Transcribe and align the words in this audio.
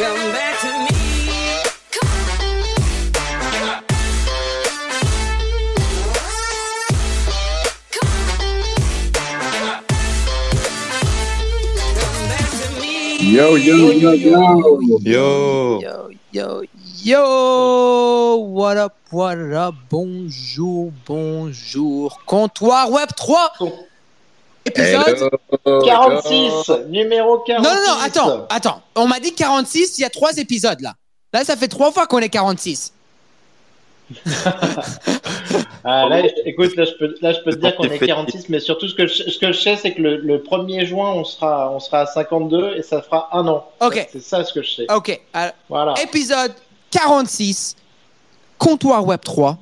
Yo, 0.00 0.06
yo, 13.58 13.92
yo, 13.92 14.14
yo. 14.14 14.80
Yo. 15.02 15.80
Yo, 15.82 16.10
yo, 16.32 16.62
yo, 17.04 18.36
what 18.54 18.78
up, 18.78 18.96
what 19.10 19.36
up, 19.52 19.74
bonjour, 19.90 20.92
bonjour, 21.06 22.18
comptoir 22.24 22.90
web 22.90 23.10
3, 23.14 23.34
épisode... 24.70 25.30
Hello. 25.66 25.82
46, 25.84 26.70
numéro 26.88 27.38
46. 27.38 27.68
Non, 27.68 27.74
non, 27.74 27.86
non, 27.94 28.00
attends, 28.04 28.46
attends, 28.48 28.82
on 28.96 29.06
m'a 29.06 29.20
dit 29.20 29.34
46, 29.34 29.98
il 29.98 30.02
y 30.02 30.04
a 30.04 30.10
trois 30.10 30.32
épisodes 30.38 30.80
là. 30.80 30.94
Là, 31.32 31.44
ça 31.44 31.56
fait 31.56 31.68
trois 31.68 31.92
fois 31.92 32.06
qu'on 32.06 32.18
est 32.18 32.28
46. 32.28 32.92
Ah, 35.82 36.06
là, 36.10 36.22
écoute, 36.44 36.76
là 36.76 36.84
je, 36.84 36.92
peux, 36.98 37.14
là, 37.22 37.32
je 37.32 37.38
peux 37.40 37.52
te 37.52 37.56
dire 37.56 37.74
qu'on 37.74 37.84
est 37.84 37.98
46, 37.98 38.50
mais 38.50 38.60
surtout 38.60 38.86
ce 38.86 38.94
que 38.94 39.06
je, 39.06 39.30
ce 39.30 39.38
que 39.38 39.50
je 39.50 39.58
sais, 39.58 39.76
c'est 39.76 39.94
que 39.94 40.02
le, 40.02 40.18
le 40.18 40.36
1er 40.38 40.84
juin, 40.84 41.10
on 41.12 41.24
sera, 41.24 41.70
on 41.72 41.80
sera 41.80 42.00
à 42.00 42.06
52 42.06 42.74
et 42.76 42.82
ça 42.82 43.00
fera 43.00 43.30
un 43.32 43.48
an. 43.48 43.66
Ok, 43.80 44.06
C'est 44.12 44.22
ça 44.22 44.44
ce 44.44 44.52
que 44.52 44.62
je 44.62 44.70
sais. 44.70 44.86
ok, 44.94 45.18
alors, 45.32 45.52
Voilà. 45.70 45.94
épisode 46.02 46.52
46, 46.90 47.76
comptoir 48.58 49.06
web 49.06 49.20
3, 49.24 49.56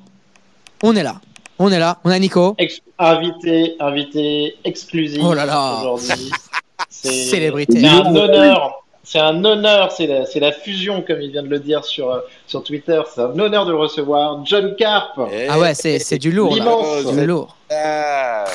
on 0.83 0.93
est 0.97 1.03
là, 1.03 1.21
on 1.59 1.71
est 1.71 1.79
là, 1.79 1.97
on 2.03 2.09
a 2.09 2.17
Nico, 2.19 2.55
Ex- 2.57 2.81
invité, 2.97 3.75
invité 3.79 4.55
exclusif 4.63 5.21
Oh 5.23 5.33
là 5.33 5.45
là. 5.45 5.79
aujourd'hui. 5.81 6.31
C'est 6.89 7.11
Célébrité. 7.11 7.79
c'est 7.79 7.87
un 7.87 8.15
honneur. 8.15 8.83
C'est 9.03 9.19
un 9.19 9.43
honneur, 9.43 9.91
c'est 9.91 10.39
la, 10.39 10.51
fusion, 10.51 11.01
comme 11.01 11.21
il 11.21 11.31
vient 11.31 11.41
de 11.41 11.47
le 11.47 11.59
dire 11.59 11.83
sur, 11.83 12.11
euh, 12.11 12.19
sur 12.45 12.63
Twitter. 12.63 13.01
C'est 13.13 13.21
un 13.21 13.39
honneur 13.39 13.65
de 13.65 13.71
le 13.71 13.77
recevoir. 13.77 14.45
John 14.45 14.75
Carp. 14.77 15.19
ah 15.49 15.57
ouais, 15.59 15.73
c'est 15.73 15.97
c'est 15.97 16.17
du 16.19 16.31
lourd 16.31 16.55
là, 16.55 16.65
c'est 17.05 17.15
du 17.15 17.25
lourd. 17.25 17.55
Ah. 17.71 18.45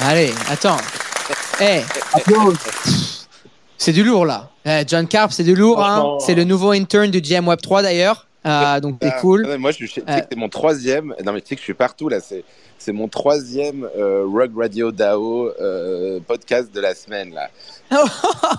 Allez, 0.00 0.32
attends, 0.48 0.76
eh, 1.60 1.80
c'est 3.78 3.92
du 3.92 4.04
lourd 4.04 4.26
là. 4.26 4.50
Eh, 4.64 4.84
John 4.86 5.06
Carp, 5.08 5.32
c'est 5.32 5.44
du 5.44 5.56
lourd. 5.56 5.82
Hein. 5.84 6.18
C'est 6.20 6.34
le 6.34 6.44
nouveau 6.44 6.70
intern 6.70 7.10
du 7.10 7.20
GM 7.20 7.48
Web 7.48 7.60
3 7.60 7.82
d'ailleurs. 7.82 8.25
Euh, 8.46 8.80
donc 8.80 8.98
c'est 9.02 9.08
Ah, 9.14 9.20
cool. 9.20 9.44
ouais, 9.46 9.58
Moi, 9.58 9.70
je, 9.72 9.76
suis- 9.76 9.88
tu 9.88 9.94
sais 10.00 10.04
Euh. 10.08 10.20
que 10.20 10.26
c'est 10.30 10.38
mon 10.38 10.48
troisième. 10.48 11.14
Non, 11.24 11.32
mais 11.32 11.40
tu 11.40 11.48
sais 11.48 11.54
que 11.56 11.60
je 11.60 11.64
suis 11.64 11.74
partout 11.74 12.08
là. 12.08 12.20
C'est, 12.20 12.44
c'est 12.78 12.92
mon 12.92 13.08
troisième 13.08 13.88
euh, 13.98 14.24
Rug 14.26 14.52
Radio 14.56 14.92
DAO 14.92 15.50
euh, 15.60 16.20
podcast 16.26 16.74
de 16.74 16.80
la 16.80 16.94
semaine 16.94 17.32
là. 17.34 17.48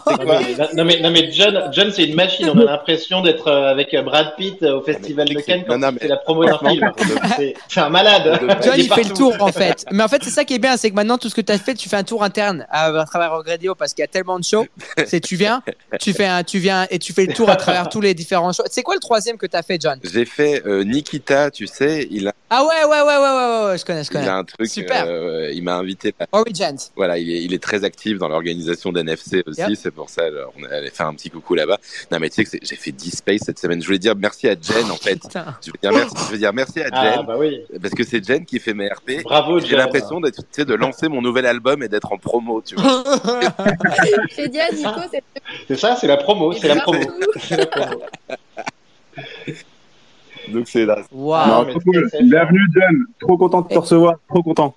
C'est 0.08 0.24
Non 0.24 0.26
mais, 0.26 0.74
non, 0.74 0.86
mais, 0.86 1.00
non, 1.02 1.12
mais 1.12 1.30
John, 1.34 1.70
John 1.74 1.92
c'est 1.92 2.06
une 2.06 2.16
machine. 2.16 2.50
On 2.50 2.58
a 2.60 2.64
l'impression 2.64 3.22
d'être 3.22 3.48
euh, 3.50 3.70
avec 3.72 3.94
Brad 4.06 4.36
Pitt 4.38 4.64
euh, 4.64 4.78
au 4.80 4.82
festival 4.82 5.28
mais 5.28 5.36
de 5.36 5.40
c'est- 5.42 5.46
Cannes 5.46 5.64
quand 5.68 5.98
fait 6.00 6.08
la 6.08 6.16
promo 6.16 6.46
d'un 6.46 6.58
film. 6.58 6.92
C'est- 7.36 7.54
C'est 7.68 7.80
un 7.82 7.90
malade. 7.90 8.40
John, 8.64 8.76
il 8.78 8.88
fait 8.92 9.04
le 9.04 9.14
tour 9.14 9.36
en 9.42 9.52
fait. 9.52 9.84
Mais 9.92 10.02
en 10.04 10.08
fait, 10.08 10.24
c'est 10.24 10.30
ça 10.30 10.46
qui 10.46 10.54
est 10.56 10.60
bien, 10.60 10.78
c'est 10.78 10.90
que 10.92 10.96
maintenant, 10.96 11.18
tout 11.18 11.28
ce 11.28 11.36
que 11.36 11.42
tu 11.42 11.52
as 11.52 11.58
fait, 11.58 11.74
tu 11.74 11.90
fais 11.90 11.98
un 11.98 12.04
tour 12.04 12.24
interne 12.24 12.66
à, 12.70 12.86
à 12.86 13.06
travers 13.06 13.32
Rogue 13.34 13.48
Radio 13.50 13.76
parce 13.76 13.94
qu'il 13.94 14.02
y 14.02 14.06
a 14.06 14.08
tellement 14.08 14.40
de 14.40 14.46
shows. 14.46 14.66
C'est 15.06 15.20
tu 15.20 15.36
viens, 15.36 15.62
tu 16.00 16.14
fais 16.14 16.26
un, 16.26 16.44
tu 16.44 16.60
viens 16.60 16.88
et 16.90 16.98
tu 16.98 17.12
fais 17.12 17.26
le 17.26 17.34
tour 17.34 17.50
à 17.50 17.58
travers 17.58 17.90
tous 17.90 18.00
les 18.00 18.14
différents 18.14 18.54
shows. 18.54 18.64
C'est 18.72 18.82
quoi 18.84 18.96
le 18.96 19.02
troisième 19.02 19.38
que 19.38 19.46
tu 19.46 19.58
as 19.58 19.62
fait, 19.62 19.78
John? 19.82 20.00
J'ai 20.10 20.24
fait 20.26 20.64
euh, 20.66 20.86
Nikita, 20.86 21.52
tu 21.52 21.68
sais, 21.68 22.08
il 22.12 22.30
a, 22.30 22.34
Ah 22.50 22.64
ouais, 22.64 22.86
ouais, 22.86 22.90
ouais, 22.90 23.02
ouais, 23.02 23.18
ouais, 23.18 23.18
ouais, 23.66 23.66
ouais, 23.72 23.78
je 23.78 23.84
connais, 23.86 24.04
je 24.14 24.18
il 24.18 24.28
a 24.30 24.36
un 24.38 24.44
truc. 24.44 24.68
Super. 24.68 25.06
euh, 25.08 25.52
il 25.54 25.64
m'a 25.64 25.76
invité. 25.76 26.14
là. 26.20 26.28
Origins. 26.32 26.78
Voilà, 26.96 27.18
il 27.18 27.30
est, 27.32 27.44
il 27.44 27.54
est 27.54 27.62
très 27.62 27.84
actif 27.84 28.18
dans 28.18 28.28
l'organisation 28.28 28.92
d'NFC 28.92 29.44
aussi. 29.46 29.62
Yep. 29.62 29.70
C'est 29.76 29.92
pour 29.92 30.10
ça 30.10 30.24
alors, 30.26 30.54
on 30.60 30.64
allait 30.66 30.90
faire 30.90 31.08
un 31.08 31.14
petit 31.14 31.30
coucou 31.30 31.56
là-bas. 31.56 31.78
Non, 32.12 32.20
mais 32.20 32.30
tu 32.30 32.44
sais 32.46 32.58
que 32.60 32.66
j'ai 32.66 32.76
fait 32.76 32.92
10 32.92 33.12
space 33.18 33.42
cette 33.46 33.60
semaine. 33.60 33.82
Je 33.82 33.86
voulais 33.88 34.00
dire 34.00 34.16
merci 34.16 34.48
à 34.48 34.56
Jen 34.60 34.90
en 34.92 34.96
fait. 34.96 35.20
Putain. 35.22 35.58
Je 35.66 35.72
veux 35.72 35.78
dire 35.82 35.92
merci, 35.92 36.16
je 36.28 36.32
veux 36.32 36.38
dire 36.38 36.54
merci 36.54 36.80
à 36.82 36.86
Jen 36.86 37.14
Ah 37.20 37.24
bah 37.24 37.36
oui. 37.38 37.62
parce 37.82 37.94
que 37.94 38.04
c'est 38.04 38.24
Jen 38.26 38.46
qui 38.46 38.60
fait 38.60 38.74
mes 38.74 38.88
RP. 38.88 39.24
Bravo 39.24 39.60
J'ai 39.60 39.76
l'impression 39.76 40.20
d'être, 40.20 40.38
tu 40.42 40.46
sais, 40.52 40.66
de 40.66 40.74
lancer 40.74 41.08
mon 41.08 41.22
nouvel 41.22 41.46
album 41.46 41.84
et 41.84 41.88
d'être 41.88 42.12
en 42.12 42.18
promo, 42.18 42.62
tu 42.62 42.76
vois. 42.76 43.04
À 43.58 43.76
c'est 44.30 44.52
C'est 45.68 45.76
ça, 45.76 45.96
c'est 45.96 46.08
la 46.08 46.18
promo. 46.18 46.54
C'est 46.54 46.68
la 46.68 46.78
promo. 46.82 47.00
C'est 47.40 47.58
la 47.58 47.66
promo. 47.66 48.02
Donc 50.54 50.68
c'est 50.68 50.86
là. 50.86 50.98
Waouh. 51.12 51.66
Cool. 51.84 52.08
c'est- 52.12 52.18
c'est- 52.18 52.24
Bienvenue, 52.24 52.62
John. 52.74 52.96
Trop 53.20 53.38
content 53.38 53.62
de 53.62 53.68
te 53.68 53.78
recevoir. 53.80 54.16
Trop 54.30 54.44
content. 54.44 54.74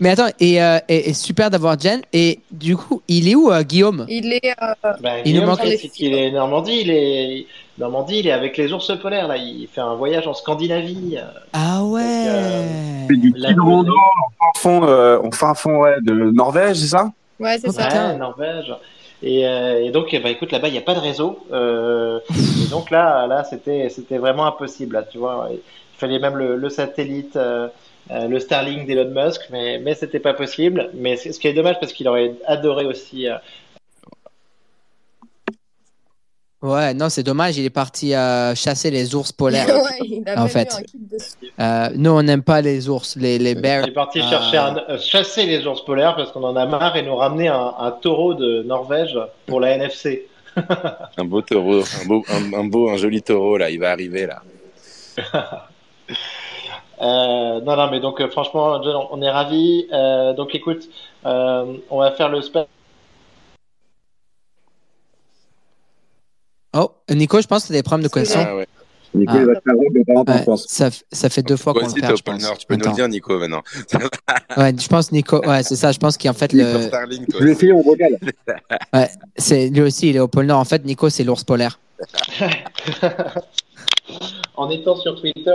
Mais 0.00 0.10
attends, 0.10 0.26
et, 0.40 0.60
euh, 0.60 0.78
et, 0.88 1.10
et 1.10 1.14
super 1.14 1.50
d'avoir 1.50 1.78
Jen. 1.78 2.02
Et 2.12 2.40
du 2.50 2.76
coup, 2.76 3.00
il 3.06 3.28
est 3.28 3.34
où, 3.36 3.50
euh, 3.52 3.62
Guillaume? 3.62 4.04
Il 4.08 4.32
est. 4.32 4.40
euh, 4.60 4.74
Bah, 5.00 5.18
Il 5.24 5.34
nous 5.34 5.40
Guillaume, 5.40 5.46
manque 5.46 5.60
c'est 5.62 5.68
les 5.68 5.78
qu'il 5.88 6.12
est 6.14 6.32
Normandie. 6.32 6.80
Il 6.82 6.90
est 6.90 7.46
Normandie. 7.78 8.18
Il 8.18 8.26
est 8.26 8.32
avec 8.32 8.56
les 8.56 8.72
ours 8.72 8.90
polaires 9.00 9.28
là. 9.28 9.36
Il 9.36 9.68
fait 9.72 9.80
un 9.80 9.94
voyage 9.94 10.26
en 10.26 10.34
Scandinavie. 10.34 11.18
Ah 11.52 11.84
ouais. 11.84 12.26
Fait 13.08 13.16
du 13.16 13.32
La 13.36 13.50
rando 13.50 13.92
en 13.92 14.52
fin 14.58 14.60
fond, 14.60 14.84
euh, 14.84 15.18
en 15.22 15.30
fin 15.30 15.54
fond 15.54 15.78
ouais, 15.82 15.94
de 16.02 16.12
Norvège, 16.32 16.76
c'est 16.78 16.88
ça? 16.88 17.12
Ouais, 17.38 17.56
c'est 17.58 17.68
Oh, 17.68 17.72
ça. 17.72 17.88
Ouais, 17.88 18.16
Norvège. 18.18 18.74
Et, 19.22 19.46
euh, 19.46 19.82
et 19.82 19.90
donc, 19.90 20.10
ben, 20.12 20.26
écoute, 20.26 20.52
là-bas, 20.52 20.68
il 20.68 20.72
n'y 20.72 20.78
a 20.78 20.82
pas 20.82 20.94
de 20.94 21.00
réseau. 21.00 21.38
Euh, 21.52 22.20
et 22.64 22.68
donc 22.70 22.90
là, 22.90 23.26
là, 23.26 23.44
c'était, 23.44 24.18
vraiment 24.18 24.46
impossible. 24.46 25.06
Tu 25.10 25.18
vois, 25.18 25.48
il 25.50 25.60
fallait 25.98 26.18
même 26.18 26.36
le, 26.36 26.68
satellite, 26.68 27.36
euh, 27.36 27.68
le 28.10 28.38
Starlink 28.38 28.86
d'Elon 28.86 29.10
Musk, 29.10 29.42
mais, 29.50 29.78
mais 29.78 29.94
c'était 29.94 30.20
pas 30.20 30.34
possible. 30.34 30.90
Mais 30.94 31.16
ce 31.16 31.38
qui 31.38 31.48
est 31.48 31.54
dommage 31.54 31.80
parce 31.80 31.92
qu'il 31.92 32.08
aurait 32.08 32.34
adoré 32.46 32.84
aussi. 32.84 33.28
euh, 33.28 33.36
Ouais, 36.64 36.94
non, 36.94 37.10
c'est 37.10 37.22
dommage, 37.22 37.58
il 37.58 37.64
est 37.66 37.70
parti 37.70 38.14
euh, 38.14 38.54
chasser 38.54 38.90
les 38.90 39.14
ours 39.14 39.32
polaires. 39.32 39.66
ouais, 39.68 39.98
il 40.02 40.22
a 40.26 40.40
En 40.42 40.48
fait. 40.48 40.82
Euh, 41.60 41.90
nous, 41.94 42.10
on 42.10 42.22
n'aime 42.22 42.42
pas 42.42 42.62
les 42.62 42.88
ours, 42.88 43.16
les, 43.16 43.38
les 43.38 43.54
bears. 43.54 43.82
il 43.84 43.90
est 43.90 43.92
parti 43.92 44.22
chercher 44.22 44.56
un, 44.56 44.76
euh, 44.88 44.98
chasser 44.98 45.44
les 45.44 45.66
ours 45.66 45.84
polaires 45.84 46.16
parce 46.16 46.32
qu'on 46.32 46.42
en 46.42 46.56
a 46.56 46.64
marre 46.64 46.96
et 46.96 47.02
nous 47.02 47.16
ramener 47.16 47.48
un, 47.48 47.74
un 47.78 47.90
taureau 47.90 48.32
de 48.32 48.62
Norvège 48.62 49.18
pour 49.46 49.60
la 49.60 49.72
NFC. 49.76 50.26
Un 51.18 51.24
beau 51.24 51.42
taureau, 51.42 51.80
un 51.80 52.06
beau, 52.06 52.24
un, 52.30 52.60
un 52.60 52.64
beau, 52.64 52.88
un 52.88 52.96
joli 52.96 53.20
taureau 53.20 53.56
là. 53.58 53.70
Il 53.70 53.80
va 53.80 53.90
arriver 53.90 54.26
là. 54.26 54.42
Euh, 57.02 57.60
non, 57.60 57.76
non, 57.76 57.88
mais 57.90 57.98
donc 57.98 58.20
euh, 58.20 58.28
franchement, 58.30 58.80
John, 58.82 58.94
on 59.10 59.20
est 59.20 59.28
ravis. 59.30 59.88
Euh, 59.92 60.32
donc 60.32 60.54
écoute, 60.54 60.88
euh, 61.26 61.74
on 61.90 61.98
va 61.98 62.12
faire 62.12 62.28
le 62.28 62.40
spa- 62.40 62.66
Oh, 66.74 66.90
Nico, 67.10 67.40
je 67.40 67.46
pense 67.46 67.62
que 67.62 67.66
tu 67.68 67.72
as 67.74 67.76
des 67.76 67.82
problèmes 67.82 68.04
de 68.04 68.08
connexion. 68.12 68.44
Ah 68.46 68.56
ouais. 68.56 68.66
Nico, 69.14 69.32
Ah. 69.32 69.40
il 69.40 69.46
va 69.46 69.54
te 69.54 69.60
faire 69.62 69.74
de 70.24 70.30
Ouais, 70.32 70.38
je 70.38 70.44
pense. 70.44 70.66
ça, 70.66 70.88
ça 71.12 71.28
fait 71.28 71.42
deux 71.42 71.56
fois 71.56 71.72
qu'on 71.72 71.86
le 71.86 71.92
perd, 71.92 72.12
au 72.12 72.16
je 72.16 72.22
pôle 72.24 72.34
pense. 72.34 72.42
Nord. 72.42 72.58
Tu 72.58 72.66
peux 72.66 72.74
nous 72.74 72.84
le 72.84 72.92
dire, 72.94 73.08
Nico, 73.08 73.38
maintenant. 73.38 73.62
Ouais, 74.56 74.74
je 74.76 74.88
pense 74.88 75.12
Nico. 75.12 75.40
Ouais, 75.46 75.62
c'est 75.62 75.76
ça. 75.76 75.92
Je 75.92 75.98
pense 75.98 76.18
qu'en 76.18 76.32
fait 76.32 76.52
le, 76.52 76.88
toi 76.90 77.48
essayer 77.48 77.72
mon 77.72 77.82
vocal. 77.82 78.18
ouais, 78.92 79.08
c'est 79.36 79.68
lui 79.68 79.82
aussi, 79.82 80.10
il 80.10 80.16
est 80.16 80.20
au 80.20 80.26
pôle 80.28 80.46
Nord. 80.46 80.58
En 80.58 80.64
fait, 80.64 80.84
Nico, 80.84 81.08
c'est 81.10 81.22
l'ours 81.22 81.44
polaire. 81.44 81.78
en 84.56 84.68
étant 84.70 84.96
sur 84.96 85.20
Twitter, 85.20 85.54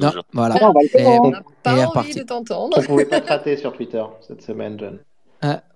Non, 0.00 0.12
voilà. 0.32 0.56
Ah, 0.60 0.70
on 0.70 1.30
le 1.30 1.30
n'a 1.30 1.42
pas 1.62 2.00
envie 2.00 2.14
de 2.14 2.22
t'entendre. 2.22 2.76
on 2.78 2.82
pouvait 2.82 3.04
pas 3.04 3.20
te 3.20 3.28
rater 3.28 3.56
sur 3.56 3.72
Twitter 3.72 4.02
cette 4.26 4.42
semaine, 4.42 4.78
John. 4.78 4.98
Au- 5.42 5.73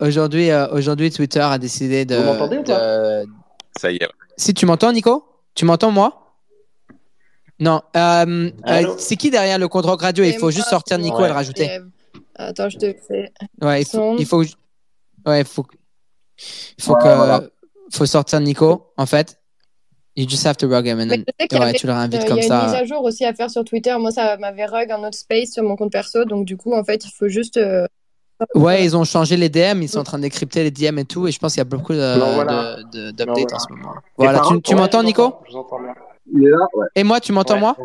Aujourd'hui, 0.00 0.50
euh, 0.50 0.68
aujourd'hui, 0.72 1.10
Twitter 1.10 1.40
a 1.40 1.58
décidé 1.58 2.04
de. 2.04 2.16
Vous 2.16 2.22
m'entendez 2.24 2.58
ou 2.58 2.62
pas 2.62 3.22
de- 3.24 3.26
Ça 3.78 3.90
y 3.90 3.96
est. 3.96 4.08
Si 4.36 4.54
tu 4.54 4.66
m'entends, 4.66 4.92
Nico? 4.92 5.24
Tu 5.54 5.64
m'entends, 5.64 5.90
moi? 5.90 6.36
Non. 7.58 7.82
Euh, 7.96 8.50
euh, 8.68 8.94
c'est 8.98 9.16
qui 9.16 9.30
derrière 9.30 9.58
le 9.58 9.68
contrôle 9.68 9.98
radio? 9.98 10.24
Il 10.24 10.34
faut 10.34 10.46
moi, 10.46 10.50
juste 10.50 10.68
sortir 10.68 10.98
Nico 10.98 11.24
et 11.24 11.28
le 11.28 11.34
rajouter. 11.34 11.78
Attends, 12.36 12.68
je 12.70 12.78
te 12.78 12.86
fais. 13.06 13.30
Ouais, 13.60 13.82
il 13.82 13.86
faut. 13.86 14.16
Il 14.18 14.26
faut, 14.26 14.42
ouais, 15.26 15.40
il 15.40 15.44
faut, 15.46 15.66
il 16.78 16.84
faut 16.84 16.94
Ouais, 16.94 16.98
que, 17.02 17.04
voilà. 17.16 17.42
faut 17.92 18.06
sortir 18.06 18.40
Nico, 18.40 18.92
en 18.96 19.06
fait. 19.06 19.36
You 20.16 20.28
just 20.28 20.44
have 20.46 20.56
to 20.56 20.68
rug 20.68 20.86
him 20.86 20.98
and 21.00 21.08
then, 21.08 21.24
ouais, 21.40 21.54
avait- 21.60 21.72
tu 21.74 21.86
le 21.86 21.92
euh, 21.92 21.96
réinvites 21.96 22.22
Il 22.22 22.24
y 22.24 22.28
comme 22.28 22.38
a 22.38 22.42
une 22.42 22.48
mise 22.64 22.72
ça. 22.72 22.78
à 22.78 22.84
jour 22.84 23.02
aussi 23.04 23.24
à 23.24 23.32
faire 23.34 23.50
sur 23.50 23.64
Twitter. 23.64 23.94
Moi, 23.98 24.10
ça 24.10 24.36
m'avait 24.38 24.66
rug 24.66 24.90
un 24.90 25.04
autre 25.06 25.16
space 25.16 25.50
sur 25.52 25.62
mon 25.62 25.76
compte 25.76 25.92
perso. 25.92 26.24
Donc, 26.24 26.46
du 26.46 26.56
coup, 26.56 26.72
en 26.74 26.82
fait, 26.84 27.04
il 27.04 27.10
faut 27.16 27.28
juste. 27.28 27.58
Ouais, 28.54 28.84
ils 28.84 28.96
ont 28.96 29.04
changé 29.04 29.36
les 29.36 29.48
DM, 29.48 29.82
ils 29.82 29.88
sont 29.88 30.00
en 30.00 30.04
train 30.04 30.18
d'écrypter 30.18 30.62
les 30.62 30.70
DM 30.70 30.98
et 30.98 31.04
tout, 31.04 31.26
et 31.28 31.32
je 31.32 31.38
pense 31.38 31.52
qu'il 31.52 31.60
y 31.60 31.62
a 31.62 31.64
beaucoup 31.64 31.92
de, 31.92 32.34
voilà. 32.34 32.76
de- 32.76 32.82
de- 32.82 33.10
d'updates 33.10 33.26
Non, 33.28 33.32
en 33.34 33.46
voilà. 33.48 33.58
ce 33.58 33.72
moment. 33.72 33.94
Voilà, 34.16 34.38
par 34.40 34.62
tu, 34.62 34.74
m'entends, 34.74 35.02
Nico? 35.02 35.34
Je 35.46 35.52
vous 35.52 35.58
entends 35.58 35.80
bien. 35.80 35.94
Il 36.32 36.44
est 36.46 36.50
là 36.50 36.66
Ouais. 36.74 36.86
Et 36.94 37.04
moi, 37.04 37.20
tu 37.20 37.32
m'entends, 37.32 37.54
Ouais. 37.54 37.60
moi? 37.60 37.76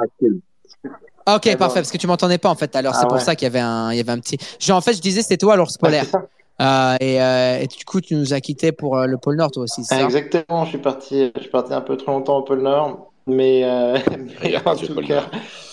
Ah, 1.26 1.38
Ok, 1.38 1.56
parfait, 1.58 1.80
parce 1.80 1.92
que 1.92 1.98
tu 1.98 2.06
m'entendais 2.08 2.38
pas 2.38 2.50
en 2.50 2.56
fait 2.56 2.68
tout 2.68 2.78
à 2.78 2.82
l'heure. 2.82 2.94
Ah, 2.96 3.00
c'est 3.00 3.08
pour 3.08 3.18
ouais. 3.18 3.24
ça 3.24 3.36
qu'il 3.36 3.46
y 3.46 3.48
avait 3.48 3.60
un, 3.60 3.92
il 3.92 3.98
y 3.98 4.00
avait 4.00 4.12
un 4.12 4.20
petit. 4.20 4.38
Genre, 4.60 4.78
en 4.78 4.82
fait, 4.82 4.94
je 4.94 5.02
disais 5.02 5.22
c'était 5.24 5.38
toi 5.38 5.56
l'ours 5.56 5.74
Ouais, 5.74 5.90
polaire. 5.90 6.06
c'est. 6.06 6.18
Euh, 6.62 6.96
et, 7.02 7.22
euh, 7.22 7.60
et 7.60 7.68
du 7.68 7.84
coup, 7.84 8.00
tu 8.00 8.16
nous 8.16 8.34
as 8.34 8.40
quittés 8.42 8.72
pour 8.72 8.98
euh, 8.98 9.08
le 9.08 9.18
pôle 9.18 9.36
Nord, 9.36 9.52
toi 9.52 9.64
aussi, 9.64 9.84
c'est 9.84 9.96
Ah, 9.96 9.98
ça? 10.00 10.04
Exactement, 10.06 10.64
je 10.66 10.70
suis 10.70 10.78
parti, 10.78 11.32
je 11.36 11.42
suis 11.42 11.50
parti 11.50 11.74
un 11.74 11.82
peu 11.82 11.98
trop 11.98 12.12
longtemps 12.12 12.38
au 12.38 12.44
pôle 12.44 12.62
Nord, 12.62 13.12
mais, 13.28 13.64
euh, 13.66 13.98
mais 14.44 14.56
en 14.66 14.76
tout 14.76 14.96
cas, 15.02 15.26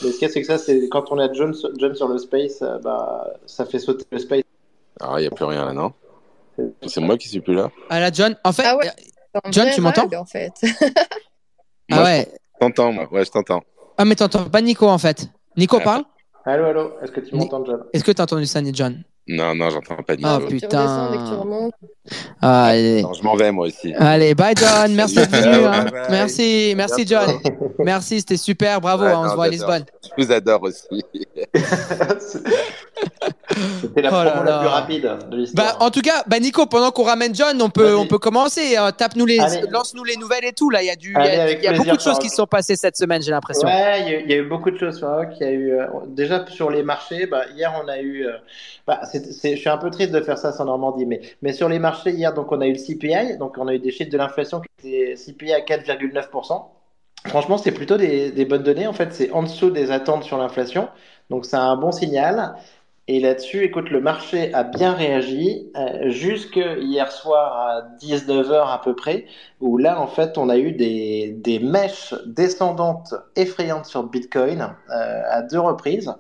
mais 0.03 0.11
ce 0.11 0.19
qu'il 0.19 0.23
y 0.23 0.31
a, 0.31 0.33
c'est 0.33 0.41
que 0.41 0.47
ça, 0.47 0.59
c'est 0.59 0.89
quand 0.89 1.13
on 1.13 1.19
a 1.19 1.33
John, 1.33 1.53
sur- 1.55 1.71
John 1.79 1.95
sur 1.95 2.09
le 2.09 2.19
space, 2.19 2.65
bah, 2.83 3.27
ça 3.47 3.65
fait 3.67 3.79
sauter 3.79 4.07
le 4.11 4.19
space. 4.19 4.43
Ah, 5.03 5.15
il 5.19 5.23
n'y 5.23 5.27
a 5.27 5.31
plus 5.31 5.45
rien 5.45 5.65
là, 5.67 5.73
non 5.73 5.93
C'est 6.87 7.01
moi 7.01 7.17
qui 7.19 7.29
suis 7.29 7.41
plus 7.41 7.55
là 7.55 7.71
Ah 7.91 8.01
là, 8.01 8.11
John, 8.13 8.37
en 8.45 8.53
fait, 8.53 8.63
Ah 8.67 8.77
ouais. 8.77 8.89
euh, 8.89 9.41
John, 9.51 9.69
tu 9.75 9.81
m'entends 9.81 10.09
en 10.17 10.25
fait. 10.25 10.53
Ah 11.91 11.97
Moi, 11.97 12.05
ouais. 12.05 12.29
Je 12.55 12.59
t'entends, 12.61 12.93
moi. 12.93 13.09
Ouais, 13.13 13.25
je 13.25 13.31
t'entends. 13.31 13.63
Ah, 13.99 14.05
mais 14.05 14.15
t'entends 14.15 14.49
pas 14.49 14.61
Nico 14.61 14.89
en 14.89 14.99
fait. 14.99 15.29
Nico 15.57 15.79
Ah. 15.81 15.85
parle 15.85 16.05
Allô, 16.45 16.65
allô, 16.67 16.93
est-ce 17.03 17.13
que 17.13 17.21
tu 17.21 17.35
m'entends, 17.37 17.65
John? 17.65 17.85
Est-ce 17.93 18.03
que 18.05 18.13
t'as 18.13 18.25
entendu 18.25 18.47
ça, 18.47 18.61
John? 18.73 19.03
Non, 19.29 19.55
non, 19.55 19.71
j'entends 19.71 20.03
pas 20.03 20.17
du 20.17 20.23
Ah, 20.27 20.39
remontes. 20.39 21.75
Ah, 22.43 22.65
allez. 22.65 23.03
Non, 23.03 23.13
je 23.13 23.23
m'en 23.23 23.37
vais, 23.37 23.53
moi 23.53 23.67
aussi. 23.69 23.95
Allez, 23.95 24.35
bye 24.35 24.55
John, 24.57 24.93
merci 24.97 25.15
d'être 25.15 25.31
venu. 25.31 25.65
hein. 25.65 25.85
Bye 25.85 25.93
bye. 25.93 26.03
Merci, 26.11 26.75
merci 26.77 27.07
John. 27.07 27.31
Merci, 27.79 28.19
c'était 28.19 28.37
super, 28.37 28.81
bravo, 28.81 29.05
Ouais, 29.05 29.11
hein, 29.13 29.23
on 29.25 29.31
se 29.31 29.35
voit 29.37 29.45
à. 29.45 29.49
Lisbonne. 29.49 29.85
Je 30.19 30.25
vous 30.25 30.33
adore 30.33 30.63
aussi. 30.65 31.05
C'était 33.83 34.03
la 34.03 34.09
Oh 34.11 34.25
là 34.25 34.31
promo 34.33 34.45
là. 34.45 34.51
la 34.53 34.59
plus 34.61 34.69
rapide 34.69 35.17
de 35.31 35.37
l'histoire. 35.37 35.79
Bah, 35.79 35.85
en 35.85 35.91
tout 35.91 36.01
cas, 36.01 36.23
bah 36.27 36.39
Nico, 36.41 36.67
pendant 36.67 36.91
qu'on 36.91 37.03
ramène 37.05 37.35
John, 37.35 37.61
on 37.61 37.71
peut, 37.71 37.95
on 37.97 38.07
peut 38.07 38.19
commencer. 38.19 38.77
euh, 38.79 38.91
Tape-nous 38.91 39.27
les, 39.27 39.39
lance-nous 39.71 40.05
les 40.05 40.17
nouvelles 40.17 40.45
et 40.45 40.53
tout. 40.53 40.71
Là, 40.71 40.83
il 40.83 40.87
y 40.87 40.91
a 40.91 40.97
du, 40.97 41.11
il 41.11 41.13
y 41.13 41.17
a- 41.17 41.43
Allez, 41.43 41.59
y 41.63 41.67
a 41.67 41.73
beaucoup 41.73 41.97
de 41.97 42.01
choses 42.01 42.19
qui 42.19 42.29
se 42.29 42.37
sont 42.37 42.47
passées 42.47 42.77
cette 42.77 42.97
semaine, 42.97 43.23
j'ai 43.23 43.31
l'impression. 43.31 43.67
Ouais, 43.69 44.03
il 44.03 44.09
y, 44.13 44.15
a- 44.15 44.21
il 44.21 44.31
y 44.31 44.33
a 44.35 44.37
eu 44.39 44.49
beaucoup 44.49 44.71
de 44.71 44.79
choses. 44.79 45.05
Il 45.41 45.47
y 45.47 45.49
a 45.49 45.53
eu 45.53 45.73
euh, 45.73 45.87
déjà 46.09 46.45
sur 46.49 46.71
les 46.71 46.83
marchés. 46.83 47.27
Bah, 47.27 47.43
hier, 47.55 47.73
on 47.85 47.89
a 47.89 47.99
eu. 47.99 48.27
euh, 48.27 48.33
bah, 48.87 49.01
je 49.13 49.57
suis 49.57 49.69
un 49.69 49.79
peu 49.79 49.91
triste 49.91 50.11
de 50.13 50.21
faire 50.21 50.39
ça 50.39 50.53
sans 50.53 50.65
Normandie, 50.65 51.07
mais 51.43 51.53
sur 51.53 51.69
les 51.69 51.79
marchés 51.79 52.11
hier, 52.13 52.35
donc 52.35 52.53
on 52.53 52.61
a 52.61 52.67
eu 52.67 52.73
le 52.73 52.79
CPI, 52.79 53.39
donc 53.39 53.57
on 53.59 53.69
a 53.69 53.75
eu 53.75 53.79
des 53.79 53.91
chiffres 53.91 54.11
de 54.11 54.19
l'inflation 54.19 54.61
qui 54.61 54.95
étaient 54.95 55.15
CPI 55.17 55.53
à 55.53 55.61
4,9%. 55.61 56.71
Franchement, 57.27 57.57
c'est 57.59 57.73
plutôt 57.73 57.97
des, 57.97 58.33
des 58.33 58.45
bonnes 58.45 58.65
données. 58.65 58.87
En 58.87 58.93
fait, 58.93 59.13
c'est 59.13 59.31
en 59.31 59.43
dessous 59.45 59.71
des 59.71 59.91
attentes 59.93 60.25
sur 60.25 60.39
l'inflation, 60.39 60.89
donc 61.31 61.45
c'est 61.47 61.57
un 61.57 61.77
bon 61.77 61.93
signal. 61.93 62.57
Et 63.09 63.19
là-dessus, 63.19 63.65
écoute, 63.65 63.91
le 63.91 64.01
marché 64.01 64.55
a 64.55 64.63
bien 64.63 64.93
réagi 64.95 65.71
euh, 65.77 66.09
jusque 66.11 66.57
hier 66.57 67.11
soir 67.11 67.57
à 67.69 67.83
19h 68.01 68.73
à 68.73 68.79
peu 68.79 68.95
près, 68.95 69.27
où 69.61 69.77
là, 69.77 70.01
en 70.01 70.07
fait, 70.07 70.39
on 70.39 70.49
a 70.49 70.57
eu 70.57 70.71
des, 70.73 71.33
des 71.37 71.59
mèches 71.59 72.15
descendantes 72.27 73.13
effrayantes 73.35 73.87
sur 73.87 74.05
Bitcoin 74.05 74.77
euh, 74.91 75.23
à 75.29 75.43
deux 75.43 75.59
reprises. 75.59 76.15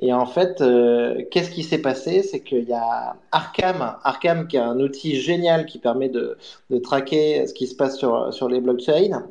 Et 0.00 0.12
en 0.12 0.26
fait, 0.26 0.60
euh, 0.60 1.24
qu'est-ce 1.32 1.50
qui 1.50 1.64
s'est 1.64 1.82
passé? 1.82 2.22
C'est 2.22 2.40
qu'il 2.44 2.68
y 2.68 2.72
a 2.72 3.16
Arkham, 3.32 3.96
Arkham 4.04 4.46
qui 4.46 4.56
est 4.56 4.60
un 4.60 4.78
outil 4.78 5.16
génial 5.20 5.66
qui 5.66 5.80
permet 5.80 6.08
de, 6.08 6.38
de 6.70 6.78
traquer 6.78 7.46
ce 7.48 7.52
qui 7.54 7.66
se 7.66 7.74
passe 7.74 7.98
sur, 7.98 8.32
sur 8.32 8.48
les 8.48 8.60
blockchains. 8.60 9.26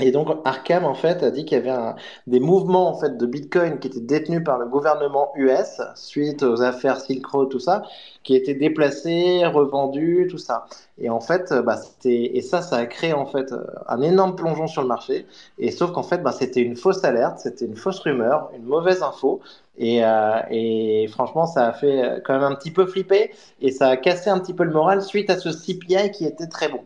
Et 0.00 0.12
donc 0.12 0.28
Arkham 0.44 0.84
en 0.84 0.94
fait 0.94 1.24
a 1.24 1.30
dit 1.32 1.44
qu'il 1.44 1.56
y 1.58 1.60
avait 1.60 1.70
un- 1.70 1.96
des 2.28 2.38
mouvements 2.38 2.88
en 2.88 2.94
fait 2.94 3.16
de 3.18 3.26
Bitcoin 3.26 3.80
qui 3.80 3.88
étaient 3.88 4.00
détenus 4.00 4.44
par 4.44 4.56
le 4.58 4.66
gouvernement 4.66 5.32
US 5.34 5.80
suite 5.96 6.44
aux 6.44 6.62
affaires 6.62 7.00
Silk 7.00 7.26
Road 7.26 7.48
tout 7.50 7.58
ça, 7.58 7.82
qui 8.22 8.36
étaient 8.36 8.54
déplacés, 8.54 9.44
revendus, 9.46 10.28
tout 10.30 10.38
ça. 10.38 10.66
Et 10.98 11.10
en 11.10 11.18
fait, 11.20 11.52
bah, 11.64 11.76
c'était 11.76 12.36
et 12.36 12.42
ça, 12.42 12.62
ça 12.62 12.76
a 12.76 12.86
créé 12.86 13.12
en 13.12 13.26
fait 13.26 13.52
un 13.88 14.00
énorme 14.02 14.36
plongeon 14.36 14.68
sur 14.68 14.82
le 14.82 14.88
marché. 14.88 15.26
Et 15.58 15.72
sauf 15.72 15.90
qu'en 15.92 16.02
fait, 16.04 16.18
bah, 16.22 16.32
c'était 16.32 16.60
une 16.62 16.76
fausse 16.76 17.02
alerte, 17.04 17.38
c'était 17.40 17.64
une 17.66 17.76
fausse 17.76 17.98
rumeur, 18.00 18.50
une 18.56 18.64
mauvaise 18.64 19.02
info. 19.02 19.40
Et, 19.78 20.04
euh, 20.04 20.40
et 20.50 21.06
franchement, 21.08 21.46
ça 21.46 21.66
a 21.66 21.72
fait 21.72 22.22
quand 22.24 22.34
même 22.34 22.42
un 22.44 22.54
petit 22.54 22.70
peu 22.70 22.86
flipper 22.86 23.30
et 23.60 23.70
ça 23.72 23.88
a 23.88 23.96
cassé 23.96 24.30
un 24.30 24.38
petit 24.38 24.54
peu 24.54 24.64
le 24.64 24.72
moral 24.72 25.02
suite 25.02 25.30
à 25.30 25.36
ce 25.38 25.50
CPI 25.52 26.10
qui 26.12 26.24
était 26.24 26.46
très 26.48 26.68
bon. 26.68 26.80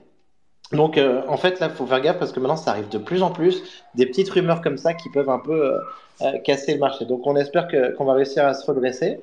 Donc, 0.73 0.97
euh, 0.99 1.23
en 1.29 1.37
fait, 1.37 1.61
là, 1.61 1.69
il 1.71 1.75
faut 1.77 1.87
faire 1.87 2.01
gaffe 2.01 2.19
parce 2.19 2.33
que 2.33 2.41
maintenant, 2.41 2.57
ça 2.57 2.71
arrive 2.73 2.89
de 2.89 2.99
plus 2.99 3.23
en 3.23 3.31
plus, 3.31 3.63
des 3.95 4.07
petites 4.07 4.31
rumeurs 4.31 4.61
comme 4.63 4.79
ça 4.79 4.95
qui 4.95 5.09
peuvent 5.11 5.29
un 5.31 5.39
peu 5.39 5.75
euh, 5.75 5.79
euh, 6.23 6.39
casser 6.39 6.73
le 6.75 6.79
marché. 6.81 7.05
Donc, 7.05 7.27
on 7.27 7.37
espère 7.37 7.69
qu'on 7.69 8.05
va 8.05 8.15
réussir 8.15 8.47
à 8.47 8.55
se 8.55 8.65
redresser. 8.67 9.21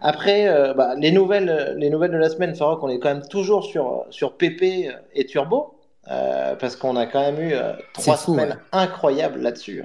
Après, 0.00 0.48
euh, 0.48 0.74
bah, 0.74 0.94
les, 0.96 1.10
nouvelles, 1.10 1.74
les 1.78 1.90
nouvelles 1.90 2.12
de 2.12 2.16
la 2.18 2.28
semaine, 2.28 2.54
Farok, 2.54 2.82
on 2.82 2.88
est 2.88 2.98
quand 2.98 3.12
même 3.14 3.26
toujours 3.28 3.64
sur, 3.64 4.04
sur 4.10 4.32
PP 4.36 4.88
et 5.14 5.26
Turbo, 5.26 5.74
parce 6.06 6.76
qu'on 6.76 6.96
a 6.96 7.06
quand 7.06 7.20
même 7.20 7.40
eu 7.40 7.54
trois 7.94 8.16
fou, 8.16 8.32
semaines 8.32 8.50
ouais. 8.50 8.56
incroyables 8.72 9.40
là-dessus. 9.40 9.84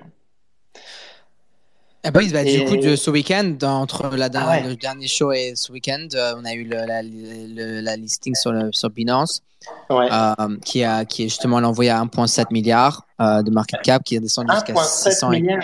Ah 2.03 2.11
bah 2.11 2.19
oui, 2.21 2.29
bah, 2.31 2.44
Et- 2.44 2.59
du 2.59 2.65
coup, 2.65 2.77
de 2.77 2.95
ce 2.95 3.09
week-end, 3.09 3.56
entre 3.63 4.15
la, 4.15 4.29
Ah 4.35 4.50
ouais. 4.51 4.63
le 4.63 4.75
dernier 4.75 5.07
show 5.07 5.31
et 5.31 5.53
ce 5.56 5.71
week-end, 5.71 6.07
on 6.38 6.45
a 6.45 6.53
eu 6.53 6.63
le- 6.63 6.85
la, 6.85 7.01
le- 7.01 7.81
la 7.81 7.95
listing 7.95 8.35
sur, 8.35 8.51
le, 8.51 8.71
sur 8.71 8.89
Binance, 8.91 9.41
Ouais. 9.89 10.07
euh, 10.12 10.57
qui, 10.63 10.83
a, 10.83 11.06
qui 11.06 11.23
est 11.23 11.29
justement 11.29 11.59
l'envoyé 11.59 11.91
à 11.91 12.01
1,7 12.03 12.45
milliard 12.51 13.06
euh, 13.21 13.41
de 13.41 13.51
market 13.51 13.81
cap, 13.81 14.03
qui 14.03 14.15
est 14.15 14.19
descendu 14.19 14.51
jusqu'à 14.53 14.73
1,7 14.73 15.12
600 15.12 15.31
et-. 15.33 15.59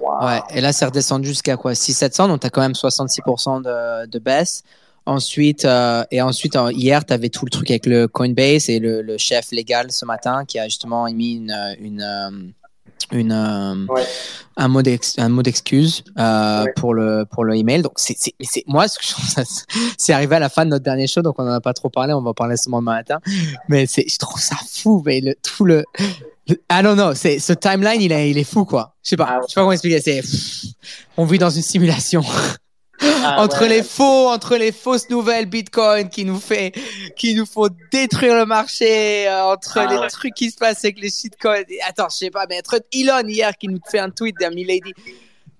Wow. 0.00 0.24
Ouais, 0.26 0.40
et 0.50 0.60
là, 0.60 0.72
c'est 0.72 0.84
redescendu 0.86 1.28
jusqu'à 1.28 1.56
quoi? 1.56 1.72
600-700, 1.72 2.28
donc 2.28 2.40
tu 2.40 2.46
as 2.46 2.50
quand 2.50 2.62
même 2.62 2.72
66% 2.72 3.62
de, 3.62 4.06
de 4.06 4.18
baisse. 4.18 4.62
Ensuite, 5.06 5.66
euh, 5.66 6.02
et 6.10 6.22
ensuite 6.22 6.56
hier, 6.72 7.04
tu 7.04 7.12
avais 7.12 7.28
tout 7.28 7.44
le 7.44 7.50
truc 7.50 7.70
avec 7.70 7.84
le 7.84 8.08
Coinbase 8.08 8.70
et 8.70 8.78
le, 8.78 9.02
le 9.02 9.18
chef 9.18 9.52
légal 9.52 9.92
ce 9.92 10.06
matin 10.06 10.46
qui 10.46 10.58
a 10.58 10.64
justement 10.64 11.06
émis 11.06 11.34
une, 11.34 11.76
une, 11.78 12.54
une, 13.12 13.32
euh, 13.32 13.86
Ouais. 13.88 14.02
un 14.56 14.68
mot 14.68 14.82
d'excuse 15.42 16.02
euh, 16.18 16.64
Ouais. 16.64 16.72
pour 16.76 16.94
le 16.94 17.24
pour 17.30 17.44
le 17.44 17.56
email. 17.56 17.82
Donc 17.82 17.92
c'est 17.96 18.16
moi 18.66 18.86
c'est 19.98 20.12
arrivé 20.12 20.36
à 20.36 20.38
la 20.38 20.48
fin 20.48 20.64
de 20.64 20.70
notre 20.70 20.84
dernier 20.84 21.06
show 21.06 21.22
donc 21.22 21.34
on 21.38 21.44
en 21.44 21.52
a 21.52 21.60
pas 21.60 21.72
trop 21.74 21.90
parlé, 21.90 22.12
on 22.12 22.22
va 22.22 22.30
en 22.30 22.34
parler 22.34 22.56
seulement 22.56 22.80
demain 22.80 22.94
matin. 22.94 23.18
Mais 23.68 23.86
c'est 23.86 24.06
je 24.08 24.16
trouve 24.18 24.40
ça 24.40 24.56
fou 24.70 25.02
mais 25.04 25.20
le 25.20 25.34
tout 25.42 25.64
le 25.64 25.84
le- 26.46 26.56
I 26.70 26.82
don't 26.82 26.94
know, 26.96 27.14
c'est 27.14 27.38
ce 27.38 27.52
timeline 27.54 28.00
il 28.02 28.12
est 28.12 28.30
il 28.30 28.38
est 28.38 28.44
fou 28.44 28.64
quoi. 28.64 28.94
Je 29.02 29.10
sais 29.10 29.16
pas, 29.16 29.26
Ah 29.28 29.38
je 29.42 29.48
sais 29.48 29.54
pas 29.54 29.62
comment 29.62 29.72
expliquer, 29.72 30.00
c'est 30.00 30.22
on 31.16 31.24
vit 31.24 31.38
dans 31.38 31.50
une 31.50 31.62
simulation 31.62 32.22
Ah 33.24 33.36
entre 33.42 33.62
ouais. 33.62 33.68
les 33.68 33.82
faux, 33.82 34.28
entre 34.28 34.56
les 34.56 34.72
fausses 34.72 35.08
nouvelles 35.10 35.46
Bitcoin 35.46 36.08
qui 36.08 36.24
nous 36.24 36.38
fait, 36.40 36.72
qui 37.16 37.34
nous 37.34 37.46
font 37.46 37.68
détruire 37.92 38.36
le 38.36 38.46
marché, 38.46 39.28
euh, 39.28 39.44
entre 39.44 39.78
Ah 39.78 39.86
les 39.86 39.98
ouais. 39.98 40.08
trucs 40.08 40.34
qui 40.34 40.50
se 40.50 40.56
passent 40.56 40.84
avec 40.84 41.00
les 41.00 41.10
shitcoins. 41.10 41.62
Attends, 41.88 42.08
je 42.10 42.16
sais 42.16 42.30
pas, 42.30 42.46
mais 42.48 42.58
entre 42.58 42.80
Elon 42.92 43.26
hier 43.28 43.52
qui 43.58 43.68
nous 43.68 43.80
fait 43.90 43.98
un 43.98 44.10
tweet 44.10 44.36
d'un 44.40 44.50
milady. 44.50 44.92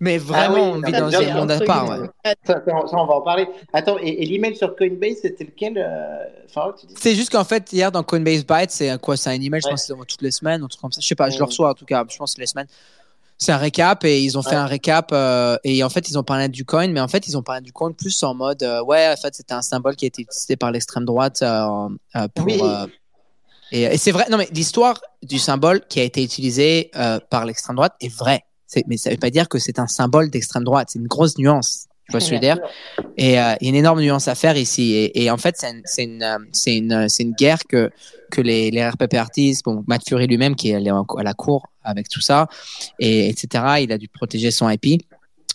Mais 0.00 0.18
vraiment, 0.18 0.44
Ah 0.46 0.52
oui, 0.52 0.60
on 0.60 0.80
vit 0.86 0.92
ça 0.92 1.00
dans 1.00 1.14
un 1.16 1.34
monde 1.34 1.50
à 1.50 1.60
part. 1.60 1.88
ouais. 1.88 2.34
Ça, 2.44 2.62
on 2.92 3.06
va 3.06 3.14
en 3.14 3.20
parler. 3.22 3.46
Attends, 3.72 3.96
et, 4.02 4.22
et 4.22 4.26
l'email 4.26 4.56
sur 4.56 4.74
Coinbase, 4.76 5.18
c'était 5.22 5.44
lequel 5.44 5.78
euh, 5.78 6.72
dis? 6.76 6.94
C'est 6.96 7.14
juste 7.14 7.30
qu'en 7.30 7.44
fait, 7.44 7.72
hier 7.72 7.90
dans 7.92 8.02
Coinbase 8.02 8.44
Byte, 8.44 8.70
c'est 8.70 9.00
quoi 9.00 9.16
C'est 9.16 9.30
un 9.30 9.40
email, 9.40 9.60
je 9.62 9.68
pense 9.68 9.82
que 9.82 9.86
c'est 9.86 9.96
dans 9.96 10.04
toutes 10.04 10.22
les 10.22 10.32
semaines, 10.32 10.62
un 10.62 10.66
truc 10.66 10.80
comme 10.80 10.92
ça. 10.92 11.00
Je 11.00 11.06
sais 11.06 11.14
pas, 11.14 11.30
je 11.30 11.38
le 11.38 11.44
reçois 11.44 11.70
en 11.70 11.74
tout 11.74 11.84
cas, 11.86 12.04
je 12.08 12.16
pense 12.16 12.34
que 12.34 12.40
les 12.40 12.46
semaines. 12.46 12.66
C'est 13.38 13.52
un 13.52 13.56
récap 13.56 14.04
et 14.04 14.22
ils 14.22 14.38
ont 14.38 14.42
fait 14.42 14.50
Ouais. 14.50 14.56
un 14.56 14.66
récap 14.66 15.10
euh, 15.12 15.56
et 15.64 15.82
en 15.82 15.88
fait 15.88 16.08
ils 16.08 16.16
ont 16.18 16.22
parlé 16.22 16.48
du 16.48 16.64
coin, 16.64 16.86
mais 16.88 17.00
en 17.00 17.08
fait 17.08 17.26
ils 17.26 17.36
ont 17.36 17.42
parlé 17.42 17.60
du 17.62 17.72
coin 17.72 17.92
plus 17.92 18.22
en 18.22 18.32
mode 18.34 18.62
euh, 18.62 18.82
ouais 18.84 19.08
en 19.12 19.16
fait 19.16 19.34
c'était 19.34 19.54
un 19.54 19.62
symbole 19.62 19.96
qui 19.96 20.04
a 20.04 20.08
été 20.08 20.22
utilisé 20.22 20.56
par 20.56 20.70
l'extrême 20.70 21.04
droite 21.04 21.42
euh, 21.42 21.88
euh, 22.16 22.28
pour 22.34 22.46
Oui. 22.46 22.60
et, 23.72 23.82
et 23.82 23.96
c'est 23.98 24.12
vrai 24.12 24.26
non 24.30 24.38
mais 24.38 24.48
l'histoire 24.52 25.00
du 25.22 25.38
symbole 25.38 25.82
qui 25.88 25.98
a 26.00 26.04
été 26.04 26.22
utilisé 26.22 26.90
par 27.30 27.44
l'extrême 27.44 27.76
droite 27.76 27.94
est 28.00 28.14
vraie. 28.14 28.44
Mais 28.86 28.96
ça 28.96 29.10
veut 29.10 29.16
pas 29.18 29.30
dire 29.30 29.48
que 29.48 29.58
c'est 29.58 29.78
un 29.78 29.86
symbole 29.86 30.30
d'extrême 30.30 30.64
droite. 30.64 30.88
C'est 30.90 30.98
une 30.98 31.06
grosse 31.06 31.38
nuance. 31.38 31.86
Tu 32.06 32.10
vois 32.12 32.20
ce 32.20 32.26
que 32.26 32.30
je 32.30 32.34
veux 32.34 32.40
dire? 32.40 32.58
Et 33.16 33.28
il 33.28 33.32
y 33.34 33.36
a 33.36 33.56
une 33.60 33.76
énorme 33.76 34.00
nuance 34.00 34.26
à 34.26 34.34
faire 34.34 34.56
ici. 34.56 34.94
Et, 34.94 35.22
et 35.24 35.30
en 35.30 35.36
fait, 35.36 35.54
c'est 35.58 35.70
une, 35.70 35.82
c'est 35.84 36.74
une, 36.76 36.92
une, 36.92 37.08
c'est 37.08 37.22
une 37.22 37.32
guerre 37.34 37.60
que, 37.68 37.90
que 38.34 38.42
les, 38.42 38.70
les 38.70 38.86
RPP 38.86 39.14
artistes, 39.14 39.64
bon, 39.64 39.84
Matt 39.86 40.02
lui-même 40.10 40.56
qui 40.56 40.70
est 40.70 40.74
allé 40.74 40.90
à 40.90 41.22
la 41.22 41.34
cour 41.34 41.68
avec 41.82 42.08
tout 42.08 42.20
ça, 42.20 42.48
et 42.98 43.28
etc. 43.28 43.64
Il 43.80 43.92
a 43.92 43.98
dû 43.98 44.08
protéger 44.08 44.50
son 44.50 44.68
IP. 44.68 45.02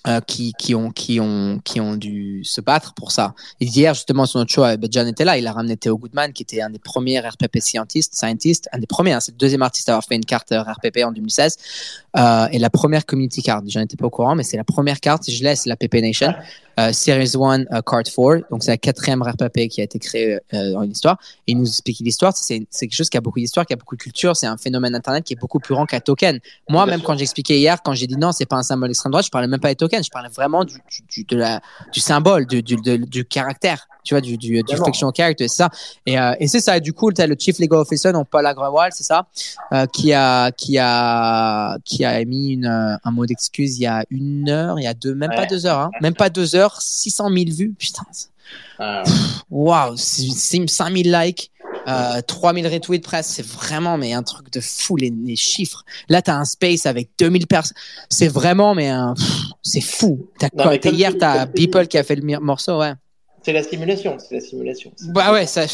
euh, 0.07 0.21
qui, 0.21 0.53
qui, 0.57 0.73
ont, 0.75 0.91
qui, 0.91 1.19
ont, 1.19 1.59
qui 1.63 1.81
ont 1.81 1.97
dû 1.97 2.41
se 2.45 2.61
battre 2.61 2.93
pour 2.93 3.11
ça. 3.11 3.33
Hier, 3.59 3.93
justement, 3.93 4.25
sur 4.25 4.39
notre 4.39 4.51
show, 4.51 4.63
euh, 4.63 4.77
John 4.89 5.07
était 5.07 5.25
là. 5.25 5.37
Il 5.37 5.45
a 5.45 5.51
ramené 5.51 5.75
Theo 5.75 5.97
Goodman, 5.97 6.31
qui 6.31 6.43
était 6.43 6.61
un 6.61 6.69
des 6.69 6.79
premiers 6.79 7.19
RPP 7.19 7.59
scientistes, 7.59 8.15
scientist, 8.15 8.69
un 8.71 8.79
des 8.79 8.87
premiers. 8.87 9.11
hein, 9.11 9.19
c'est 9.19 9.33
le 9.33 9.37
deuxième 9.37 9.61
artiste 9.61 9.89
à 9.89 9.93
avoir 9.93 10.05
fait 10.05 10.15
une 10.15 10.23
carte 10.23 10.53
euh, 10.53 10.61
RPP 10.61 10.99
en 11.03 11.11
2016. 11.11 11.57
Euh, 12.17 12.47
et 12.51 12.59
la 12.59 12.69
première 12.69 13.05
community 13.05 13.41
card. 13.43 13.61
J'en 13.67 13.81
étais 13.81 13.97
pas 13.97 14.05
au 14.05 14.09
courant, 14.09 14.35
mais 14.35 14.43
c'est 14.43 14.57
la 14.57 14.63
première 14.63 15.01
carte. 15.01 15.29
Je 15.29 15.43
laisse 15.43 15.65
la 15.65 15.75
PP 15.75 15.95
Nation. 15.95 16.33
Euh, 16.79 16.93
Series 16.93 17.33
1 17.35 17.61
euh, 17.61 17.81
Card 17.85 18.03
4. 18.03 18.49
Donc, 18.49 18.63
c'est 18.63 18.71
la 18.71 18.77
quatrième 18.77 19.21
RPP 19.21 19.67
qui 19.69 19.81
a 19.81 19.83
été 19.83 19.99
créée 19.99 20.39
euh, 20.53 20.71
dans 20.71 20.83
une 20.83 20.91
histoire. 20.91 21.17
Et 21.45 21.51
il 21.51 21.57
nous 21.57 21.67
explique 21.67 21.99
l'histoire. 21.99 22.31
C'est 22.35 22.65
quelque 22.79 22.95
chose 22.95 23.09
qui 23.09 23.17
a 23.17 23.21
beaucoup 23.21 23.39
d'histoire, 23.39 23.65
qui 23.65 23.73
a 23.73 23.75
beaucoup 23.75 23.95
de 23.97 24.01
culture. 24.01 24.35
C'est 24.35 24.47
un 24.47 24.55
phénomène 24.57 24.95
Internet 24.95 25.23
qui 25.25 25.33
est 25.33 25.39
beaucoup 25.39 25.59
plus 25.59 25.73
grand 25.75 25.85
qu'un 25.85 25.99
token. 25.99 26.39
Moi, 26.69 26.85
Bien 26.85 26.91
même 26.93 26.99
sûr. 27.01 27.07
quand 27.07 27.17
j'expliquais 27.17 27.57
hier, 27.59 27.81
quand 27.83 27.93
j'ai 27.93 28.07
dit 28.07 28.15
non, 28.17 28.31
c'est 28.31 28.45
pas 28.45 28.55
un 28.55 28.63
symbole 28.63 28.89
d'extrême 28.89 29.11
droite, 29.11 29.25
je 29.25 29.31
parlais 29.31 29.47
même 29.47 29.59
pas 29.59 29.69
des 29.69 29.75
tokens. 29.75 30.05
Je 30.05 30.09
parlais 30.11 30.29
vraiment 30.29 30.63
du, 30.63 30.75
du, 30.89 31.03
du- 31.09 31.23
de 31.25 31.35
la, 31.37 31.59
du 31.91 31.99
symbole, 31.99 32.45
du, 32.45 32.63
du, 32.63 32.77
de- 32.77 32.95
du 32.97 33.25
caractère. 33.25 33.85
Tu 34.05 34.13
vois, 34.13 34.21
du, 34.21 34.37
du, 34.37 34.63
du 34.63 34.75
fictional 34.85 35.13
character, 35.15 35.47
c'est 35.49 35.57
ça. 35.57 35.69
Et, 36.05 36.17
euh, 36.17 36.33
et 36.39 36.47
c'est 36.47 36.61
ça. 36.61 36.77
Et 36.77 36.81
du 36.81 36.93
coup, 36.93 37.11
tu 37.11 37.21
as 37.21 37.27
le 37.27 37.35
Chief 37.37 37.59
Legal 37.59 37.79
Officer, 37.79 38.11
donc 38.13 38.27
Paul 38.29 38.45
Agrawal, 38.45 38.91
c'est 38.93 39.03
ça, 39.03 39.27
euh, 39.73 39.85
qui 39.87 40.13
a, 40.13 40.51
qui 40.51 40.77
a, 40.79 41.77
qui 41.83 42.05
a 42.05 42.19
émis 42.21 42.53
une, 42.53 42.65
un 43.03 43.11
mot 43.11 43.25
d'excuse 43.25 43.77
il 43.77 43.83
y 43.83 43.87
a 43.87 44.05
une 44.09 44.49
heure, 44.49 44.79
il 44.79 44.83
y 44.83 44.87
a 44.87 44.93
deux, 44.93 45.13
même 45.13 45.29
pas 45.35 45.45
deux 45.45 45.65
heures, 45.65 45.79
hein, 45.79 45.91
même 46.01 46.15
pas 46.15 46.29
deux 46.29 46.55
heures, 46.55 46.68
600 46.79 47.29
000 47.29 47.45
vues, 47.55 47.73
putain. 47.77 48.03
Ah, 48.79 49.03
Waouh, 49.49 49.95
5000 49.97 51.11
likes, 51.11 51.51
euh, 51.87 52.21
3000 52.21 52.67
retweets 52.67 53.01
presque, 53.03 53.31
c'est 53.35 53.45
vraiment 53.45 53.97
mais 53.97 54.13
un 54.13 54.23
truc 54.23 54.51
de 54.51 54.59
fou 54.59 54.95
les, 54.95 55.11
les 55.25 55.35
chiffres. 55.35 55.83
Là, 56.07 56.21
tu 56.21 56.31
as 56.31 56.37
un 56.37 56.45
space 56.45 56.85
avec 56.85 57.09
2000 57.19 57.45
personnes. 57.47 57.77
C'est 58.09 58.27
vraiment 58.27 58.73
mais 58.75 58.87
un- 58.89 59.13
c'est 59.61 59.81
fou. 59.81 60.27
T'as 60.39 60.47
Non, 60.55 60.63
t'as- 60.63 60.77
comme 60.79 60.95
hier 60.95 61.11
tu- 61.11 61.17
tu 61.19 61.23
as 61.25 61.33
comme 61.45 61.53
tu 61.53 61.61
dis- 61.61 61.67
People 61.67 61.87
qui 61.87 61.97
a 61.97 62.03
fait 62.03 62.15
le 62.15 62.39
morceau, 62.39 62.79
ouais. 62.79 62.93
C'est 63.43 63.53
la 63.53 63.63
simulation, 63.63 64.17
c'est 64.19 64.35
la 64.35 64.41
simulation. 64.41 64.91
Bah 65.09 65.31
ouais, 65.31 65.45
ça. 65.45 65.65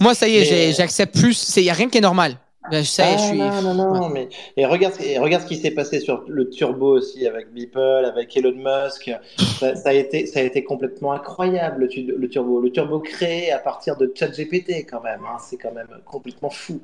Moi, 0.00 0.14
ça 0.14 0.28
y 0.28 0.36
est, 0.36 0.40
Mais- 0.40 0.46
j'ai- 0.46 0.72
j'accepte 0.74 1.18
plus. 1.18 1.56
Il 1.56 1.64
y 1.64 1.70
a 1.70 1.74
rien 1.74 1.88
qui 1.88 1.98
est 1.98 2.02
normal. 2.02 2.36
Ben, 2.66 2.84
Ça 2.84 3.04
y 3.10 3.14
est, 3.14 3.18
Ah, 3.18 3.18
je 3.18 3.22
suis. 3.24 3.52
non, 3.62 3.74
non, 3.74 3.74
non, 3.74 4.08
mais 4.08 4.28
et 4.56 4.64
regarde, 4.66 4.94
et 5.00 5.18
regarde 5.18 5.42
ce 5.42 5.48
qui 5.48 5.56
s'est 5.56 5.72
passé 5.72 5.98
sur 5.98 6.24
le 6.28 6.48
turbo 6.48 6.96
aussi 6.96 7.26
avec 7.26 7.52
Beeple, 7.52 7.78
avec 8.04 8.36
Elon 8.36 8.52
Musk. 8.54 9.10
Ça, 9.50 9.74
ça 9.74 9.88
a 9.88 9.92
été, 9.92 10.26
ça 10.26 10.38
a 10.40 10.42
été 10.42 10.62
complètement 10.62 11.12
incroyable 11.12 11.80
le, 11.82 11.88
tu- 11.88 12.04
le 12.16 12.28
turbo. 12.28 12.60
Le 12.60 12.70
turbo 12.70 13.00
créé 13.00 13.50
à 13.50 13.58
partir 13.58 13.96
de 13.96 14.12
ChatGPT 14.14 14.86
quand 14.88 15.02
même. 15.02 15.22
hein, 15.24 15.38
c'est 15.40 15.56
quand 15.56 15.72
même 15.72 15.88
complètement 16.04 16.50
fou. 16.50 16.80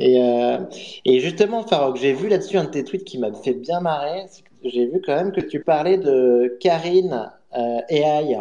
Et, 0.00 0.22
euh, 0.22 0.58
et 1.04 1.20
justement, 1.20 1.66
Farok, 1.66 1.96
j'ai 1.96 2.12
vu 2.12 2.28
là-dessus 2.28 2.56
un 2.58 2.64
de 2.64 2.70
tes 2.70 2.84
tweets 2.84 3.04
qui 3.04 3.18
m'a 3.18 3.32
fait 3.32 3.54
bien 3.54 3.80
marrer. 3.80 4.24
J'ai 4.64 4.86
vu 4.86 5.00
quand 5.04 5.14
même 5.16 5.32
que 5.32 5.40
tu 5.42 5.60
parlais 5.62 5.98
de 5.98 6.56
Karine 6.60 7.30
euh, 7.56 7.80
AI. 7.88 8.36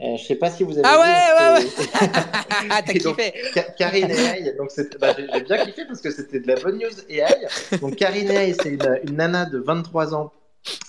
Euh, 0.00 0.16
je 0.16 0.24
sais 0.24 0.34
pas 0.36 0.50
si 0.50 0.64
vous 0.64 0.78
avez 0.78 0.82
Ah 0.84 0.96
vu. 0.96 1.54
ouais, 1.64 1.70
c'est- 1.76 1.88
Ah, 2.70 2.80
t'as 2.84 2.92
donc, 2.94 3.16
kiffé. 3.16 3.32
Ka- 3.54 3.62
Karine 3.78 4.10
AI, 4.10 4.54
donc 4.56 4.70
bah, 5.00 5.08
j'ai 5.16 5.40
bien 5.42 5.64
kiffé 5.64 5.84
parce 5.86 6.00
que 6.00 6.10
c'était 6.10 6.40
de 6.40 6.48
la 6.48 6.56
bonne 6.56 6.78
news 6.78 6.90
AI. 7.08 7.46
Donc 7.80 7.96
Karine 7.96 8.30
AI, 8.30 8.54
c'est 8.54 8.70
une, 8.70 9.00
une 9.04 9.16
nana 9.16 9.44
de 9.46 9.58
23 9.58 10.14
ans 10.14 10.32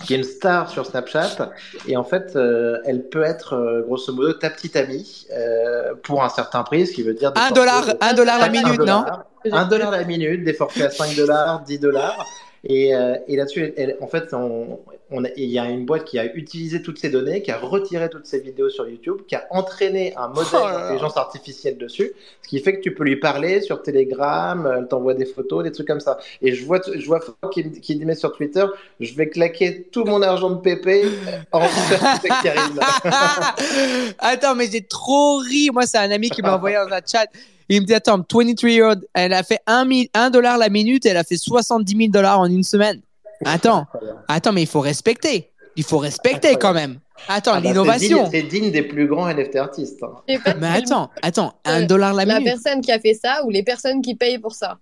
qui 0.06 0.14
est 0.14 0.18
une 0.18 0.24
star 0.24 0.70
sur 0.70 0.86
Snapchat 0.86 1.52
et 1.88 1.98
en 1.98 2.04
fait, 2.04 2.36
euh, 2.36 2.78
elle 2.86 3.10
peut 3.10 3.24
être 3.24 3.54
euh, 3.54 3.82
grosso 3.82 4.14
modo 4.14 4.34
ta 4.34 4.52
petite 4.52 4.76
amie 4.76 5.26
euh, 5.32 5.96
pour 6.04 6.24
un 6.24 6.30
certain 6.30 6.62
prix, 6.64 6.86
ce 6.86 6.94
qui 6.94 7.02
veut 7.02 7.16
dire 7.16 7.32
Un 7.36 7.50
dollar, 7.52 7.88
de- 7.88 7.98
un 8.00 8.14
dollar 8.14 8.38
la 8.38 8.46
un 8.46 8.50
minute, 8.50 8.68
non? 8.80 8.86
Dollar, 8.86 9.26
Un 9.52 9.66
dollar 9.66 9.90
la 9.92 10.04
minute, 10.04 10.44
des 10.44 10.54
forfaits 10.54 10.86
à 10.86 10.90
5 10.92 11.16
dollars, 11.16 11.62
10 11.64 11.80
dollars. 11.80 12.28
Et, 12.66 12.96
euh, 12.96 13.16
et 13.28 13.36
là-dessus, 13.36 13.74
en 14.00 14.08
fait, 14.08 14.34
on, 14.34 14.80
on 15.12 15.26
a- 15.26 15.30
il 15.36 15.50
y 15.50 15.60
a 15.60 15.66
une 15.70 15.86
boîte 15.86 16.06
qui 16.06 16.18
a 16.18 16.34
utilisé 16.34 16.82
toutes 16.82 16.98
ces 16.98 17.10
données, 17.10 17.42
qui 17.42 17.52
a 17.52 17.58
retiré 17.58 18.10
toutes 18.10 18.26
ces 18.26 18.40
vidéos 18.40 18.70
sur 18.70 18.88
YouTube, 18.88 19.18
qui 19.28 19.36
a 19.36 19.46
entraîné 19.50 20.16
un 20.16 20.30
modèle 20.30 20.48
Oh 20.54 20.66
d'intelligence 20.72 21.18
artificielle 21.18 21.78
dessus, 21.78 22.14
ce 22.42 22.48
qui 22.48 22.60
fait 22.62 22.78
que 22.78 22.82
tu 22.82 22.94
peux 22.96 23.04
lui 23.04 23.18
parler 23.18 23.60
sur 23.60 23.82
Telegram, 23.84 24.76
elle 24.78 24.88
t'envoie 24.88 25.14
des 25.14 25.26
photos, 25.26 25.64
des 25.66 25.74
trucs 25.74 25.88
comme 25.88 26.00
ça. 26.00 26.18
Et 26.42 26.54
je 26.54 26.66
vois, 26.66 26.80
je 26.96 27.06
vois 27.06 27.20
qui, 27.52 27.70
qui 27.82 27.96
met 28.06 28.16
sur 28.16 28.32
Twitter, 28.32 28.66
je 29.02 29.14
vais 29.14 29.28
claquer 29.28 29.84
tout 29.92 30.06
mon 30.06 30.22
argent 30.22 30.50
de 30.52 30.62
PP 30.62 31.06
en 31.52 31.60
avec 31.60 32.32
Karine. 32.44 32.80
Attends, 34.20 34.56
mais 34.56 34.68
j'ai 34.72 34.82
trop 34.84 35.38
ri. 35.38 35.70
Moi, 35.74 35.86
c'est 35.86 35.98
un 35.98 36.12
ami 36.12 36.30
qui 36.30 36.42
m'a 36.42 36.56
envoyé 36.56 36.78
dans 36.78 36.94
un 36.96 37.02
chat. 37.06 37.28
Il 37.76 37.82
me 37.82 37.86
dit 37.88 37.94
Attends, 37.94 38.18
23 38.18 38.70
year 38.70 38.90
old, 38.92 39.08
elle 39.14 39.34
a 39.34 39.44
fait 39.44 39.60
1 39.68 40.30
dollar 40.30 40.58
la 40.58 40.70
minute, 40.70 41.06
elle 41.06 41.18
a 41.18 41.24
fait 41.24 41.38
70 41.38 41.96
000 41.98 42.10
dollars 42.12 42.40
en 42.40 42.46
une 42.46 42.64
semaine. 42.64 43.02
Attends, 43.46 43.86
attends, 44.28 44.52
mais 44.54 44.62
il 44.62 44.68
faut 44.68 44.80
respecter. 44.80 45.50
Il 45.76 45.84
faut 45.84 45.98
respecter 45.98 46.56
quand 46.56 46.74
même. 46.74 47.00
Attends, 47.28 47.54
Ah 47.56 47.62
bah, 47.62 47.68
l'innovation. 47.70 48.30
C'est 48.32 48.44
digne, 48.44 48.70
des 48.72 48.84
plus 48.84 49.08
grands 49.08 49.28
NFT 49.28 49.56
artistes. 49.56 50.04
hein. 50.04 50.14
Mais 50.60 50.68
attends, 50.68 51.10
attends, 51.22 51.54
1 51.66 51.84
Euh, 51.84 51.86
dollar 51.88 52.14
la 52.14 52.26
la 52.26 52.40
minute. 52.40 52.54
personne 52.54 52.82
qui 52.82 52.92
a 52.92 53.00
fait 53.00 53.14
ça 53.16 53.44
ou 53.46 53.50
les 53.50 53.64
personnes 53.64 54.02
qui 54.02 54.14
payent 54.16 54.38
pour 54.40 54.54
ça. 54.54 54.78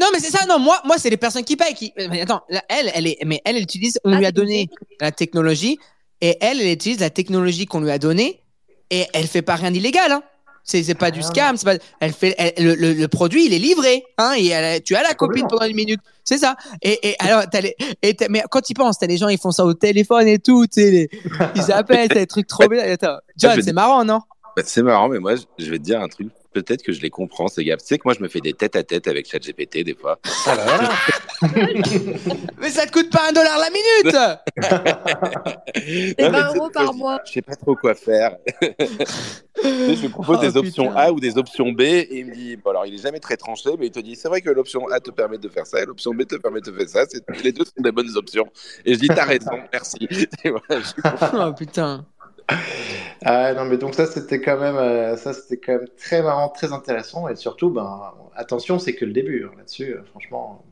Non, 0.00 0.06
mais 0.12 0.18
c'est 0.20 0.30
ça. 0.30 0.44
Non, 0.46 0.58
moi, 0.58 0.80
moi, 0.84 0.96
c'est 0.98 1.10
les 1.10 1.16
personnes 1.16 1.44
qui 1.44 1.56
payent. 1.56 1.74
Qui... 1.74 1.92
Mais 2.10 2.20
attends, 2.22 2.42
là, 2.48 2.62
elle, 2.68 2.90
elle 2.94 3.06
est, 3.06 3.18
mais 3.24 3.40
elle, 3.44 3.56
elle 3.56 3.62
utilise. 3.62 3.98
On 4.04 4.12
Ah, 4.12 4.18
lui 4.18 4.26
a 4.26 4.32
donné 4.32 4.68
la 5.00 5.12
technologie 5.12 5.78
et 6.20 6.36
elle, 6.40 6.60
elle 6.60 6.72
utilise 6.72 7.00
la 7.00 7.10
technologie 7.10 7.66
qu'on 7.66 7.80
lui 7.80 7.90
a 7.90 7.98
donnée 7.98 8.40
et 8.90 9.06
elle 9.14 9.26
fait 9.26 9.42
pas 9.42 9.54
rien 9.56 9.70
d'illégal. 9.70 10.12
Hein. 10.12 10.22
C'est, 10.70 10.94
pas 10.94 11.10
du 11.10 11.20
Ah, 11.20 11.26
scam. 11.26 11.56
C'est 11.56 11.64
pas. 11.64 11.82
Elle 12.00 12.12
fait. 12.12 12.34
elle- 12.36 12.52
le, 12.62 12.74
le, 12.74 12.92
le 12.92 13.08
produit, 13.08 13.46
il 13.46 13.54
est 13.54 13.58
livré. 13.58 14.04
Hein. 14.18 14.34
Et 14.36 14.48
elle- 14.48 14.82
tu 14.82 14.94
as 14.94 15.02
la 15.02 15.14
copine 15.14 15.46
pendant 15.48 15.64
une 15.64 15.74
minute. 15.74 16.00
C'est 16.24 16.36
ça. 16.36 16.56
Et, 16.82 17.08
et 17.10 17.16
alors, 17.20 17.44
t'as 17.50 17.62
les, 17.62 17.74
et 18.02 18.14
mais 18.28 18.42
quand 18.50 18.60
tu 18.60 18.74
penses, 18.74 18.98
t'as 18.98 19.06
les 19.06 19.16
gens, 19.16 19.28
ils 19.28 19.38
font 19.38 19.50
ça 19.50 19.64
au 19.64 19.72
téléphone 19.72 20.28
et 20.28 20.38
tout. 20.38 20.66
Les- 20.76 21.08
ils 21.56 21.72
appellent, 21.72 22.08
t'as 22.08 22.16
des 22.16 22.26
trucs 22.26 22.46
trop 22.46 22.68
bien. 22.68 22.82
Attends, 22.92 23.16
John, 23.38 23.60
c'est 23.62 23.72
marrant, 23.72 24.04
non? 24.04 24.20
Bah, 24.56 24.62
c'est 24.66 24.82
marrant, 24.82 25.08
mais 25.08 25.18
moi, 25.20 25.36
je- 25.36 25.64
je 25.64 25.70
vais 25.70 25.78
te 25.78 25.84
dire 25.84 26.00
un 26.02 26.08
truc. 26.08 26.28
Peut-être 26.52 26.82
que 26.82 26.92
je 26.92 27.00
les 27.02 27.10
comprends, 27.10 27.46
ces 27.48 27.62
gars. 27.64 27.76
Tu 27.76 27.84
sais 27.86 27.98
que 27.98 28.02
moi, 28.06 28.14
je 28.16 28.22
me 28.22 28.28
fais 28.28 28.40
des 28.40 28.54
têtes 28.54 28.74
à 28.74 28.82
tête 28.82 29.06
avec 29.06 29.30
ChatGPT 29.30 29.84
des 29.84 29.94
fois. 29.94 30.18
Ah. 30.46 30.90
Mais 32.60 32.70
ça 32.70 32.86
te 32.86 32.92
coûte 32.92 33.10
pas 33.10 33.28
un 33.28 33.32
dollar 33.32 33.58
la 33.58 33.70
minute. 33.70 34.16
C'est 35.76 36.22
Non, 36.22 36.30
mais 36.30 36.30
20 36.30 36.42
tu 36.48 36.52
sais, 36.52 36.58
euros 36.58 36.70
par 36.70 36.94
mois. 36.94 37.20
Je 37.26 37.32
sais 37.32 37.42
pas 37.42 37.54
trop 37.54 37.76
quoi 37.76 37.94
faire. 37.94 38.36
Je 39.62 40.00
lui 40.00 40.08
propose 40.08 40.38
Oh, 40.38 40.42
des 40.42 40.56
options. 40.56 40.96
A 40.96 41.12
ou 41.12 41.20
des 41.20 41.36
options 41.36 41.70
B 41.72 41.80
et 41.82 42.08
il 42.20 42.26
me 42.26 42.34
dit, 42.34 42.56
bon 42.56 42.70
alors 42.70 42.86
il 42.86 42.94
est 42.94 43.02
jamais 43.02 43.18
très 43.20 43.36
tranché, 43.36 43.70
mais 43.78 43.86
il 43.86 43.90
te 43.90 43.98
dit, 44.00 44.14
c'est 44.16 44.28
vrai 44.28 44.40
que 44.40 44.50
l'option 44.50 44.86
A 44.88 45.00
te 45.00 45.10
permet 45.10 45.38
de 45.38 45.48
faire 45.48 45.66
ça 45.66 45.82
et 45.82 45.84
l'option 45.86 46.14
B 46.14 46.24
te 46.24 46.36
permet 46.36 46.60
de 46.60 46.70
faire 46.72 46.88
ça. 46.88 47.04
Les 47.42 47.52
deux 47.52 47.64
sont 47.64 47.72
des 47.82 47.90
bonnes 47.92 48.16
options. 48.16 48.46
Et 48.84 48.94
je 48.94 48.98
dis, 49.00 49.08
t'as 49.08 49.24
raison, 49.24 49.50
merci. 49.72 49.98
Et 50.44 50.50
voilà, 50.50 50.80
je- 50.82 51.38
oh 51.48 51.52
putain. 51.54 52.06
Ah 53.24 53.52
non 53.54 53.64
mais 53.64 53.78
donc 53.78 53.94
ça 53.94 54.06
c'était 54.06 54.40
quand 54.40 54.58
même 54.58 54.76
euh, 54.76 55.16
ça 55.16 55.32
c'était 55.32 55.56
quand 55.56 55.72
même 55.72 55.88
très 55.96 56.22
marrant, 56.22 56.48
très 56.48 56.72
intéressant 56.72 57.28
et 57.28 57.36
surtout 57.36 57.70
ben 57.70 58.00
attention 58.36 58.78
c'est 58.78 58.94
que 58.94 59.04
le 59.04 59.12
début 59.12 59.44
hein, 59.44 59.54
là-dessus 59.56 59.92
euh, 59.94 60.02
franchement 60.10 60.64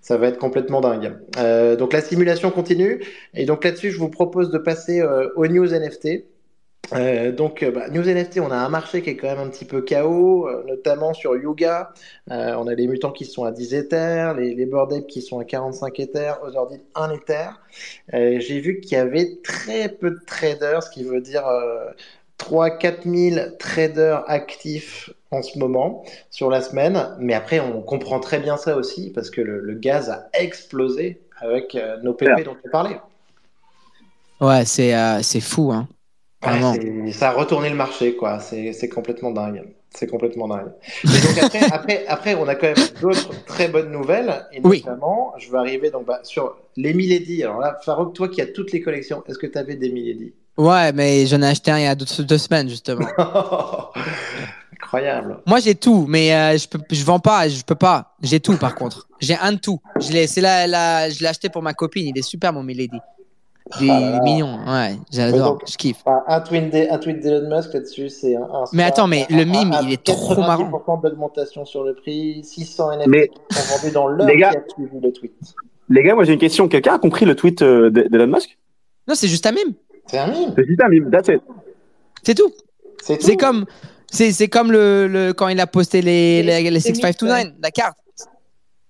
ça 0.00 0.16
va 0.16 0.28
être 0.28 0.38
complètement 0.38 0.80
dingue. 0.80 1.18
Euh, 1.38 1.76
donc 1.76 1.92
la 1.92 2.00
simulation 2.00 2.50
continue 2.50 3.04
et 3.34 3.44
donc 3.44 3.64
là-dessus 3.64 3.90
je 3.90 3.98
vous 3.98 4.08
propose 4.08 4.50
de 4.50 4.58
passer 4.58 5.02
aux 5.36 5.46
news 5.46 5.66
NFT. 5.66 6.24
Euh, 6.92 7.30
donc 7.30 7.62
euh, 7.62 7.70
bah, 7.70 7.88
news 7.88 8.02
NFT 8.02 8.40
on 8.40 8.50
a 8.50 8.56
un 8.56 8.68
marché 8.68 9.00
qui 9.02 9.10
est 9.10 9.16
quand 9.16 9.28
même 9.28 9.38
un 9.38 9.48
petit 9.48 9.64
peu 9.64 9.80
chaos 9.82 10.48
euh, 10.48 10.64
notamment 10.66 11.14
sur 11.14 11.36
Yuga 11.36 11.92
Euh, 12.30 12.54
on 12.58 12.66
a 12.66 12.74
les 12.74 12.88
mutants 12.88 13.12
qui 13.12 13.24
sont 13.24 13.44
à 13.44 13.52
10 13.52 13.74
Ethers, 13.74 14.34
les, 14.34 14.54
les 14.54 14.66
Bored 14.66 14.92
Ape 14.92 15.06
qui 15.06 15.22
sont 15.22 15.38
à 15.38 15.44
45 15.44 15.98
Ethers, 16.00 16.42
Ozordil 16.42 16.80
1 16.96 17.10
Ether. 17.12 17.48
Euh, 18.14 18.40
J'ai 18.40 18.60
vu 18.60 18.80
qu'il 18.80 18.92
y 18.92 18.96
avait 18.96 19.38
très 19.42 19.88
peu 19.88 20.10
de 20.10 20.20
traders, 20.26 20.82
ce 20.82 20.90
qui 20.90 21.04
veut 21.04 21.20
dire 21.20 21.46
euh, 21.46 21.90
3-4 22.38 23.02
000 23.34 23.50
traders 23.58 24.24
actifs 24.28 25.10
en 25.30 25.42
ce 25.42 25.58
moment 25.58 26.04
sur 26.30 26.50
la 26.50 26.60
semaine. 26.62 27.16
Mais 27.18 27.34
après, 27.34 27.60
on 27.60 27.82
comprend 27.82 28.20
très 28.20 28.40
bien 28.40 28.56
ça 28.56 28.76
aussi 28.76 29.10
parce 29.12 29.30
que 29.30 29.40
le, 29.40 29.60
le 29.60 29.74
gaz 29.74 30.10
a 30.10 30.28
explosé 30.34 31.22
avec 31.36 31.74
euh, 31.74 31.98
nos 32.02 32.14
PP 32.14 32.44
dont 32.44 32.56
tu 32.56 32.68
parlais. 32.70 33.00
Ouais, 34.40 34.64
c'est 34.64 34.94
euh, 34.94 35.22
c'est 35.22 35.40
fou, 35.40 35.70
hein. 35.72 35.88
Ouais, 36.44 36.60
c'est- 36.74 37.12
ça 37.18 37.28
a 37.30 37.32
retourné 37.32 37.68
le 37.70 37.76
marché, 37.76 38.16
quoi. 38.16 38.38
C'est 38.40 38.88
complètement 38.88 39.30
dingue. 39.30 39.62
C'est 39.92 40.06
complètement 40.06 40.46
dingue. 40.48 40.70
Et 41.04 41.08
donc 41.08 41.42
après, 41.42 41.60
après, 41.72 42.06
après, 42.06 42.34
on 42.36 42.46
a 42.48 42.54
quand 42.54 42.68
même 42.68 42.86
d'autres 43.00 43.30
très 43.44 43.68
bonnes 43.68 43.90
nouvelles. 43.90 44.46
Et 44.52 44.60
Oui. 44.62 44.82
notamment, 44.86 45.32
je 45.36 45.50
vais 45.50 45.58
arriver 45.58 45.90
donc, 45.90 46.06
bah, 46.06 46.20
sur 46.22 46.56
les 46.76 46.94
Milady. 46.94 47.42
Alors 47.42 47.58
là, 47.58 47.76
Farouk, 47.84 48.14
toi 48.14 48.28
qui 48.28 48.40
as 48.40 48.46
toutes 48.46 48.70
les 48.72 48.80
collections, 48.80 49.22
est-ce 49.28 49.36
que 49.38 49.48
tu 49.48 49.58
avais 49.58 49.74
des 49.74 49.90
Milady 49.90 50.32
Ouais, 50.56 50.92
mais 50.92 51.26
j'en 51.26 51.42
ai 51.42 51.46
acheté 51.48 51.70
un 51.72 51.78
il 51.78 51.84
y 51.84 51.86
a 51.86 51.94
deux, 51.94 52.06
deux 52.22 52.38
semaines, 52.38 52.68
justement. 52.68 53.06
Incroyable. 54.72 55.38
Moi, 55.46 55.60
j'ai 55.60 55.74
tout, 55.74 56.06
mais 56.08 56.34
euh, 56.34 56.56
je 56.56 56.68
peux, 56.68 56.80
je 56.90 57.04
vends 57.04 57.18
pas, 57.20 57.48
je 57.48 57.62
peux 57.62 57.74
pas. 57.74 58.14
J'ai 58.22 58.40
tout, 58.40 58.56
par 58.56 58.74
contre. 58.74 59.08
J'ai 59.20 59.34
un 59.36 59.52
de 59.52 59.58
tout. 59.58 59.80
Je 60.00 60.10
l'ai, 60.12 60.26
je 60.26 61.20
l'ai 61.20 61.26
acheté 61.26 61.48
pour 61.48 61.62
ma 61.62 61.74
copine. 61.74 62.06
Il 62.06 62.18
est 62.18 62.22
super, 62.22 62.52
mon 62.52 62.62
Milady. 62.62 62.98
Il, 63.80 63.86
est- 63.86 63.90
Ah 63.90 64.00
il 64.16 64.22
mignon. 64.22 64.58
Ouais, 64.66 64.90
Mais 64.92 64.98
j'adore. 65.12 65.58
Je 65.70 65.76
kiffe. 65.76 66.02
Un 66.26 66.40
tweet 66.40 66.70
d'E- 66.70 66.88
un 66.90 66.98
tweet 66.98 67.20
d'Elon 67.20 67.54
Musk 67.54 67.72
là-dessus, 67.74 68.08
c'est 68.08 68.34
un, 68.36 68.42
un 68.42 68.64
Mais 68.72 68.82
attends, 68.84 69.06
mais 69.06 69.26
le 69.30 69.44
mime, 69.44 69.74
il 69.82 69.92
est 69.92 70.02
trop 70.02 70.34
90% 70.34 70.40
marrant. 70.40 70.96
d'augmentation 71.02 71.64
sur 71.64 71.84
le 71.84 71.94
prix, 71.94 72.42
600 72.44 72.92
NFT 72.92 73.08
Mais- 73.08 73.30
sont 73.50 73.76
vendus 73.76 73.92
dans 73.92 74.08
l'heure 74.08 74.26
Les 74.26 74.34
qui 74.34 74.40
gars- 74.40 74.48
a 74.50 74.72
suivi 74.74 75.00
le 75.00 75.12
tweet. 75.12 75.32
Les 75.88 76.02
gars, 76.02 76.14
moi 76.14 76.24
j'ai 76.24 76.32
une 76.32 76.38
question. 76.38 76.68
Quelqu'un 76.68 76.94
a 76.94 76.98
compris 76.98 77.24
le 77.26 77.34
tweet 77.36 77.62
euh, 77.62 77.90
de- 77.90 78.02
d'Elon 78.02 78.26
Musk? 78.28 78.56
Non, 79.08 79.14
c'est 79.14 79.28
juste 79.28 79.46
un 79.46 79.52
mime. 79.52 79.74
C'est 80.06 80.18
un 80.18 80.26
mime. 80.28 80.52
C'est 80.56 80.66
juste 80.66 80.80
un 80.82 80.88
meme, 80.88 81.10
that's 81.10 81.28
it. 81.28 81.40
C'est 82.22 82.34
tout. 82.34 82.52
C'est 83.02 83.18
tout. 83.18 83.24
C'est 83.26 83.36
comme, 83.36 83.64
c'est, 84.10 84.32
c'est 84.32 84.48
comme 84.48 84.72
le, 84.72 85.06
le, 85.08 85.32
quand 85.32 85.48
il 85.48 85.58
a 85.60 85.66
posté 85.66 86.02
les, 86.02 86.42
Les- 86.42 86.62
les, 86.62 86.62
les 86.64 86.70
les 86.70 86.80
6529, 86.80 87.54
la 87.62 87.70
carte. 87.70 87.96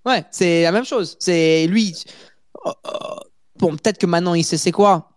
Ouais, 0.05 0.23
c'est 0.31 0.63
la 0.63 0.71
même 0.71 0.85
chose. 0.85 1.15
C'est 1.19 1.67
lui. 1.67 2.03
Oh, 2.65 2.71
oh, 2.85 2.89
Bon, 3.61 3.71
peut-être 3.71 3.97
que 3.97 4.05
maintenant 4.07 4.33
il 4.33 4.43
sait 4.43 4.57
c'est 4.57 4.71
quoi. 4.71 5.07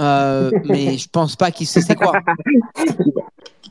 Euh, 0.00 0.50
mais 0.68 0.96
je 0.98 1.08
pense 1.08 1.34
pas 1.36 1.50
qu'il 1.50 1.66
sait 1.66 1.80
c'est 1.80 1.94
quoi. 1.96 2.12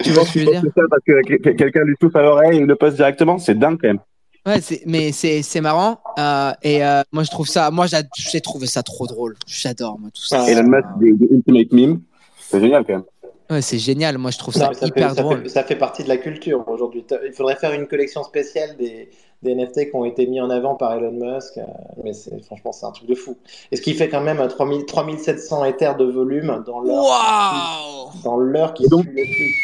tu 0.02 0.10
vois 0.12 0.26
ce 0.26 0.34
que 0.34 0.40
je 0.40 0.46
veux 0.46 0.52
dire? 0.52 0.62
C'est 0.64 0.82
ça 0.82 0.88
parce 0.90 1.04
que 1.06 1.22
que- 1.28 1.42
que- 1.42 1.50
quelqu'un 1.56 1.84
lui 1.84 1.96
touche 2.00 2.16
à 2.16 2.22
l'oreille 2.22 2.58
et 2.58 2.62
il 2.62 2.66
le 2.66 2.76
poste 2.76 2.96
directement. 2.98 3.38
C'est 3.38 3.58
dingue 3.58 3.78
quand 3.80 3.88
même. 3.88 4.00
Ouais, 4.46 4.60
mais 4.86 5.14
c'est, 5.14 5.42
c'est 5.42 5.62
marrant. 5.62 6.02
Euh, 6.20 6.52
et 6.64 6.84
euh, 6.84 7.02
moi, 7.14 7.24
je 7.24 7.32
trouve 7.32 7.48
ça, 7.48 7.72
moi, 7.72 7.86
j'a- 7.88 8.02
j'ai 8.18 8.42
trouvé 8.42 8.68
ça 8.68 8.84
trop 8.84 9.08
drôle. 9.08 9.36
J'adore, 9.48 9.98
moi, 10.00 10.10
tout 10.14 10.22
ça. 10.26 10.44
Ah, 10.46 10.50
Elon 10.52 10.64
Musk, 10.70 10.86
des, 11.00 11.14
des 11.14 11.34
ultimate 11.34 11.72
meme. 11.72 12.02
C'est 12.50 12.60
génial 12.60 12.84
quand 12.86 12.94
même. 12.94 13.04
Ouais, 13.50 13.62
c'est 13.62 13.78
génial. 13.80 14.18
Moi, 14.18 14.32
je 14.32 14.38
trouve 14.40 14.58
Non, 14.58 14.74
ça 14.74 14.86
hyper 14.88 15.10
fait, 15.12 15.16
ça, 15.16 15.22
drôle. 15.22 15.44
fait, 15.44 15.50
ça 15.50 15.64
fait 15.64 15.76
partie 15.78 16.04
de 16.04 16.10
la 16.10 16.18
culture 16.18 16.68
aujourd'hui. 16.68 17.06
Il 17.26 17.32
faudrait 17.32 17.56
faire 17.56 17.72
une 17.72 17.88
collection 17.88 18.24
spéciale 18.24 18.76
des, 18.78 19.10
des 19.44 19.54
NFT 19.56 19.90
qui 19.90 19.96
ont 19.96 20.06
été 20.06 20.26
mis 20.26 20.42
en 20.42 20.50
avant 20.50 20.76
par 20.76 20.94
Elon 20.94 21.12
Musk. 21.12 21.58
euh, 21.58 21.64
Mais 22.04 22.14
c'est, 22.14 22.44
franchement, 22.44 22.72
c'est 22.72 22.86
un 22.86 22.92
truc 22.92 23.08
de 23.08 23.16
fou. 23.16 23.38
Et 23.72 23.76
ce 23.76 23.82
qui 23.82 23.94
fait 23.94 24.10
quand 24.10 24.22
même 24.22 24.40
euh, 24.40 24.48
3000 24.48 24.86
3700 24.86 25.66
Ethers 25.66 25.96
de 25.98 26.06
volume 26.06 26.64
dans 26.66 26.80
l'heure, 26.80 27.04
Waouh 27.04 28.10
dans 28.24 28.38
l'heure 28.38 28.74
qui 28.74 28.88
donc- 28.88 29.04
suit 29.04 29.12
le 29.12 29.24
tweet. 29.24 29.56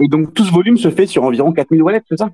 Et 0.00 0.08
donc 0.08 0.32
tout 0.34 0.44
ce 0.44 0.52
volume 0.52 0.76
se 0.78 0.90
fait 0.90 1.06
sur 1.06 1.24
environ 1.24 1.52
4000 1.52 1.82
wallets, 1.82 2.02
c'est 2.08 2.18
ça? 2.18 2.30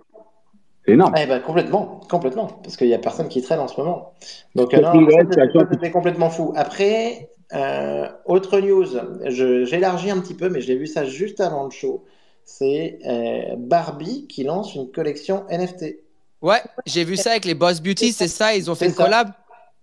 C'est 0.86 0.92
énorme. 0.94 1.14
Eh 1.18 1.26
ben, 1.26 1.40
complètement, 1.40 2.00
complètement, 2.08 2.46
parce 2.62 2.76
qu'il 2.76 2.88
y 2.88 2.94
a 2.94 2.98
personne 2.98 3.28
qui 3.28 3.42
traîne 3.42 3.60
en 3.60 3.68
ce 3.68 3.78
moment. 3.78 4.12
Donc, 4.54 4.72
euh, 4.72 4.80
non, 4.80 5.06
ça, 5.10 5.42
ça, 5.80 5.90
complètement 5.90 6.30
fou. 6.30 6.52
Après, 6.56 7.28
euh, 7.54 8.08
autre 8.24 8.60
news, 8.60 8.86
je- 9.26 9.64
j'élargis 9.64 10.10
un 10.10 10.18
petit 10.20 10.34
peu, 10.34 10.48
mais 10.48 10.60
j'ai 10.62 10.76
vu 10.76 10.86
ça 10.86 11.04
juste 11.04 11.40
avant 11.40 11.64
le 11.64 11.70
show. 11.70 12.04
c'est 12.50 12.98
euh, 13.06 13.56
Barbie 13.58 14.26
qui 14.26 14.42
lance 14.44 14.74
une 14.74 14.90
collection 14.90 15.44
NFT. 15.50 15.98
Ouais, 16.42 16.62
j'ai 16.86 17.04
vu 17.04 17.16
ça 17.16 17.30
avec 17.32 17.44
les 17.44 17.54
Boss 17.54 17.80
Beauty, 17.80 18.12
c'est 18.12 18.28
ça, 18.28 18.54
ils 18.54 18.70
ont 18.70 18.74
fait 18.74 18.86
une 18.86 18.92
ça. 18.94 19.04
collab? 19.04 19.30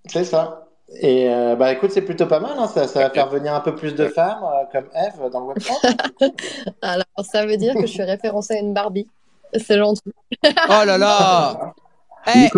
C'est 0.07 0.23
ça. 0.23 0.61
Et 1.01 1.27
euh, 1.29 1.55
bah 1.55 1.71
écoute, 1.73 1.91
c'est 1.91 2.01
plutôt 2.03 2.27
pas 2.27 2.39
mal. 2.39 2.53
hein. 2.57 2.67
Ça, 2.67 2.87
ça 2.87 2.99
va 3.01 3.09
faire 3.09 3.27
venir 3.29 3.53
un 3.53 3.59
peu 3.59 3.75
plus 3.75 3.93
de 3.95 4.07
femmes 4.09 4.43
euh, 4.43 4.63
comme 4.71 4.85
Eve 4.95 5.29
dans 5.31 5.41
le 5.47 5.53
Web3. 5.53 6.31
Alors, 6.81 7.05
ça 7.29 7.45
veut 7.45 7.57
dire 7.57 7.73
que 7.73 7.81
je 7.81 7.91
suis 7.91 8.03
référencée 8.03 8.53
à 8.55 8.59
une 8.59 8.73
Barbie. 8.73 9.07
C'est 9.53 9.77
gentil. 9.77 10.01
Oh 10.45 10.83
là 10.85 10.97
là 10.97 11.73
Eh, 12.27 12.49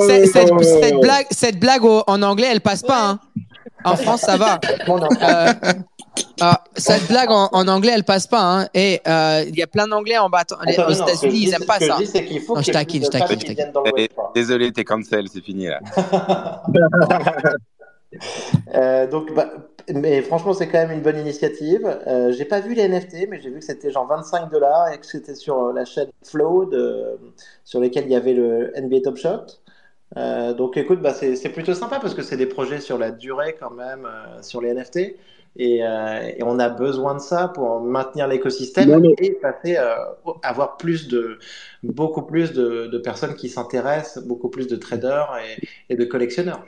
cette, 0.00 0.64
cette 0.64 0.96
blague, 1.00 1.26
cette 1.30 1.60
blague 1.60 1.84
au- 1.84 2.02
en 2.08 2.22
anglais, 2.22 2.48
elle 2.50 2.60
passe 2.60 2.82
pas. 2.82 3.04
Hein. 3.10 3.20
En 3.84 3.96
France, 3.96 4.20
ça 4.22 4.36
va. 4.36 4.58
Euh, 4.88 5.52
ah, 6.40 6.64
cette 6.76 7.06
blague 7.08 7.30
en, 7.30 7.48
en 7.52 7.68
anglais, 7.68 7.92
elle 7.94 8.04
passe 8.04 8.26
pas. 8.26 8.40
Hein. 8.42 8.68
Et 8.74 9.00
euh, 9.06 9.44
il 9.46 9.56
y 9.56 9.62
a 9.62 9.66
plein 9.66 9.86
d'anglais 9.86 10.18
en 10.18 10.28
battant. 10.30 10.56
les- 10.66 10.78
Attends, 10.78 10.88
aux 10.88 10.92
États-Unis, 10.94 11.38
ils 11.42 11.54
aiment 11.54 11.66
pas 11.66 11.78
ça. 11.78 11.98
je 12.00 12.72
taquine, 12.72 13.04
je 13.04 13.08
taquine, 13.10 13.10
femmes 13.10 13.28
je 13.30 13.34
qui 13.34 13.38
taquine. 13.38 13.54
viennent 13.54 13.72
dans 13.72 13.82
le 13.82 13.90
Web3. 13.92 14.32
Désolé, 14.34 14.72
t'es 14.72 14.84
cancel, 14.84 15.26
c'est 15.32 15.42
fini 15.42 15.66
là. 15.66 15.80
Euh, 18.74 19.06
donc, 19.06 19.34
bah, 19.34 19.50
mais 19.92 20.22
franchement, 20.22 20.54
c'est 20.54 20.68
quand 20.68 20.78
même 20.78 20.92
une 20.92 21.02
bonne 21.02 21.18
initiative. 21.18 21.86
Euh, 22.06 22.32
j'ai 22.32 22.44
pas 22.44 22.60
vu 22.60 22.72
les 22.72 22.88
NFT, 22.88 23.28
mais 23.28 23.40
j'ai 23.40 23.50
vu 23.50 23.58
que 23.58 23.64
c'était 23.64 23.90
genre 23.90 24.06
25 24.06 24.50
dollars 24.50 24.88
et 24.92 24.98
que 24.98 25.04
c'était 25.06 25.34
sur 25.34 25.72
la 25.72 25.84
chaîne 25.84 26.08
Flow, 26.22 26.64
de, 26.66 27.18
sur 27.64 27.80
lesquels 27.80 28.04
il 28.06 28.12
y 28.12 28.16
avait 28.16 28.32
le 28.32 28.72
NBA 28.80 29.00
Top 29.04 29.16
Shot. 29.16 29.46
Euh, 30.16 30.54
donc, 30.54 30.76
écoute, 30.76 31.00
bah, 31.02 31.12
c'est 31.14 31.48
plutôt 31.52 31.74
sympa 31.74 31.98
parce 32.00 32.14
que 32.14 32.22
c'est 32.22 32.36
des 32.36 32.46
projets 32.46 32.80
sur 32.80 32.96
la 32.98 33.10
durée 33.10 33.56
quand 33.58 33.70
même, 33.70 34.06
euh, 34.06 34.42
sur 34.42 34.60
les 34.60 34.70
NFT. 34.70 35.16
Et, 35.58 35.84
euh, 35.86 36.20
et 36.36 36.42
on 36.42 36.58
a 36.58 36.68
besoin 36.68 37.14
de 37.14 37.18
ça 37.20 37.48
pour 37.48 37.80
maintenir 37.80 38.28
l'écosystème 38.28 38.94
mais- 39.00 39.14
et 39.18 39.32
passer, 39.32 39.76
euh, 39.78 39.94
avoir 40.42 40.76
plus 40.76 41.08
de, 41.08 41.38
beaucoup 41.82 42.22
plus 42.22 42.52
de, 42.52 42.86
de 42.88 42.98
personnes 42.98 43.34
qui 43.34 43.48
s'intéressent, 43.48 44.22
beaucoup 44.24 44.50
plus 44.50 44.68
de 44.68 44.76
traders 44.76 45.28
et, 45.38 45.60
et 45.94 45.96
de 45.96 46.04
collectionneurs. 46.04 46.66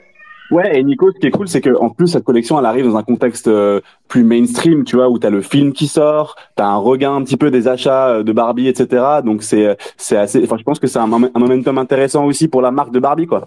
Ouais, 0.51 0.79
et 0.79 0.83
Nico, 0.83 1.11
ce 1.11 1.19
qui 1.19 1.27
est 1.27 1.31
cool, 1.31 1.47
c'est 1.47 1.61
que 1.61 1.75
en 1.77 1.89
plus 1.89 2.07
cette 2.07 2.23
collection, 2.23 2.57
elle 2.57 2.65
arrive 2.65 2.85
dans 2.85 2.97
un 2.97 3.03
contexte 3.03 3.47
euh, 3.47 3.81
plus 4.07 4.23
mainstream, 4.23 4.83
tu 4.83 4.95
vois, 4.95 5.07
où 5.09 5.19
t'as 5.19 5.29
le 5.29 5.41
film 5.41 5.73
qui 5.73 5.87
sort, 5.87 6.35
t'as 6.55 6.65
un 6.65 6.77
regain 6.77 7.13
un 7.15 7.23
petit 7.23 7.37
peu 7.37 7.51
des 7.51 7.67
achats 7.67 8.09
euh, 8.09 8.23
de 8.23 8.31
Barbie, 8.31 8.67
etc. 8.67 9.03
Donc 9.23 9.43
c'est 9.43 9.77
c'est 9.97 10.17
assez. 10.17 10.43
Enfin, 10.43 10.57
je 10.57 10.63
pense 10.63 10.79
que 10.79 10.87
c'est 10.87 10.97
un, 10.99 11.11
un 11.11 11.39
momentum 11.39 11.77
intéressant 11.77 12.25
aussi 12.25 12.47
pour 12.47 12.61
la 12.63 12.71
marque 12.71 12.91
de 12.91 12.99
Barbie, 12.99 13.27
quoi. 13.27 13.45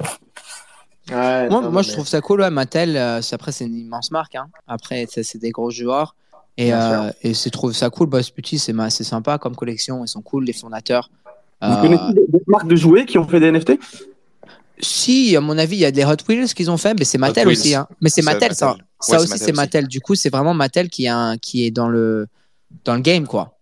Ouais, 1.11 1.49
Moi, 1.49 1.61
non, 1.61 1.71
moi 1.71 1.71
mais- 1.80 1.82
je 1.82 1.92
trouve 1.92 2.06
ça 2.06 2.21
cool. 2.21 2.40
Ouais, 2.40 2.50
Mattel, 2.50 2.97
euh, 2.97 3.21
après, 3.32 3.50
c'est 3.52 3.66
une 3.66 3.75
immense 3.76 4.11
marque. 4.12 4.37
Hein. 4.37 4.47
Après, 4.68 5.06
c'est 5.09 5.38
des 5.38 5.50
gros 5.50 5.71
joueurs. 5.71 6.14
Et, 6.59 6.73
euh, 6.73 7.11
et 7.23 7.35
c'est 7.35 7.50
trouve 7.50 7.73
ça 7.73 7.90
cool. 7.90 8.06
Boss 8.09 8.30
Beauty, 8.30 8.59
c'est 8.59 8.75
c'est 8.90 9.04
sympa 9.04 9.38
comme 9.38 9.56
collection. 9.56 10.04
Ils 10.04 10.09
sont 10.09 10.23
cool, 10.23 10.44
les 10.44 10.52
fondateurs. 10.52 11.11
Vous 11.61 11.68
Euh, 11.73 11.80
connaissez 11.82 12.02
d'autres 12.28 12.44
marques 12.47 12.66
de 12.68 12.76
jouets 12.76 13.04
qui 13.06 13.18
ont 13.18 13.26
fait 13.26 13.40
des 13.40 13.50
NFT 13.50 13.78
si, 14.79 15.37
à 15.37 15.41
mon 15.41 15.57
avis, 15.59 15.76
il 15.76 15.81
y 15.81 15.85
a 15.85 15.91
des 15.91 16.05
Hot 16.05 16.17
Wheels 16.29 16.55
qu'ils 16.55 16.71
ont 16.71 16.76
fait, 16.76 16.95
mais 16.99 17.05
c'est 17.05 17.19
Mattel 17.19 17.49
aussi. 17.49 17.75
Hein. 17.75 17.87
Mais 18.00 18.09
c'est 18.11 18.23
Mattel, 18.23 18.55
ça. 18.55 18.67
Mattel. 18.69 18.85
Ça 19.00 19.17
Ouais, 19.17 19.23
aussi, 19.23 19.38
c'est. 19.38 19.52
Mattel. 19.52 19.87
Du 19.88 20.00
coup, 20.00 20.14
c'est 20.14 20.31
vraiment 20.31 20.55
Mattel 20.55 20.88
qui, 20.88 21.07
a 21.09 21.17
un- 21.17 21.38
qui 21.38 21.67
est 21.67 21.71
dans 21.71 21.88
le, 21.88 22.26
dans 22.85 22.95
le 22.95 23.00
game, 23.00 23.26
quoi. 23.26 23.59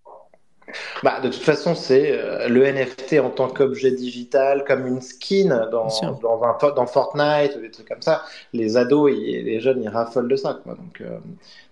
Bah, 1.02 1.18
de 1.20 1.28
toute 1.28 1.42
façon, 1.42 1.74
c'est 1.74 2.12
euh, 2.12 2.48
le 2.48 2.64
NFT 2.64 3.14
en 3.20 3.30
tant 3.30 3.48
qu'objet 3.48 3.90
digital, 3.90 4.64
comme 4.64 4.86
une 4.86 5.00
skin 5.00 5.48
dans, 5.72 5.88
dans, 6.22 6.42
un, 6.44 6.72
dans 6.74 6.86
Fortnite 6.86 7.56
ou 7.56 7.60
des 7.60 7.70
trucs 7.72 7.88
comme 7.88 8.02
ça. 8.02 8.22
Les 8.52 8.76
ados 8.76 9.10
et 9.10 9.42
les 9.42 9.60
jeunes, 9.60 9.82
ils 9.82 9.88
raffolent 9.88 10.28
de 10.28 10.36
ça. 10.36 10.60
Quoi. 10.62 10.74
Donc, 10.74 11.00
euh, 11.00 11.18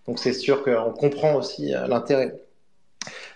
donc 0.08 0.18
c'est 0.18 0.32
sûr 0.32 0.64
qu'on 0.64 0.90
comprend 0.90 1.34
aussi 1.36 1.74
euh, 1.74 1.86
l'intérêt. 1.86 2.34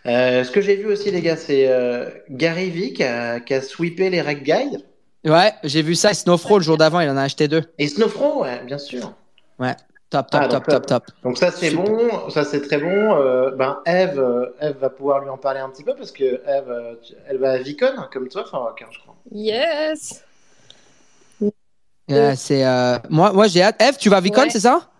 Euh, 0.06 0.42
ce 0.42 0.50
que 0.50 0.60
j'ai 0.60 0.74
vu 0.74 0.86
aussi, 0.86 1.12
les 1.12 1.20
gars, 1.22 1.36
c'est 1.36 1.68
euh, 1.68 2.10
Gary 2.28 2.70
Vee 2.70 2.92
qui 2.92 3.04
a, 3.04 3.38
qui 3.38 3.54
a 3.54 3.62
sweepé 3.62 4.10
les 4.10 4.20
reg 4.20 4.42
guides. 4.42 4.84
Ouais, 5.24 5.52
j'ai 5.64 5.82
vu 5.82 5.94
ça. 5.94 6.14
Snowfro, 6.14 6.58
le 6.58 6.64
jour 6.64 6.76
d'avant, 6.76 7.00
il 7.00 7.08
en 7.08 7.16
a 7.16 7.22
acheté 7.22 7.46
deux. 7.48 7.62
Et 7.78 7.88
Snowfro, 7.88 8.42
ouais, 8.42 8.62
bien 8.64 8.78
sûr. 8.78 9.12
Top, 10.10 10.30
top, 10.30 10.40
Ah, 10.44 10.48
top, 10.48 10.64
ça- 10.66 10.72
top, 10.72 10.86
top. 10.86 11.04
Donc 11.22 11.38
ça 11.38 11.50
c'est 11.50 11.70
bon, 11.70 12.28
ça 12.28 12.44
c'est 12.44 12.60
très 12.60 12.76
bon. 12.76 13.14
Euh, 13.16 13.50
ben 13.52 13.78
Eve, 13.86 14.18
euh, 14.20 14.54
Eve 14.60 14.76
va 14.78 14.90
pouvoir 14.90 15.20
lui 15.20 15.30
en 15.30 15.38
parler 15.38 15.60
un 15.60 15.70
petit 15.70 15.84
peu 15.84 15.94
parce 15.94 16.12
que 16.12 16.22
Eve, 16.24 16.68
euh, 16.68 16.94
elle 17.28 17.38
va 17.38 17.52
à 17.52 17.56
Vicon 17.58 17.94
comme 18.12 18.28
toi, 18.28 18.44
Farok, 18.44 18.82
hein, 18.82 18.88
je 18.90 18.98
crois. 18.98 19.14
Yes. 19.32 20.22
Ouais, 21.40 22.36
c'est 22.36 22.66
euh, 22.66 22.98
moi, 23.08 23.32
moi 23.32 23.46
j'ai 23.48 23.62
hâte. 23.62 23.80
Eve, 23.80 23.96
tu 23.96 24.10
vas 24.10 24.18
à 24.18 24.20
Vicon, 24.20 24.42
Ouais. 24.42 24.50
c'est 24.50 24.60
ça? 24.60 24.90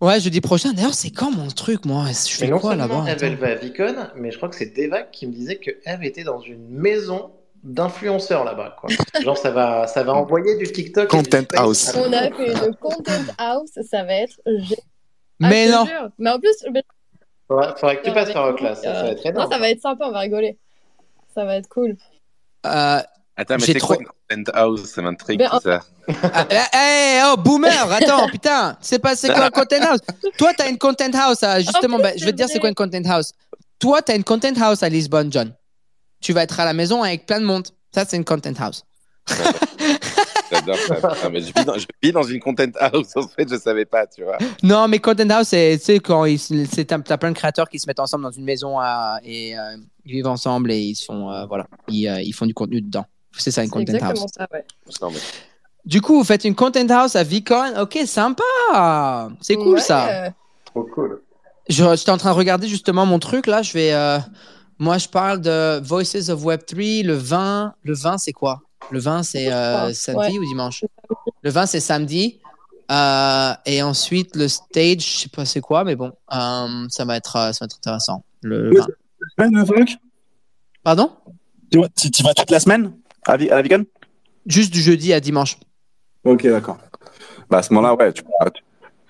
Ouais, 0.00 0.18
jeudi 0.18 0.40
prochain. 0.40 0.72
D'ailleurs, 0.72 0.94
c'est 0.94 1.10
quand 1.10 1.30
mon 1.30 1.48
truc, 1.48 1.84
moi? 1.84 2.06
Je 2.10 2.34
fais 2.36 2.48
non 2.48 2.58
quoi 2.58 2.74
là-bas? 2.76 3.04
Eve, 3.06 3.22
elle 3.22 3.36
va 3.36 3.48
à 3.48 3.54
Vicon, 3.56 3.96
mais 4.16 4.30
je 4.30 4.38
crois 4.38 4.48
que 4.48 4.56
c'est 4.56 4.74
Devac 4.74 5.10
qui 5.10 5.26
me 5.26 5.32
disait 5.32 5.56
que 5.56 5.72
Eve 5.84 6.04
était 6.04 6.24
dans 6.24 6.40
une 6.40 6.66
maison 6.70 7.32
d'influenceurs 7.62 8.44
là-bas, 8.44 8.76
quoi. 8.80 8.90
Genre 9.22 9.36
ça 9.36 9.50
va, 9.50 9.86
ça 9.86 10.02
va 10.02 10.14
envoyer 10.14 10.56
du 10.56 10.70
TikTok. 10.70 11.10
du 11.10 11.16
Content 11.16 11.44
house. 11.56 11.92
On 11.96 12.12
a 12.12 12.30
fait 12.30 12.52
une 12.66 12.74
content 12.76 13.12
house. 13.38 13.70
Ça 13.88 14.04
va 14.04 14.14
être. 14.14 14.40
Mais 15.38 15.68
Ah, 15.68 15.70
te 15.70 15.72
non 15.72 15.86
jure. 15.86 16.08
Mais 16.18 16.30
en 16.30 16.38
plus, 16.38 16.54
mais- 16.72 16.82
que 17.48 18.02
tu 18.04 18.12
passes 18.12 18.28
nous, 18.34 18.64
là, 18.64 18.74
ça, 18.74 18.82
ça 18.82 18.88
euh, 18.90 19.02
va 19.02 19.08
être 19.10 19.24
Non, 19.24 19.30
énorme. 19.30 19.52
ça 19.52 19.58
va 19.58 19.70
être 19.70 19.80
sympa. 19.80 20.04
On 20.06 20.12
va 20.12 20.18
rigoler. 20.20 20.58
Ça 21.34 21.44
va 21.44 21.56
être 21.56 21.68
cool. 21.68 21.96
Euh, 22.66 23.00
Attends, 23.36 23.54
mais 23.54 23.60
J'ai 23.60 23.72
c'est 23.72 23.78
trop- 23.78 23.94
quoi 23.94 23.96
une 24.30 24.44
content 24.44 24.52
house? 24.58 24.84
Ça 24.84 25.00
m'intrigue 25.02 25.38
Ben, 25.38 25.48
tout 25.50 25.60
ça. 25.60 25.80
ah, 26.34 26.46
eh, 26.74 27.20
oh, 27.32 27.36
boomer 27.38 27.90
Attends, 27.92 28.28
putain 28.28 28.76
C'est 28.80 28.98
pas 28.98 29.16
c'est 29.16 29.32
quoi 29.32 29.44
un 29.46 29.50
content 29.50 29.80
house? 29.80 30.00
Toi, 30.36 30.52
t'as 30.56 30.68
une 30.68 30.78
content 30.78 31.10
house, 31.14 31.44
justement. 31.58 31.96
En 31.96 32.00
plus, 32.00 32.02
bah, 32.02 32.12
je 32.16 32.24
vais 32.24 32.32
te 32.32 32.36
dire, 32.36 32.46
c'est 32.48 32.54
c'est 32.54 32.58
quoi 32.60 32.68
une 32.68 32.74
content 32.74 33.02
house? 33.08 33.32
Toi, 33.78 34.02
t'as 34.02 34.14
une 34.16 34.24
content 34.24 34.52
house 34.60 34.82
à 34.82 34.88
Lisbonne, 34.88 35.32
John. 35.32 35.52
Tu 36.20 36.32
vas 36.32 36.42
être 36.42 36.60
à 36.60 36.64
la 36.64 36.72
maison 36.72 37.02
avec 37.02 37.26
plein 37.26 37.40
de 37.40 37.46
monde. 37.46 37.66
Ça, 37.92 38.04
c'est 38.06 38.16
une 38.16 38.24
content 38.24 38.52
house. 38.58 38.84
J'adore 40.50 40.76
ça. 40.78 41.28
Mais 41.30 41.40
je, 41.40 41.52
vis 41.54 41.64
dans, 41.64 41.78
je 41.78 41.86
vis 42.02 42.12
dans 42.12 42.22
une 42.22 42.40
content 42.40 42.70
house, 42.78 43.16
en 43.16 43.26
fait, 43.28 43.48
je 43.48 43.56
savais 43.56 43.84
pas, 43.84 44.06
tu 44.06 44.24
vois. 44.24 44.38
Non, 44.62 44.88
mais 44.88 44.98
content 44.98 45.28
house, 45.30 45.48
c'est 45.48 45.76
tu 45.78 45.84
sais, 45.84 46.00
quand 46.00 46.24
t'as, 47.04 47.16
plein 47.16 47.30
de 47.30 47.36
créateurs 47.36 47.68
qui 47.68 47.78
se 47.78 47.86
mettent 47.86 48.00
ensemble 48.00 48.24
dans 48.24 48.30
une 48.30 48.44
maison 48.44 48.78
à- 48.78 49.20
et 49.24 49.56
euh, 49.58 49.76
ils 50.04 50.12
vivent 50.12 50.26
ensemble 50.26 50.72
et 50.72 50.78
ils 50.78 50.96
font, 50.96 51.30
euh, 51.30 51.46
voilà, 51.46 51.66
ils, 51.88 52.08
euh, 52.08 52.20
ils 52.20 52.32
font 52.32 52.46
du 52.46 52.54
contenu 52.54 52.80
dedans. 52.80 53.06
C'est 53.36 53.50
ça 53.52 53.62
une 53.62 53.68
C'est 53.68 53.72
content 53.72 53.92
exactement 53.92 54.22
house. 54.22 54.30
ça, 54.36 54.48
ouais. 54.52 54.64
Non, 55.00 55.10
mais 55.10 55.20
Du 55.84 56.00
coup, 56.00 56.18
vous 56.18 56.24
faites 56.24 56.44
une 56.44 56.56
content 56.56 56.88
house 56.88 57.14
à 57.16 57.22
Vicon. 57.22 57.80
Ok, 57.80 57.98
sympa. 58.06 59.30
C'est 59.40 59.54
cool 59.54 59.74
Ouais, 59.74 59.80
ça. 59.80 60.32
Trop 60.64 60.82
cool. 60.82 61.22
Je, 61.68 61.84
j'étais 61.96 62.10
en 62.10 62.18
train 62.18 62.32
de 62.32 62.36
regarder 62.36 62.66
justement 62.66 63.06
mon 63.06 63.20
truc 63.20 63.46
là. 63.46 63.62
Je 63.62 63.72
vais, 63.72 63.92
euh, 63.92 64.18
moi, 64.80 64.96
je 64.96 65.06
parle 65.08 65.42
de 65.42 65.78
Voices 65.84 66.30
of 66.30 66.42
Web 66.42 66.62
3. 66.66 66.80
Le 67.04 67.12
20, 67.12 67.74
le 67.84 67.92
20, 67.94 68.16
c'est 68.16 68.32
quoi? 68.32 68.62
Le 68.90 68.98
20, 68.98 69.22
c'est 69.22 69.52
euh, 69.52 69.88
Ouais. 69.88 69.94
samedi 69.94 70.38
ou 70.38 70.44
dimanche? 70.46 70.84
Le 71.42 71.50
20, 71.50 71.66
c'est 71.66 71.80
samedi. 71.80 72.40
Euh, 72.90 73.52
et 73.66 73.82
ensuite, 73.82 74.34
le 74.34 74.48
stage, 74.48 75.02
je 75.02 75.16
sais 75.18 75.28
pas 75.28 75.44
c'est 75.44 75.60
quoi, 75.60 75.84
mais 75.84 75.96
bon, 75.96 76.12
euh, 76.32 76.86
ça 76.88 77.04
va 77.04 77.18
être, 77.18 77.32
ça 77.32 77.58
va 77.60 77.66
être 77.66 77.76
intéressant. 77.76 78.24
Le 78.40 78.74
20. 78.74 78.86
Semaine, 79.38 79.66
Farok 79.66 79.88
Pardon? 80.82 81.12
Tu 81.70 81.78
vas 82.22 82.34
toute 82.34 82.50
la 82.50 82.58
semaine 82.58 82.92
à, 83.26 83.36
la 83.36 83.60
Vicon 83.62 83.84
Juste 84.46 84.72
du 84.72 84.80
jeudi 84.80 85.12
à 85.12 85.20
dimanche. 85.20 85.58
Ok, 86.24 86.46
d'accord. 86.46 86.78
Bah, 87.50 87.58
à 87.58 87.62
ce 87.62 87.74
moment-là, 87.74 87.94
ouais, 87.96 88.14
tu, 88.14 88.22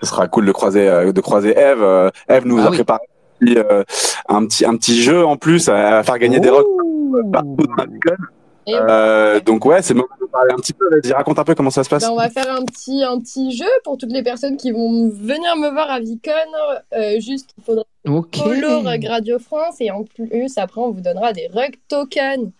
ce 0.01 0.09
sera 0.09 0.27
cool 0.27 0.45
de 0.45 0.51
croiser, 0.51 1.13
de 1.13 1.21
croiser 1.21 1.57
Eve. 1.57 2.11
Eve 2.27 2.45
nous 2.45 2.59
Ah 2.59 2.65
a 2.65 2.69
oui. 2.71 2.75
préparé 2.75 3.03
euh, 3.57 3.83
un 4.27 4.45
petit, 4.45 4.65
un 4.65 4.75
petit 4.75 5.01
jeu 5.01 5.25
en 5.25 5.37
plus 5.37 5.69
à, 5.69 6.03
faire 6.03 6.19
gagner 6.19 6.39
des 6.39 6.49
rocks 6.49 6.67
partout 7.31 7.55
dans 7.57 7.75
la 7.75 7.85
Euh, 8.69 9.39
donc 9.39 9.65
ouais, 9.65 9.81
c'est 9.81 9.93
moment 9.93 10.07
de 10.19 10.25
parler 10.27 10.53
un 10.53 10.57
petit 10.57 10.73
peu. 10.73 10.85
Vas-y, 10.89 11.11
raconte 11.11 11.39
un 11.39 11.43
peu 11.43 11.55
comment 11.55 11.69
ça 11.69 11.83
se 11.83 11.89
passe. 11.89 12.03
Ben, 12.03 12.11
on 12.11 12.15
va 12.15 12.29
faire 12.29 12.51
un 12.51 12.63
petit, 12.63 13.03
un 13.03 13.19
petit 13.19 13.55
jeu 13.55 13.69
pour 13.83 13.97
toutes 13.97 14.11
les 14.11 14.23
personnes 14.23 14.57
qui 14.57 14.71
vont 14.71 15.09
venir 15.09 15.55
me 15.57 15.71
voir 15.71 15.89
à 15.89 15.99
Vicon. 15.99 16.31
Euh, 16.93 17.19
juste, 17.19 17.53
il 17.57 17.63
faudra 17.63 17.83
Ok. 18.07 18.37
follow 18.37 18.81
Rug 18.81 19.05
Radio 19.05 19.39
France 19.39 19.75
et 19.79 19.91
en 19.91 20.03
plus, 20.03 20.57
après, 20.57 20.81
on 20.81 20.91
vous 20.91 21.01
donnera 21.01 21.33
des 21.33 21.47
Rug 21.47 21.75
tokens. 21.87 22.51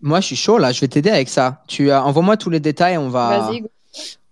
Moi, 0.00 0.20
je 0.20 0.26
suis 0.26 0.36
chaud 0.36 0.58
là. 0.58 0.72
Je 0.72 0.80
vais 0.80 0.88
t'aider 0.88 1.10
avec 1.10 1.28
ça. 1.28 1.62
Tu 1.66 1.90
euh, 1.90 2.00
envoie-moi 2.00 2.36
tous 2.36 2.50
les 2.50 2.60
détails. 2.60 2.96
On 2.98 3.08
va, 3.08 3.38
Vas-y, 3.40 3.64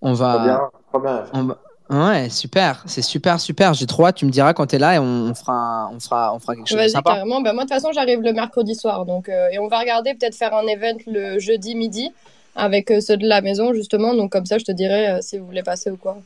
on 0.00 0.14
Trop 0.14 0.38
bien, 0.38 0.60
trop 0.92 1.00
bien. 1.00 1.24
on 1.32 1.42
va- 1.44 1.58
Ouais, 1.88 2.28
super. 2.30 2.82
C'est 2.86 3.02
super, 3.02 3.38
super. 3.38 3.72
J'ai 3.74 3.86
trop 3.86 4.06
hâte. 4.06 4.16
Tu 4.16 4.26
me 4.26 4.30
diras 4.30 4.54
quand 4.54 4.66
t'es 4.66 4.78
là 4.78 4.96
et 4.96 4.98
on, 4.98 5.34
fera, 5.34 5.88
on 5.94 6.00
fera, 6.00 6.34
on 6.34 6.38
fera 6.40 6.56
quelque 6.56 6.68
chose 6.68 6.78
Vas-y, 6.78 6.90
sympa. 6.90 7.12
carrément. 7.12 7.40
Ben, 7.40 7.52
moi, 7.52 7.64
de 7.64 7.68
toute 7.68 7.78
façon, 7.80 7.92
j'arrive 7.92 8.22
le 8.22 8.32
mercredi 8.32 8.74
soir. 8.74 9.04
Donc, 9.06 9.28
euh, 9.28 9.48
et 9.52 9.58
on 9.60 9.68
va 9.68 9.78
regarder, 9.78 10.14
peut-être 10.14 10.34
faire 10.34 10.52
un 10.54 10.66
event 10.66 10.96
le 11.06 11.38
jeudi 11.38 11.76
midi 11.76 12.12
avec 12.56 12.90
euh, 12.90 13.00
ceux 13.00 13.16
de 13.16 13.26
la 13.28 13.40
maison, 13.40 13.72
justement. 13.72 14.14
Donc, 14.14 14.32
comme 14.32 14.46
ça, 14.46 14.58
je 14.58 14.64
te 14.64 14.72
dirai 14.72 15.08
euh, 15.10 15.18
si 15.20 15.38
vous 15.38 15.46
voulez 15.46 15.62
passer 15.62 15.90
ou 15.90 15.96
quoi. 15.96 16.16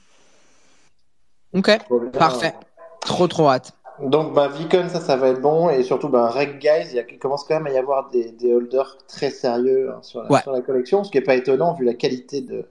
Ok. 1.53 1.71
Parfait. 2.13 2.55
Trop, 3.03 3.27
trop 3.29 3.49
hâte. 3.51 3.73
Donc, 4.03 4.33
bah, 4.33 4.49
Vicon, 4.49 4.89
ça, 4.89 5.01
ça 5.01 5.17
va 5.17 5.29
être 5.29 5.43
bon. 5.43 5.69
Et 5.69 5.83
surtout, 5.83 6.09
bah, 6.09 6.29
Reg 6.31 6.59
Guys, 6.59 6.89
il, 6.91 6.97
y 6.97 7.01
a, 7.01 7.03
il 7.11 7.19
commence 7.19 7.45
quand 7.45 7.55
même 7.55 7.67
à 7.67 7.71
y 7.71 7.77
avoir 7.77 8.09
des, 8.09 8.31
des 8.33 8.55
holders 8.55 8.97
très 9.09 9.29
sérieux 9.31 9.91
hein, 9.95 9.99
sur, 10.01 10.23
la, 10.23 10.31
Ouais. 10.33 10.41
sur 10.41 10.53
la 10.53 10.63
collection, 10.63 11.05
ce 11.05 11.11
qui 11.11 11.19
n'est 11.19 11.25
pas 11.25 11.35
étonnant 11.35 11.75
vu 11.75 11.85
la 11.85 11.93
qualité 11.95 12.41
de, 12.41 12.65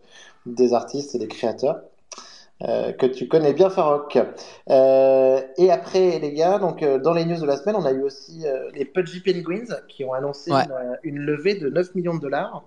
des 0.48 0.74
artistes 0.74 1.14
et 1.14 1.20
des 1.20 1.28
créateurs. 1.28 1.82
Euh, 2.68 2.92
que 2.92 3.06
tu 3.06 3.28
connais 3.28 3.54
bien, 3.54 3.70
Farok. 3.70 4.18
Euh, 4.70 5.42
et 5.58 5.72
après, 5.72 6.20
les 6.20 6.34
gars, 6.34 6.60
donc 6.60 6.84
euh, 6.84 7.00
dans 7.00 7.14
les 7.14 7.26
news 7.26 7.40
de 7.40 7.46
la 7.46 7.58
semaine, 7.58 7.76
on 7.78 7.86
a 7.86 7.92
eu 7.92 8.02
aussi 8.04 8.46
euh, 8.46 8.70
les 8.74 8.86
Pudgy 8.86 9.22
Penguins 9.22 9.76
qui 9.88 10.04
ont 10.04 10.14
annoncé 10.14 10.52
Ouais. 10.52 10.64
une, 10.66 10.72
euh, 10.72 10.96
une 11.04 11.18
levée 11.20 11.56
de 11.56 11.70
9 11.70 11.96
millions 11.96 12.16
de 12.16 12.22
dollars. 12.22 12.64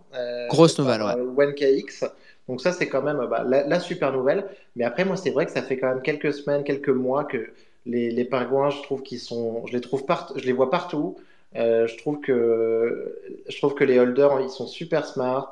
Grosse 0.49 0.79
nouvelle, 0.79 1.03
ouais. 1.03 1.15
euh, 1.17 1.53
1KX. 1.53 2.11
Donc 2.49 2.61
ça, 2.61 2.73
c'est 2.73 2.89
quand 2.89 3.03
même 3.03 3.25
bah, 3.31 3.45
la, 3.47 3.67
la 3.67 3.81
super 3.81 4.13
nouvelle. 4.13 4.47
Mais 4.77 4.85
après, 4.85 5.05
moi, 5.05 5.17
c'est 5.17 5.31
vrai 5.31 5.47
que 5.47 5.53
ça 5.53 5.63
fait 5.63 5.77
quand 5.79 5.89
même 5.89 6.03
quelques 6.03 6.33
semaines, 6.33 6.65
quelques 6.65 6.89
mois 6.89 7.25
que 7.25 7.51
les, 7.87 8.11
les 8.11 8.25
pingouins, 8.25 8.71
je 8.71 8.83
trouve 8.83 9.03
qu'ils 9.03 9.21
sont, 9.21 9.65
je 9.67 9.73
les 9.73 9.81
trouve 9.81 10.05
part, 10.07 10.33
je 10.37 10.45
les 10.45 10.53
vois 10.53 10.71
partout. 10.71 11.17
Euh, 11.55 11.87
je 11.87 11.99
trouve 11.99 12.21
que, 12.21 13.19
je 13.49 13.57
trouve 13.59 13.75
que 13.75 13.85
les 13.85 13.99
holders, 13.99 14.41
ils 14.41 14.49
sont 14.49 14.67
super 14.67 15.05
smart. 15.07 15.51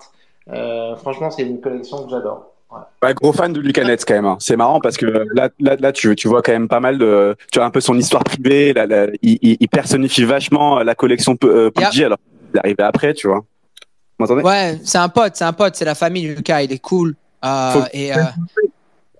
Euh, 0.48 0.96
franchement, 0.96 1.30
c'est 1.30 1.42
une 1.42 1.60
collection 1.60 2.04
que 2.04 2.10
j'adore. 2.10 2.54
Ouais. 3.02 3.14
Gros 3.14 3.32
fan 3.32 3.52
de 3.52 3.60
Luca 3.60 3.82
Netz 3.82 4.04
quand 4.04 4.14
même. 4.14 4.26
hein. 4.26 4.36
C'est 4.40 4.56
marrant 4.56 4.80
parce 4.80 4.96
que 4.96 5.06
là, 5.34 5.48
là, 5.58 5.76
là, 5.78 5.92
tu, 5.92 6.14
tu 6.14 6.28
vois 6.28 6.40
quand 6.42 6.52
même 6.52 6.68
pas 6.68 6.80
mal 6.80 6.98
de, 6.98 7.36
tu 7.52 7.58
as 7.58 7.64
un 7.64 7.70
peu 7.70 7.80
son 7.80 7.98
histoire 7.98 8.22
privée. 8.22 8.72
Là, 8.72 8.86
là, 8.86 9.06
il, 9.22 9.38
il- 9.42 9.68
personnifie 9.68 10.24
vachement 10.24 10.78
la 10.80 10.94
collection 10.94 11.36
euh, 11.44 11.70
alors 11.76 12.18
il 12.52 12.56
est 12.56 12.58
arrivé 12.58 12.82
après, 12.82 13.14
tu 13.14 13.26
vois. 13.28 13.38
Vous 13.40 13.44
m'entendez? 14.26 14.42
Ouais, 14.42 14.78
c'est 14.84 14.98
un 14.98 15.08
pote, 15.08 15.34
c'est 15.36 15.44
un 15.44 15.52
pote, 15.52 15.74
c'est 15.76 15.84
la 15.84 15.94
famille 15.94 16.26
Lucas, 16.28 16.62
il 16.62 16.72
est 16.72 16.78
cool. 16.78 17.14
Euh, 17.44 17.72
Faut- 17.72 17.84
et 17.92 18.12
euh, 18.14 18.18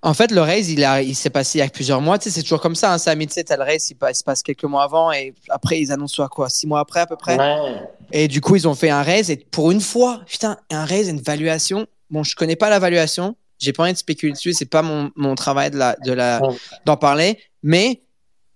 en 0.03 0.15
fait, 0.15 0.31
le 0.31 0.41
race, 0.41 0.69
il, 0.69 0.85
a, 0.85 1.03
il 1.03 1.15
s'est 1.15 1.31
passé 1.31 1.59
il 1.59 1.63
y 1.63 1.65
a 1.65 1.69
plusieurs 1.69 2.01
mois. 2.01 2.19
Tu 2.19 2.25
sais, 2.25 2.31
c'est 2.37 2.43
toujours 2.43 2.61
comme 2.61 2.75
ça. 2.75 2.95
Hein, 2.95 2.99
tu 2.99 3.27
sais, 3.31 3.45
t'as 3.45 3.57
le 3.57 3.65
race, 3.65 3.91
il, 3.91 3.97
il 4.09 4.15
se 4.15 4.25
passe 4.25 4.43
quelques 4.43 4.65
mois 4.65 4.83
avant 4.85 5.13
et 5.13 5.35
après, 5.49 5.79
ils 5.81 5.91
annoncent 5.93 6.15
soit 6.15 6.29
quoi 6.29 6.49
Six 6.49 6.67
mois 6.67 6.81
après, 6.81 7.01
à 7.01 7.07
peu 7.07 7.17
près 7.17 7.37
Ouais. 7.39 7.57
Et 8.13 8.29
du 8.29 8.41
coup, 8.41 8.57
ils 8.57 8.67
ont 8.69 8.75
fait 8.75 8.91
un 8.91 9.03
raise. 9.03 9.31
Et 9.31 9.37
pour 9.37 9.71
une 9.71 9.81
fois, 9.81 10.21
putain, 10.27 10.57
un 10.71 10.85
raise, 10.85 11.09
une 11.09 11.21
valuation. 11.21 11.87
Bon, 12.11 12.23
je 12.25 12.35
connais 12.35 12.57
pas 12.57 12.71
la 12.71 12.79
valuation. 12.79 13.37
J'ai 13.61 13.73
pas 13.73 13.85
envie 13.85 13.93
de 13.93 13.99
spéculer 13.99 14.33
dessus. 14.33 14.55
C'est 14.55 14.65
pas 14.65 14.83
mon, 14.83 15.11
mon 15.17 15.35
travail 15.35 15.71
de 15.71 15.77
la, 15.77 15.95
de 15.97 16.13
la, 16.13 16.41
d'en 16.87 16.97
parler. 16.97 17.39
Mais 17.63 18.03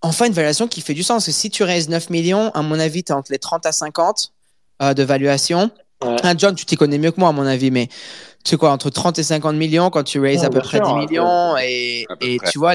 enfin, 0.01 0.25
une 0.25 0.33
valuation 0.33 0.67
qui 0.67 0.81
fait 0.81 0.95
du 0.95 1.03
sens. 1.03 1.23
Parce 1.23 1.25
que 1.27 1.31
si 1.41 1.49
tu 1.49 1.63
raises 1.63 1.87
9 1.89 2.09
millions, 2.09 2.49
à 2.51 2.61
mon 2.63 2.79
avis, 2.79 3.03
tu 3.03 3.13
entre 3.13 3.31
les 3.31 3.39
30 3.39 3.65
à 3.65 3.71
50 3.71 4.33
euh, 4.81 4.93
de 4.93 5.03
valuation. 5.03 5.69
Ouais. 6.03 6.17
Ah, 6.23 6.33
John, 6.35 6.55
tu 6.55 6.65
t'y 6.65 6.75
connais 6.75 6.97
mieux 6.97 7.11
que 7.11 7.19
moi, 7.19 7.29
à 7.29 7.31
mon 7.31 7.45
avis. 7.45 7.71
Mais 7.71 7.87
tu 8.43 8.51
sais 8.51 8.57
quoi, 8.57 8.71
entre 8.71 8.89
30 8.89 9.19
et 9.19 9.23
50 9.23 9.55
millions, 9.55 9.89
quand 9.91 10.03
tu 10.03 10.19
raises 10.19 10.41
Ouais, 10.41 10.45
à 10.47 10.49
peu 10.49 10.59
près 10.59 10.77
sûr, 10.77 10.87
10 10.87 10.91
hein, 10.91 11.05
millions. 11.05 11.57
Et, 11.57 12.05
et 12.21 12.39
tu 12.51 12.57
vois, 12.57 12.73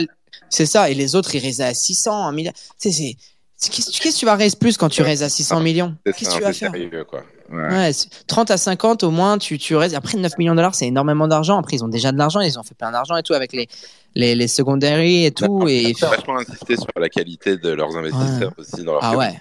c'est 0.48 0.66
ça. 0.66 0.88
Et 0.88 0.94
les 0.94 1.16
autres, 1.16 1.34
ils 1.34 1.40
raisaient 1.42 1.64
à 1.64 1.74
600, 1.74 2.26
1 2.28 2.32
milliard. 2.32 2.54
Tu 2.80 2.90
sais, 2.90 2.92
c'est. 2.92 3.16
c'est- 3.56 3.70
Qu'est-ce 3.70 4.14
que 4.14 4.18
tu 4.20 4.24
vas 4.24 4.36
raiser 4.36 4.56
plus 4.56 4.76
quand 4.76 4.88
tu 4.88 5.02
raises 5.02 5.22
à 5.22 5.28
600 5.28 5.60
millions? 5.60 5.94
C'est 6.06 6.12
Qu'est-ce 6.12 6.30
que 6.30 6.34
tu 6.36 6.42
vas 6.42 6.52
faire? 6.52 6.72
sérieux, 6.72 7.04
quoi. 7.04 7.24
Ouais. 7.50 7.68
Ouais, 7.68 7.92
c'est- 7.92 8.08
30 8.26 8.50
à 8.50 8.56
50 8.56 9.02
au 9.02 9.10
moins, 9.10 9.38
tu, 9.38 9.58
tu 9.58 9.74
restes. 9.76 9.94
Après, 9.94 10.16
9 10.16 10.38
millions 10.38 10.52
de 10.52 10.56
dollars, 10.56 10.74
c'est 10.74 10.86
énormément 10.86 11.26
d'argent. 11.28 11.58
Après, 11.58 11.76
ils 11.76 11.84
ont 11.84 11.88
déjà 11.88 12.12
de 12.12 12.18
l'argent, 12.18 12.40
ils 12.40 12.58
ont 12.58 12.62
fait 12.62 12.76
plein 12.76 12.92
d'argent 12.92 13.16
et 13.16 13.22
tout 13.22 13.34
avec 13.34 13.52
les, 13.52 13.68
les, 14.14 14.34
les 14.34 14.48
secondaries 14.48 15.26
et 15.26 15.30
tout. 15.32 15.60
Non, 15.60 15.66
Et... 15.66 15.90
Ils 15.90 16.04
ont 16.04 16.08
vachement 16.08 16.38
insisté 16.38 16.76
sur 16.76 16.86
la 16.96 17.08
qualité 17.08 17.56
de 17.56 17.70
leurs 17.70 17.96
investisseurs 17.96 18.52
aussi 18.56 18.84
dans 18.84 18.92
leur 18.92 19.04
Ah 19.04 19.16
ouais. 19.16 19.40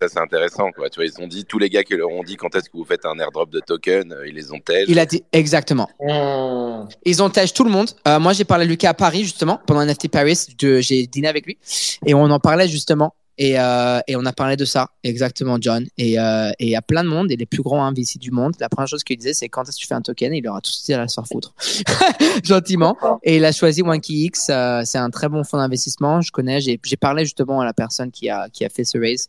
Ça, 0.00 0.08
c'est 0.08 0.20
intéressant, 0.20 0.70
quoi. 0.70 0.88
Tu 0.88 1.00
vois, 1.00 1.06
ils 1.06 1.22
ont 1.22 1.26
dit, 1.26 1.44
tous 1.44 1.58
les 1.58 1.68
gars 1.68 1.82
qui 1.82 1.94
leur 1.96 2.10
ont 2.10 2.22
dit 2.22 2.36
quand 2.36 2.54
est-ce 2.54 2.70
que 2.70 2.76
vous 2.76 2.84
faites 2.84 3.04
un 3.04 3.18
airdrop 3.18 3.50
de 3.50 3.58
token, 3.60 4.12
euh, 4.12 4.28
ils 4.28 4.34
les 4.34 4.52
ont 4.52 4.60
tel. 4.64 4.84
Il 4.88 4.98
a 5.00 5.04
dit 5.06 5.24
exactement. 5.32 5.88
Mmh. 6.00 6.88
Ils 7.04 7.22
ont 7.22 7.28
tèche 7.28 7.52
tout 7.52 7.64
le 7.64 7.70
monde. 7.70 7.90
Euh, 8.06 8.20
moi, 8.20 8.32
j'ai 8.32 8.44
parlé 8.44 8.64
à 8.64 8.68
Lucas 8.68 8.90
à 8.90 8.94
Paris, 8.94 9.24
justement, 9.24 9.60
pendant 9.66 9.84
NFT 9.84 10.08
Paris. 10.08 10.46
J'ai 10.58 11.06
dîné 11.06 11.26
avec 11.28 11.44
lui. 11.44 11.58
Et 12.06 12.14
on 12.14 12.22
en 12.24 12.38
parlait, 12.38 12.68
justement. 12.68 13.14
Et, 13.38 13.58
euh, 13.58 14.00
et 14.06 14.16
on 14.16 14.26
a 14.26 14.32
parlé 14.32 14.56
de 14.56 14.64
ça, 14.64 14.88
exactement, 15.02 15.56
John. 15.60 15.86
Et 15.96 16.18
euh, 16.18 16.50
il 16.58 16.68
y 16.68 16.76
a 16.76 16.82
plein 16.82 17.02
de 17.02 17.08
monde, 17.08 17.32
et 17.32 17.36
les 17.36 17.46
plus 17.46 17.62
grands 17.62 17.90
VC 17.92 18.18
du 18.18 18.30
monde. 18.30 18.54
La 18.60 18.68
première 18.68 18.88
chose 18.88 19.02
qu'il 19.02 19.16
disait, 19.16 19.32
c'est 19.32 19.48
quand 19.48 19.62
est-ce 19.62 19.76
que 19.76 19.80
tu 19.80 19.86
fais 19.86 19.94
un 19.94 20.02
token 20.02 20.34
Il 20.34 20.46
aura 20.46 20.60
tout 20.60 20.70
de 20.70 20.74
suite 20.74 20.90
à 20.90 20.98
la 20.98 21.08
faire 21.08 21.26
foutre. 21.26 21.54
Gentiment. 22.44 22.96
Et 23.22 23.36
il 23.36 23.44
a 23.44 23.52
choisi 23.52 23.82
OneKeyX. 23.82 24.50
Euh, 24.50 24.82
c'est 24.84 24.98
un 24.98 25.10
très 25.10 25.28
bon 25.28 25.42
fonds 25.44 25.56
d'investissement. 25.56 26.20
Je 26.20 26.32
connais. 26.32 26.60
J'ai 26.60 26.78
j'ai 26.82 26.96
parlé 26.96 27.24
justement 27.24 27.60
à 27.60 27.64
la 27.64 27.72
personne 27.72 28.10
qui 28.10 28.28
a, 28.28 28.48
qui 28.50 28.64
a 28.64 28.68
fait 28.68 28.84
ce 28.84 28.98
raise. 28.98 29.28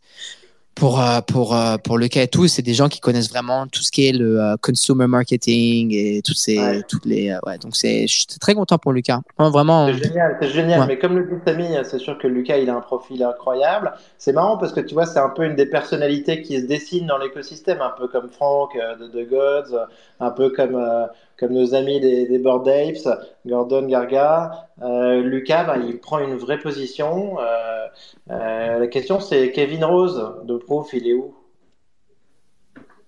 Pour, 0.74 1.00
euh, 1.00 1.20
pour, 1.20 1.54
euh, 1.54 1.76
pour 1.76 1.98
le 1.98 2.08
cas 2.08 2.22
et 2.22 2.28
tout, 2.28 2.48
c'est 2.48 2.62
des 2.62 2.74
gens 2.74 2.88
qui 2.88 2.98
connaissent 2.98 3.28
vraiment 3.30 3.66
tout 3.66 3.82
ce 3.82 3.90
qui 3.92 4.08
est 4.08 4.12
le 4.12 4.40
euh, 4.40 4.56
consumer 4.60 5.06
marketing 5.06 5.92
et 5.94 6.22
toutes 6.24 6.38
ces, 6.38 6.58
Ouais. 6.58 6.82
toutes 6.88 7.04
les, 7.04 7.36
ouais, 7.46 7.58
donc 7.58 7.76
c'est, 7.76 8.06
je 8.06 8.14
suis 8.14 8.26
très 8.40 8.54
content 8.54 8.78
pour 8.78 8.92
Lucas. 8.92 9.20
Vraiment. 9.38 9.86
C'est 9.88 10.04
génial, 10.04 10.38
c'est 10.40 10.48
génial. 10.48 10.80
Ouais. 10.80 10.86
Mais 10.86 10.98
comme 10.98 11.18
le 11.18 11.24
dit 11.24 11.40
Samy, 11.46 11.68
c'est 11.84 11.98
sûr 11.98 12.16
que 12.18 12.26
Lucas, 12.26 12.56
il 12.56 12.70
a 12.70 12.74
un 12.74 12.80
profil 12.80 13.22
incroyable. 13.22 13.92
C'est 14.18 14.32
marrant 14.32 14.56
parce 14.56 14.72
que 14.72 14.80
tu 14.80 14.94
vois, 14.94 15.06
c'est 15.06 15.18
un 15.18 15.28
peu 15.28 15.44
une 15.44 15.56
des 15.56 15.66
personnalités 15.66 16.42
qui 16.42 16.60
se 16.60 16.66
dessinent 16.66 17.06
dans 17.06 17.18
l'écosystème, 17.18 17.80
un 17.80 17.92
peu 17.96 18.08
comme 18.08 18.28
Franck 18.30 18.74
de 18.74 19.06
The 19.08 19.28
Gods, 19.28 19.76
un 20.20 20.30
peu 20.30 20.50
comme, 20.50 20.74
euh, 20.74 21.06
comme 21.42 21.54
nos 21.54 21.74
amis 21.74 21.98
des, 21.98 22.28
des 22.28 22.38
Bored 22.38 22.68
Apes, 22.68 23.08
Gordon 23.44 23.88
Garga. 23.88 24.68
Euh, 24.80 25.22
Lucas, 25.22 25.64
bah, 25.64 25.76
il 25.76 25.98
prend 25.98 26.20
une 26.20 26.36
vraie 26.36 26.60
position. 26.60 27.40
Euh, 27.40 27.88
euh, 28.30 28.78
la 28.78 28.86
question, 28.86 29.18
c'est 29.18 29.50
Kevin 29.50 29.84
Rose 29.84 30.36
de 30.44 30.56
Proof, 30.56 30.90
il 30.92 31.08
est 31.08 31.14
où? 31.14 31.34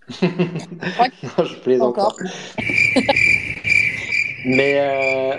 Non, 0.21 1.45
je 1.45 1.55
plaisante. 1.61 1.97
Encore. 1.97 2.17
Mais 4.47 5.39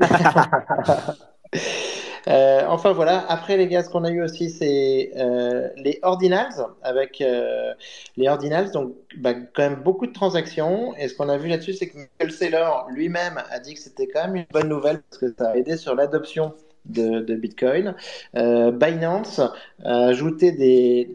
euh, 2.28 2.62
enfin 2.68 2.92
voilà. 2.92 3.24
Après 3.28 3.56
les 3.56 3.66
gars, 3.66 3.82
ce 3.82 3.90
qu'on 3.90 4.04
a 4.04 4.10
eu 4.10 4.22
aussi, 4.22 4.50
c'est 4.50 5.12
euh, 5.16 5.68
les 5.76 5.98
ordinals 6.02 6.66
avec 6.82 7.20
euh, 7.20 7.74
les 8.16 8.28
ordinals. 8.28 8.70
Donc 8.70 8.94
bah, 9.18 9.34
quand 9.34 9.62
même 9.62 9.82
beaucoup 9.82 10.06
de 10.06 10.12
transactions. 10.12 10.94
Et 10.96 11.08
ce 11.08 11.14
qu'on 11.14 11.28
a 11.28 11.36
vu 11.36 11.48
là-dessus, 11.48 11.74
c'est 11.74 11.88
que 11.88 11.96
Michael 11.96 12.32
Saylor 12.32 12.86
lui-même 12.90 13.42
a 13.50 13.58
dit 13.58 13.74
que 13.74 13.80
c'était 13.80 14.06
quand 14.06 14.26
même 14.26 14.36
une 14.36 14.46
bonne 14.52 14.68
nouvelle 14.68 15.02
parce 15.02 15.18
que 15.18 15.34
ça 15.36 15.50
a 15.50 15.56
aidé 15.56 15.76
sur 15.76 15.94
l'adoption 15.94 16.54
de, 16.86 17.34
Bitcoin. 17.34 17.94
Binance 18.34 19.40
a 19.84 20.06
ajouté 20.06 20.52
des 20.52 21.10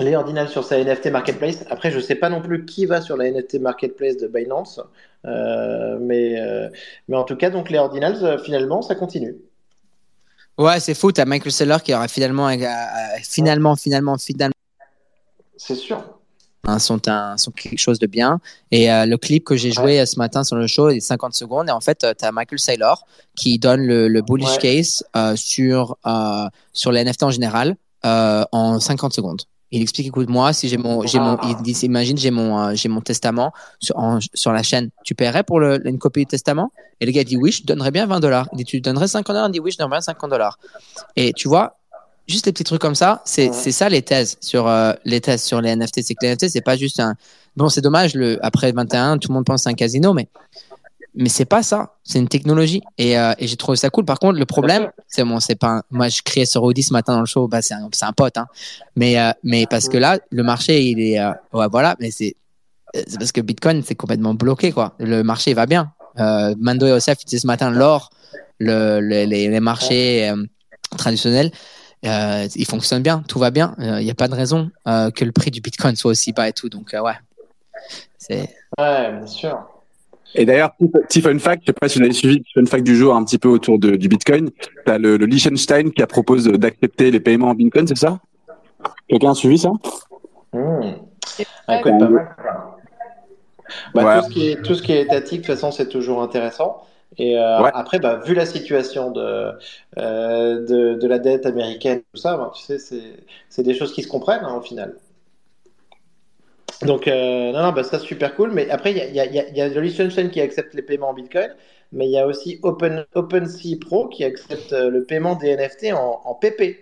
les 0.00 0.16
ordinals 0.16 0.48
sur 0.48 0.64
sa 0.64 0.82
NFT 0.82 1.06
marketplace. 1.12 1.64
Après, 1.70 1.92
je 1.92 2.00
sais 2.00 2.16
pas 2.16 2.28
non 2.28 2.42
plus 2.42 2.64
qui 2.64 2.84
va 2.84 3.00
sur 3.00 3.16
la 3.16 3.30
NFT 3.30 3.60
marketplace 3.60 4.16
de 4.16 4.26
Binance, 4.26 4.80
mais 5.24 6.36
mais 7.08 7.16
en 7.16 7.24
tout 7.24 7.36
cas, 7.36 7.50
donc 7.50 7.70
les 7.70 7.78
ordinals, 7.78 8.40
finalement, 8.40 8.82
ça 8.82 8.94
continue. 8.94 9.36
Ouais, 10.58 10.78
c'est 10.80 10.94
fou. 10.94 11.10
T'as 11.12 11.24
Michael 11.24 11.52
Saylor 11.52 11.82
qui 11.82 11.92
aura 11.94 12.08
finalement, 12.08 12.48
euh, 12.48 12.56
finalement, 13.22 13.74
finalement, 13.76 14.16
finalement, 14.18 14.54
C'est 15.56 15.74
sûr. 15.74 16.02
hein, 16.66 16.78
sont 16.78 17.08
un, 17.08 17.36
sont 17.36 17.50
quelque 17.50 17.78
chose 17.78 17.98
de 17.98 18.06
bien. 18.06 18.40
Et 18.70 18.90
euh, 18.90 19.04
le 19.06 19.16
clip 19.18 19.44
que 19.44 19.56
j'ai 19.56 19.72
joué 19.72 20.00
euh, 20.00 20.06
ce 20.06 20.16
matin 20.18 20.44
sur 20.44 20.56
le 20.56 20.66
show 20.66 20.88
est 20.90 21.00
50 21.00 21.34
secondes. 21.34 21.68
Et 21.68 21.72
en 21.72 21.80
fait, 21.80 22.06
tu 22.18 22.24
as 22.24 22.32
Michael 22.32 22.58
Saylor 22.60 23.04
qui 23.36 23.58
donne 23.58 23.84
le, 23.84 24.06
le 24.08 24.22
bullish 24.22 24.48
Ouais. 24.52 24.58
case 24.58 25.04
euh, 25.16 25.34
sur, 25.36 25.96
sur 26.72 26.92
les 26.92 27.04
NFT 27.04 27.22
en 27.24 27.30
général 27.30 27.76
en 28.04 28.78
50 28.80 29.12
secondes. 29.14 29.42
Il 29.76 29.82
explique, 29.82 30.06
écoute, 30.06 30.28
moi, 30.28 30.52
si 30.52 30.68
j'ai 30.68 30.76
mon, 30.76 31.04
j'ai 31.04 31.18
mon, 31.18 31.36
il 31.42 31.56
dit, 31.56 31.72
imagine, 31.82 32.16
j'ai 32.16 32.30
mon, 32.30 32.58
euh, 32.60 32.74
j'ai 32.74 32.88
mon 32.88 33.00
testament 33.00 33.52
sur, 33.80 33.96
en- 33.98 34.20
sur 34.32 34.52
la 34.52 34.62
chaîne. 34.62 34.90
Tu 35.04 35.14
paierais 35.16 35.42
pour 35.42 35.58
le, 35.58 35.84
une 35.88 35.98
copie 35.98 36.20
du 36.20 36.26
testament? 36.26 36.70
Et 37.00 37.06
le 37.06 37.12
gars 37.12 37.24
dit, 37.24 37.36
oui, 37.36 37.50
je 37.50 37.62
te 37.62 37.66
donnerais 37.66 37.90
bien 37.90 38.06
20 38.06 38.20
dollars. 38.20 38.48
Il 38.52 38.58
dit, 38.58 38.64
tu 38.64 38.80
donnerais 38.80 39.08
50 39.08 39.34
dollars? 39.34 39.48
Il 39.48 39.52
dit, 39.52 39.60
oui, 39.60 39.72
je 39.72 39.78
donnerais 39.78 39.96
bien 39.96 40.00
50 40.00 40.30
dollars. 40.30 40.58
Et 41.16 41.32
tu 41.32 41.48
vois, 41.48 41.76
juste 42.28 42.46
les 42.46 42.52
petits 42.52 42.62
trucs 42.64 42.80
comme 42.80 42.94
ça, 42.94 43.20
c'est, 43.24 43.48
Ouais. 43.48 43.52
c'est 43.52 43.72
ça 43.72 43.88
les 43.88 44.02
thèses 44.02 44.36
sur, 44.40 44.68
euh, 44.68 44.92
les 45.04 45.20
thèses 45.20 45.42
sur 45.42 45.60
les 45.60 45.70
NFT. 45.74 46.02
C'est 46.02 46.14
que 46.14 46.24
les 46.24 46.28
NFT, 46.34 46.48
c'est 46.50 46.60
pas 46.60 46.76
juste 46.76 47.00
un, 47.00 47.14
bon, 47.56 47.68
c'est 47.68 47.80
dommage, 47.80 48.14
le, 48.14 48.38
après 48.44 48.70
21, 48.70 49.18
tout 49.18 49.28
le 49.30 49.34
monde 49.34 49.44
pense 49.44 49.66
à 49.66 49.70
un 49.70 49.74
casino, 49.74 50.14
mais, 50.14 50.28
mais 51.16 51.28
c'est 51.28 51.44
pas 51.44 51.62
ça. 51.62 51.94
C'est 52.02 52.18
une 52.18 52.28
technologie. 52.28 52.82
Et, 52.98 53.18
euh, 53.18 53.32
et 53.38 53.46
j'ai 53.46 53.56
trouvé 53.56 53.76
ça 53.76 53.90
cool. 53.90 54.04
Par 54.04 54.18
contre, 54.18 54.38
le 54.38 54.46
problème, 54.46 54.90
c'est 55.06 55.24
bon, 55.24 55.40
c'est 55.40 55.54
pas, 55.54 55.68
un- 55.68 55.82
moi, 55.90 56.08
je 56.08 56.22
criais 56.22 56.46
sur 56.46 56.62
Audi 56.62 56.82
ce 56.82 56.92
matin 56.92 57.14
dans 57.14 57.20
le 57.20 57.26
show, 57.26 57.46
bah, 57.48 57.62
c'est 57.62 57.74
un, 57.74 57.88
un 58.02 58.12
pote, 58.12 58.36
hein. 58.36 58.46
Mais, 58.96 59.18
euh, 59.18 59.30
mais 59.42 59.66
parce 59.66 59.88
que 59.88 59.96
là, 59.96 60.18
le 60.30 60.42
marché, 60.42 60.82
il 60.82 61.00
est, 61.00 61.20
euh, 61.20 61.30
ouais, 61.52 61.66
voilà, 61.70 61.96
mais 62.00 62.10
c'est, 62.10 62.36
c'est 62.94 63.18
parce 63.18 63.32
que 63.32 63.40
Bitcoin, 63.40 63.82
c'est 63.84 63.94
complètement 63.94 64.34
bloqué, 64.34 64.72
quoi. 64.72 64.94
Le 64.98 65.22
marché 65.22 65.54
va 65.54 65.66
bien. 65.66 65.92
Mando 66.16 66.86
et 66.86 66.92
Osef, 66.92 67.18
il 67.22 67.26
disait 67.26 67.40
ce 67.40 67.46
matin, 67.46 67.70
l'or, 67.70 68.10
le, 68.58 69.00
le- 69.00 69.24
les, 69.24 69.48
les 69.48 69.60
marchés 69.60 70.32
traditionnels, 70.96 71.50
ils 72.04 72.66
fonctionnent 72.68 73.02
bien, 73.02 73.24
tout 73.26 73.38
va 73.38 73.50
bien. 73.50 73.74
Il 73.78 74.04
n'y 74.04 74.10
a 74.10 74.14
pas 74.14 74.28
de 74.28 74.34
raison 74.34 74.70
que 74.86 75.24
le 75.24 75.32
prix 75.32 75.50
du 75.50 75.60
Bitcoin 75.60 75.96
soit 75.96 76.12
aussi 76.12 76.32
bas 76.32 76.48
et 76.48 76.52
tout. 76.52 76.68
Donc, 76.68 76.92
ouais. 76.92 77.12
C'est... 78.18 78.48
Ouais, 78.78 79.12
bien 79.12 79.26
sûr. 79.26 79.66
Et 80.34 80.44
d'ailleurs, 80.44 80.72
petit- 81.08 81.20
fun 81.20 81.38
fact, 81.38 81.62
je 81.62 81.66
sais 81.66 81.72
pas 81.72 81.88
si 81.88 81.98
vous 81.98 82.04
avez 82.04 82.12
suivi 82.14 82.42
fun 82.54 82.66
fact 82.66 82.84
du 82.84 82.96
jour 82.96 83.14
un 83.14 83.24
petit 83.24 83.38
peu 83.38 83.48
autour 83.48 83.78
de, 83.78 83.96
du 83.96 84.08
Bitcoin. 84.08 84.50
T'as 84.84 84.98
le, 84.98 85.16
le 85.16 85.26
Liechtenstein 85.26 85.92
qui 85.92 86.02
a 86.02 86.06
proposé 86.06 86.52
d'accepter 86.58 87.10
les 87.10 87.20
paiements 87.20 87.48
en 87.48 87.54
Bitcoin, 87.54 87.86
c'est 87.86 87.96
ça? 87.96 88.18
Quelqu'un 89.08 89.30
a 89.30 89.34
suivi 89.34 89.58
ça? 89.58 89.70
Mmh. 90.52 90.80
Ah, 91.68 91.78
écoute, 91.78 91.98
pas 91.98 92.08
mal. 92.08 92.36
Bah, 93.94 94.04
Ouais. 94.04 94.18
tout, 94.20 94.24
ce 94.24 94.30
qui 94.30 94.48
est, 94.50 94.62
tout 94.62 94.74
ce 94.74 94.82
qui 94.82 94.92
est 94.92 95.02
étatique, 95.02 95.40
de 95.42 95.46
toute 95.46 95.54
façon, 95.54 95.70
c'est 95.70 95.88
toujours 95.88 96.22
intéressant. 96.22 96.82
Et 97.16 97.38
euh, 97.38 97.62
Ouais. 97.62 97.70
après, 97.74 97.98
bah, 98.00 98.20
vu 98.24 98.34
la 98.34 98.44
situation 98.44 99.10
de, 99.12 99.52
euh, 99.98 100.66
de, 100.66 100.94
de 100.94 101.06
la 101.06 101.18
dette 101.18 101.46
américaine, 101.46 102.02
tout 102.12 102.20
ça, 102.20 102.36
bah, 102.36 102.50
tu 102.54 102.62
sais, 102.62 102.78
c'est 102.78 103.24
c'est 103.48 103.62
des 103.62 103.74
choses 103.74 103.92
qui 103.92 104.02
se 104.02 104.08
comprennent 104.08 104.44
hein, 104.44 104.56
au 104.56 104.60
final. 104.62 104.96
Donc, 106.84 107.08
euh, 107.08 107.52
non, 107.52 107.62
non, 107.62 107.72
bah, 107.72 107.82
ça, 107.84 107.98
super 107.98 108.34
cool. 108.36 108.52
Mais 108.52 108.70
après, 108.70 108.92
il 108.92 108.98
y 108.98 109.00
a, 109.00 109.06
y 109.06 109.20
a, 109.20 109.26
y 109.26 109.38
a- 109.38 109.48
il 109.48 109.56
y 109.56 109.60
a 109.62 109.70
The 109.70 109.76
Liechtenstein 109.76 110.30
qui 110.30 110.40
accepte 110.40 110.74
les 110.74 110.82
paiements 110.82 111.10
en 111.10 111.14
Bitcoin, 111.14 111.54
mais 111.92 112.06
il 112.06 112.12
y 112.12 112.18
a 112.18 112.26
aussi 112.26 112.60
Open, 112.62 113.06
OpenSea 113.14 113.76
Pro 113.80 114.08
qui 114.08 114.24
accepte 114.24 114.72
euh, 114.72 114.90
le 114.90 115.04
paiement 115.04 115.34
des 115.36 115.48
NFT 115.50 115.92
en, 115.92 116.20
en 116.24 116.34
PP. 116.34 116.78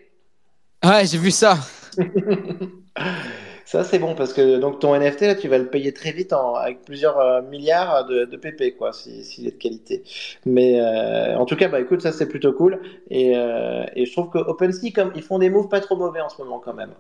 Ouais, 0.85 1.07
j'ai 1.07 1.19
vu 1.19 1.31
ça. 1.31 1.59
Ça, 3.65 3.85
c'est 3.85 3.99
bon 3.99 4.15
parce 4.15 4.33
que 4.33 4.59
donc 4.59 4.81
ton 4.81 4.95
NFT, 4.95 5.27
là, 5.27 5.35
tu 5.35 5.49
vas 5.49 5.59
le 5.59 5.69
payer 5.71 5.93
très 5.95 6.13
vite 6.13 6.33
en- 6.33 6.55
avec 6.57 6.83
plusieurs 6.85 7.19
euh, 7.19 7.43
milliards 7.43 8.07
de, 8.07 8.25
de 8.25 8.37
PP, 8.37 8.73
quoi, 8.77 8.93
si- 8.93 9.25
s'il 9.25 9.47
est 9.47 9.53
de 9.53 9.57
qualité. 9.57 10.03
Mais 10.47 10.81
euh, 10.81 11.37
en 11.39 11.47
tout 11.47 11.57
cas, 11.57 11.69
bah 11.69 11.81
écoute, 11.81 12.03
ça, 12.03 12.13
c'est 12.13 12.29
plutôt 12.29 12.53
cool. 12.53 12.81
Et, 13.11 13.33
et 13.33 14.07
je 14.07 14.13
trouve 14.13 14.31
que 14.31 14.39
OpenSea, 14.39 14.91
comme 14.95 15.13
ils 15.15 15.23
font 15.23 15.39
des 15.39 15.51
moves 15.51 15.69
pas 15.69 15.81
trop 15.81 15.97
mauvais 15.97 16.21
en 16.21 16.29
ce 16.29 16.39
moment, 16.43 16.59
quand 16.61 16.75
même. 16.75 16.95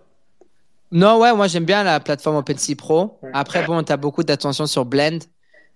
Non, 0.92 1.18
ouais, 1.18 1.34
moi 1.34 1.46
j'aime 1.48 1.64
bien 1.64 1.82
la 1.82 1.98
plateforme 2.00 2.36
OpenSea 2.36 2.76
Pro. 2.76 3.18
Après, 3.32 3.64
bon, 3.64 3.82
tu 3.82 3.92
as 3.92 3.96
beaucoup 3.96 4.22
d'attention 4.22 4.66
sur 4.66 4.84
Blend 4.84 5.18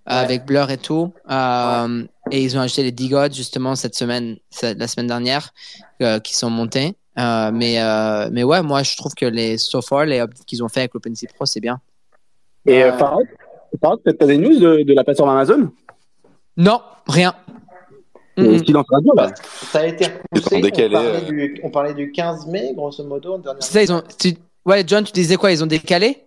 euh, 0.08 0.12
Ouais. 0.12 0.14
avec 0.14 0.44
Blur 0.44 0.70
et 0.70 0.76
tout. 0.78 1.12
Euh, 1.30 2.04
Et 2.30 2.42
ils 2.42 2.56
ont 2.58 2.60
acheté 2.60 2.82
les 2.82 2.92
Digods 2.92 3.32
justement 3.32 3.74
cette 3.76 3.94
semaine, 3.94 4.36
cette- 4.50 4.78
la 4.78 4.86
semaine 4.88 5.06
dernière, 5.06 5.50
euh, 6.02 6.18
qui 6.20 6.34
sont 6.34 6.50
montés. 6.50 6.96
Euh, 7.18 7.50
mais, 7.52 7.80
euh, 7.80 8.28
mais 8.30 8.42
ouais, 8.44 8.62
moi 8.62 8.82
je 8.82 8.96
trouve 8.96 9.14
que 9.14 9.24
les 9.26 9.56
so 9.58 9.80
far, 9.80 10.04
les 10.04 10.18
updates 10.20 10.44
qu'ils 10.44 10.62
ont 10.62 10.68
fait 10.68 10.80
avec 10.80 10.94
l'OpenSea 10.94 11.28
Pro, 11.34 11.46
c'est 11.46 11.60
bien. 11.60 11.80
Et 12.66 12.82
euh, 12.84 12.92
Farad, 12.92 13.24
t'as 13.80 14.26
des 14.26 14.36
news 14.38 14.58
de, 14.58 14.82
de 14.82 14.92
la 14.94 15.02
plateforme 15.04 15.30
Amazon? 15.30 15.70
Non, 16.56 16.80
rien. 17.08 17.34
Radio, 18.38 19.14
là? 19.16 19.28
Ça 19.72 19.80
a 19.80 19.86
été 19.86 20.06
repoussé. 20.34 20.56
On, 20.56 20.90
parlait 20.90 21.20
du, 21.22 21.60
on 21.62 21.70
parlait 21.70 21.94
du 21.94 22.12
15 22.12 22.46
mai, 22.48 22.72
grosso 22.76 23.02
modo, 23.04 23.34
en 23.34 23.38
dernière 23.38 23.62
C'est 23.62 23.72
ça, 23.72 23.82
ils 23.82 23.92
ont. 23.92 24.02
tu- 24.18 24.36
Ouais, 24.66 24.84
John, 24.86 25.04
tu 25.04 25.12
disais 25.12 25.36
quoi 25.36 25.52
Ils 25.52 25.62
ont 25.62 25.66
décalé? 25.66 26.18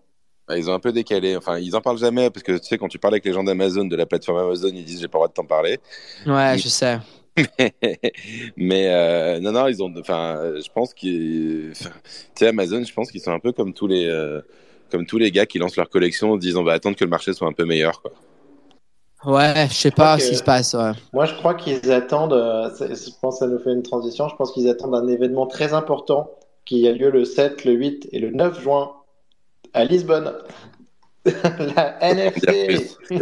Bah, 0.48 0.58
Ils 0.58 0.70
ont 0.70 0.74
un 0.74 0.80
peu 0.80 0.92
décalé. 0.92 1.36
Enfin, 1.36 1.60
ils 1.60 1.76
en 1.76 1.82
parlent 1.82 1.98
jamais 1.98 2.30
parce 2.30 2.44
que 2.44 2.54
tu 2.58 2.66
sais, 2.66 2.78
quand 2.78 2.88
tu 2.88 2.98
parles 2.98 3.14
avec 3.16 3.26
les 3.26 3.34
gens 3.34 3.44
d'Amazon, 3.44 3.86
de 3.86 3.96
la 3.96 4.06
plateforme 4.06 4.40
Amazon, 4.40 4.70
ils 4.74 4.84
disent 4.86 5.02
j'ai 5.02 5.08
pas 5.08 5.18
le 5.18 5.20
droit 5.20 5.28
de 5.28 5.34
t'en 5.34 5.46
parler. 5.46 5.80
Ouais, 6.26 6.58
je 6.58 6.68
sais. 6.70 6.98
Mais 8.58 8.88
euh, 8.90 9.40
non, 9.40 9.52
non, 9.52 9.68
ils 9.68 9.82
ont. 9.84 9.94
Enfin, 10.00 10.54
je 10.56 10.70
pense 10.74 10.94
qu'ils. 10.94 11.70
enfin, 11.72 11.92
Tu 12.04 12.40
sais, 12.40 12.48
Amazon, 12.48 12.84
je 12.84 12.94
pense 12.94 13.12
qu'ils 13.12 13.22
sont 13.22 13.32
un 13.32 13.40
peu 13.40 13.52
comme 13.52 13.74
tous 13.74 13.88
les. 13.88 14.08
euh, 14.08 14.42
Comme 14.92 15.06
tous 15.06 15.18
les 15.18 15.32
gars 15.32 15.46
qui 15.46 15.60
lancent 15.60 15.76
leur 15.78 15.90
collection 15.90 16.32
en 16.32 16.38
disant 16.38 16.62
on 16.62 16.64
va 16.64 16.74
attendre 16.74 16.96
que 16.98 17.04
le 17.04 17.10
marché 17.10 17.34
soit 17.34 17.48
un 17.48 17.54
peu 17.54 17.66
meilleur. 17.66 18.02
Quoi. 18.02 18.12
Ouais, 19.26 19.68
je 19.70 19.74
sais 19.74 19.92
pas 19.92 20.18
ce 20.18 20.30
qui 20.30 20.36
se 20.38 20.44
passe. 20.44 20.74
ouais. 20.74 20.92
Moi, 21.14 21.26
je 21.26 21.36
crois 21.36 21.54
qu'ils 21.54 21.92
attendent, 21.92 22.34
euh, 22.34 22.70
je 22.80 23.10
pense 23.22 23.36
que 23.36 23.46
ça 23.46 23.48
nous 23.48 23.60
fait 23.60 23.72
une 23.74 23.84
transition, 23.84 24.30
je 24.30 24.36
pense 24.36 24.52
qu'ils 24.54 24.70
attendent 24.70 24.96
un 24.96 25.08
événement 25.08 25.46
très 25.46 25.74
important 25.74 26.32
qui 26.70 26.88
a 26.88 26.92
lieu 26.92 27.10
le 27.10 27.26
7, 27.26 27.66
le 27.66 27.72
8 27.72 28.10
et 28.12 28.20
le 28.20 28.30
9 28.30 28.62
juin 28.62 28.92
à 29.74 29.86
Lisbonne. 29.86 30.36
La 31.26 31.98
NFT. 32.02 32.98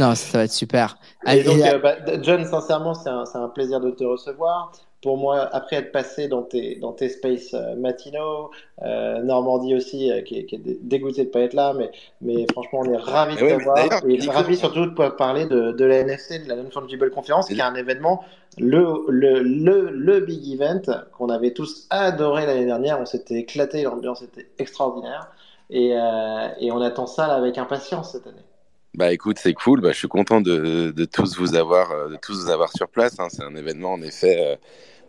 Non, 0.00 0.14
ça, 0.14 0.16
ça 0.16 0.38
va 0.38 0.44
être 0.44 0.50
super. 0.50 0.96
Et 1.26 1.42
donc, 1.42 1.60
euh, 1.60 1.78
bah, 1.78 1.96
John, 2.22 2.42
sincèrement, 2.46 2.94
c'est 2.94 3.10
un, 3.10 3.26
c'est 3.26 3.36
un 3.36 3.50
plaisir 3.50 3.80
de 3.80 3.90
te 3.90 4.02
recevoir. 4.02 4.72
Pour 5.04 5.18
moi, 5.18 5.42
après 5.52 5.76
être 5.76 5.92
passé 5.92 6.28
dans 6.28 6.42
tes, 6.42 6.76
dans 6.76 6.92
tes 6.92 7.10
spaces 7.10 7.52
euh, 7.52 7.76
matinaux, 7.76 8.50
euh, 8.82 9.22
Normandie 9.22 9.74
aussi, 9.76 10.10
euh, 10.10 10.22
qui, 10.22 10.38
est, 10.38 10.46
qui 10.46 10.54
est 10.54 10.58
dé- 10.58 10.78
dégoûté 10.80 11.24
de 11.26 11.30
pas 11.30 11.40
être 11.40 11.52
là, 11.52 11.74
mais, 11.78 11.90
mais 12.22 12.46
franchement, 12.50 12.80
on 12.80 12.90
est 12.90 12.96
ravis 12.96 13.34
de 13.36 13.40
t'avoir 13.40 13.76
d'ailleurs, 13.76 14.02
et 14.08 14.30
ravis 14.30 14.56
surtout 14.56 14.86
de 14.86 14.90
pouvoir 14.90 15.14
parler 15.16 15.44
de, 15.44 15.72
de 15.72 15.84
la 15.84 15.98
NFC, 15.98 16.38
de 16.38 16.48
la 16.48 16.56
Non-Fungible 16.56 17.10
Conference, 17.10 17.48
qui 17.48 17.58
est 17.58 17.60
un 17.62 17.74
événement, 17.74 18.24
le, 18.58 19.04
le, 19.08 19.40
le, 19.42 19.90
le 19.90 20.20
big 20.20 20.54
event 20.54 20.80
qu'on 21.12 21.28
avait 21.28 21.52
tous 21.52 21.86
adoré 21.90 22.46
l'année 22.46 22.64
dernière. 22.64 22.98
On 22.98 23.04
s'était 23.04 23.34
éclaté, 23.34 23.82
l'ambiance 23.82 24.22
était 24.22 24.48
extraordinaire. 24.58 25.30
Et, 25.68 25.92
euh, 25.94 26.48
et 26.60 26.72
on 26.72 26.80
attend 26.80 27.06
ça 27.06 27.26
là, 27.26 27.34
avec 27.34 27.58
impatience 27.58 28.12
cette 28.12 28.26
année. 28.26 28.46
Bah 28.94 29.12
écoute, 29.12 29.38
c'est 29.38 29.54
cool. 29.54 29.80
Bah, 29.80 29.90
je 29.92 29.98
suis 29.98 30.08
content 30.08 30.40
de, 30.40 30.92
de 30.92 31.04
tous 31.04 31.36
vous 31.36 31.56
avoir, 31.56 32.08
de 32.08 32.16
tous 32.16 32.44
vous 32.44 32.50
avoir 32.50 32.70
sur 32.72 32.88
place. 32.88 33.18
hein. 33.18 33.26
C'est 33.28 33.42
un 33.42 33.56
événement 33.56 33.92
en 33.92 34.00
effet. 34.02 34.36
euh, 34.40 34.56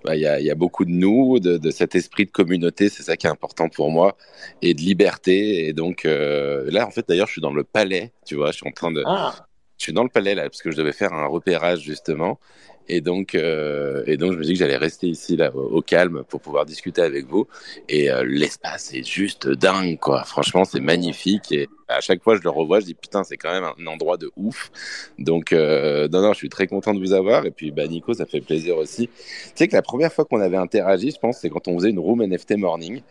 bah, 0.05 0.15
Il 0.15 0.21
y, 0.21 0.27
a, 0.27 0.39
il 0.39 0.45
y 0.45 0.51
a 0.51 0.55
beaucoup 0.55 0.85
de 0.85 0.91
nous, 0.91 1.39
de, 1.39 1.57
de 1.57 1.71
cet 1.71 1.95
esprit 1.95 2.25
de 2.25 2.31
communauté, 2.31 2.89
c'est 2.89 3.03
ça 3.03 3.17
qui 3.17 3.27
est 3.27 3.29
important 3.29 3.69
pour 3.69 3.91
moi, 3.91 4.15
et 4.61 4.73
de 4.73 4.81
liberté. 4.81 5.67
Et 5.67 5.73
donc 5.73 6.05
euh, 6.05 6.69
là, 6.71 6.87
en 6.87 6.91
fait, 6.91 7.05
d'ailleurs, 7.07 7.27
je 7.27 7.33
suis 7.33 7.41
dans 7.41 7.53
le 7.53 7.63
palais, 7.63 8.13
tu 8.25 8.35
vois, 8.35 8.51
je 8.51 8.57
suis 8.57 8.67
en 8.67 8.71
train 8.71 8.91
de, 8.91 9.03
Ah, 9.05 9.47
je 9.77 9.83
suis 9.83 9.93
dans 9.93 10.03
le 10.03 10.09
palais 10.09 10.35
là 10.35 10.43
parce 10.43 10.61
que 10.61 10.71
je 10.71 10.77
devais 10.77 10.93
faire 10.93 11.13
un 11.13 11.27
repérage 11.27 11.81
justement. 11.81 12.39
Et 12.87 13.01
donc, 13.01 13.35
euh, 13.35 14.03
et 14.05 14.17
donc, 14.17 14.33
je 14.33 14.37
me 14.37 14.43
dis 14.43 14.53
que 14.53 14.59
j'allais 14.59 14.77
rester 14.77 15.07
ici 15.07 15.35
là 15.35 15.55
au, 15.55 15.77
au 15.77 15.81
calme 15.81 16.23
pour 16.29 16.41
pouvoir 16.41 16.65
discuter 16.65 17.01
avec 17.01 17.25
vous. 17.25 17.47
Et 17.89 18.11
euh, 18.11 18.23
l'espace 18.23 18.93
est 18.93 19.03
juste 19.03 19.47
dingue, 19.47 19.97
quoi. 19.99 20.23
Franchement, 20.23 20.65
c'est 20.65 20.79
magnifique. 20.79 21.51
Et 21.51 21.67
à 21.87 22.01
chaque 22.01 22.23
fois, 22.23 22.35
je 22.35 22.41
le 22.41 22.49
revois, 22.49 22.79
je 22.79 22.85
dis 22.85 22.93
putain, 22.93 23.23
c'est 23.23 23.37
quand 23.37 23.51
même 23.51 23.63
un 23.63 23.87
endroit 23.87 24.17
de 24.17 24.31
ouf. 24.35 24.71
Donc, 25.17 25.53
euh, 25.53 26.07
non, 26.09 26.21
non, 26.21 26.33
je 26.33 26.37
suis 26.37 26.49
très 26.49 26.67
content 26.67 26.93
de 26.93 26.99
vous 26.99 27.13
avoir. 27.13 27.45
Et 27.45 27.51
puis, 27.51 27.71
bah, 27.71 27.87
Nico, 27.87 28.13
ça 28.13 28.25
fait 28.25 28.41
plaisir 28.41 28.77
aussi. 28.77 29.07
Tu 29.07 29.51
sais 29.55 29.67
que 29.67 29.75
la 29.75 29.81
première 29.81 30.13
fois 30.13 30.25
qu'on 30.25 30.41
avait 30.41 30.57
interagi, 30.57 31.11
je 31.11 31.19
pense, 31.19 31.39
c'est 31.39 31.49
quand 31.49 31.67
on 31.67 31.77
faisait 31.77 31.89
une 31.89 31.99
room 31.99 32.21
NFT 32.21 32.57
morning. 32.57 33.01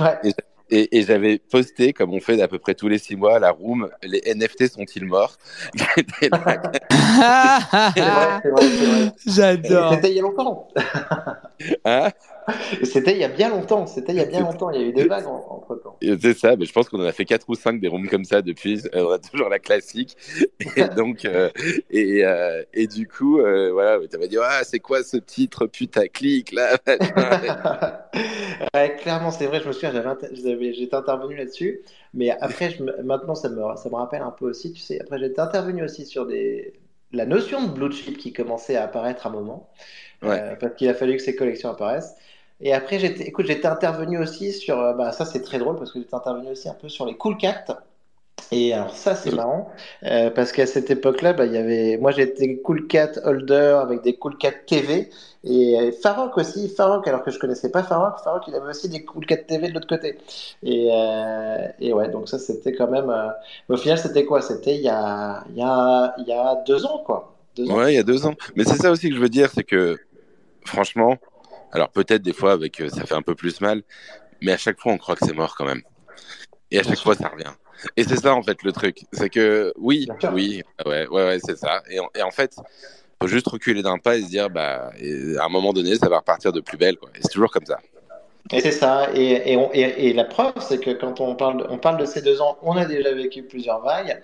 ouais. 0.00 0.18
Et, 0.24 0.32
et 0.70 1.02
j'avais 1.02 1.38
posté, 1.38 1.92
comme 1.92 2.12
on 2.12 2.20
fait 2.20 2.36
d'à 2.36 2.48
peu 2.48 2.58
près 2.58 2.74
tous 2.74 2.88
les 2.88 2.98
six 2.98 3.16
mois, 3.16 3.38
la 3.38 3.50
room, 3.50 3.88
les 4.02 4.20
NFT 4.34 4.72
sont-ils 4.72 5.04
morts? 5.04 5.36
J'étais 5.74 6.28
là, 6.28 6.62
C'est 7.94 8.00
vrai, 8.00 8.40
c'est 8.42 8.50
vrai, 8.50 8.62
c'est 8.62 8.86
vrai. 8.86 9.12
J'adore. 9.26 9.94
C'était 9.94 10.10
il 10.10 10.16
y 10.16 10.18
a 10.18 10.22
longtemps. 10.22 10.68
hein 11.84 12.10
C'était 12.82 13.12
il 13.12 13.18
y 13.18 13.24
a 13.24 13.28
bien 13.28 13.48
longtemps. 13.50 13.86
C'était 13.86 14.12
il 14.12 14.18
y 14.18 14.20
a 14.20 14.24
bien 14.24 14.40
longtemps. 14.40 14.70
Il 14.70 14.80
y 14.80 14.84
a 14.84 14.86
eu 14.86 14.92
des 14.92 15.06
vagues 15.06 15.26
entre 15.26 15.76
temps. 15.76 15.96
C'est 16.00 16.36
ça, 16.36 16.56
mais 16.56 16.64
je 16.64 16.72
pense 16.72 16.88
qu'on 16.88 17.00
en 17.00 17.06
a 17.06 17.12
fait 17.12 17.24
quatre 17.24 17.48
ou 17.48 17.54
cinq 17.54 17.80
des 17.80 17.88
rooms 17.88 18.08
comme 18.08 18.24
ça 18.24 18.42
depuis. 18.42 18.82
Euh, 18.94 19.04
On 19.06 19.10
a 19.10 19.18
toujours 19.18 19.48
la 19.48 19.58
classique. 19.58 20.16
Et 20.76 20.84
donc, 20.84 21.24
euh, 21.24 21.50
et, 21.90 22.24
euh, 22.24 22.62
et 22.72 22.86
du 22.86 23.08
coup, 23.08 23.40
euh, 23.40 23.72
voilà, 23.72 23.98
tu 24.06 24.18
m'as 24.18 24.26
dit, 24.26 24.36
ah, 24.40 24.62
c'est 24.64 24.78
quoi 24.78 25.02
ce 25.02 25.16
titre 25.16 25.66
putaclic 25.66 26.52
là 26.52 26.76
ouais, 28.74 28.96
clairement, 28.96 29.30
c'est 29.30 29.46
vrai. 29.46 29.60
Je 29.60 29.68
me 29.68 29.72
souviens, 29.72 29.92
j'étais 30.32 30.94
intervenu 30.96 31.36
là-dessus. 31.36 31.80
Mais 32.14 32.30
après, 32.30 32.70
je 32.70 32.82
maintenant, 33.02 33.34
ça 33.34 33.48
me, 33.48 33.60
ça 33.76 33.88
me 33.88 33.94
rappelle 33.94 34.22
un 34.22 34.30
peu 34.30 34.46
aussi. 34.46 34.72
Tu 34.72 34.80
sais, 34.80 35.00
après, 35.00 35.18
j'étais 35.18 35.40
intervenu 35.40 35.82
aussi 35.82 36.06
sur 36.06 36.26
des, 36.26 36.72
la 37.12 37.26
notion 37.26 37.66
de 37.66 37.72
blue 37.72 37.92
chip 37.92 38.18
qui 38.18 38.32
commençait 38.32 38.76
à 38.76 38.84
apparaître 38.84 39.26
à 39.26 39.30
un 39.30 39.32
moment. 39.32 39.70
Ouais. 40.22 40.40
Euh, 40.40 40.56
parce 40.56 40.74
qu'il 40.74 40.88
a 40.88 40.94
fallu 40.94 41.16
que 41.16 41.22
ces 41.22 41.36
collections 41.36 41.70
apparaissent. 41.70 42.16
Et 42.60 42.72
après, 42.72 42.98
j'étais, 42.98 43.24
écoute, 43.24 43.46
j'étais 43.46 43.66
intervenu 43.66 44.18
aussi 44.18 44.52
sur, 44.52 44.80
euh, 44.80 44.94
bah, 44.94 45.12
ça 45.12 45.24
c'est 45.26 45.42
très 45.42 45.58
drôle 45.58 45.76
parce 45.76 45.92
que 45.92 45.98
j'étais 46.00 46.14
intervenu 46.14 46.50
aussi 46.50 46.68
un 46.68 46.74
peu 46.74 46.88
sur 46.88 47.06
les 47.06 47.16
Cool 47.16 47.36
Cat. 47.36 47.64
Et 48.52 48.72
alors 48.72 48.94
ça 48.94 49.16
c'est 49.16 49.34
marrant 49.34 49.72
euh, 50.04 50.30
parce 50.30 50.52
qu'à 50.52 50.66
cette 50.66 50.90
époque-là, 50.90 51.32
bah, 51.32 51.46
il 51.46 51.52
y 51.52 51.56
avait, 51.56 51.96
moi 51.96 52.12
j'étais 52.12 52.58
Cool 52.58 52.86
Cat 52.86 53.12
Holder 53.24 53.78
avec 53.82 54.02
des 54.02 54.14
Cool 54.16 54.38
Cat 54.38 54.52
TV 54.66 55.10
et 55.42 55.78
euh, 55.80 55.90
Farok 55.90 56.38
aussi, 56.38 56.68
Farok 56.68 57.08
alors 57.08 57.24
que 57.24 57.32
je 57.32 57.40
connaissais 57.40 57.70
pas 57.70 57.82
Farok, 57.82 58.20
Farok 58.22 58.44
il 58.46 58.54
avait 58.54 58.68
aussi 58.70 58.88
des 58.88 59.04
Cool 59.04 59.26
Cat 59.26 59.38
TV 59.38 59.68
de 59.68 59.74
l'autre 59.74 59.88
côté. 59.88 60.18
Et, 60.62 60.90
euh, 60.92 61.66
et 61.80 61.92
ouais, 61.92 62.08
donc 62.08 62.28
ça 62.28 62.38
c'était 62.38 62.72
quand 62.72 62.88
même, 62.88 63.10
euh, 63.10 63.30
au 63.68 63.76
final 63.76 63.98
c'était 63.98 64.24
quoi? 64.24 64.40
C'était 64.42 64.76
il 64.76 64.82
y 64.82 64.88
a, 64.88 65.44
il 65.50 65.56
y 65.56 65.62
a, 65.62 66.14
il 66.18 66.26
y 66.28 66.32
a 66.32 66.62
deux 66.66 66.84
ans 66.86 67.02
quoi. 67.04 67.34
Deux 67.56 67.68
ans. 67.68 67.76
Ouais, 67.78 67.94
il 67.94 67.96
y 67.96 68.00
a 68.00 68.04
deux 68.04 68.26
ans. 68.26 68.34
Mais 68.54 68.64
c'est 68.64 68.76
ça 68.76 68.92
aussi 68.92 69.08
que 69.08 69.16
je 69.16 69.20
veux 69.20 69.28
dire, 69.28 69.50
c'est 69.52 69.64
que 69.64 69.98
franchement, 70.64 71.16
alors 71.72 71.88
peut-être 71.88 72.22
des 72.22 72.32
fois 72.32 72.52
avec 72.52 72.80
ça 72.90 73.06
fait 73.06 73.14
un 73.14 73.22
peu 73.22 73.34
plus 73.34 73.60
mal, 73.60 73.82
mais 74.40 74.52
à 74.52 74.56
chaque 74.56 74.78
fois 74.78 74.92
on 74.92 74.98
croit 74.98 75.16
que 75.16 75.26
c'est 75.26 75.34
mort 75.34 75.56
quand 75.56 75.64
même. 75.64 75.82
Et 76.70 76.78
à 76.78 76.84
chaque 76.84 77.00
fois 77.00 77.16
ça 77.16 77.28
revient. 77.28 77.52
Et 77.96 78.04
c'est 78.04 78.16
ça 78.16 78.34
en 78.34 78.42
fait 78.42 78.62
le 78.62 78.72
truc, 78.72 79.04
c'est 79.12 79.28
que 79.30 79.72
oui, 79.76 80.06
oui, 80.32 80.62
ouais, 80.86 81.06
ouais, 81.08 81.24
ouais, 81.26 81.38
c'est 81.44 81.56
ça. 81.56 81.82
Et 81.90 82.00
en, 82.00 82.08
et 82.14 82.22
en 82.22 82.30
fait, 82.30 82.56
faut 83.22 83.28
juste 83.28 83.48
reculer 83.48 83.82
d'un 83.82 83.98
pas 83.98 84.16
et 84.16 84.22
se 84.22 84.28
dire, 84.28 84.50
bah, 84.50 84.90
et 84.98 85.36
à 85.38 85.44
un 85.44 85.48
moment 85.48 85.72
donné, 85.72 85.96
ça 85.96 86.08
va 86.08 86.18
repartir 86.18 86.52
de 86.52 86.60
plus 86.60 86.76
belle, 86.76 86.96
quoi. 86.96 87.08
Et 87.14 87.18
c'est 87.22 87.28
toujours 87.32 87.50
comme 87.50 87.66
ça. 87.66 87.78
Et 88.52 88.60
c'est 88.60 88.72
ça. 88.72 89.08
Et, 89.14 89.52
et, 89.52 89.56
on- 89.56 89.70
et- 89.72 90.08
et 90.08 90.12
la 90.12 90.24
preuve, 90.24 90.52
c'est 90.60 90.78
que 90.78 90.90
quand 90.92 91.20
on 91.20 91.34
parle, 91.34 91.66
on 91.68 91.78
parle 91.78 91.98
de 91.98 92.04
ces 92.04 92.22
deux 92.22 92.40
ans, 92.40 92.58
on 92.62 92.76
a 92.76 92.84
déjà 92.84 93.12
vécu 93.12 93.42
plusieurs 93.42 93.80
vagues. 93.82 94.22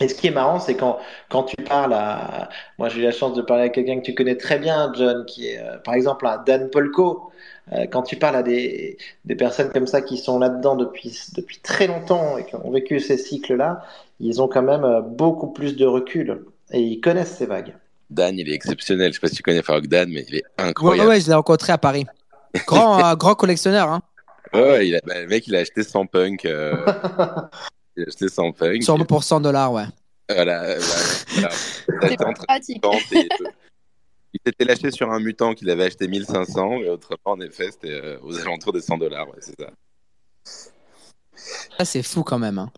Et 0.00 0.08
ce 0.08 0.14
qui 0.14 0.26
est 0.26 0.32
marrant, 0.32 0.58
c'est 0.58 0.74
quand, 0.74 0.98
quand 1.30 1.44
tu 1.44 1.56
parles 1.56 1.92
à. 1.94 2.48
Moi, 2.78 2.88
j'ai 2.88 3.00
eu 3.00 3.04
la 3.04 3.12
chance 3.12 3.34
de 3.34 3.42
parler 3.42 3.64
à 3.64 3.68
quelqu'un 3.68 4.00
que 4.00 4.04
tu 4.04 4.14
connais 4.14 4.36
très 4.36 4.58
bien, 4.58 4.92
John, 4.96 5.24
qui 5.24 5.46
est, 5.48 5.58
euh, 5.60 5.78
par 5.78 5.94
exemple, 5.94 6.26
à 6.26 6.38
Dan 6.38 6.68
Polko. 6.68 7.30
Euh, 7.72 7.86
quand 7.86 8.02
tu 8.02 8.16
parles 8.16 8.36
à 8.36 8.42
des, 8.42 8.98
des 9.24 9.36
personnes 9.36 9.70
comme 9.70 9.86
ça 9.86 10.02
qui 10.02 10.18
sont 10.18 10.38
là-dedans 10.38 10.74
depuis, 10.76 11.18
depuis 11.36 11.60
très 11.60 11.86
longtemps 11.86 12.36
et 12.36 12.44
qui 12.44 12.56
ont 12.56 12.70
vécu 12.70 12.98
ces 13.00 13.16
cycles-là, 13.16 13.82
ils 14.20 14.42
ont 14.42 14.48
quand 14.48 14.62
même 14.62 14.84
euh, 14.84 15.00
beaucoup 15.00 15.46
plus 15.52 15.76
de 15.76 15.86
recul 15.86 16.44
et 16.72 16.80
ils 16.80 17.00
connaissent 17.00 17.36
ces 17.36 17.46
vagues. 17.46 17.74
Dan, 18.10 18.36
il 18.38 18.50
est 18.50 18.54
exceptionnel. 18.54 19.12
Je 19.12 19.14
sais 19.14 19.20
pas 19.20 19.28
si 19.28 19.36
tu 19.36 19.42
connais 19.42 19.62
Farok 19.62 19.86
Dan, 19.86 20.10
mais 20.10 20.24
il 20.28 20.34
est 20.36 20.44
incroyable. 20.58 21.08
ouais, 21.08 21.20
je 21.20 21.28
l'ai 21.28 21.34
rencontré 21.34 21.72
à 21.72 21.78
Paris. 21.78 22.04
Grand, 22.66 23.02
euh, 23.12 23.14
grand 23.14 23.34
collectionneur. 23.34 23.88
Hein. 23.90 24.02
Ouais, 24.52 24.60
ouais, 24.62 24.88
il 24.88 24.96
a- 24.96 25.00
bah, 25.06 25.20
le 25.20 25.26
mec, 25.28 25.46
il 25.46 25.56
a 25.56 25.60
acheté 25.60 25.82
100 25.84 26.04
punk. 26.06 26.46
il 27.96 28.04
a 28.04 28.06
acheté 28.08 28.28
100 28.28 28.52
punk. 28.52 28.82
Sûrement 28.82 29.04
pour 29.04 29.22
100 29.24 29.40
dollars, 29.40 29.72
ouais. 29.72 29.84
Voilà, 30.28 30.76
voilà, 30.78 31.50
C'est 32.08 32.16
pratique. 32.46 32.82
et. 33.12 33.28
Il 34.32 34.40
s'était 34.44 34.64
lâché 34.64 34.90
sur 34.90 35.10
un 35.12 35.20
mutant 35.20 35.54
qu'il 35.54 35.70
avait 35.70 35.84
acheté 35.84 36.08
1500, 36.08 36.72
et 36.78 36.88
autrement, 36.88 37.18
en 37.24 37.40
effet, 37.40 37.70
c'était 37.70 37.92
euh, 37.92 38.18
aux 38.22 38.36
alentours 38.40 38.72
des 38.72 38.80
100 38.80 38.98
dollars. 38.98 39.28
Ouais, 39.28 39.38
c'est 39.40 39.54
ça. 39.60 39.70
Ça, 41.78 41.84
c'est 41.84 42.02
fou 42.02 42.22
quand 42.24 42.38
même. 42.38 42.58
hein. 42.58 42.70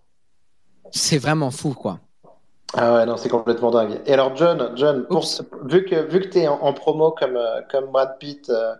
C'est 0.90 1.18
vraiment 1.18 1.50
fou, 1.50 1.72
quoi. 1.72 2.00
Ah 2.74 2.94
ouais, 2.94 3.06
non, 3.06 3.16
c'est 3.16 3.28
complètement 3.28 3.70
dingue. 3.70 4.00
Et 4.06 4.12
alors, 4.12 4.36
John, 4.36 4.72
John 4.76 5.06
pour, 5.06 5.24
vu 5.64 5.84
que, 5.84 5.94
vu 6.06 6.20
que 6.20 6.26
tu 6.28 6.38
es 6.40 6.48
en, 6.48 6.60
en 6.60 6.72
promo 6.74 7.12
comme, 7.12 7.36
euh, 7.36 7.62
comme 7.70 7.86
Brad 7.86 8.18
Pitt, 8.18 8.50
euh, 8.50 8.74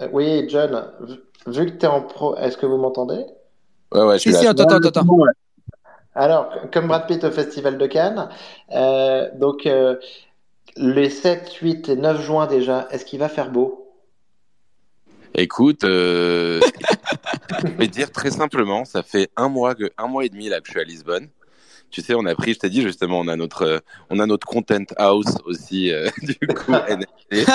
euh, 0.00 0.08
oui, 0.12 0.46
John, 0.48 0.90
vu, 1.00 1.14
vu 1.46 1.66
que 1.66 1.70
tu 1.78 1.84
es 1.84 1.88
en 1.88 2.02
pro, 2.02 2.36
est-ce 2.38 2.56
que 2.56 2.66
vous 2.66 2.78
m'entendez? 2.78 3.24
Ouais, 3.92 4.02
ouais, 4.02 4.14
je 4.14 4.20
suis 4.20 4.30
Si, 4.30 4.34
là. 4.34 4.40
si, 4.40 4.46
attends, 4.46 4.64
attends, 4.64 4.88
attends. 4.88 5.04
Bon, 5.04 5.22
ouais. 5.22 5.30
Alors, 6.14 6.52
comme 6.72 6.88
Brad 6.88 7.06
Pitt 7.06 7.22
au 7.24 7.30
Festival 7.30 7.78
de 7.78 7.86
Cannes, 7.86 8.28
euh, 8.72 9.28
donc 9.36 9.66
euh, 9.66 9.96
les 10.76 11.08
7, 11.08 11.52
8 11.54 11.88
et 11.88 11.96
9 11.96 12.20
juin 12.20 12.46
déjà, 12.46 12.88
est-ce 12.90 13.04
qu'il 13.04 13.20
va 13.20 13.28
faire 13.28 13.50
beau? 13.50 13.86
Écoute, 15.34 15.84
euh, 15.84 16.60
je 17.62 17.68
vais 17.68 17.86
dire 17.86 18.10
très 18.10 18.30
simplement, 18.30 18.84
ça 18.84 19.02
fait 19.02 19.30
un 19.36 19.48
mois 19.48 19.76
que, 19.76 19.90
un 19.96 20.08
mois 20.08 20.24
et 20.24 20.28
demi 20.28 20.48
là 20.48 20.60
que 20.60 20.66
je 20.66 20.72
suis 20.72 20.80
à 20.80 20.84
Lisbonne. 20.84 21.28
Tu 21.90 22.02
sais, 22.02 22.14
on 22.14 22.24
a 22.26 22.34
pris, 22.34 22.54
je 22.54 22.58
t'ai 22.60 22.70
dit 22.70 22.82
justement, 22.82 23.18
on 23.20 23.28
a 23.28 23.36
notre, 23.36 23.62
euh, 23.62 23.78
on 24.10 24.18
a 24.20 24.26
notre 24.26 24.46
content 24.46 24.84
house 24.96 25.36
aussi, 25.44 25.92
euh, 25.92 26.08
du 26.22 26.46
coup, 26.46 26.72
NFT, 26.88 27.46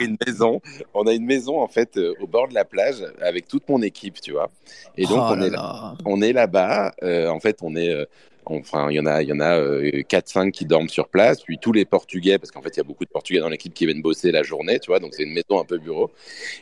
une 0.00 0.16
maison. 0.26 0.60
On 0.94 1.06
a 1.06 1.12
une 1.12 1.24
maison 1.24 1.60
en 1.60 1.68
fait 1.68 1.96
euh, 1.96 2.14
au 2.20 2.26
bord 2.26 2.48
de 2.48 2.54
la 2.54 2.64
plage 2.64 3.04
avec 3.20 3.48
toute 3.48 3.68
mon 3.68 3.82
équipe, 3.82 4.20
tu 4.20 4.32
vois. 4.32 4.50
Et 4.96 5.06
donc 5.06 5.24
Oh 5.28 5.32
on 5.32 5.36
là 5.36 5.46
est 5.46 5.50
là, 5.50 5.56
là. 5.56 5.94
on 6.04 6.20
est 6.22 6.32
là-bas. 6.32 6.92
euh, 7.02 7.28
en 7.28 7.40
fait, 7.40 7.58
on 7.62 7.74
est, 7.76 8.06
enfin, 8.44 8.90
il 8.90 8.96
y 8.96 9.00
en 9.00 9.06
a, 9.06 9.22
il 9.22 9.28
y 9.28 9.32
en 9.32 9.40
a 9.40 9.58
euh, 9.58 10.02
4-5 10.08 10.50
qui 10.50 10.64
dorment 10.66 10.88
sur 10.88 11.08
place, 11.08 11.42
puis 11.42 11.58
tous 11.58 11.72
les 11.72 11.84
Portugais, 11.84 12.38
parce 12.38 12.50
qu'en 12.50 12.62
fait, 12.62 12.70
il 12.70 12.78
y 12.78 12.80
a 12.80 12.84
beaucoup 12.84 13.04
de 13.04 13.10
Portugais 13.10 13.40
dans 13.40 13.48
l'équipe 13.48 13.72
qui 13.74 13.86
viennent 13.86 14.02
bosser 14.02 14.32
la 14.32 14.42
journée, 14.42 14.78
tu 14.80 14.90
vois. 14.90 15.00
Donc 15.00 15.14
c'est 15.14 15.22
une 15.24 15.32
maison 15.32 15.60
un 15.60 15.64
peu 15.64 15.78
bureau. 15.78 16.10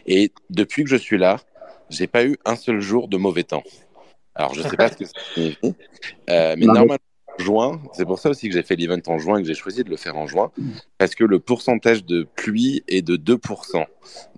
Et 0.06 0.32
depuis 0.50 0.84
que 0.84 0.90
je 0.90 0.96
suis 0.96 1.18
là, 1.18 1.40
j'ai 1.88 2.06
pas 2.06 2.24
eu 2.24 2.36
un 2.44 2.56
seul 2.56 2.80
jour 2.80 3.08
de 3.08 3.16
mauvais 3.16 3.42
temps. 3.44 3.64
Alors 4.34 4.54
je 4.54 4.62
sais 4.62 4.76
pas 4.76 4.88
ce 4.88 4.96
que 4.96 5.04
ça 5.04 5.12
signifie, 5.34 5.58
euh, 5.64 6.54
mais 6.56 6.66
Non, 6.66 6.72
mais- 6.72 6.78
normalement 6.78 6.96
en 7.38 7.42
juin, 7.42 7.80
c'est 7.94 8.04
pour 8.04 8.18
ça 8.18 8.30
aussi 8.30 8.48
que 8.48 8.54
j'ai 8.54 8.62
fait 8.62 8.76
l'event 8.76 8.98
en 9.06 9.18
juin 9.18 9.38
et 9.38 9.42
que 9.42 9.48
j'ai 9.48 9.54
choisi 9.54 9.82
de 9.84 9.90
le 9.90 9.96
faire 9.96 10.16
en 10.16 10.26
juin, 10.26 10.50
parce 10.98 11.14
que 11.14 11.24
le 11.24 11.38
pourcentage 11.40 12.04
de 12.04 12.26
pluie 12.36 12.82
est 12.88 13.02
de 13.02 13.16
2%, 13.16 13.86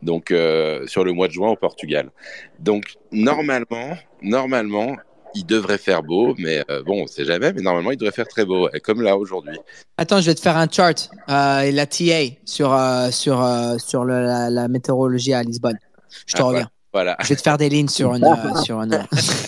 donc 0.02 0.30
euh, 0.30 0.86
sur 0.86 1.04
le 1.04 1.12
mois 1.12 1.28
de 1.28 1.32
juin 1.32 1.50
au 1.50 1.56
Portugal. 1.56 2.10
Donc 2.58 2.94
normalement, 3.10 3.96
normalement, 4.22 4.96
il 5.34 5.46
devrait 5.46 5.78
faire 5.78 6.02
beau, 6.02 6.34
mais 6.38 6.62
euh, 6.70 6.82
bon, 6.82 7.02
on 7.04 7.06
sait 7.06 7.24
jamais, 7.24 7.52
mais 7.52 7.62
normalement 7.62 7.90
il 7.90 7.96
devrait 7.96 8.12
faire 8.12 8.28
très 8.28 8.44
beau, 8.44 8.68
comme 8.84 9.00
là 9.02 9.16
aujourd'hui. 9.16 9.58
Attends, 9.96 10.20
je 10.20 10.26
vais 10.26 10.34
te 10.34 10.40
faire 10.40 10.56
un 10.56 10.68
chart, 10.68 11.10
et 11.28 11.72
la 11.72 11.86
TA 11.86 12.34
sur, 12.44 12.78
sur, 13.10 13.44
sur 13.78 14.04
le- 14.04 14.22
la, 14.24 14.50
la 14.50 14.68
météorologie 14.68 15.32
à 15.32 15.42
Lisbonne. 15.42 15.78
Je 16.26 16.34
te 16.34 16.42
Ah, 16.42 16.44
reviens. 16.44 16.70
Voilà. 16.92 17.16
Je 17.22 17.28
vais 17.28 17.36
te 17.36 17.42
faire 17.42 17.56
des 17.58 17.68
lignes 17.68 17.88
sur 17.88 18.14
une. 18.14 18.24
euh, 18.24 18.54
sur 18.62 18.80
une... 18.80 18.98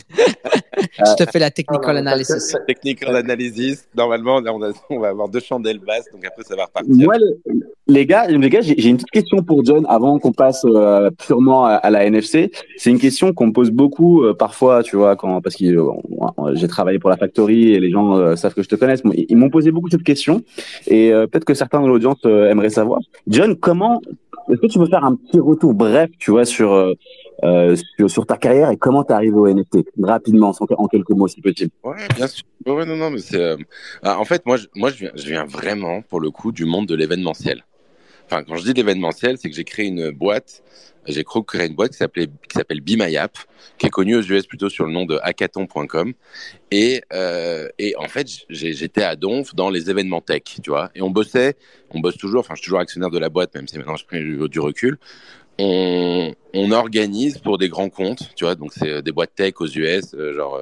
je 0.08 1.14
te 1.24 1.30
fais 1.30 1.38
la 1.38 1.50
technical 1.50 1.96
analysis. 1.98 2.56
Technical 2.66 3.16
analysis, 3.16 3.86
normalement 3.94 4.40
là, 4.40 4.52
on, 4.54 4.62
a- 4.62 4.72
on 4.90 4.98
va 5.00 5.08
avoir 5.08 5.28
deux 5.28 5.40
chandelles 5.40 5.78
basses, 5.80 6.06
donc 6.12 6.24
après 6.24 6.42
ça 6.44 6.56
va 6.56 6.64
repartir. 6.66 6.94
Moi, 6.94 7.16
le- 7.18 7.38
les 7.86 8.06
gars, 8.06 8.26
les 8.26 8.50
gars, 8.50 8.60
j'ai 8.60 8.88
une 8.88 8.96
petite 8.96 9.10
question 9.10 9.42
pour 9.42 9.64
John 9.64 9.84
avant 9.88 10.18
qu'on 10.18 10.32
passe 10.32 10.64
euh, 10.64 11.10
purement 11.10 11.64
à, 11.66 11.90
la 11.90 12.04
NFC. 12.04 12.50
C'est 12.76 12.90
une 12.90 12.98
question 12.98 13.32
qu'on 13.32 13.48
me 13.48 13.52
pose 13.52 13.70
beaucoup 13.70 14.24
euh, 14.24 14.34
parfois, 14.34 14.82
tu 14.82 14.96
vois, 14.96 15.16
parce 15.16 15.56
que 15.56 15.64
euh, 15.64 16.54
j'ai 16.54 16.68
travaillé 16.68 16.98
pour 16.98 17.10
la 17.10 17.16
factory 17.16 17.72
et 17.72 17.80
les 17.80 17.90
gens 17.90 18.36
savent 18.36 18.54
que 18.54 18.62
je 18.62 18.68
te 18.68 18.74
connais. 18.74 18.94
Ils 19.28 19.36
m'ont 19.36 19.50
posé 19.50 19.70
beaucoup 19.70 19.90
cette 19.90 20.02
question 20.02 20.42
et 20.86 21.10
peut-être 21.10 21.44
que 21.44 21.54
certains 21.54 21.82
de 21.82 21.86
l'audience 21.86 22.24
aimeraient 22.24 22.70
savoir. 22.70 23.00
John, 23.26 23.56
comment 23.56 24.00
est-ce 24.50 24.60
que 24.60 24.66
tu 24.66 24.78
peux 24.78 24.86
faire 24.86 25.04
un 25.04 25.16
petit 25.16 25.40
retour 25.40 25.74
bref, 25.74 26.10
tu 26.18 26.30
vois, 26.30 26.44
sur 26.44 26.94
sur, 28.06 28.26
ta 28.26 28.36
carrière 28.36 28.70
et 28.70 28.76
comment 28.76 29.04
tu 29.04 29.12
arrives 29.12 29.36
au 29.36 29.46
NFT 29.46 29.78
rapidement, 30.02 30.52
en 30.58 30.88
quelques 30.88 31.10
mots 31.10 31.28
si 31.28 31.40
possible. 31.40 31.70
Ouais, 31.82 31.96
bien 32.16 32.26
sûr. 32.26 32.44
Non, 32.66 32.96
non, 32.96 33.10
mais 33.10 33.18
c'est. 33.18 33.36
euh, 33.36 33.56
ah, 34.02 34.18
en 34.18 34.24
fait, 34.24 34.44
moi, 34.46 34.56
moi, 34.74 34.90
je 34.90 35.26
viens 35.26 35.44
vraiment, 35.44 36.02
pour 36.02 36.20
le 36.20 36.30
coup, 36.30 36.52
du 36.52 36.64
monde 36.64 36.86
de 36.86 36.94
l'événementiel. 36.94 37.64
Enfin, 38.26 38.42
quand 38.44 38.56
je 38.56 38.64
dis 38.64 38.72
l'événementiel, 38.72 39.36
c'est 39.38 39.50
que 39.50 39.56
j'ai 39.56 39.64
créé 39.64 39.86
une 39.86 40.10
boîte. 40.10 40.62
J'ai 41.06 41.24
créé 41.24 41.66
une 41.66 41.74
boîte 41.74 41.92
qui 41.92 41.98
s'appelait, 41.98 42.26
qui 42.26 42.56
s'appelle 42.56 42.80
Be 42.80 42.92
My 42.96 43.16
App, 43.16 43.36
qui 43.76 43.86
est 43.86 43.90
connue 43.90 44.16
aux 44.16 44.22
US 44.22 44.46
plutôt 44.46 44.70
sur 44.70 44.86
le 44.86 44.92
nom 44.92 45.04
de 45.04 45.18
hackathon.com. 45.22 46.14
Et, 46.70 47.02
euh, 47.12 47.68
et 47.78 47.94
en 47.96 48.08
fait, 48.08 48.26
j'étais 48.48 49.02
à 49.02 49.14
Donf 49.14 49.54
dans 49.54 49.68
les 49.68 49.90
événements 49.90 50.22
tech, 50.22 50.42
tu 50.62 50.70
vois. 50.70 50.90
Et 50.94 51.02
on 51.02 51.10
bossait, 51.10 51.56
on 51.90 52.00
bosse 52.00 52.16
toujours. 52.16 52.40
Enfin, 52.40 52.54
je 52.54 52.60
suis 52.60 52.66
toujours 52.66 52.80
actionnaire 52.80 53.10
de 53.10 53.18
la 53.18 53.28
boîte, 53.28 53.54
même 53.54 53.68
si 53.68 53.76
maintenant 53.76 53.96
je 53.96 54.06
prends 54.06 54.48
du, 54.48 54.60
recul. 54.60 54.98
On, 55.58 56.32
organise 56.72 57.38
pour 57.38 57.58
des 57.58 57.68
grands 57.68 57.90
comptes, 57.90 58.30
tu 58.34 58.44
vois. 58.44 58.54
Donc 58.54 58.72
c'est 58.72 58.90
euh, 58.90 59.02
des 59.02 59.12
boîtes 59.12 59.34
tech 59.34 59.54
aux 59.60 59.66
US, 59.66 60.14
euh, 60.14 60.32
genre. 60.34 60.58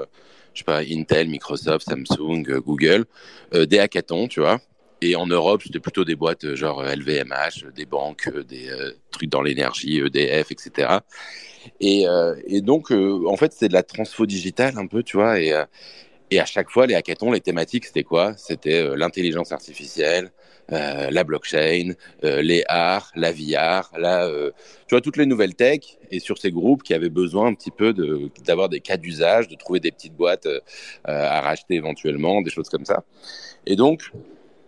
je 0.54 0.58
sais 0.58 0.64
pas, 0.64 0.80
Intel, 0.80 1.28
Microsoft, 1.28 1.88
Samsung, 1.88 2.42
Google, 2.58 3.04
des 3.52 3.78
hackathons, 3.78 4.26
tu 4.26 4.40
vois. 4.40 4.60
Et 5.02 5.16
en 5.16 5.26
Europe, 5.26 5.62
c'était 5.64 5.80
plutôt 5.80 6.04
des 6.04 6.14
boîtes 6.14 6.44
euh, 6.44 6.54
genre 6.54 6.84
LVMH, 6.84 7.64
euh, 7.64 7.70
des 7.74 7.86
banques, 7.86 8.28
euh, 8.28 8.44
des 8.44 8.68
euh, 8.68 8.92
trucs 9.10 9.28
dans 9.28 9.42
l'énergie, 9.42 9.98
EDF, 9.98 10.52
etc. 10.52 11.00
Et, 11.80 12.06
euh, 12.08 12.34
donc, 12.60 12.92
euh, 12.92 13.26
en 13.26 13.36
fait, 13.36 13.52
c'est 13.52 13.68
de 13.68 13.72
la 13.74 13.82
transfo 13.82 14.26
digitale 14.26 14.78
un 14.78 14.86
peu, 14.86 15.02
tu 15.02 15.16
vois. 15.16 15.40
Et, 15.40 15.52
euh, 15.52 15.64
à 16.38 16.46
chaque 16.46 16.70
fois, 16.70 16.86
les 16.86 16.94
hackathons, 16.94 17.32
les 17.32 17.40
thématiques, 17.40 17.84
c'était 17.84 18.04
quoi? 18.04 18.34
C'était 18.36 18.80
euh, 18.80 18.96
l'intelligence 18.96 19.52
artificielle, 19.52 20.30
euh, 20.72 21.10
la 21.10 21.24
blockchain, 21.24 21.94
euh, 22.24 22.40
les 22.40 22.64
arts, 22.68 23.10
la 23.16 23.32
VR, 23.32 23.90
la, 23.98 24.24
euh, 24.26 24.50
tu 24.86 24.94
vois, 24.94 25.00
toutes 25.00 25.16
les 25.16 25.26
nouvelles 25.26 25.54
tech. 25.54 25.80
Et 26.10 26.20
sur 26.20 26.38
ces 26.38 26.50
groupes 26.52 26.82
qui 26.84 26.94
avaient 26.94 27.10
besoin 27.10 27.48
un 27.48 27.54
petit 27.54 27.70
peu 27.72 27.92
d'avoir 28.46 28.68
des 28.68 28.80
cas 28.80 28.96
d'usage, 28.96 29.48
de 29.48 29.56
trouver 29.56 29.80
des 29.80 29.90
petites 29.90 30.14
boîtes 30.14 30.46
euh, 30.46 30.60
euh, 31.08 31.26
à 31.28 31.40
racheter 31.40 31.74
éventuellement, 31.74 32.40
des 32.40 32.50
choses 32.50 32.68
comme 32.68 32.84
ça. 32.84 33.04
Et 33.66 33.76
donc, 33.76 34.10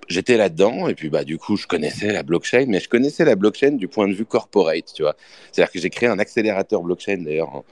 j'étais 0.09 0.37
là-dedans 0.37 0.89
et 0.89 0.95
puis 0.95 1.09
bah 1.09 1.25
du 1.25 1.39
coup 1.39 1.57
je 1.57 1.67
connaissais 1.67 2.13
la 2.13 2.23
blockchain 2.23 2.67
mais 2.69 2.81
je 2.81 2.89
connaissais 2.89 3.25
la 3.25 3.37
blockchain 3.37 3.73
du 3.73 3.89
point 3.89 4.09
de 4.09 4.15
vue 4.15 4.27
corporate 4.27 4.93
tu 4.95 5.03
vois. 5.03 5.17
C'est-à-dire 5.53 5.73
que 5.73 5.79
j'ai 5.79 5.91
créé 5.91 6.09
un 6.09 6.19
accélérateur 6.19 6.83
blockchain 6.83 7.19
d'ailleurs 7.19 7.55
en, 7.55 7.65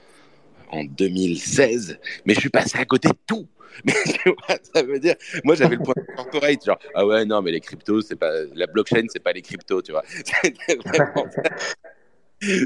en 0.71 0.83
2016 0.83 1.99
mais 2.25 2.33
je 2.33 2.39
suis 2.39 2.49
passé 2.49 2.77
à 2.77 2.85
côté 2.85 3.09
de 3.09 3.17
tout. 3.27 3.47
Mais 3.85 3.93
ça 4.71 4.83
veut 4.83 4.99
dire 4.99 5.15
moi 5.43 5.55
j'avais 5.55 5.77
le 5.77 5.81
point 5.81 5.95
de 5.97 6.01
vue 6.01 6.15
corporate 6.15 6.63
genre 6.63 6.77
ah 6.93 7.07
ouais 7.07 7.25
non 7.25 7.41
mais 7.41 7.51
les 7.51 7.59
cryptos 7.59 8.01
c'est 8.01 8.15
pas 8.15 8.31
la 8.53 8.67
blockchain 8.67 9.05
c'est 9.09 9.23
pas 9.23 9.33
les 9.33 9.41
cryptos 9.41 9.81
tu 9.81 9.91
vois. 9.91 10.03
Vraiment. 10.85 11.25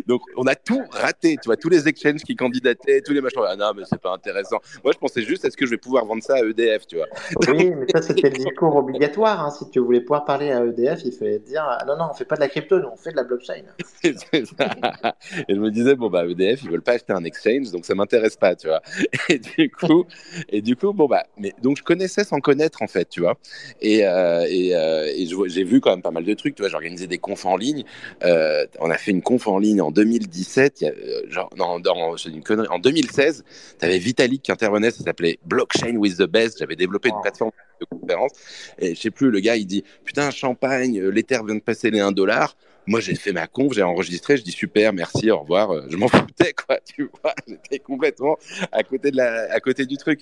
Donc 0.08 0.22
on 0.36 0.46
a 0.48 0.56
tout 0.56 0.82
raté 0.92 1.38
tu 1.42 1.48
vois 1.48 1.58
tous 1.58 1.70
les 1.70 1.88
exchanges 1.88 2.24
qui 2.24 2.36
candidataient 2.36 3.02
tous 3.02 3.14
les 3.14 3.22
machins 3.22 3.42
ah 3.48 3.56
non 3.56 3.72
mais 3.76 3.84
c'est 3.90 4.02
pas 4.02 4.14
intéressant 4.14 4.58
moi 4.84 4.94
je 4.94 4.98
pensais 4.98 5.22
juste 5.22 5.46
est-ce 5.46 5.58
que 5.58 5.66
je 5.66 5.72
vais 5.72 5.78
pouvoir 5.78 6.06
vendre 6.06 6.24
ça 6.24 6.36
à 6.36 6.40
EDF 6.40 6.88
tu 6.88 6.96
vois? 6.98 7.08
Oui, 7.50 7.72
mais 7.76 7.86
ça, 7.94 8.02
c'était 8.02 8.30
le 8.30 8.38
discours 8.38 8.76
obligatoire. 8.76 9.46
hein. 9.46 9.52
Si 9.52 9.70
tu 9.70 9.80
voulais 9.80 10.02
pouvoir 10.02 10.26
parler 10.26 10.52
à 10.52 10.64
EDF, 10.66 11.02
il 11.06 11.12
fallait 11.12 11.40
dire 11.40 11.64
ah, 11.68 11.84
non, 11.88 11.98
non, 11.98 12.08
on 12.12 12.14
fait 12.14 12.26
pas 12.26 12.36
de 12.36 12.42
la 12.42 12.48
crypto, 12.48 12.80
nous, 12.80 12.88
on 12.92 12.96
fait 12.96 13.12
de 13.12 13.16
la 13.16 13.24
blockchain. 13.24 13.64
C'est 14.02 14.46
ça. 14.46 15.16
Et 15.48 15.56
je 15.56 15.60
me 15.60 15.70
disais, 15.72 15.96
bon, 15.96 16.10
bah, 16.10 16.26
EDF, 16.26 16.64
ils 16.64 16.70
veulent 16.70 16.82
pas 16.82 16.94
acheter 16.94 17.14
un 17.14 17.24
exchange, 17.24 17.72
donc 17.72 17.86
ça 17.86 17.96
m'intéresse 17.96 18.36
pas, 18.36 18.56
tu 18.56 18.68
vois. 18.68 18.82
Et 19.30 19.40
du 19.40 19.70
coup, 19.70 20.06
et 20.50 20.62
du 20.62 20.76
coup, 20.76 20.94
bon, 20.94 21.08
bah, 21.08 21.26
mais 21.38 21.54
donc 21.62 21.78
je 21.78 21.84
connaissais 21.84 22.24
sans 22.24 22.40
connaître, 22.40 22.82
en 22.82 22.88
fait, 22.88 23.10
tu 23.10 23.22
vois. 23.22 23.38
Et, 23.82 24.06
euh, 24.08 24.46
et, 24.48 24.76
euh, 24.76 25.06
et 25.06 25.28
j'ai 25.48 25.64
vu 25.64 25.82
quand 25.82 25.92
même 25.92 26.02
pas 26.02 26.12
mal 26.12 26.24
de 26.24 26.34
trucs, 26.34 26.56
tu 26.56 26.62
vois. 26.62 26.70
J'ai 26.70 26.76
organisé 26.76 27.08
des 27.08 27.18
confs 27.18 27.46
en 27.46 27.58
ligne. 27.58 27.84
Euh, 28.24 28.66
on 28.80 28.90
a 28.90 28.98
fait 28.98 29.12
une 29.12 29.22
conf 29.22 29.48
en 29.48 29.60
ligne 29.60 29.67
en 29.82 29.92
2017, 29.92 30.82
il 30.82 30.84
y 30.86 30.88
a, 30.88 30.92
euh, 30.92 31.30
genre, 31.30 31.50
non, 31.58 31.80
non, 31.80 32.18
je 32.18 32.30
dis 32.30 32.36
une 32.36 32.44
connerie. 32.44 32.68
En 32.70 32.80
2016, 32.80 33.44
tu 33.80 33.86
avais 33.86 33.98
Vitalik 34.00 34.42
qui 34.42 34.52
intervenait, 34.52 34.92
ça 34.92 35.04
s'appelait 35.04 35.40
Blockchain 35.46 35.96
with 35.96 36.18
the 36.18 36.24
Best. 36.24 36.60
J'avais 36.60 36.76
développé 36.76 37.10
une 37.10 37.22
plateforme 37.22 37.52
de 37.80 37.86
conférence. 37.86 38.32
Et 38.80 38.96
je 38.96 39.00
sais 39.00 39.12
plus, 39.12 39.30
le 39.30 39.40
gars, 39.40 39.56
il 39.56 39.66
dit, 39.66 39.84
putain, 40.04 40.32
champagne, 40.32 41.00
euh, 41.00 41.10
l'Ether 41.10 41.40
vient 41.46 41.56
de 41.56 41.62
passer 41.62 41.92
les 41.92 42.00
1 42.00 42.12
dollar. 42.12 42.56
Moi, 42.88 43.02
j'ai 43.02 43.16
fait 43.16 43.34
ma 43.34 43.48
conf, 43.48 43.74
j'ai 43.74 43.84
enregistré, 43.84 44.38
je 44.38 44.44
dis 44.44 44.52
super, 44.52 44.94
merci, 44.94 45.30
au 45.30 45.40
revoir. 45.40 45.72
Euh, 45.72 45.86
Je 45.90 45.98
m'en 45.98 46.08
foutais, 46.08 46.54
quoi, 46.54 46.80
tu 46.86 47.10
vois. 47.22 47.36
J'étais 47.46 47.80
complètement 47.80 48.38
à 48.72 48.82
côté, 48.84 49.12
de 49.12 49.18
la, 49.18 49.52
à 49.52 49.60
côté 49.60 49.86
du 49.86 49.98
truc. 49.98 50.22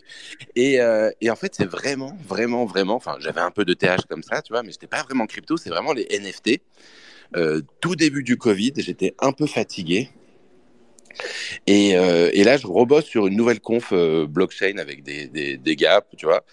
Et, 0.55 0.81
euh, 0.81 1.11
et 1.21 1.29
en 1.29 1.35
fait, 1.35 1.53
c'est 1.53 1.69
vraiment, 1.69 2.17
vraiment, 2.27 2.65
vraiment. 2.65 2.95
Enfin, 2.95 3.17
j'avais 3.19 3.41
un 3.41 3.51
peu 3.51 3.65
de 3.65 3.75
TH 3.75 4.05
comme 4.09 4.23
ça, 4.23 4.41
tu 4.41 4.51
vois, 4.51 4.63
mais 4.63 4.71
c'était 4.71 4.87
pas 4.87 5.03
vraiment 5.03 5.27
crypto, 5.27 5.57
c'est 5.57 5.69
vraiment 5.69 5.93
les 5.93 6.07
NFT. 6.19 6.59
Euh, 7.35 7.61
tout 7.81 7.95
début 7.95 8.23
du 8.23 8.37
Covid, 8.37 8.73
j'étais 8.77 9.13
un 9.19 9.31
peu 9.31 9.45
fatigué. 9.45 10.09
Et, 11.67 11.95
euh, 11.95 12.29
là, 12.43 12.57
je 12.57 12.67
rebosse 12.67 13.05
sur 13.05 13.27
une 13.27 13.37
nouvelle 13.37 13.59
conf 13.59 13.89
euh, 13.91 14.25
blockchain 14.27 14.77
avec 14.77 15.03
des, 15.03 15.27
des, 15.27 15.57
des 15.57 15.75
gaps, 15.75 16.07
tu 16.17 16.25
vois. 16.25 16.43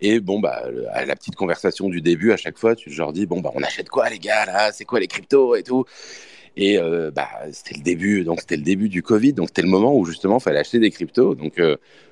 Et 0.00 0.20
bon, 0.20 0.40
bah, 0.40 0.64
à 0.92 1.04
la 1.04 1.14
petite 1.14 1.36
conversation 1.36 1.88
du 1.88 2.00
début, 2.00 2.32
à 2.32 2.36
chaque 2.36 2.58
fois, 2.58 2.74
tu 2.74 2.90
leur 2.90 3.12
dis, 3.12 3.26
bon, 3.26 3.40
bah, 3.40 3.50
on 3.54 3.62
achète 3.62 3.88
quoi, 3.88 4.08
les 4.10 4.18
gars, 4.18 4.46
là? 4.46 4.72
C'est 4.72 4.84
quoi 4.84 4.98
les 5.00 5.06
cryptos 5.06 5.54
et 5.54 5.62
tout? 5.62 5.84
Et 6.56 6.78
bah, 7.14 7.28
c'était 7.52 7.76
le 7.76 7.82
début, 7.82 8.24
donc 8.24 8.40
c'était 8.40 8.56
le 8.56 8.62
début 8.62 8.88
du 8.90 9.02
Covid, 9.02 9.32
donc 9.32 9.48
c'était 9.48 9.62
le 9.62 9.68
moment 9.68 9.96
où 9.96 10.04
justement, 10.04 10.38
fallait 10.38 10.58
acheter 10.58 10.80
des 10.80 10.90
cryptos. 10.90 11.34
Donc, 11.34 11.54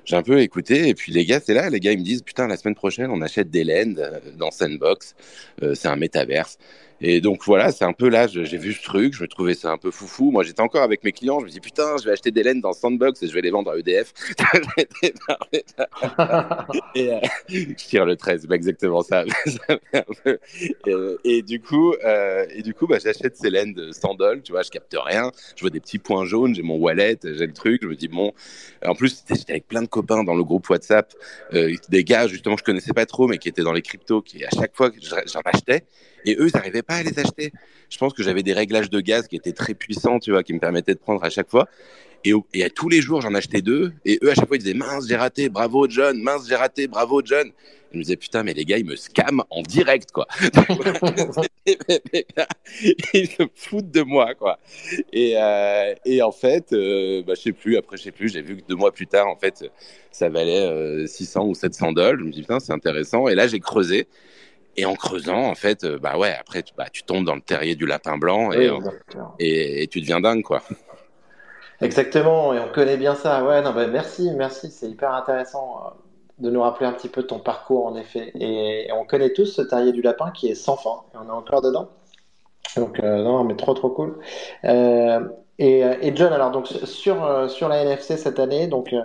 j'ai 0.04 0.16
un 0.16 0.22
peu 0.22 0.40
écouté, 0.40 0.88
et 0.88 0.94
puis 0.94 1.12
les 1.12 1.24
gars, 1.26 1.40
c'est 1.44 1.52
là, 1.52 1.68
les 1.68 1.80
gars, 1.80 1.92
ils 1.92 1.98
me 1.98 2.04
disent, 2.04 2.22
putain, 2.22 2.46
la 2.46 2.56
semaine 2.56 2.74
prochaine, 2.74 3.10
on 3.10 3.20
achète 3.20 3.50
des 3.50 3.64
lends 3.64 3.94
euh, 3.98 4.18
dans 4.36 4.50
Sandbox, 4.50 5.14
c'est 5.74 5.88
un 5.88 5.96
métaverse. 5.96 6.58
Et 7.00 7.20
donc 7.20 7.44
voilà, 7.44 7.72
c'est 7.72 7.84
un 7.84 7.92
peu 7.92 8.08
là, 8.08 8.26
j'ai 8.26 8.58
vu 8.58 8.74
ce 8.74 8.82
truc, 8.82 9.14
je 9.14 9.22
me 9.22 9.28
trouvais 9.28 9.54
ça 9.54 9.70
un 9.70 9.78
peu 9.78 9.90
foufou. 9.90 10.30
Moi, 10.30 10.42
j'étais 10.42 10.60
encore 10.60 10.82
avec 10.82 11.02
mes 11.02 11.12
clients, 11.12 11.40
je 11.40 11.46
me 11.46 11.50
dis 11.50 11.60
putain, 11.60 11.96
je 11.98 12.04
vais 12.04 12.12
acheter 12.12 12.30
des 12.30 12.42
laines 12.42 12.60
dans 12.60 12.72
Sandbox 12.72 13.22
et 13.22 13.28
je 13.28 13.32
vais 13.32 13.40
les 13.40 13.50
vendre 13.50 13.70
à 13.70 13.78
EDF. 13.78 14.12
et 16.94 17.12
euh, 17.12 17.20
je 17.48 17.72
tire 17.74 18.04
le 18.04 18.16
13, 18.16 18.42
c'est 18.42 18.48
pas 18.48 18.54
exactement 18.54 19.02
ça. 19.02 19.24
et 21.24 21.42
du 21.42 21.60
coup, 21.60 21.94
euh, 22.04 22.46
et 22.50 22.62
du 22.62 22.74
coup, 22.74 22.86
bah, 22.86 22.98
j'achète 23.02 23.36
ces 23.36 23.48
laines 23.48 23.72
de 23.72 23.92
100 23.92 24.14
dollars, 24.14 24.42
tu 24.44 24.52
vois, 24.52 24.62
je 24.62 24.70
capte 24.70 24.94
rien. 24.98 25.32
Je 25.56 25.62
vois 25.62 25.70
des 25.70 25.80
petits 25.80 25.98
points 25.98 26.26
jaunes, 26.26 26.54
j'ai 26.54 26.62
mon 26.62 26.76
wallet, 26.76 27.18
j'ai 27.22 27.46
le 27.46 27.52
truc. 27.52 27.80
Je 27.82 27.88
me 27.88 27.96
dis 27.96 28.08
bon. 28.08 28.32
En 28.84 28.94
plus, 28.94 29.24
j'étais 29.28 29.52
avec 29.52 29.66
plein 29.66 29.82
de 29.82 29.88
copains 29.88 30.24
dans 30.24 30.34
le 30.34 30.44
groupe 30.44 30.68
WhatsApp, 30.68 31.14
euh, 31.54 31.74
des 31.88 32.04
gars 32.04 32.26
justement 32.26 32.56
que 32.56 32.60
je 32.60 32.64
connaissais 32.64 32.92
pas 32.92 33.06
trop, 33.06 33.26
mais 33.26 33.38
qui 33.38 33.48
étaient 33.48 33.62
dans 33.62 33.72
les 33.72 33.82
cryptos, 33.82 34.22
qui 34.22 34.44
à 34.44 34.50
chaque 34.50 34.76
fois 34.76 34.90
j'en 35.00 35.40
achetais, 35.44 35.84
et 36.24 36.36
eux, 36.38 36.48
ils 36.48 36.56
n'arrivaient 36.56 36.82
pas 36.90 36.96
à 36.96 37.02
les 37.04 37.16
acheter. 37.18 37.52
Je 37.88 37.96
pense 37.98 38.12
que 38.12 38.24
j'avais 38.24 38.42
des 38.42 38.52
réglages 38.52 38.90
de 38.90 39.00
gaz 39.00 39.28
qui 39.28 39.36
étaient 39.36 39.52
très 39.52 39.74
puissants, 39.74 40.18
tu 40.18 40.32
vois, 40.32 40.42
qui 40.42 40.52
me 40.52 40.58
permettaient 40.58 40.94
de 40.94 40.98
prendre 40.98 41.22
à 41.22 41.30
chaque 41.30 41.48
fois. 41.48 41.68
Et, 42.24 42.32
tous 42.74 42.88
les 42.88 43.00
jours, 43.00 43.22
j'en 43.22 43.32
achetais 43.34 43.62
deux. 43.62 43.92
Et 44.04 44.18
eux, 44.22 44.30
à 44.30 44.34
chaque 44.34 44.48
fois, 44.48 44.56
ils 44.56 44.62
disaient 44.62 44.74
mince, 44.74 45.06
j'ai 45.08 45.16
raté, 45.16 45.48
bravo 45.48 45.88
John, 45.88 46.20
mince, 46.20 46.48
j'ai 46.48 46.56
raté, 46.56 46.88
bravo 46.88 47.22
John. 47.24 47.46
Et 47.46 47.52
je 47.92 47.98
me 47.98 48.02
disais 48.02 48.16
putain, 48.16 48.42
mais 48.42 48.54
les 48.54 48.64
gars, 48.64 48.78
ils 48.78 48.84
me 48.84 48.96
scamment 48.96 49.46
en 49.50 49.62
direct, 49.62 50.10
quoi. 50.12 50.26
ils 53.14 53.28
se 53.28 53.42
foutent 53.54 53.90
de 53.90 54.02
moi, 54.02 54.34
quoi. 54.34 54.58
Et, 55.12 55.34
euh, 55.36 55.94
et 56.04 56.22
en 56.22 56.32
fait, 56.32 56.72
euh, 56.72 57.22
bah, 57.22 57.34
je 57.36 57.42
sais 57.42 57.52
plus, 57.52 57.76
après, 57.76 57.96
je 57.96 58.02
sais 58.02 58.12
plus, 58.12 58.32
j'ai 58.32 58.42
vu 58.42 58.56
que 58.56 58.62
deux 58.68 58.76
mois 58.76 58.92
plus 58.92 59.06
tard, 59.06 59.28
en 59.28 59.36
fait, 59.36 59.70
ça 60.10 60.28
valait 60.28 60.66
euh, 60.66 61.06
600 61.06 61.46
ou 61.46 61.54
700 61.54 61.92
dollars. 61.92 62.18
Je 62.18 62.24
me 62.24 62.32
dis 62.32 62.42
putain, 62.42 62.60
c'est 62.60 62.72
intéressant. 62.72 63.28
Et 63.28 63.34
là, 63.34 63.46
j'ai 63.46 63.60
creusé. 63.60 64.06
Et 64.76 64.84
en 64.84 64.94
creusant, 64.94 65.44
en 65.44 65.54
fait, 65.54 65.84
euh, 65.84 65.98
bah 65.98 66.16
ouais, 66.16 66.34
après, 66.38 66.62
tu, 66.62 66.72
bah, 66.74 66.86
tu 66.92 67.02
tombes 67.02 67.24
dans 67.24 67.34
le 67.34 67.40
terrier 67.40 67.74
du 67.74 67.86
lapin 67.86 68.16
blanc 68.16 68.52
et, 68.52 68.70
Oui, 68.70 68.76
exactement. 68.76 69.34
et, 69.38 69.82
et 69.82 69.86
tu 69.88 70.00
deviens 70.00 70.20
dingue, 70.20 70.42
quoi. 70.42 70.62
Exactement, 71.80 72.52
et 72.52 72.60
on 72.60 72.68
connaît 72.68 72.96
bien 72.96 73.14
ça. 73.14 73.44
Ouais, 73.44 73.62
non, 73.62 73.72
bah, 73.72 73.86
merci, 73.86 74.30
merci, 74.36 74.70
c'est 74.70 74.88
hyper 74.88 75.14
intéressant 75.14 75.80
euh, 75.86 75.90
de 76.38 76.50
nous 76.50 76.60
rappeler 76.60 76.86
un 76.86 76.92
petit 76.92 77.08
peu 77.08 77.22
ton 77.22 77.38
parcours, 77.38 77.86
en 77.86 77.96
effet. 77.96 78.32
Et, 78.38 78.88
on 78.92 79.04
connaît 79.04 79.32
tous 79.32 79.46
ce 79.46 79.62
terrier 79.62 79.92
du 79.92 80.02
lapin 80.02 80.30
qui 80.30 80.48
est 80.48 80.54
sans 80.54 80.76
fin, 80.76 81.02
et 81.14 81.16
on 81.16 81.26
est 81.26 81.36
encore 81.36 81.62
dedans. 81.62 81.88
Donc, 82.76 83.00
euh, 83.00 83.22
non, 83.22 83.44
mais 83.44 83.56
trop, 83.56 83.74
trop 83.74 83.90
cool. 83.90 84.18
Euh, 84.64 85.26
et, 85.58 85.80
et 85.80 86.14
John, 86.14 86.32
alors, 86.32 86.50
donc, 86.50 86.66
sur, 86.66 87.50
sur 87.50 87.68
la 87.68 87.82
NFC 87.82 88.16
cette 88.16 88.38
année, 88.38 88.66
donc, 88.66 88.92
euh, 88.92 89.02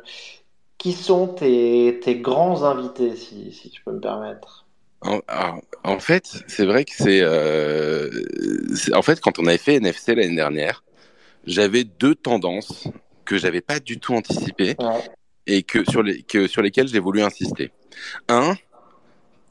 qui 0.77 0.91
sont 0.91 1.27
tes, 1.27 1.99
tes 2.03 2.19
grands 2.19 2.63
invités, 2.63 3.15
si, 3.15 3.51
si 3.51 3.69
tu 3.69 3.81
peux 3.83 3.91
me 3.91 4.01
permettre? 4.01 4.64
En, 5.05 5.19
alors, 5.27 5.61
en 5.83 5.99
fait, 5.99 6.43
c'est 6.47 6.65
vrai 6.65 6.83
que 6.83 6.91
c'est, 6.95 7.19
euh, 7.21 8.09
en 8.93 9.01
fait, 9.01 9.19
quand 9.21 9.39
on 9.39 9.45
avait 9.45 9.57
fait 9.57 9.75
NFC 9.75 10.15
l'année 10.15 10.35
dernière, 10.35 10.83
j'avais 11.45 11.83
deux 11.83 12.15
tendances 12.15 12.87
que 13.23 13.37
j'avais 13.37 13.61
pas 13.61 13.79
du 13.79 13.99
tout 13.99 14.13
anticipées 14.15 14.75
Ouais. 14.79 14.99
et 15.47 15.63
que 15.63 15.83
sur 15.89 16.01
les 16.03 16.23
que 16.23 16.47
sur 16.47 16.61
lesquelles 16.61 16.87
j'ai 16.87 16.99
voulu 16.99 17.21
insister. 17.21 17.71
Un, 18.27 18.55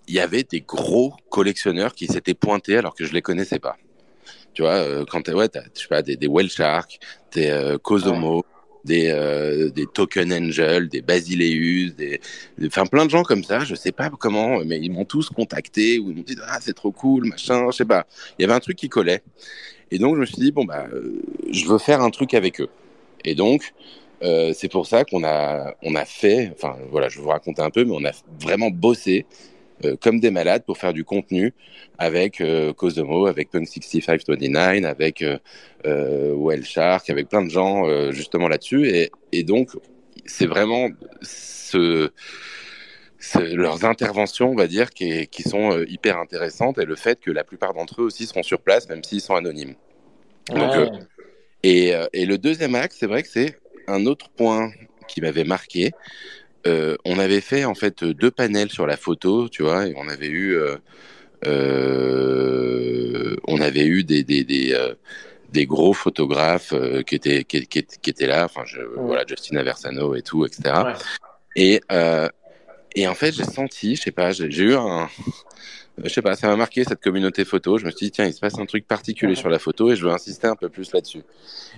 il 0.08 0.14
y 0.14 0.20
avait 0.20 0.42
des 0.42 0.60
gros 0.60 1.14
collectionneurs 1.30 1.94
qui 1.94 2.06
s'étaient 2.06 2.34
pointés 2.34 2.76
alors 2.76 2.94
que 2.94 3.04
je 3.04 3.12
les 3.12 3.22
connaissais 3.22 3.58
pas. 3.58 3.76
Tu 4.54 4.62
vois, 4.62 4.72
euh, 4.74 5.04
quand 5.08 5.22
t'as, 5.22 5.32
ouais, 5.34 5.48
t'as, 5.48 5.62
je 5.74 5.80
sais 5.82 5.88
pas, 5.88 6.02
des, 6.02 6.16
des 6.16 6.26
Whale 6.28 6.48
Shark, 6.50 6.98
des 7.32 7.48
euh, 7.50 7.78
Kosomo, 7.78 8.44
des, 8.84 9.08
euh, 9.08 9.70
des 9.70 9.86
Token 9.86 10.32
Angel, 10.32 10.88
des 10.88 11.02
Basileus, 11.02 11.92
des, 11.92 12.20
enfin 12.66 12.86
plein 12.86 13.04
de 13.06 13.10
gens 13.10 13.22
comme 13.22 13.44
ça. 13.44 13.60
Je 13.60 13.74
sais 13.74 13.92
pas 13.92 14.10
comment, 14.10 14.60
mais 14.64 14.78
ils 14.80 14.90
m'ont 14.90 15.04
tous 15.04 15.30
contacté 15.30 15.98
ou 15.98 16.10
ils 16.10 16.16
m'ont 16.16 16.22
dit 16.22 16.36
ah 16.46 16.58
c'est 16.60 16.74
trop 16.74 16.92
cool, 16.92 17.26
machin, 17.26 17.66
je 17.70 17.76
sais 17.76 17.84
pas. 17.84 18.06
Il 18.38 18.42
y 18.42 18.44
avait 18.44 18.54
un 18.54 18.60
truc 18.60 18.76
qui 18.76 18.88
collait. 18.88 19.22
Et 19.90 19.98
donc 19.98 20.16
je 20.16 20.20
me 20.20 20.26
suis 20.26 20.36
dit 20.36 20.52
bon 20.52 20.64
bah 20.64 20.86
euh, 20.92 21.22
je 21.50 21.66
veux 21.66 21.78
faire 21.78 22.00
un 22.02 22.10
truc 22.10 22.34
avec 22.34 22.60
eux. 22.60 22.68
Et 23.24 23.34
donc 23.34 23.72
euh, 24.22 24.52
c'est 24.54 24.68
pour 24.68 24.86
ça 24.86 25.04
qu'on 25.04 25.24
a 25.24 25.74
on 25.82 25.94
a 25.94 26.04
fait, 26.04 26.52
enfin 26.54 26.76
voilà, 26.90 27.08
je 27.08 27.18
vais 27.18 27.24
vous 27.24 27.30
raconter 27.30 27.62
un 27.62 27.70
peu, 27.70 27.84
mais 27.84 27.94
on 27.94 28.04
a 28.04 28.12
vraiment 28.40 28.70
bossé 28.70 29.26
euh, 29.84 29.96
comme 30.00 30.20
des 30.20 30.30
malades 30.30 30.64
pour 30.64 30.78
faire 30.78 30.92
du 30.92 31.04
contenu 31.04 31.52
avec 31.98 32.40
euh, 32.40 32.72
Kosomo, 32.72 33.26
avec 33.26 33.50
Punk 33.50 33.66
6529, 33.66 34.84
avec 34.84 35.22
euh, 35.22 35.38
euh, 35.86 36.34
Well 36.36 36.64
Shark, 36.64 37.10
avec 37.10 37.28
plein 37.28 37.42
de 37.42 37.50
gens 37.50 37.86
euh, 37.88 38.12
justement 38.12 38.48
là-dessus. 38.48 38.88
Et, 38.88 39.10
et 39.32 39.42
donc, 39.42 39.70
c'est 40.26 40.46
vraiment 40.46 40.88
ce, 41.22 42.10
ce- 43.18 43.54
leurs 43.54 43.84
interventions, 43.84 44.50
on 44.50 44.54
va 44.54 44.66
dire, 44.66 44.90
qui, 44.90 45.26
qui 45.28 45.42
sont 45.42 45.82
hyper 45.88 46.18
intéressantes 46.18 46.78
et 46.78 46.84
le 46.84 46.96
fait 46.96 47.20
que 47.20 47.30
la 47.30 47.44
plupart 47.44 47.74
d'entre 47.74 48.02
eux 48.02 48.04
aussi 48.04 48.26
seront 48.26 48.42
sur 48.42 48.60
place, 48.60 48.88
même 48.88 49.02
s'ils 49.02 49.20
sont 49.20 49.34
anonymes. 49.34 49.74
Ouais. 50.50 50.60
euh, 50.60 50.86
et, 51.62 51.92
et 52.12 52.26
le 52.26 52.38
deuxième 52.38 52.74
axe, 52.74 52.96
c'est 53.00 53.06
vrai 53.06 53.22
que 53.22 53.28
c'est 53.28 53.58
un 53.88 54.06
autre 54.06 54.28
point 54.30 54.70
qui 55.08 55.20
m'avait 55.20 55.44
marqué. 55.44 55.92
Euh, 56.66 56.96
on 57.04 57.18
avait 57.18 57.40
fait 57.42 57.64
en 57.64 57.74
fait 57.74 58.04
deux 58.04 58.30
panels 58.30 58.70
sur 58.70 58.86
la 58.86 58.96
photo, 58.96 59.48
tu 59.48 59.62
vois, 59.62 59.86
et 59.86 59.94
on 59.96 60.08
avait 60.08 60.28
eu, 60.28 60.54
euh, 60.56 60.76
euh, 61.46 63.36
on 63.46 63.60
avait 63.60 63.86
eu 63.86 64.04
des 64.04 64.22
des 64.22 64.44
des, 64.44 64.76
des 65.52 65.66
gros 65.66 65.92
photographes 65.92 66.74
qui 67.06 67.14
étaient 67.14 67.44
qui, 67.44 67.66
qui, 67.66 67.84
qui 67.84 68.10
étaient 68.10 68.26
là, 68.26 68.44
enfin 68.44 68.62
je, 68.64 68.80
voilà 68.96 69.24
Justin 69.26 69.56
Aversano 69.56 70.14
et 70.14 70.22
tout, 70.22 70.44
etc. 70.46 70.74
Ouais. 70.84 70.92
Et 71.56 71.80
et 72.96 73.06
en 73.08 73.14
fait 73.14 73.32
j'ai 73.32 73.44
senti, 73.44 73.96
je 73.96 74.02
sais 74.02 74.10
pas, 74.12 74.30
j'ai 74.32 74.50
j'ai 74.50 74.64
eu 74.64 74.74
un 74.74 75.08
je 76.02 76.08
sais 76.08 76.22
pas, 76.22 76.34
ça 76.34 76.48
m'a 76.48 76.56
marqué 76.56 76.82
cette 76.84 77.00
communauté 77.00 77.44
photo. 77.44 77.78
Je 77.78 77.86
me 77.86 77.90
suis 77.92 78.06
dit, 78.06 78.10
tiens, 78.10 78.26
il 78.26 78.32
se 78.32 78.40
passe 78.40 78.58
un 78.58 78.66
truc 78.66 78.86
particulier 78.88 79.34
Ouais. 79.34 79.36
sur 79.36 79.48
la 79.48 79.60
photo 79.60 79.92
et 79.92 79.96
je 79.96 80.04
veux 80.04 80.12
insister 80.12 80.48
un 80.48 80.56
peu 80.56 80.68
plus 80.68 80.92
là-dessus. 80.92 81.22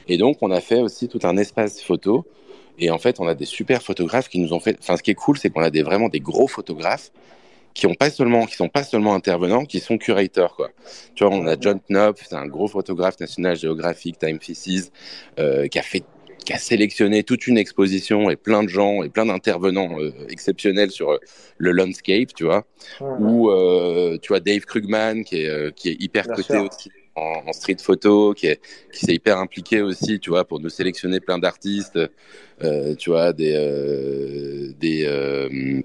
Et 0.09 0.17
donc, 0.17 0.39
on 0.41 0.51
a 0.51 0.63
fait 0.63 0.81
aussi 0.81 1.07
tout 1.09 1.19
un 1.25 1.37
espace 1.37 1.83
photo. 1.83 2.27
Et 2.79 2.91
en 2.91 2.99
fait, 2.99 3.21
on 3.21 3.27
a 3.29 3.35
des 3.35 3.45
super 3.47 3.83
photographes 3.83 4.29
qui 4.29 4.39
nous 4.39 4.53
ont 4.53 4.61
fait. 4.61 4.77
Enfin, 4.81 4.97
ce 4.97 5.03
qui 5.03 5.11
est 5.11 5.15
cool, 5.15 5.39
c'est 5.39 5.51
qu'on 5.51 5.63
a 5.63 5.71
des, 5.71 5.83
vraiment 5.83 6.09
des 6.09 6.21
gros 6.21 6.49
photographes 6.49 7.11
qui 7.75 7.87
ont 7.87 7.95
pas 7.95 8.11
seulement, 8.11 8.47
qui 8.47 8.55
sont 8.57 8.69
pas 8.71 8.85
seulement 8.85 9.15
intervenants, 9.15 9.65
qui 9.67 9.81
sont 9.81 9.99
curators, 9.99 10.57
quoi. 10.57 10.71
Tu 11.15 11.25
vois, 11.25 11.35
on 11.35 11.47
a 11.47 11.57
John 11.61 11.79
Knopf, 11.91 12.25
c'est 12.29 12.35
un 12.37 12.47
gros 12.47 12.69
photographe 12.69 13.21
National 13.21 13.57
Geographic, 13.57 14.19
Time 14.19 14.39
Pieces, 14.39 14.91
euh, 15.39 15.69
qui 15.69 15.79
a 15.79 15.83
fait 15.83 16.05
qui 16.45 16.53
a 16.53 16.59
sélectionné 16.59 17.25
toute 17.25 17.49
une 17.49 17.59
exposition 17.59 18.31
et 18.31 18.37
plein 18.37 18.63
de 18.63 18.69
gens 18.69 19.03
et 19.03 19.09
plein 19.09 19.27
d'intervenants 19.27 19.99
euh, 20.01 20.13
exceptionnels 20.29 20.93
sur 20.93 21.11
euh, 21.11 21.19
le 21.59 21.73
landscape, 21.73 22.35
tu 22.35 22.45
vois 22.45 22.67
Ouais. 23.01 23.19
ou 23.19 23.51
euh, 23.51 24.17
tu 24.23 24.29
vois 24.29 24.41
Dave 24.41 24.61
Krugman 24.61 25.25
qui 25.25 25.39
est 25.43 25.75
qui 25.75 25.89
est 25.91 25.97
hyper 26.01 26.29
Bien 26.29 26.35
coté 26.35 26.45
sûr. 26.45 26.69
aussi 26.71 26.91
en, 27.17 27.43
en 27.49 27.53
street 27.53 27.79
photo 27.83 28.35
qui 28.35 28.47
est 28.47 28.61
qui 28.93 29.05
s'est 29.07 29.15
hyper 29.15 29.39
impliqué 29.39 29.83
aussi 29.83 30.21
tu 30.21 30.31
vois 30.31 30.45
pour 30.45 30.61
nous 30.61 30.69
sélectionner 30.69 31.21
plein 31.21 31.39
d'artistes 31.39 31.99
euh, 32.63 32.95
tu 32.95 33.11
vois 33.11 33.33
des 33.33 33.55
euh, 33.57 34.73
des 34.79 35.05
euh, 35.07 35.81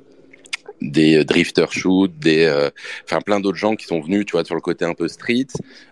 des 0.81 1.23
drifter 1.25 1.65
shoot 1.69 2.11
des 2.17 2.45
euh, 2.45 2.69
enfin 3.05 3.21
plein 3.21 3.39
d'autres 3.39 3.57
gens 3.57 3.75
qui 3.75 3.85
sont 3.85 3.99
venus 4.01 4.25
tu 4.25 4.31
vois 4.33 4.43
sur 4.43 4.55
le 4.55 4.61
côté 4.61 4.83
un 4.85 4.93
peu 4.93 5.07
street 5.07 5.47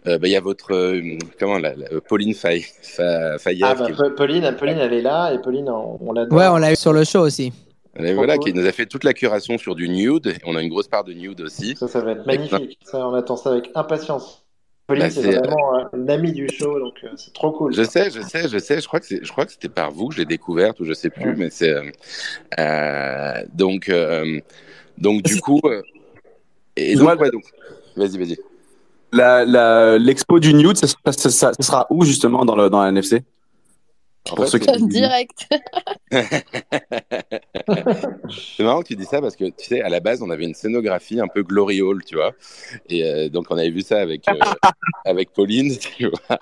Euh, 0.07 0.17
bah, 0.17 0.27
il 0.27 0.31
y 0.31 0.35
a 0.35 0.41
votre 0.41 0.73
euh, 0.73 1.17
comment 1.39 1.57
la, 1.59 1.75
la- 1.75 2.01
Pauline 2.01 2.33
Fay, 2.33 2.65
Ah, 2.97 3.37
bah, 3.75 3.87
est- 3.89 4.15
Pauline, 4.15 4.55
Pauline, 4.57 4.77
elle 4.79 4.93
est 4.93 5.01
là, 5.01 5.31
et 5.33 5.39
Pauline, 5.41 5.69
on, 5.69 5.97
on 6.01 6.13
l'adore. 6.13 6.37
Ouais, 6.37 6.47
on 6.47 6.57
l'a 6.57 6.71
eu 6.71 6.75
sur 6.75 6.93
le 6.93 7.03
show 7.03 7.19
aussi. 7.21 7.51
et 7.99 8.13
voilà 8.13 8.37
qui 8.37 8.53
nous 8.53 8.65
a 8.65 8.71
fait 8.71 8.85
toute 8.85 9.03
la 9.03 9.13
curation 9.13 9.57
sur 9.57 9.75
du 9.75 9.89
nude 9.89 10.33
on 10.45 10.55
a 10.55 10.61
une 10.61 10.69
grosse 10.69 10.87
part 10.87 11.03
de 11.03 11.13
nude 11.13 11.41
aussi 11.41 11.75
Ça, 11.75 11.87
ça 11.87 12.01
va 12.01 12.11
être 12.11 12.25
magnifique. 12.25 12.79
Ça, 12.83 13.05
on 13.07 13.13
attend 13.13 13.35
ça 13.37 13.51
avec 13.51 13.69
impatience. 13.75 14.45
Pauline, 14.89 15.03
Bah, 15.03 15.09
c'est 15.09 15.21
c'est, 15.21 15.37
vraiment 15.37 15.75
euh, 15.79 15.83
une 15.97 16.09
amie 16.09 16.31
du 16.33 16.49
show, 16.49 16.79
donc 16.79 16.95
euh, 17.03 17.09
c'est 17.15 17.33
trop 17.33 17.51
cool. 17.51 17.73
Je 17.73 17.83
sais, 17.83 18.09
je 18.11 18.21
sais, 18.21 18.49
je 18.49 18.57
sais. 18.57 18.81
Je 18.81 18.87
crois 18.87 18.99
que 18.99 19.05
c'est, 19.05 19.23
je 19.23 19.31
crois 19.31 19.45
que 19.45 19.51
c'était 19.53 19.69
par 19.69 19.91
vous 19.91 20.09
que 20.09 20.15
je 20.15 20.19
l'ai 20.19 20.25
découverte 20.25 20.79
ou 20.81 20.85
je 20.85 20.93
sais 20.93 21.09
plus, 21.09 21.29
Ouais. 21.29 21.35
mais 21.37 21.49
c'est 21.49 21.69
euh, 21.71 21.83
euh, 22.59 23.43
donc 23.53 23.87
euh, 23.89 24.39
donc 24.97 25.21
du 25.23 25.39
coup 25.39 25.61
euh, 25.65 25.81
et 26.75 26.95
donc, 26.95 27.19
ouais, 27.21 27.29
donc 27.31 27.43
vas-y, 27.95 28.17
vas-y. 28.17 28.37
La, 29.11 29.45
la, 29.45 29.97
l'expo 29.97 30.39
du 30.39 30.53
nude, 30.53 30.77
ça, 30.77 30.87
ça, 30.87 31.11
ça, 31.13 31.29
ça 31.31 31.53
sera 31.59 31.87
où 31.89 32.05
justement 32.05 32.45
dans, 32.45 32.55
le, 32.55 32.69
dans 32.69 32.81
la 32.81 32.89
NFC 32.89 33.23
Pour 34.25 34.39
fait, 34.39 34.47
ceux 34.47 34.59
qui- 34.59 34.87
Direct. 34.87 35.47
C'est 38.57 38.63
marrant 38.63 38.81
que 38.81 38.87
tu 38.87 38.95
dis 38.95 39.05
ça 39.05 39.21
parce 39.21 39.35
que 39.35 39.45
tu 39.45 39.65
sais, 39.65 39.81
à 39.81 39.89
la 39.89 39.99
base, 39.99 40.21
on 40.21 40.29
avait 40.29 40.45
une 40.45 40.53
scénographie 40.53 41.19
un 41.19 41.27
peu 41.27 41.43
gloriole, 41.43 42.03
tu 42.03 42.15
vois. 42.15 42.33
Et 42.89 43.03
euh, 43.03 43.29
donc, 43.29 43.47
on 43.49 43.57
avait 43.57 43.69
vu 43.69 43.81
ça 43.81 43.99
avec, 43.99 44.27
euh, 44.27 44.33
avec 45.05 45.31
Pauline, 45.31 45.75
tu 45.97 46.09
vois, 46.09 46.39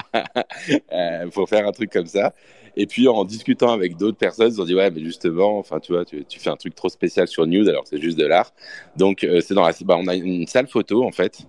euh, 0.94 1.28
pour 1.30 1.48
faire 1.50 1.68
un 1.68 1.72
truc 1.72 1.92
comme 1.92 2.08
ça. 2.08 2.34
Et 2.76 2.86
puis, 2.86 3.08
en 3.08 3.26
discutant 3.26 3.72
avec 3.72 3.98
d'autres 3.98 4.18
personnes, 4.18 4.52
ils 4.54 4.62
ont 4.62 4.66
dit, 4.66 4.76
ouais, 4.76 4.92
mais 4.92 5.02
justement, 5.04 5.58
enfin, 5.58 5.80
tu 5.80 5.94
vois, 5.94 6.06
tu, 6.06 6.24
tu 6.26 6.40
fais 6.40 6.50
un 6.50 6.58
truc 6.58 6.76
trop 6.76 6.90
spécial 6.90 7.28
sur 7.28 7.48
Nude 7.48 7.68
alors 7.68 7.84
que 7.84 7.90
c'est 7.90 8.02
juste 8.02 8.20
de 8.20 8.26
l'art. 8.26 8.54
Donc, 8.96 9.24
euh, 9.24 9.42
c'est 9.42 9.54
dans 9.56 9.66
la, 9.66 9.74
bah, 9.84 9.98
on 10.00 10.08
a 10.08 10.16
une 10.16 10.46
salle 10.48 10.68
photo, 10.68 11.04
en 11.04 11.12
fait. 11.12 11.40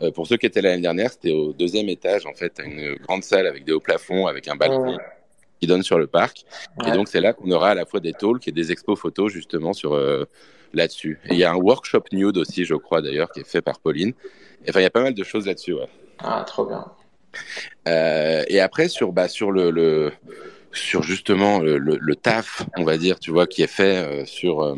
Euh, 0.00 0.10
pour 0.10 0.26
ceux 0.26 0.36
qui 0.36 0.46
étaient 0.46 0.62
l'année 0.62 0.82
dernière, 0.82 1.12
c'était 1.12 1.30
au 1.30 1.52
deuxième 1.52 1.88
étage, 1.88 2.26
en 2.26 2.32
fait, 2.34 2.60
une 2.64 2.96
grande 2.96 3.22
salle 3.22 3.46
avec 3.46 3.64
des 3.64 3.72
hauts 3.72 3.80
plafonds, 3.80 4.26
avec 4.26 4.48
un 4.48 4.56
balcon 4.56 4.96
Ouais. 4.96 4.96
Qui 5.62 5.68
donne 5.68 5.84
sur 5.84 5.96
le 5.96 6.08
parc. 6.08 6.44
Ouais. 6.80 6.88
Et 6.88 6.92
donc, 6.92 7.06
c'est 7.06 7.20
là 7.20 7.32
qu'on 7.32 7.48
aura 7.52 7.70
à 7.70 7.74
la 7.76 7.86
fois 7.86 8.00
des 8.00 8.12
talks 8.12 8.48
et 8.48 8.52
des 8.52 8.72
expos 8.72 8.98
photos, 8.98 9.30
justement, 9.32 9.72
sur 9.72 9.94
euh, 9.94 10.24
là-dessus. 10.74 11.20
Et 11.26 11.34
il 11.34 11.38
y 11.38 11.44
a 11.44 11.52
un 11.52 11.56
workshop 11.56 12.02
nude 12.10 12.36
aussi, 12.36 12.64
je 12.64 12.74
crois, 12.74 13.00
d'ailleurs, 13.00 13.30
qui 13.30 13.38
est 13.40 13.46
fait 13.48 13.62
par 13.62 13.78
Pauline. 13.78 14.12
Et 14.64 14.70
Enfin, 14.70 14.80
il 14.80 14.82
y 14.82 14.86
a 14.86 14.90
pas 14.90 15.02
mal 15.02 15.14
de 15.14 15.22
choses 15.22 15.46
là-dessus, 15.46 15.74
ouais. 15.74 15.86
Ah, 16.18 16.42
trop 16.44 16.66
bien. 16.66 16.84
Euh, 17.88 18.42
et 18.48 18.60
après 18.60 18.88
sur 18.88 19.12
bah 19.12 19.26
sur 19.28 19.52
le, 19.52 19.70
le 19.70 20.12
sur 20.72 21.02
justement 21.02 21.60
le, 21.60 21.78
le, 21.78 21.96
le 22.00 22.16
taf, 22.16 22.62
on 22.76 22.82
va 22.84 22.98
dire, 22.98 23.20
tu 23.20 23.30
vois, 23.30 23.46
qui 23.46 23.62
est 23.62 23.66
fait 23.68 23.96
euh, 23.98 24.24
sur 24.26 24.62
euh, 24.64 24.74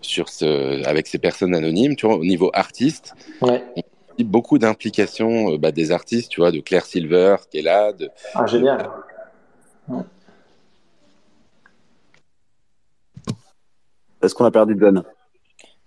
sur 0.00 0.28
ce 0.28 0.84
avec 0.86 1.06
ces 1.06 1.18
personnes 1.18 1.54
anonymes, 1.54 1.94
tu 1.96 2.06
vois, 2.06 2.16
au 2.16 2.24
niveau 2.24 2.50
artiste, 2.52 3.14
Ouais. 3.40 3.62
beaucoup 4.18 4.58
d'implications 4.58 5.52
euh, 5.54 5.58
bah, 5.58 5.72
des 5.72 5.90
artistes, 5.92 6.30
tu 6.30 6.40
vois, 6.40 6.50
de 6.50 6.60
Claire 6.60 6.84
Silver 6.84 7.36
qui 7.50 7.58
est 7.58 7.62
là, 7.62 7.92
de 7.92 8.10
Ah, 8.34 8.46
génial. 8.46 8.90
Est-ce 14.22 14.34
qu'on 14.34 14.44
a 14.44 14.50
perdu 14.50 14.76
John? 14.78 15.02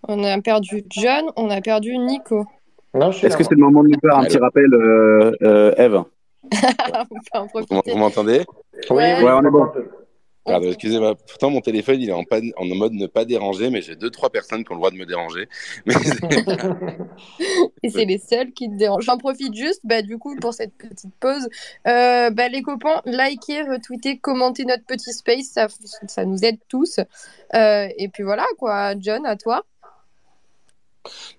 On 0.08 0.24
a 0.24 0.40
perdu 0.42 0.84
John, 0.90 1.26
on 1.36 1.50
a 1.50 1.60
perdu 1.62 1.98
Nico. 1.98 2.46
Non, 2.94 3.12
je 3.12 3.18
suis 3.18 3.28
Est-ce 3.28 3.34
là, 3.34 3.38
que 3.40 3.44
c'est 3.44 3.56
le 3.56 3.62
moment 3.62 3.84
de 3.84 3.90
nous 3.90 4.00
faire 4.00 4.18
un 4.18 4.24
petit 4.26 4.38
rappel, 4.38 4.74
euh, 4.74 5.36
euh, 5.42 5.74
Eve? 5.78 6.04
On 6.54 7.06
peut 7.06 7.16
en 7.34 7.42
vous, 7.42 7.48
profiter. 7.50 7.92
vous 7.92 7.98
m'entendez? 7.98 8.46
Ouais, 8.90 9.16
on 9.24 9.44
est 9.46 9.50
bon. 9.50 9.68
Pardon, 10.48 10.68
excusez-moi. 10.70 11.16
Pourtant, 11.16 11.50
mon 11.50 11.60
téléphone, 11.62 12.00
il 12.02 12.10
est 12.10 12.14
en, 12.14 12.24
panne- 12.24 12.54
en 12.56 12.66
mode 12.66 12.94
ne 12.94 13.06
pas 13.08 13.26
déranger, 13.26 13.70
mais 13.70 13.82
j'ai 13.82 13.96
deux, 13.96 14.10
trois 14.10 14.30
personnes 14.30 14.64
qui 14.64 14.72
ont 14.72 14.76
le 14.76 14.80
droit 14.80 14.92
de 14.92 14.96
me 14.96 15.06
déranger. 15.06 15.50
Mais 15.86 15.94
Et 17.84 17.90
c'est 17.90 18.06
les 18.06 18.18
seuls 18.18 18.52
qui 18.54 18.70
te 18.70 18.76
dérangent. 18.76 19.04
J'en 19.06 19.18
profite 19.18 19.54
juste, 19.54 19.82
bah, 19.84 20.02
du 20.02 20.18
coup, 20.18 20.36
pour 20.38 20.54
cette 20.54 20.74
petite 20.74 21.14
pause. 21.20 21.48
Euh, 21.88 22.30
bah, 22.30 22.48
les 22.48 22.62
copains, 22.62 23.02
likez, 23.06 23.62
retweetez, 23.64 24.18
commentez 24.20 24.66
notre 24.66 24.86
petit 24.86 25.12
space, 25.14 25.48
ça, 25.48 25.68
ça 26.08 26.26
nous 26.26 26.44
aide 26.46 26.58
tous. 26.70 27.00
Euh, 27.54 27.88
et 27.98 28.08
puis 28.08 28.24
voilà, 28.24 28.46
quoi. 28.58 28.94
John, 29.00 29.26
à 29.26 29.36
toi. 29.36 29.66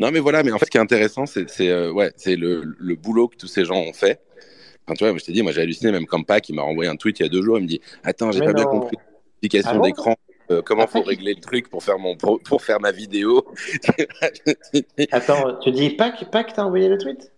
non, 0.00 0.11
mais 0.11 0.20
voilà. 0.20 0.42
Mais 0.42 0.52
en 0.52 0.59
fait, 0.59 0.66
ce 0.66 0.70
qui 0.70 0.76
est 0.78 0.80
intéressant, 0.80 1.26
c'est 1.26 1.48
c'est, 1.48 1.68
euh, 1.68 1.90
ouais, 1.92 2.12
c'est 2.16 2.36
le, 2.36 2.62
le 2.78 2.94
boulot 2.96 3.28
que 3.28 3.36
tous 3.36 3.48
ces 3.48 3.64
gens 3.64 3.76
ont 3.76 3.92
fait. 3.92 4.20
Enfin, 4.89 4.95
tu 4.95 5.07
vois, 5.07 5.18
je 5.18 5.22
t'ai 5.24 5.32
dit, 5.32 5.43
moi, 5.43 5.53
j'ai 5.53 5.61
halluciné, 5.61 5.93
même 5.93 6.07
Campa 6.07 6.41
qui 6.41 6.55
m'a 6.55 6.62
renvoyé 6.62 6.89
un 6.89 6.97
tweet 6.97 7.20
il 7.20 7.24
y 7.24 7.26
a 7.26 7.28
deux 7.28 7.43
jours. 7.43 7.59
Il 7.59 7.64
me 7.64 7.68
dit 7.68 7.80
Attends, 8.05 8.32
j'ai 8.32 8.41
pas 8.41 8.55
bien 8.55 8.64
compris 8.64 8.97
l'application 9.43 9.70
Ah 9.72 9.74
bon 9.74 9.82
d'écran. 9.84 10.16
euh, 10.51 10.62
comment 10.62 10.84
Après, 10.84 11.01
faut 11.01 11.05
régler 11.05 11.34
le 11.34 11.41
truc 11.43 11.68
pour 11.68 11.82
faire 11.82 11.99
mon 11.99 12.16
pour 12.16 12.62
faire 12.62 12.80
ma 12.80 12.91
vidéo 12.91 13.45
Attends, 15.12 15.59
tu 15.61 15.70
dis 15.72 15.91
pas 15.91 16.11
que 16.11 16.53
t'as 16.53 16.64
envoyé 16.64 16.89
le 16.89 16.97
tweet? 16.97 17.30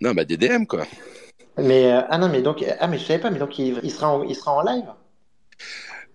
Non, 0.00 0.12
bah 0.14 0.24
des 0.24 0.36
DM 0.36 0.66
quoi. 0.66 0.86
Mais 1.58 1.90
euh, 1.92 2.02
ah 2.08 2.18
non, 2.18 2.28
mais 2.28 2.42
donc 2.42 2.64
ah 2.78 2.86
mais 2.86 2.98
je 2.98 3.04
savais 3.04 3.18
pas, 3.20 3.30
mais 3.30 3.38
donc 3.38 3.58
il, 3.58 3.80
il 3.82 3.90
sera 3.90 4.14
en, 4.16 4.22
il 4.22 4.34
sera 4.36 4.52
en 4.52 4.62
live? 4.62 4.84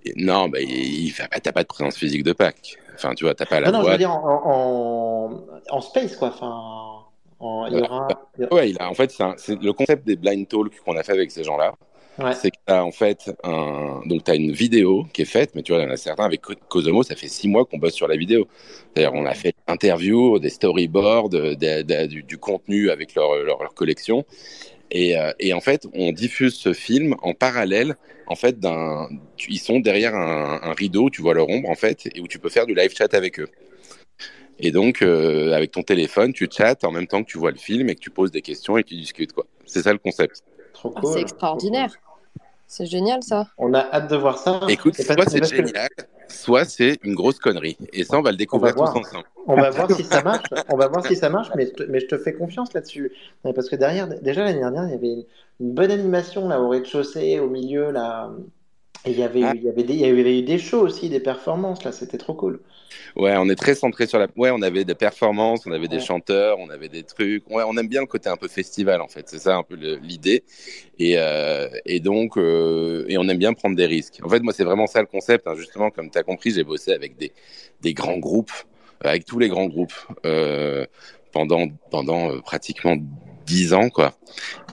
Et 0.05 0.13
non, 0.15 0.49
bah 0.49 0.59
il, 0.61 1.07
il 1.07 1.13
bah, 1.17 1.39
t'as 1.41 1.51
pas 1.51 1.63
de 1.63 1.67
présence 1.67 1.97
physique 1.97 2.23
de 2.23 2.33
Pâques. 2.33 2.77
Enfin, 2.95 3.13
tu 3.15 3.25
vois, 3.25 3.33
t'as 3.35 3.45
pas 3.45 3.59
la 3.59 3.71
non, 3.71 3.73
non, 3.73 3.79
je 3.79 3.83
voix. 3.83 3.91
veux 3.91 3.97
dire 3.97 4.11
en, 4.11 4.41
en, 4.45 5.75
en 5.75 5.81
space 5.81 6.15
quoi. 6.15 6.29
Enfin, 6.29 7.00
en, 7.41 7.67
il 7.67 7.77
y 7.77 7.81
aura. 7.81 8.07
Ouais, 8.51 8.69
il 8.71 8.77
a, 8.79 8.89
en 8.89 8.93
fait, 8.93 9.11
c'est 9.37 9.61
le 9.61 9.73
concept 9.73 10.05
des 10.05 10.15
blind 10.15 10.47
talks 10.47 10.79
qu'on 10.85 10.95
a 10.95 11.03
fait 11.03 11.13
avec 11.13 11.31
ces 11.31 11.43
gens-là. 11.43 11.73
Ouais. 12.19 12.33
C'est 12.33 12.51
que 12.51 12.57
t'as 12.65 12.83
en 12.83 12.91
fait 12.91 13.31
un, 13.43 14.01
donc 14.05 14.25
t'as 14.25 14.35
une 14.35 14.51
vidéo 14.51 15.05
qui 15.13 15.21
est 15.21 15.25
faite, 15.25 15.51
mais 15.55 15.63
tu 15.63 15.71
vois, 15.71 15.81
il 15.81 15.85
y 15.85 15.87
en 15.89 15.93
a 15.93 15.97
certains 15.97 16.25
avec 16.25 16.41
Co- 16.41 16.53
Cosomo, 16.67 17.03
ça 17.03 17.15
fait 17.15 17.29
six 17.29 17.47
mois 17.47 17.65
qu'on 17.65 17.77
bosse 17.77 17.93
sur 17.93 18.07
la 18.07 18.17
vidéo. 18.17 18.47
C'est-à-dire, 18.93 19.13
on 19.13 19.25
a 19.25 19.33
fait 19.33 19.55
des 19.55 19.73
interviews, 19.73 20.37
des 20.37 20.49
storyboards, 20.49 21.29
des- 21.29 21.55
des- 21.55 22.07
du, 22.07 22.21
du 22.23 22.37
contenu 22.37 22.89
avec 22.89 23.15
leur, 23.15 23.35
leur, 23.35 23.61
leur 23.63 23.73
collection. 23.73 24.25
Et, 24.91 25.17
euh, 25.17 25.31
et 25.39 25.53
en 25.53 25.61
fait, 25.61 25.87
on 25.93 26.11
diffuse 26.11 26.55
ce 26.55 26.73
film 26.73 27.15
en 27.21 27.33
parallèle. 27.33 27.95
En 28.27 28.35
fait, 28.35 28.57
tu- 29.37 29.51
ils 29.51 29.59
sont 29.59 29.79
derrière 29.79 30.13
un, 30.15 30.59
un 30.61 30.73
rideau, 30.73 31.09
tu 31.09 31.21
vois 31.21 31.33
leur 31.33 31.49
ombre 31.49 31.69
en 31.69 31.75
fait, 31.75 32.07
et 32.13 32.19
où 32.21 32.27
tu 32.27 32.39
peux 32.39 32.49
faire 32.49 32.65
du 32.65 32.75
live 32.75 32.93
chat 32.95 33.13
avec 33.13 33.39
eux. 33.39 33.47
Et 34.61 34.71
donc, 34.71 35.01
euh, 35.01 35.53
avec 35.53 35.71
ton 35.71 35.81
téléphone, 35.83 36.33
tu 36.33 36.47
chattes 36.51 36.83
en 36.83 36.91
même 36.91 37.07
temps 37.07 37.23
que 37.23 37.29
tu 37.29 37.37
vois 37.37 37.51
le 37.51 37.57
film 37.57 37.89
et 37.89 37.95
que 37.95 37.99
tu 37.99 38.09
poses 38.11 38.31
des 38.31 38.41
questions 38.41 38.77
et 38.77 38.83
que 38.83 38.89
tu 38.89 38.95
discutes 38.95 39.33
quoi. 39.33 39.45
C'est 39.65 39.81
ça 39.81 39.91
le 39.91 39.99
concept. 39.99 40.43
Trop 40.73 40.93
Ah, 40.95 41.01
cool. 41.01 41.13
c'est 41.13 41.21
extraordinaire. 41.21 41.93
C'est 42.67 42.85
génial, 42.85 43.21
ça. 43.21 43.47
On 43.57 43.73
a 43.73 43.79
hâte 43.91 44.09
de 44.09 44.15
voir 44.15 44.37
ça. 44.37 44.61
Écoute, 44.69 44.95
soit 44.95 45.29
c'est 45.29 45.41
que- 45.41 45.45
génial, 45.47 45.89
soit 46.29 46.63
c'est 46.63 46.97
une 47.03 47.15
grosse 47.15 47.37
connerie. 47.37 47.77
Et 47.91 48.05
ça, 48.05 48.17
on 48.17 48.21
va 48.21 48.31
le 48.31 48.37
découvrir 48.37 48.73
va 48.75 48.85
tous 48.93 48.99
ensemble. 48.99 49.25
On 49.45 49.55
va 49.55 49.69
voir 49.71 49.91
si 49.91 50.03
ça 50.05 50.21
marche. 50.23 50.47
On 50.69 50.77
va 50.77 50.87
voir 50.87 51.05
si 51.05 51.17
ça 51.17 51.29
marche, 51.29 51.49
mais, 51.57 51.65
je 51.65 51.71
te- 51.71 51.83
mais 51.83 51.99
je 51.99 52.05
te 52.05 52.17
fais 52.17 52.31
confiance 52.33 52.71
là-dessus. 52.73 53.11
Parce 53.43 53.67
que 53.67 53.75
derrière, 53.75 54.07
déjà 54.21 54.45
l'année 54.45 54.59
dernière, 54.59 54.85
il 54.85 54.91
y 54.91 54.93
avait 54.93 55.07
une, 55.07 55.25
une 55.59 55.73
bonne 55.73 55.91
animation 55.91 56.47
là 56.47 56.61
au 56.61 56.69
rez-de-chaussée, 56.69 57.39
au 57.39 57.49
milieu 57.49 57.91
là. 57.91 58.31
Et 59.05 59.11
il 59.11 59.17
y 59.19 59.23
avait, 59.23 59.41
Ah. 59.43 59.53
il 59.55 59.63
y 59.63 59.69
avait 59.69 59.83
des, 59.83 59.93
il 59.95 59.99
y 60.01 60.05
avait 60.05 60.39
eu 60.39 60.43
des 60.43 60.59
shows 60.59 60.81
aussi, 60.81 61.09
des 61.09 61.19
performances 61.19 61.83
là. 61.83 61.91
C'était 61.91 62.19
trop 62.19 62.35
cool. 62.35 62.59
Ouais, 63.15 63.33
on 63.37 63.49
est 63.49 63.55
très 63.55 63.73
centré 63.73 64.05
sur 64.05 64.19
la. 64.19 64.27
Ouais, 64.35 64.51
on 64.51 64.61
avait 64.61 64.83
des 64.85 64.95
performances, 64.95 65.65
on 65.65 65.71
avait 65.71 65.87
des 65.87 65.99
chanteurs, 65.99 66.59
on 66.59 66.69
avait 66.69 66.89
des 66.89 67.03
trucs. 67.03 67.49
Ouais, 67.49 67.63
on 67.65 67.75
aime 67.77 67.87
bien 67.87 68.01
le 68.01 68.05
côté 68.07 68.29
un 68.29 68.37
peu 68.37 68.47
festival 68.47 69.01
en 69.01 69.07
fait. 69.07 69.27
C'est 69.27 69.39
ça 69.39 69.55
un 69.55 69.63
peu 69.63 69.75
l'idée. 69.75 70.43
Et, 70.99 71.15
euh, 71.17 71.67
et 71.85 71.99
donc, 71.99 72.37
euh, 72.37 73.05
et 73.07 73.17
on 73.17 73.27
aime 73.27 73.37
bien 73.39 73.53
prendre 73.53 73.75
des 73.75 73.85
risques. 73.87 74.19
En 74.23 74.29
fait, 74.29 74.41
moi, 74.41 74.53
c'est 74.53 74.63
vraiment 74.65 74.87
ça 74.87 74.99
le 75.01 75.07
concept. 75.07 75.47
hein. 75.47 75.55
Justement, 75.55 75.89
comme 75.89 76.11
tu 76.11 76.17
as 76.19 76.23
compris, 76.23 76.51
j'ai 76.51 76.63
bossé 76.63 76.91
avec 76.91 77.17
des, 77.17 77.31
des 77.81 77.93
grands 77.93 78.17
groupes, 78.19 78.51
avec 78.99 79.25
tous 79.25 79.39
les 79.39 79.47
grands 79.49 79.67
groupes 79.67 79.93
euh, 80.25 80.85
pendant 81.31 81.67
pendant 81.89 82.29
euh, 82.31 82.41
pratiquement 82.41 82.95
dix 83.45 83.73
ans, 83.73 83.89
quoi. 83.89 84.13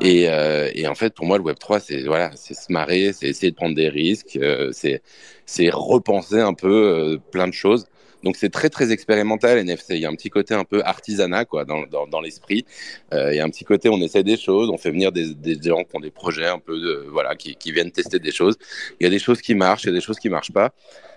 Et, 0.01 0.29
euh, 0.29 0.71
et 0.75 0.87
en 0.87 0.95
fait, 0.95 1.15
pour 1.15 1.27
moi, 1.27 1.39
le 1.39 1.45
Web 1.45 1.59
3, 1.59 1.81
c'est 1.81 2.03
voilà, 2.05 2.31
c'est 2.37 2.55
se 2.55 2.73
marrer, 2.73 3.13
c'est 3.13 3.27
essayer 3.27 3.51
de 3.51 3.57
prendre 3.57 3.75
des 3.75 3.89
risques, 3.89 4.37
euh, 4.37 4.71
c'est 4.73 5.03
c'est 5.47 5.71
repenser 5.71 6.41
un 6.41 6.55
peu 6.55 6.69
euh, 6.69 7.19
plein 7.33 7.49
de 7.49 7.53
choses. 7.53 7.87
Donc 8.25 8.37
c'est 8.37 8.51
très 8.51 8.69
très 8.69 8.91
expérimental 8.91 9.59
NFC. 9.59 9.95
Il 9.95 10.01
y 10.01 10.07
a 10.07 10.09
un 10.09 10.15
petit 10.15 10.31
côté 10.31 10.53
un 10.53 10.65
peu 10.65 10.83
artisanat 10.85 11.45
quoi 11.45 11.65
dans, 11.65 11.85
dans, 11.87 12.21
l'esprit. 12.21 12.65
Il 13.13 13.35
y 13.35 13.39
a 13.39 13.45
un 13.45 13.49
petit 13.49 13.65
côté 13.65 13.89
on 13.89 14.01
essaie 14.01 14.25
des 14.25 14.37
choses, 14.37 14.71
on 14.71 14.77
fait 14.77 14.91
venir 14.91 15.13
des, 15.13 15.35
des 15.35 15.57
gens 15.63 15.85
qui 15.85 15.97
ont 15.97 16.01
des 16.01 16.11
projets 16.11 16.49
un 16.49 16.59
peu 16.59 17.07
voilà 17.13 17.37
qui, 17.37 17.55
qui 17.55 17.71
viennent 17.71 17.93
tester 17.93 18.19
des 18.19 18.33
choses. 18.33 18.57
Il 18.99 19.05
y 19.05 19.07
a 19.07 19.11
des 19.11 19.21
choses 19.21 19.41
qui 19.41 19.55
marchent, 19.55 19.85
il 19.85 19.89
y 19.89 19.91
a 19.91 19.95
des 19.95 20.01
choses 20.01 20.19
qui 20.19 20.31
marchent 20.31 20.53
pas. 20.53 20.75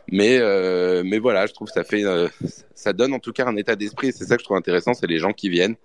Mais 0.09 0.39
euh, 0.39 1.03
mais 1.05 1.19
voilà, 1.19 1.45
je 1.45 1.53
trouve 1.53 1.67
que 1.67 1.73
ça 1.73 1.83
fait 1.83 2.03
euh, 2.03 2.27
ça 2.75 2.93
donne 2.93 3.13
en 3.13 3.19
tout 3.19 3.31
cas 3.31 3.45
un 3.45 3.55
état 3.55 3.75
d'esprit. 3.75 4.11
C'est 4.11 4.25
ça 4.25 4.35
que 4.35 4.41
je 4.41 4.45
trouve 4.45 4.57
intéressant, 4.57 4.93
c'est 4.93 5.07
les 5.07 5.19
gens 5.19 5.33
qui 5.33 5.49
viennent. 5.49 5.75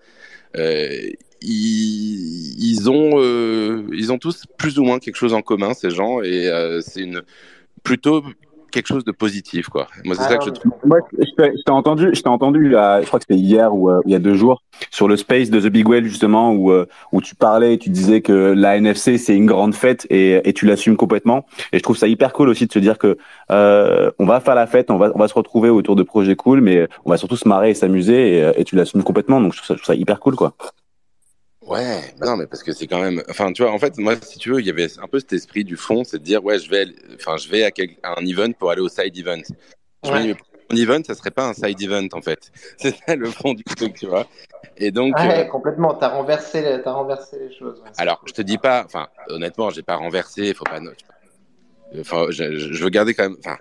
Euh, 0.57 1.11
ils, 1.43 2.55
ils 2.59 2.91
ont 2.91 3.21
euh, 3.21 3.87
ils 3.93 4.13
ont 4.13 4.19
tous 4.19 4.45
plus 4.57 4.79
ou 4.79 4.85
moins 4.85 4.99
quelque 4.99 5.17
chose 5.17 5.35
en 5.35 5.43
commun 5.43 5.75
ces 5.75 5.91
gens 5.91 6.23
et 6.23 6.49
euh, 6.49 6.81
c'est 6.81 7.03
une 7.03 7.23
plutôt 7.83 8.25
quelque 8.71 8.87
chose 8.89 9.05
de 9.05 9.13
positif 9.13 9.69
quoi. 9.69 9.87
Moi 10.05 10.15
c'est 10.17 10.25
Ah 10.25 10.29
ça 10.29 10.37
que 10.39 10.45
je 10.45 10.51
mais 10.51 10.53
trouve. 10.53 10.73
Moi, 10.85 10.99
je 11.19 11.63
t'ai 11.65 11.71
entendu, 11.71 12.11
je 12.15 12.21
t'ai 12.23 12.29
entendu 12.29 12.69
là, 12.69 13.01
je 13.01 13.07
crois 13.07 13.19
que 13.19 13.27
c'était 13.29 13.41
hier 13.41 13.75
ou 13.75 13.91
euh, 13.91 14.01
il 14.07 14.13
y 14.13 14.15
a 14.15 14.19
deux 14.19 14.35
jours, 14.35 14.63
sur 14.91 15.09
le 15.09 15.17
space 15.17 15.51
de 15.51 15.61
The 15.61 15.67
Big 15.67 15.89
Well 15.89 16.05
justement, 16.05 16.53
où 16.53 16.71
euh, 16.73 16.87
où 17.13 17.21
tu 17.21 17.35
parlais 17.35 17.75
et 17.75 17.79
tu 17.79 17.91
disais 17.91 18.21
que 18.21 18.33
la 18.57 18.77
NFC 18.77 19.19
c'est 19.19 19.37
une 19.37 19.47
grande 19.47 19.75
fête 19.75 20.07
et, 20.11 20.49
et 20.49 20.53
tu 20.53 20.67
l'assumes 20.67 20.97
complètement. 20.97 21.47
Et 21.73 21.79
je 21.79 21.83
trouve 21.83 21.97
ça 21.97 22.09
hyper 22.09 22.33
cool 22.33 22.49
aussi 22.49 22.67
de 22.67 22.73
se 22.73 22.79
dire 22.79 22.99
que 22.99 23.17
euh, 23.51 24.11
on 24.19 24.27
va 24.27 24.41
faire 24.41 24.55
la 24.55 24.67
fête, 24.67 24.91
on 24.91 24.99
va 24.99 25.11
on 25.15 25.19
va 25.19 25.29
se 25.29 25.35
retrouver 25.35 25.71
autour 25.71 25.97
de 25.97 26.03
projets 26.03 26.37
cool, 26.37 26.61
mais 26.61 26.89
on 27.05 27.11
va 27.11 27.17
surtout 27.17 27.37
se 27.37 27.49
marrer 27.49 27.71
et 27.71 27.75
s'amuser 27.75 28.39
et, 28.39 28.45
euh, 28.45 28.53
et 28.57 28.65
tu 28.65 28.77
l'assumes 28.77 29.03
complètement. 29.03 29.41
Donc 29.41 29.53
je 29.53 29.59
trouve 29.59 29.67
ça, 29.69 29.75
je 29.75 29.83
trouve 29.83 29.95
ça 29.95 30.01
hyper 30.01 30.21
cool 30.21 30.37
quoi. 30.37 30.55
Ouais, 31.67 32.15
bah 32.19 32.27
non 32.29 32.37
mais 32.37 32.47
parce 32.47 32.63
que 32.63 32.71
c'est 32.73 32.87
quand 32.87 33.01
même 33.01 33.23
enfin 33.29 33.53
tu 33.53 33.63
vois 33.63 33.73
en 33.73 33.79
fait 33.79 33.99
moi 33.99 34.15
si 34.23 34.39
tu 34.39 34.51
veux 34.51 34.61
il 34.61 34.67
y 34.67 34.71
avait 34.71 34.87
un 35.01 35.09
peu 35.09 35.19
cet 35.19 35.33
esprit 35.33 35.65
du 35.65 35.77
fond 35.77 36.05
c'est 36.05 36.19
de 36.19 36.23
dire 36.23 36.45
ouais 36.45 36.61
je 36.61 36.71
vais 36.71 36.87
enfin 37.17 37.37
je 37.39 37.49
vais 37.49 37.65
à, 37.65 37.73
quel- 37.73 37.97
à 38.05 38.19
un 38.21 38.25
event 38.25 38.53
pour 38.53 38.71
aller 38.71 38.81
au 38.83 38.89
side 38.89 39.17
event. 39.19 39.43
Je 40.05 40.11
me 40.13 40.21
dis, 40.21 40.29
mais 40.29 40.37
mon 40.71 40.77
event 40.77 41.03
ça 41.05 41.15
serait 41.15 41.33
pas 41.33 41.49
un 41.49 41.55
side 41.55 41.83
event 41.83 42.07
en 42.13 42.21
fait. 42.23 42.53
C'est 42.79 42.95
ça 43.05 43.17
le 43.17 43.31
fond 43.31 43.53
du 43.55 43.65
truc 43.65 43.95
tu 43.95 44.07
vois. 44.07 44.29
Et 44.77 44.91
donc 44.93 45.19
Ouais, 45.19 45.41
euh, 45.41 45.45
complètement. 45.45 45.95
T'as 45.95 46.09
renversé, 46.11 46.61
les- 46.63 46.83
t'as 46.83 46.93
renversé 46.93 47.39
les 47.39 47.53
choses. 47.57 47.81
ouais. 47.81 47.91
Alors, 47.99 48.21
je 48.27 48.33
te 48.33 48.43
dis 48.43 48.59
pas, 48.59 48.83
enfin, 48.85 49.09
honnêtement, 49.29 49.71
j'ai 49.71 49.83
pas 49.83 49.97
renversé, 49.97 50.53
faut 50.55 50.65
pas. 50.65 50.81
Enfin, 52.01 52.27
je, 52.31 52.57
je- 52.59 52.73
je 52.73 52.85
veux 52.85 52.91
garder 52.91 53.15
quand 53.15 53.25
même. 53.25 53.37
Enfin, 53.39 53.57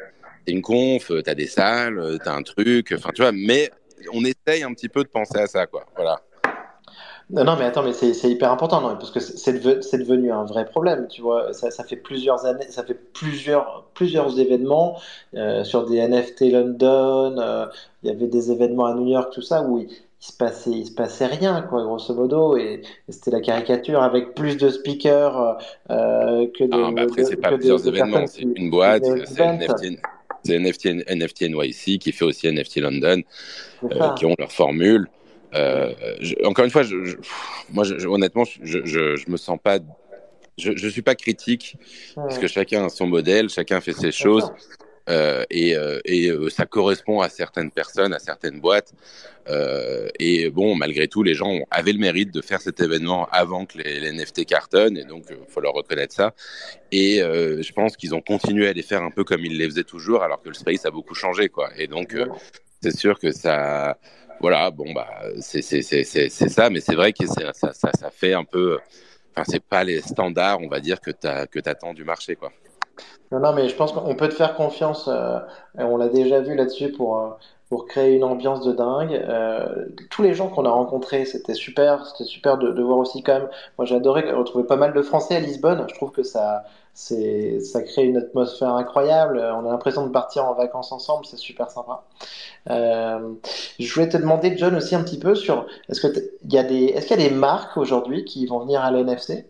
t'es 0.45 0.51
une 0.51 0.61
conf, 0.61 1.11
t'as 1.23 1.35
des 1.35 1.47
salles, 1.47 2.19
t'as 2.23 2.33
un 2.33 2.43
truc, 2.43 2.93
enfin, 2.97 3.11
tu 3.15 3.21
vois, 3.21 3.31
mais 3.31 3.71
on 4.13 4.23
essaye 4.25 4.63
un 4.63 4.73
petit 4.73 4.89
peu 4.89 5.03
de 5.03 5.09
penser 5.09 5.37
à 5.37 5.47
ça, 5.47 5.67
quoi. 5.67 5.85
Voilà. 5.95 6.19
Non, 7.31 7.55
mais 7.57 7.65
attends, 7.65 7.81
mais 7.81 7.93
c'est 7.93 8.29
hyper 8.29 8.51
important, 8.51 8.81
non, 8.81 8.95
parce 8.97 9.09
que 9.09 9.19
c'est 9.19 9.35
c'est 9.37 9.53
deve- 9.53 9.81
c'est 9.81 9.97
devenu 9.97 10.31
un 10.31 10.45
vrai 10.45 10.65
problème, 10.65 11.07
tu 11.07 11.21
vois. 11.23 11.53
Ça, 11.53 11.71
ça 11.71 11.83
fait 11.83 11.95
plusieurs 11.95 12.45
années, 12.45 12.67
ça 12.69 12.83
fait 12.83 12.93
plusieurs, 12.93 13.85
plusieurs 13.95 14.39
événements 14.39 14.99
euh, 15.33 15.63
sur 15.63 15.85
des 15.87 15.97
NFT 15.97 16.51
London. 16.51 17.35
euh, 17.39 17.65
Il 18.03 18.09
y 18.09 18.11
avait 18.11 18.27
des 18.27 18.51
événements 18.51 18.85
à 18.85 18.93
New 18.93 19.07
York, 19.07 19.33
tout 19.33 19.41
ça, 19.41 19.63
où 19.63 19.79
il, 19.79 19.85
il 19.89 20.25
se 20.25 20.33
passait, 20.37 20.69
il 20.69 20.85
se 20.85 20.91
passait 20.93 21.25
rien, 21.25 21.63
quoi, 21.63 21.83
grosso 21.83 22.13
modo, 22.13 22.57
et, 22.57 22.81
et 23.07 23.11
c'était 23.11 23.31
la 23.31 23.41
caricature 23.41 24.03
avec 24.03 24.35
plus 24.35 24.55
de 24.57 24.69
speakers 24.69 25.57
euh, 25.89 26.45
que 26.55 26.63
de. 26.63 26.69
Ah, 26.73 26.91
bah 26.91 27.01
après, 27.01 27.23
c'est 27.23 27.37
pas 27.37 27.49
que 27.49 27.55
plusieurs 27.55 27.81
de 27.81 27.89
événements, 27.89 28.27
c'est 28.27 28.43
une 28.43 28.69
boîte, 28.69 29.03
c'est. 29.25 29.41
NFT, 29.41 29.99
c'est 30.43 30.53
NFT, 30.55 30.85
NFT 31.07 31.41
NYC 31.41 31.97
qui 31.97 32.11
fait 32.11 32.25
aussi 32.25 32.45
NFT 32.47 32.77
London, 32.81 33.23
qui 34.15 34.25
ont 34.25 34.35
leur 34.37 34.51
formule. 34.51 35.07
Euh, 35.53 35.93
je- 36.19 36.35
encore 36.45 36.65
une 36.65 36.71
fois, 36.71 36.83
je, 36.83 37.03
je- 37.05 37.17
moi, 37.71 37.85
honnêtement, 38.07 38.43
je, 38.61 39.29
me 39.29 39.37
sens 39.37 39.57
pas. 39.63 39.79
Je, 40.57 40.71
je 40.75 40.87
suis 40.87 41.01
pas 41.01 41.15
critique 41.15 41.75
parce 42.15 42.39
que 42.39 42.47
chacun 42.47 42.85
a 42.85 42.89
son 42.89 43.07
modèle, 43.07 43.49
chacun 43.49 43.81
fait 43.81 43.93
ses 43.93 44.11
choses. 44.11 44.51
Euh, 45.07 45.43
et, 45.51 45.75
euh, 45.75 45.99
et 46.03 46.29
euh, 46.31 46.49
ça 46.49 46.65
correspond 46.65 47.21
à 47.21 47.29
certaines 47.29 47.69
personnes, 47.69 48.11
à 48.11 48.17
certaines 48.19 48.59
boîtes. 48.59 48.93
Et 50.19 50.49
bon, 50.49 50.75
malgré 50.75 51.07
tout, 51.07 51.21
les 51.21 51.35
gens 51.35 51.59
avaient 51.69 51.91
le 51.91 51.99
mérite 51.99 52.33
de 52.33 52.41
faire 52.41 52.59
cet 52.61 52.79
événement 52.81 53.27
avant 53.31 53.65
que 53.67 53.77
les, 53.77 53.99
les 53.99 54.11
NFT 54.11 54.45
cartonnent, 54.45 54.97
et 54.97 55.03
donc 55.05 55.25
il 55.29 55.37
faut 55.47 55.61
leur 55.61 55.73
reconnaître 55.73 56.15
ça. 56.15 56.33
Et 56.91 57.17
je 57.19 57.71
pense 57.73 57.95
qu'ils 57.97 58.15
ont 58.15 58.21
continué 58.21 58.67
à 58.67 58.73
les 58.73 58.81
faire 58.81 59.03
un 59.03 59.11
peu 59.11 59.23
comme 59.23 59.45
ils 59.45 59.57
les 59.57 59.65
faisaient 59.65 59.83
toujours, 59.83 60.23
alors 60.23 60.41
que 60.41 60.47
le 60.49 60.55
space 60.55 60.85
a 60.85 60.91
beaucoup 60.91 61.13
changé, 61.13 61.49
quoi. 61.49 61.69
Et 61.77 61.85
donc 61.87 62.15
c'est 62.81 62.95
sûr 62.97 63.19
que 63.19 63.31
ça, 63.31 63.97
voilà, 64.39 64.71
bon 64.71 64.91
bah 64.93 65.07
c'est 65.39 65.61
ça, 65.61 66.69
mais 66.69 66.79
c'est 66.79 66.95
vrai 66.95 67.13
que 67.13 67.25
ça 67.25 67.51
ça 67.53 68.09
fait 68.11 68.33
un 68.33 68.43
peu, 68.43 68.77
enfin 69.31 69.43
c'est 69.49 69.63
pas 69.63 69.83
les 69.83 70.01
standards, 70.01 70.59
on 70.61 70.67
va 70.67 70.79
dire 70.79 71.01
que 71.01 71.11
t'as 71.11 71.47
que 71.47 71.59
t'attends 71.59 71.93
du 71.93 72.03
marché, 72.03 72.35
quoi. 72.35 72.51
Non, 73.31 73.39
non, 73.39 73.53
mais 73.53 73.69
je 73.69 73.75
pense 73.75 73.91
qu'on 73.91 74.15
peut 74.15 74.29
te 74.29 74.33
faire 74.33 74.55
confiance. 74.55 75.07
euh, 75.07 75.39
on 75.75 75.97
l'a 75.97 76.09
déjà 76.09 76.41
vu 76.41 76.55
là-dessus 76.55 76.91
pour, 76.91 77.19
euh, 77.19 77.29
pour 77.69 77.85
créer 77.87 78.15
une 78.15 78.23
ambiance 78.23 78.63
de 78.65 78.71
dingue. 78.71 79.13
Euh, 79.13 79.87
tous 80.09 80.21
les 80.21 80.33
gens 80.33 80.47
qu'on 80.49 80.65
a 80.65 80.69
rencontrés, 80.69 81.25
c'était 81.25 81.53
super. 81.53 82.05
C'était 82.05 82.23
super 82.25 82.57
de, 82.57 82.81
voir 82.81 82.99
aussi 82.99 83.23
quand 83.23 83.33
même. 83.39 83.49
Moi, 83.77 83.91
adoré 83.93 84.31
retrouver 84.31 84.65
pas 84.65 84.77
mal 84.77 84.93
de 84.93 85.01
Français 85.01 85.35
à 85.35 85.39
Lisbonne. 85.39 85.85
Je 85.89 85.95
trouve 85.95 86.11
que 86.11 86.23
ça, 86.23 86.63
c'est, 86.95 87.59
ça 87.59 87.83
crée 87.83 88.05
une 88.05 88.15
atmosphère 88.15 88.73
incroyable. 88.73 89.37
On 89.37 89.67
a 89.67 89.71
l'impression 89.71 90.07
de 90.07 90.11
partir 90.11 90.45
en 90.45 90.53
vacances 90.53 90.93
ensemble. 90.93 91.25
C'est 91.25 91.37
super 91.37 91.69
sympa. 91.69 92.05
Euh, 92.69 93.33
je 93.77 93.93
voulais 93.93 94.07
te 94.07 94.15
demander, 94.15 94.57
John, 94.57 94.73
aussi 94.75 94.95
un 94.95 95.03
petit 95.03 95.19
peu 95.19 95.35
sur 95.35 95.67
est-ce 95.89 95.99
que 95.99 96.31
y 96.45 96.57
a 96.57 96.63
des, 96.63 96.85
est-ce 96.85 97.05
qu'il 97.05 97.19
y 97.19 97.25
a 97.25 97.29
des 97.29 97.35
marques 97.35 97.75
aujourd'hui 97.75 98.23
qui 98.23 98.45
vont 98.45 98.59
venir 98.61 98.81
à 98.81 98.91
l'NFC? 98.91 99.45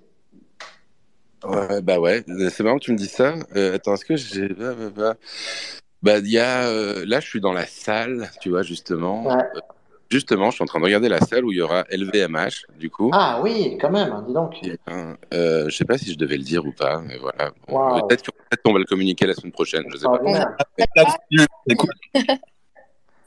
Ouais, 1.43 1.81
bah 1.83 1.99
ouais, 1.99 2.25
c'est 2.49 2.63
marrant 2.63 2.79
que 2.79 2.83
tu 2.83 2.91
me 2.91 2.97
dis 2.97 3.07
ça. 3.07 3.35
Euh, 3.55 3.75
attends, 3.75 3.93
est-ce 3.93 4.05
que 4.05 4.15
j'ai... 4.15 4.47
Bah, 4.47 4.73
bah, 4.73 4.89
bah. 4.95 5.15
Bah, 6.01 6.17
y 6.23 6.39
a... 6.39 6.67
euh, 6.67 7.05
là, 7.07 7.19
je 7.19 7.27
suis 7.27 7.41
dans 7.41 7.53
la 7.53 7.67
salle, 7.67 8.31
tu 8.41 8.49
vois, 8.49 8.63
justement. 8.63 9.27
Ouais. 9.27 9.43
Justement, 10.11 10.49
je 10.51 10.55
suis 10.55 10.63
en 10.63 10.67
train 10.67 10.79
de 10.79 10.85
regarder 10.85 11.09
la 11.09 11.19
salle 11.19 11.45
où 11.45 11.51
il 11.51 11.57
y 11.57 11.61
aura 11.61 11.83
LVMH, 11.91 12.65
du 12.77 12.89
coup. 12.91 13.09
Ah 13.13 13.39
oui, 13.43 13.77
quand 13.81 13.89
même. 13.89 14.23
Dis 14.27 14.33
donc. 14.33 14.53
Et, 14.63 14.77
euh, 15.33 15.67
je 15.67 15.75
sais 15.75 15.85
pas 15.85 15.97
si 15.97 16.11
je 16.13 16.17
devais 16.17 16.37
le 16.37 16.43
dire 16.43 16.63
ou 16.65 16.71
pas, 16.71 17.01
mais 17.01 17.17
voilà. 17.17 17.51
Wow. 17.67 18.07
Peut-être 18.07 18.31
qu'on 18.63 18.73
va 18.73 18.79
le 18.79 18.85
communiquer 18.85 19.25
la 19.25 19.33
semaine 19.33 19.51
prochaine, 19.51 19.83
je 19.91 19.97
sais 19.97 20.05
pas. 20.05 20.19
Bon, 20.19 20.35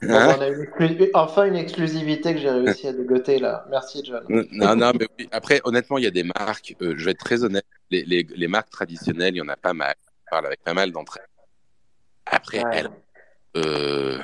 Hein 0.01 0.35
on 0.37 0.41
a 0.41 0.47
une 0.47 0.63
exclu- 0.63 1.09
enfin 1.13 1.43
une 1.43 1.57
exclusivité 1.57 2.33
que 2.33 2.39
j'ai 2.39 2.49
réussi 2.49 2.87
à 2.87 2.93
dégoter 2.93 3.37
là. 3.37 3.65
Merci 3.69 4.01
John. 4.05 4.23
Non, 4.29 4.73
non, 4.73 4.93
mais 4.97 5.05
oui. 5.19 5.27
Après, 5.33 5.59
honnêtement, 5.65 5.97
il 5.97 6.05
y 6.05 6.07
a 6.07 6.11
des 6.11 6.23
marques, 6.23 6.73
euh, 6.81 6.93
je 6.95 7.03
vais 7.03 7.11
être 7.11 7.19
très 7.19 7.43
honnête, 7.43 7.65
les, 7.91 8.05
les, 8.05 8.25
les 8.33 8.47
marques 8.47 8.69
traditionnelles, 8.69 9.35
il 9.35 9.39
y 9.39 9.41
en 9.41 9.49
a 9.49 9.57
pas 9.57 9.73
mal. 9.73 9.93
Je 10.25 10.29
parle 10.31 10.45
avec 10.45 10.63
pas 10.63 10.73
mal 10.73 10.93
d'entre 10.93 11.17
elles. 11.19 11.27
Après, 12.27 12.63
Ouais. 12.63 12.71
elles, 12.75 12.89
euh, 13.57 14.19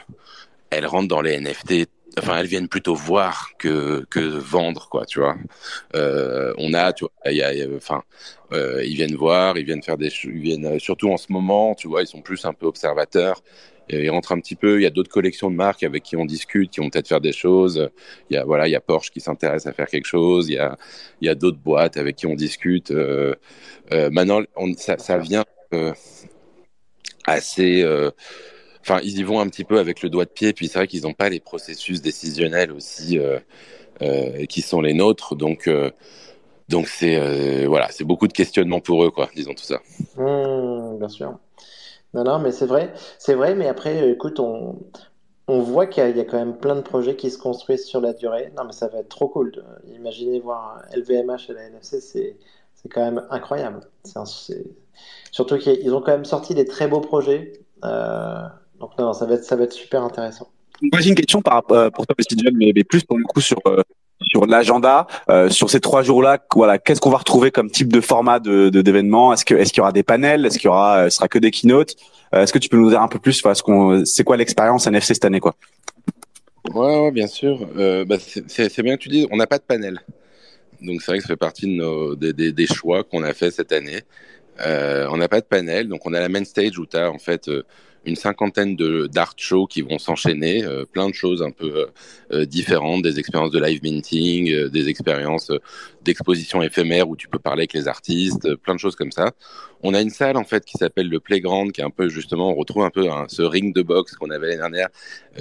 elles 0.69 0.85
rentrent 0.85 1.09
dans 1.09 1.19
les 1.21 1.37
NFT, 1.41 1.89
enfin, 2.17 2.37
elles 2.37 2.47
viennent 2.47 2.67
plutôt 2.69 2.95
voir 2.95 3.51
que, 3.59 4.05
que 4.09 4.19
vendre, 4.19 4.87
quoi, 4.89 5.05
tu 5.05 5.19
vois. 5.19 5.35
Euh, 5.95 6.53
on 6.57 6.73
a, 6.73 6.93
tu 6.93 7.05
vois, 7.05 7.31
y 7.31 7.41
a, 7.41 7.53
y 7.53 7.61
a- 7.63 7.67
enfin, 7.75 8.03
euh, 8.53 8.83
ils 8.85 8.95
viennent 8.95 9.15
voir, 9.15 9.57
ils 9.57 9.65
viennent 9.65 9.83
faire 9.83 9.97
des, 9.97 10.09
ils 10.23 10.31
viennent, 10.39 10.65
euh, 10.65 10.79
surtout 10.79 11.09
en 11.11 11.17
ce 11.17 11.31
moment, 11.31 11.75
tu 11.75 11.87
vois, 11.87 12.01
ils 12.03 12.07
sont 12.07 12.21
plus 12.21 12.45
un 12.45 12.53
peu 12.53 12.65
observateurs. 12.67 13.41
Ils 13.89 14.09
rentrent 14.09 14.31
un 14.31 14.39
petit 14.39 14.55
peu. 14.55 14.79
Il 14.79 14.83
y 14.83 14.87
a 14.87 14.89
d'autres 14.89 15.11
collections 15.11 15.51
de 15.51 15.55
marques 15.55 15.83
avec 15.83 16.01
qui 16.01 16.15
on 16.15 16.25
discute, 16.25 16.71
qui 16.71 16.79
vont 16.79 16.89
peut-être 16.89 17.07
faire 17.07 17.21
des 17.21 17.31
choses. 17.31 17.87
Il 18.31 18.33
y 18.35 18.37
a 18.37 18.43
voilà, 18.43 18.67
il 18.67 18.71
y 18.71 18.75
a 18.75 18.81
Porsche 18.81 19.11
qui 19.11 19.19
s'intéresse 19.21 19.67
à 19.67 19.73
faire 19.73 19.85
quelque 19.87 20.07
chose. 20.07 20.49
Il 20.49 20.55
y 20.55 20.57
a 20.57 20.75
il 21.21 21.27
y 21.27 21.29
a 21.29 21.35
d'autres 21.35 21.59
boîtes 21.59 21.95
avec 21.97 22.15
qui 22.15 22.25
on 22.25 22.33
discute. 22.33 22.89
Euh, 22.89 23.35
euh, 23.91 24.09
maintenant, 24.11 24.41
ça, 24.77 24.97
ça 24.97 25.17
vient 25.19 25.45
euh, 25.73 25.93
assez. 27.25 27.83
Enfin, 28.87 28.99
ils 29.03 29.17
y 29.17 29.23
vont 29.23 29.39
un 29.39 29.47
petit 29.47 29.63
peu 29.63 29.79
avec 29.79 30.03
le 30.03 30.09
doigt 30.11 30.25
de 30.25 30.29
pied. 30.29 30.53
Puis 30.53 30.67
c'est 30.67 30.77
vrai 30.77 30.87
qu'ils 30.87 31.03
n'ont 31.03 31.13
pas 31.13 31.29
les 31.29 31.39
processus 31.39 32.03
décisionnels 32.03 32.71
aussi 32.71 33.17
euh, 33.17 33.39
euh, 34.03 34.45
qui 34.45 34.61
sont 34.61 34.79
les 34.79 34.93
nôtres. 34.93 35.35
Donc 35.35 35.67
euh, 35.67 35.89
donc 36.69 36.87
c'est 36.87 37.65
voilà, 37.65 37.89
c'est 37.89 38.03
beaucoup 38.03 38.27
de 38.27 38.33
questionnements 38.33 38.81
pour 38.81 39.03
eux, 39.03 39.09
quoi. 39.09 39.29
Disons 39.35 39.55
tout 39.55 39.63
ça. 39.63 39.79
Mmh, 40.17 40.99
bien 40.99 41.09
sûr. 41.09 41.39
Non, 42.13 42.23
non, 42.23 42.39
mais 42.39 42.51
c'est 42.51 42.67
vrai, 42.67 42.93
c'est 43.17 43.33
vrai, 43.33 43.55
mais 43.55 43.67
après, 43.67 44.11
écoute, 44.11 44.39
on, 44.39 44.77
on 45.47 45.59
voit 45.59 45.85
qu'il 45.87 46.15
y 46.15 46.19
a, 46.19 46.23
quand 46.23 46.37
même 46.37 46.55
plein 46.55 46.75
de 46.75 46.81
projets 46.81 47.15
qui 47.15 47.29
se 47.29 47.37
construisent 47.37 47.85
sur 47.85 48.01
la 48.01 48.13
durée. 48.13 48.53
Non, 48.55 48.63
mais 48.65 48.71
ça 48.71 48.87
va 48.87 48.99
être 48.99 49.09
trop 49.09 49.27
cool. 49.27 49.51
imaginez 49.93 50.39
voir 50.39 50.81
LVMH 50.95 51.49
et 51.49 51.53
la 51.53 51.63
NFC, 51.63 51.99
c'est, 52.01 52.37
quand 52.89 53.01
même 53.01 53.25
incroyable. 53.31 53.79
Surtout 55.31 55.57
qu'ils 55.57 55.93
ont 55.93 56.01
quand 56.01 56.11
même 56.11 56.25
sorti 56.25 56.53
des 56.53 56.65
très 56.65 56.87
beaux 56.87 57.01
projets. 57.01 57.53
Donc, 58.79 58.91
non, 58.97 59.13
ça 59.13 59.25
va 59.25 59.35
être, 59.35 59.43
ça 59.43 59.55
va 59.55 59.63
être 59.63 59.73
super 59.73 60.03
intéressant. 60.03 60.49
Moi, 60.81 60.99
j'ai 61.01 61.09
une 61.09 61.15
question 61.15 61.41
par, 61.41 61.63
euh, 61.71 61.89
pour 61.89 62.05
toi, 62.05 62.15
petit 62.15 62.35
John, 62.37 62.53
mais, 62.57 62.71
mais 62.75 62.83
plus 62.83 63.03
pour 63.03 63.17
le 63.17 63.23
coup 63.23 63.39
sur 63.41 63.59
euh, 63.67 63.81
sur 64.21 64.45
l'agenda, 64.45 65.07
euh, 65.29 65.49
sur 65.49 65.69
ces 65.69 65.79
trois 65.79 66.03
jours-là. 66.03 66.39
Voilà, 66.53 66.77
qu'est-ce 66.77 66.99
qu'on 67.01 67.09
va 67.09 67.17
retrouver 67.17 67.51
comme 67.51 67.69
type 67.69 67.91
de 67.91 68.01
format 68.01 68.39
de 68.39 68.69
de- 68.69 68.81
d'événement? 68.81 69.33
Est-ce 69.33 69.45
que 69.45 69.55
est-ce 69.55 69.71
qu'il 69.71 69.79
y 69.79 69.81
aura 69.81 69.91
des 69.93 70.03
panels? 70.03 70.45
Est-ce 70.45 70.57
qu'il 70.59 70.65
y 70.65 70.69
aura, 70.69 70.97
euh, 71.05 71.09
ce 71.09 71.17
sera 71.17 71.27
que 71.27 71.39
des 71.39 71.51
keynotes? 71.51 71.95
Euh, 72.33 72.43
Est-ce 72.43 72.51
que 72.51 72.59
tu 72.59 72.67
peux 72.69 72.77
nous 72.77 72.89
dire 72.89 73.01
un 73.01 73.07
peu 73.07 73.19
plus 73.19 73.41
voilà, 73.41 73.55
ce 73.55 73.63
qu'on, 73.63 74.03
c'est 74.05 74.23
quoi 74.23 74.35
l'expérience 74.35 74.87
NFC 74.87 75.13
cette 75.13 75.25
année, 75.25 75.39
quoi? 75.39 75.55
Ouais, 76.73 76.99
ouais, 77.03 77.11
bien 77.11 77.27
sûr. 77.27 77.59
Euh, 77.77 78.03
bah, 78.05 78.17
c'est 78.19 78.81
bien 78.81 78.97
que 78.97 79.01
tu 79.01 79.09
dis, 79.09 79.27
on 79.31 79.37
n'a 79.37 79.47
pas 79.47 79.59
de 79.59 79.63
panel. 79.63 79.99
Donc 80.81 81.01
c'est 81.01 81.11
vrai 81.11 81.17
que 81.19 81.23
ça 81.23 81.27
fait 81.29 81.35
partie 81.37 81.67
de 81.67 81.71
nos, 81.73 82.15
des, 82.15 82.33
des, 82.33 82.51
des 82.51 82.67
choix 82.67 83.03
qu'on 83.03 83.23
a 83.23 83.33
fait 83.33 83.51
cette 83.51 83.71
année. 83.71 84.01
Euh, 84.65 85.07
on 85.11 85.17
n'a 85.17 85.27
pas 85.27 85.39
de 85.41 85.45
panel, 85.45 85.87
donc 85.87 86.05
on 86.05 86.13
a 86.13 86.19
la 86.19 86.29
main 86.29 86.43
stage 86.43 86.77
où 86.79 86.85
tu 86.85 86.97
as 86.97 87.09
en 87.11 87.17
fait 87.19 87.47
euh, 87.47 87.63
une 88.05 88.15
cinquantaine 88.15 88.75
de 88.75 89.07
d'art 89.07 89.33
shows 89.37 89.67
qui 89.67 89.81
vont 89.81 89.97
s'enchaîner, 89.97 90.63
euh, 90.63 90.85
plein 90.85 91.09
de 91.09 91.13
choses 91.13 91.41
un 91.41 91.51
peu 91.51 91.75
euh, 91.75 91.85
euh, 92.31 92.45
différentes, 92.45 93.01
des 93.01 93.19
expériences 93.19 93.51
de 93.51 93.59
live 93.59 93.81
minting, 93.83 94.69
des 94.69 94.89
expériences 94.89 95.51
d'exposition 96.03 96.61
éphémère 96.61 97.09
où 97.09 97.15
tu 97.15 97.27
peux 97.27 97.39
parler 97.39 97.61
avec 97.61 97.73
les 97.73 97.87
artistes, 97.87 98.55
plein 98.55 98.75
de 98.75 98.79
choses 98.79 98.95
comme 98.95 99.11
ça. 99.11 99.31
On 99.81 99.93
a 99.93 100.01
une 100.01 100.09
salle 100.09 100.37
en 100.37 100.43
fait 100.43 100.65
qui 100.65 100.77
s'appelle 100.77 101.09
le 101.09 101.19
Playground, 101.19 101.71
qui 101.71 101.81
est 101.81 101.83
un 101.83 101.89
peu 101.89 102.09
justement, 102.09 102.51
on 102.51 102.55
retrouve 102.55 102.83
un 102.83 102.91
peu 102.91 103.09
hein, 103.09 103.25
ce 103.27 103.41
ring 103.41 103.73
de 103.73 103.81
boxe 103.81 104.15
qu'on 104.15 104.29
avait 104.29 104.55
l'année 104.55 104.57
dernière, 104.57 104.89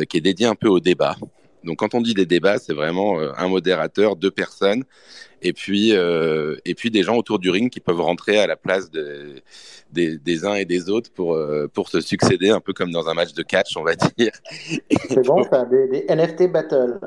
qui 0.09 0.17
est 0.17 0.23
dédié 0.23 0.47
un 0.47 0.55
peu 0.55 0.69
au 0.69 0.81
débat. 0.81 1.17
Donc 1.65 1.79
quand 1.79 1.95
on 1.95 2.01
dit 2.01 2.15
des 2.15 2.27
débats, 2.27 2.59
c'est 2.59 2.75
vraiment 2.75 3.21
euh, 3.21 3.33
un 3.37 3.49
modérateur, 3.49 4.17
deux 4.17 4.31
personnes, 4.31 4.85
et 5.43 5.53
puis 5.53 5.93
euh, 5.97 6.57
et 6.65 6.75
puis 6.75 6.91
des 6.91 7.03
gens 7.03 7.17
autour 7.17 7.39
du 7.39 7.51
ring 7.51 7.71
qui 7.71 7.81
peuvent 7.81 8.01
rentrer 8.01 8.39
à 8.39 8.47
la 8.47 8.57
place 8.57 8.91
de- 8.91 9.43
des, 9.93 10.19
des 10.19 10.45
uns 10.45 10.55
et 10.55 10.65
des 10.65 10.91
autres 10.91 11.11
pour 11.13 11.35
euh, 11.35 11.69
pour 11.73 11.89
se 11.89 12.01
succéder, 12.01 12.51
un 12.51 12.61
peu 12.61 12.73
comme 12.73 12.91
dans 12.93 13.09
un 13.09 13.15
match 13.15 13.33
de 13.35 13.43
catch, 13.43 13.77
on 13.77 13.83
va 13.85 13.95
dire. 14.19 14.33
C'est 15.09 15.25
bon, 15.25 15.43
ça, 15.45 15.65
des, 15.65 15.89
des 15.89 16.07
NFT 16.15 16.51
battle. 16.51 16.99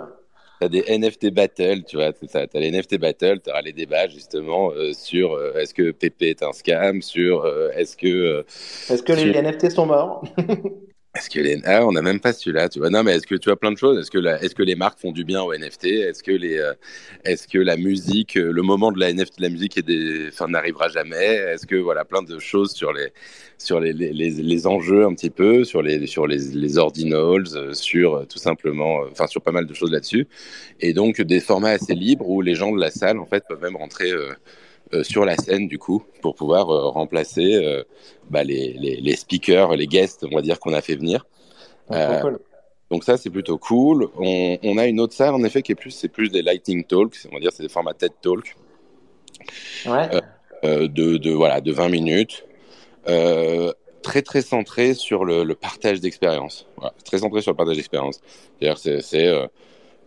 T'as 0.60 0.70
des 0.70 0.84
NFT 0.90 1.30
battles, 1.30 1.84
tu 1.84 1.98
vois, 1.98 2.12
c'est 2.20 2.30
ça. 2.30 2.48
T'as 2.48 2.60
les 2.60 2.72
NFT 2.72 2.98
battles, 2.98 3.40
t'auras 3.42 3.62
les 3.62 3.74
débats 3.74 4.08
justement 4.08 4.72
euh, 4.72 4.92
sur 4.94 5.34
euh, 5.34 5.54
est-ce 5.54 5.72
que 5.74 5.92
PP 5.92 6.24
est 6.24 6.42
un 6.42 6.52
scam, 6.52 7.04
sur 7.04 7.46
euh, 7.46 7.70
est-ce 7.76 7.96
que 7.96 8.44
Est-ce 8.90 9.04
que 9.04 9.14
les 9.14 9.40
NFT 9.40 9.70
sont 9.70 9.86
morts? 9.86 10.24
Est-ce 11.18 11.30
que 11.32 11.40
les 11.40 11.60
ah 11.66 11.86
on 11.86 11.92
n'a 11.92 12.04
même 12.04 12.20
pas 12.20 12.32
celui-là 12.32 12.70
tu 12.70 12.80
vois. 12.80 12.90
Non 12.92 13.04
mais 13.04 13.16
est-ce 13.16 13.26
que 13.26 13.36
tu 13.36 13.50
as 13.50 13.56
plein 13.56 13.72
de 13.72 13.78
choses. 13.78 13.98
Est-ce 14.00 14.12
que 14.12 14.20
la... 14.20 14.42
est-ce 14.44 14.54
que 14.54 14.62
les 14.64 14.76
marques 14.76 15.00
font 15.00 15.12
du 15.12 15.24
bien 15.24 15.42
aux 15.42 15.54
NFT 15.54 15.86
est-ce 15.86 16.22
que 16.22 16.32
les 16.32 16.58
euh, 16.58 16.74
est-ce 17.26 17.48
que 17.48 17.58
la 17.58 17.76
musique 17.76 18.38
euh, 18.38 18.52
le 18.52 18.62
moment 18.62 18.92
de 18.92 19.00
la 19.00 19.12
NFT 19.12 19.40
de 19.40 19.44
la 19.44 19.50
musique 19.50 19.78
est 19.78 19.82
des 19.82 20.28
enfin 20.28 20.48
n'arrivera 20.48 20.90
jamais? 20.90 21.16
Est-ce 21.16 21.66
que 21.66 21.76
voilà 21.76 22.06
plein 22.06 22.22
de 22.22 22.38
choses 22.40 22.72
sur 22.74 22.94
les 22.94 23.12
sur 23.58 23.80
les, 23.80 23.94
les, 23.94 24.14
les, 24.14 24.30
les 24.30 24.68
enjeux 24.68 25.06
un 25.06 25.14
petit 25.16 25.32
peu 25.32 25.64
sur 25.64 25.82
les 25.82 26.06
sur 26.06 26.28
les, 26.28 26.38
les 26.54 26.78
ordinals 26.78 27.48
euh, 27.56 27.74
sur 27.74 28.28
tout 28.28 28.38
simplement 28.38 29.00
enfin 29.12 29.26
sur 29.28 29.42
pas 29.42 29.52
mal 29.52 29.66
de 29.66 29.74
choses 29.74 29.92
là-dessus. 29.92 30.28
Et 30.80 30.94
donc 30.94 31.20
des 31.22 31.40
formats 31.40 31.72
assez 31.72 31.96
libres 31.96 32.30
où 32.30 32.42
les 32.42 32.54
gens 32.56 32.72
de 32.72 32.80
la 32.80 32.92
salle 32.92 33.18
en 33.20 33.26
fait 33.26 33.44
peuvent 33.50 33.62
même 33.62 33.76
rentrer 33.76 34.12
euh, 34.12 34.34
euh, 34.94 35.04
sur 35.04 35.26
la 35.26 35.36
scène 35.36 35.68
du 35.68 35.78
coup 35.78 36.04
pour 36.22 36.36
pouvoir 36.36 36.70
euh, 36.70 36.88
remplacer 36.90 37.56
euh, 37.56 37.84
bah, 38.30 38.44
les, 38.44 38.74
les, 38.74 38.96
les 38.98 39.16
speakers, 39.16 39.76
les 39.76 39.88
guests, 39.88 40.26
on 40.30 40.36
va 40.36 40.42
dire 40.42 40.60
qu'on 40.60 40.74
a 40.74 40.82
fait 40.82 40.96
venir. 40.96 41.26
Ah, 41.90 42.20
cool. 42.22 42.40
Donc 42.90 43.04
ça 43.04 43.18
c'est 43.18 43.30
plutôt 43.30 43.58
cool. 43.58 44.08
On, 44.18 44.58
on 44.64 44.78
a 44.78 44.86
une 44.86 45.00
autre 45.00 45.14
salle 45.14 45.34
en 45.34 45.44
effet 45.44 45.62
qui 45.62 45.74
est 45.74 45.76
plus 45.76 45.92
c'est 45.92 46.08
plus 46.08 46.30
des 46.30 46.42
lightning 46.42 46.84
talks, 46.86 47.18
on 47.30 47.36
va 47.36 47.40
dire 47.42 47.52
c'est 47.52 47.64
des 47.64 47.70
formats 47.70 47.94
TED 47.94 48.12
Talk 48.22 48.56
Ouais. 49.86 50.10
de, 50.64 50.88
de 51.18 51.32
voilà 51.32 51.62
de 51.62 51.72
20 51.72 51.90
minutes. 51.90 52.46
Très 53.06 54.22
très 54.22 54.42
centré 54.42 54.94
sur 54.94 55.26
le, 55.26 55.44
le 55.44 55.56
partage 55.56 56.00
d'expérience. 56.00 56.66
Voilà, 56.78 56.94
très 57.04 57.18
centré 57.18 57.42
sur 57.42 57.52
le 57.52 57.58
partage 57.58 57.76
d'expérience. 57.76 58.22
C'est-à-dire 58.60 58.78
c'est 59.02 59.50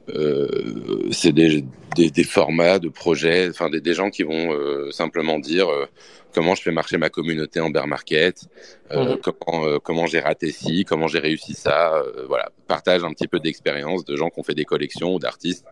euh, 0.09 1.09
c'est 1.12 1.32
des, 1.32 1.64
des, 1.96 2.11
des 2.11 2.24
formats 2.24 2.78
de 2.78 2.88
projets, 2.88 3.48
enfin 3.48 3.70
des, 3.70 3.80
des 3.80 3.94
gens 3.94 4.11
qui 4.11 4.22
vont 4.22 4.53
euh, 4.53 4.90
simplement 4.90 5.38
dire 5.38 5.68
euh, 5.68 5.86
comment 6.34 6.55
je 6.55 6.62
fais 6.62 6.72
marcher 6.72 6.96
ma 6.96 7.11
communauté 7.11 7.61
en 7.61 7.70
bear 7.70 7.86
market, 7.86 8.44
euh, 8.92 9.16
Mhm. 9.16 9.18
comment 9.18 9.66
euh, 9.66 9.78
comment 9.78 10.07
j'ai 10.07 10.20
raté 10.20 10.51
ci, 10.53 10.84
comment 10.84 11.07
j'ai 11.09 11.18
réussi 11.18 11.55
ça, 11.55 11.94
euh, 11.94 12.24
voilà, 12.26 12.51
partage 12.66 13.05
un 13.05 13.12
petit 13.12 13.28
peu 13.28 13.38
d'expérience 13.40 14.05
de 14.05 14.16
gens 14.16 14.30
qui 14.30 14.40
ont 14.40 14.44
fait 14.44 14.55
des 14.55 14.64
collections 14.64 15.14
ou 15.14 15.18
d'artistes, 15.18 15.64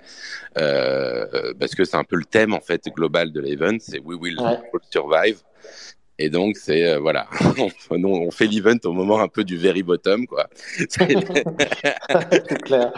parce 0.54 1.74
que 1.74 1.84
c'est 1.84 1.96
un 1.96 2.04
peu 2.04 2.16
le 2.16 2.24
thème 2.24 2.52
en 2.54 2.60
fait 2.60 2.82
global 2.94 3.32
de 3.32 3.40
l'event, 3.40 3.76
c'est 3.80 3.98
We 4.00 4.18
Will 4.20 4.38
Ouais. 4.40 4.58
Survive. 4.90 5.38
Et 6.20 6.30
donc, 6.30 6.56
c'est, 6.56 6.84
euh, 6.84 6.98
voilà, 6.98 7.28
on, 7.90 8.04
on 8.04 8.30
fait 8.32 8.46
l'event 8.48 8.76
au 8.84 8.92
moment 8.92 9.20
un 9.20 9.28
peu 9.28 9.44
du 9.44 9.56
very 9.56 9.84
bottom, 9.84 10.26
quoi. 10.26 10.48
C'est- 10.88 11.14
clair. 12.64 12.92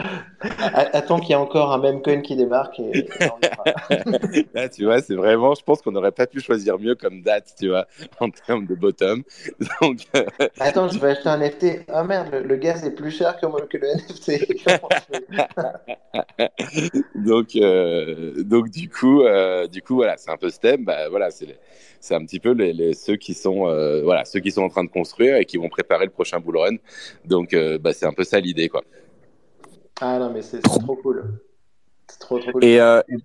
Attends 0.75 1.21
qu'il 1.21 1.31
y 1.31 1.33
ait 1.33 1.37
encore 1.37 1.73
un 1.73 1.79
même 1.79 2.01
coin 2.01 2.23
qui 2.23 2.35
débarque 2.35 2.81
et. 2.81 3.07
Là, 4.55 4.69
tu 4.71 4.85
vois, 4.85 5.03
c'est 5.03 5.15
vraiment, 5.15 5.55
je 5.55 5.63
pense 5.63 5.83
qu'on 5.83 5.93
n'aurait 5.93 6.13
pas 6.13 6.27
pu 6.27 6.41
choisir 6.41 6.79
mieux 6.79 6.95
comme 6.95 7.21
date, 7.23 7.55
tu 7.61 7.69
vois, 7.69 7.87
en 8.21 8.31
termes 8.31 8.67
de 8.67 8.75
bottom. 8.75 9.23
Donc, 9.83 9.99
euh, 10.17 10.25
Attends, 10.59 10.89
je 10.89 10.99
vais 10.99 11.11
acheter 11.11 11.29
un 11.29 11.39
NFT. 11.39 11.67
Ah 11.93 12.05
merde, 12.05 12.29
le, 12.33 12.43
le 12.43 12.57
gaz 12.57 12.85
est 12.85 12.91
plus 12.95 13.11
cher 13.11 13.37
que, 13.39 13.47
le 13.77 13.87
NFT. 13.87 14.31
Donc, 17.15 17.55
euh, 17.57 18.43
donc 18.43 18.71
du 18.71 18.89
coup, 18.89 19.23
euh, 19.23 19.67
du 19.67 19.83
coup, 19.83 19.95
voilà, 19.97 20.17
c'est 20.17 20.31
un 20.31 20.37
peu 20.37 20.51
ce 20.51 20.59
thème. 20.59 20.85
Bah, 20.85 21.09
voilà, 21.09 21.29
c'est 21.31 22.15
un 22.15 22.25
petit 22.25 22.41
peu 22.41 22.53
les, 22.53 22.73
les- 22.73 22.95
ceux 23.11 23.17
qui 23.17 23.35
sont, 23.35 23.67
euh, 23.67 24.03
voilà, 24.03 24.25
ceux 24.25 24.41
qui 24.41 24.53
sont 24.53 24.63
en 24.63 24.69
train 24.69 24.85
de 24.85 24.91
construire 24.91 25.37
et 25.37 25.45
qui 25.45 25.57
vont 25.57 25.69
préparer 25.69 26.05
le 26.05 26.11
prochain 26.11 26.39
bull 26.39 26.59
run. 26.59 26.77
Donc, 27.25 27.55
euh, 27.55 27.79
bah, 27.79 27.93
c'est 27.93 28.07
un 28.07 28.13
peu 28.13 28.25
ça 28.25 28.39
l'idée, 28.39 28.69
quoi. 28.69 28.83
Ah 30.01 30.19
non, 30.19 30.31
mais 30.33 30.43
c'est 30.43 30.61
trop 30.61 30.97
cool. 30.97 31.41
C'est 32.09 32.21
trop, 32.21 32.39
trop 32.39 32.53
cool. 32.53 32.65
Et, 32.65 32.79
euh, 32.79 33.01
et 33.09 33.17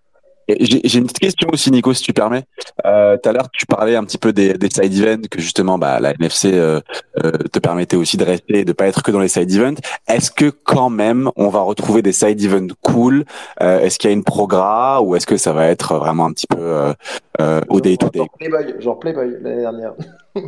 j'ai 0.48 1.00
une 1.00 1.06
petite 1.06 1.20
question 1.20 1.50
aussi, 1.52 1.72
Nico, 1.72 1.93
si 1.93 2.04
tu 2.04 2.14
permets. 2.14 2.43
Euh, 2.86 3.18
Tout 3.18 3.30
à 3.30 3.34
l'heure, 3.34 3.50
tu 3.52 3.66
parlais 3.66 3.96
un 3.96 4.04
petit 4.04 4.18
peu 4.18 4.34
des, 4.34 4.54
des 4.54 4.70
side 4.70 4.93
events 4.98 5.28
que 5.30 5.41
justement, 5.41 5.78
bah, 5.78 6.00
la 6.00 6.12
NFC 6.12 6.52
euh, 6.54 6.80
euh, 7.24 7.32
te 7.32 7.60
permettait 7.60 7.98
aussi 7.98 8.18
de 8.18 8.24
rester, 8.24 8.60
et 8.60 8.66
de 8.66 8.74
pas 8.74 8.88
être 8.88 9.04
que 9.04 9.12
dans 9.12 9.20
les 9.20 9.28
side 9.28 9.52
events. 9.52 9.80
Est-ce 10.08 10.32
que 10.32 10.50
quand 10.50 10.89
même, 10.89 11.30
on 11.36 11.50
va 11.50 11.62
retrouver 11.62 12.02
des 12.02 12.12
side 12.12 12.41
events 12.43 12.74
cool? 12.82 13.26
Euh, 13.62 13.80
Est-ce 13.80 13.98
qu'il 13.98 14.10
y 14.10 14.14
a 14.14 14.16
une 14.16 14.24
progra 14.24 15.02
ou 15.02 15.16
est-ce 15.16 15.26
que 15.26 15.38
ça 15.38 15.54
va 15.54 15.68
être 15.68 15.96
vraiment 15.96 16.26
un 16.26 16.34
petit 16.34 16.48
peu 16.48 16.58
euh, 16.60 16.93
euh, 17.41 17.62
au 17.70 17.82
day 17.82 17.98
to 17.98 18.10
day? 18.10 18.20
Genre 18.20 18.30
Playboy, 18.38 18.76
genre 18.80 19.00
Playboy 19.00 19.30
l'année 19.41 19.62
dernière. 19.62 19.93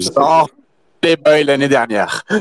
Genre 0.00 0.48
Playboy 1.00 1.44
l'année 1.44 1.68
dernière. 1.68 2.24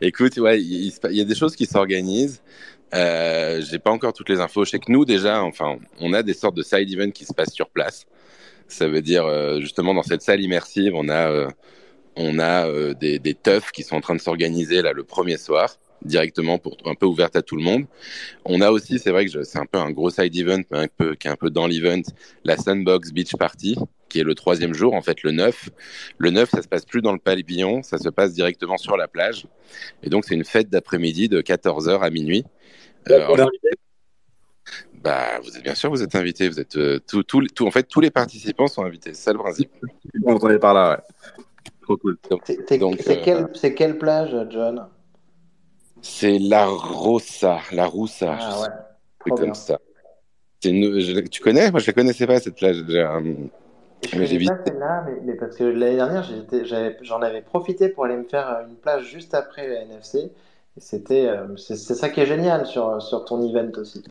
Écoute, 0.00 0.36
ouais, 0.38 0.60
il 0.60 0.92
y 1.10 1.20
a 1.20 1.24
des 1.24 1.34
choses 1.34 1.54
qui 1.54 1.66
s'organisent. 1.66 2.42
Euh, 2.94 3.62
j'ai 3.62 3.78
pas 3.78 3.90
encore 3.90 4.12
toutes 4.12 4.28
les 4.28 4.40
infos. 4.40 4.64
Je 4.64 4.70
sais 4.70 4.78
que 4.78 4.90
nous 4.90 5.04
déjà, 5.04 5.42
enfin, 5.42 5.78
on 6.00 6.12
a 6.12 6.22
des 6.22 6.34
sortes 6.34 6.56
de 6.56 6.62
side 6.62 6.90
events 6.92 7.12
qui 7.12 7.24
se 7.24 7.32
passent 7.32 7.54
sur 7.54 7.70
place. 7.70 8.06
Ça 8.68 8.88
veut 8.88 9.02
dire 9.02 9.26
euh, 9.26 9.60
justement 9.60 9.94
dans 9.94 10.02
cette 10.02 10.22
salle 10.22 10.40
immersive, 10.40 10.94
on 10.94 11.08
a 11.08 11.30
euh, 11.30 11.48
on 12.16 12.38
a 12.38 12.66
euh, 12.66 12.94
des, 12.94 13.18
des 13.18 13.34
teufs 13.34 13.70
qui 13.72 13.82
sont 13.82 13.96
en 13.96 14.00
train 14.00 14.14
de 14.14 14.20
s'organiser 14.20 14.82
là 14.82 14.92
le 14.92 15.04
premier 15.04 15.36
soir 15.36 15.76
directement 16.04 16.58
pour 16.58 16.76
un 16.84 16.94
peu 16.94 17.06
ouverte 17.06 17.36
à 17.36 17.42
tout 17.42 17.56
le 17.56 17.62
monde. 17.62 17.84
On 18.44 18.60
a 18.60 18.70
aussi, 18.70 18.98
c'est 18.98 19.10
vrai 19.10 19.26
que 19.26 19.42
c'est 19.44 19.58
un 19.58 19.66
peu 19.66 19.78
un 19.78 19.90
gros 19.90 20.10
side 20.10 20.34
event, 20.36 20.62
mais 20.70 20.78
un 20.78 20.88
peu 20.88 21.14
qui 21.14 21.28
est 21.28 21.30
un 21.30 21.36
peu 21.36 21.50
dans 21.50 21.66
l'event, 21.66 22.02
la 22.44 22.56
Sandbox 22.56 23.12
Beach 23.12 23.36
Party, 23.36 23.76
qui 24.08 24.20
est 24.20 24.24
le 24.24 24.34
troisième 24.34 24.74
jour, 24.74 24.94
en 24.94 25.02
fait 25.02 25.22
le 25.22 25.30
9. 25.30 25.70
Le 26.18 26.30
9, 26.30 26.50
ça 26.50 26.62
se 26.62 26.68
passe 26.68 26.84
plus 26.84 27.02
dans 27.02 27.12
le 27.12 27.18
pavillon, 27.18 27.82
ça 27.82 27.98
se 27.98 28.08
passe 28.08 28.32
directement 28.32 28.78
sur 28.78 28.96
la 28.96 29.08
plage. 29.08 29.46
Et 30.02 30.10
donc 30.10 30.24
c'est 30.24 30.34
une 30.34 30.44
fête 30.44 30.68
d'après-midi 30.68 31.28
de 31.28 31.40
14h 31.40 32.00
à 32.00 32.10
minuit. 32.10 32.44
Euh, 33.10 33.46
bah, 35.02 35.40
vous 35.42 35.56
êtes 35.56 35.62
bien 35.62 35.74
sûr, 35.74 35.90
vous 35.90 36.02
êtes 36.02 36.14
invités. 36.14 36.48
Vous 36.48 36.60
êtes 36.60 36.76
euh, 36.76 37.00
tout, 37.06 37.22
tout, 37.22 37.44
tout- 37.46 37.66
en 37.66 37.70
fait, 37.70 37.84
tous 37.84 38.00
les 38.00 38.10
participants 38.10 38.68
sont 38.68 38.84
invités. 38.84 39.14
C'est 39.14 39.22
ça 39.24 39.32
le 39.32 39.38
principe. 39.38 39.70
On 40.24 40.34
entendait 40.34 40.58
par 40.58 40.74
là, 40.74 40.90
ouais. 40.90 41.42
Trop 41.82 41.96
cool. 41.96 42.18
C'est 42.44 42.80
euh, 42.80 43.20
quelle, 43.22 43.48
c'est 43.54 43.74
quelle 43.74 43.98
plage, 43.98 44.34
John? 44.50 44.86
C'est 46.00 46.38
la 46.38 46.66
Rossa, 46.66 47.58
la 47.72 47.86
Roussa, 47.86 48.36
Ah 48.40 48.60
ouais, 48.60 48.68
truc 49.20 49.36
comme 49.36 49.54
ça. 49.54 49.78
C'est 50.60 50.70
une- 50.70 50.98
je- 51.00 51.20
tu 51.20 51.40
connais? 51.42 51.70
Moi, 51.70 51.80
je 51.80 51.86
la 51.88 51.92
connaissais 51.92 52.26
pas 52.26 52.38
cette 52.40 52.56
plage. 52.56 52.76
Je 52.88 54.18
Mais 54.18 54.26
j'ai 54.26 54.44
pas 54.44 54.58
celle-là, 54.64 55.04
mais, 55.06 55.20
mais 55.24 55.34
parce 55.34 55.56
que 55.56 55.64
l'année 55.64 55.96
dernière, 55.96 56.24
j'en 57.02 57.22
avais 57.22 57.42
profité 57.42 57.88
pour 57.88 58.04
aller 58.04 58.16
me 58.16 58.24
faire 58.24 58.64
une 58.68 58.76
plage 58.76 59.06
juste 59.10 59.34
après 59.34 59.68
la 59.68 59.82
NFC. 59.82 60.30
C'était, 60.78 61.26
euh, 61.26 61.56
c'est 61.56 61.76
ça 61.76 62.08
qui 62.08 62.20
est 62.20 62.26
génial 62.26 62.66
sur, 62.66 63.00
sur 63.02 63.24
ton 63.24 63.46
event 63.46 63.70
aussi. 63.76 64.02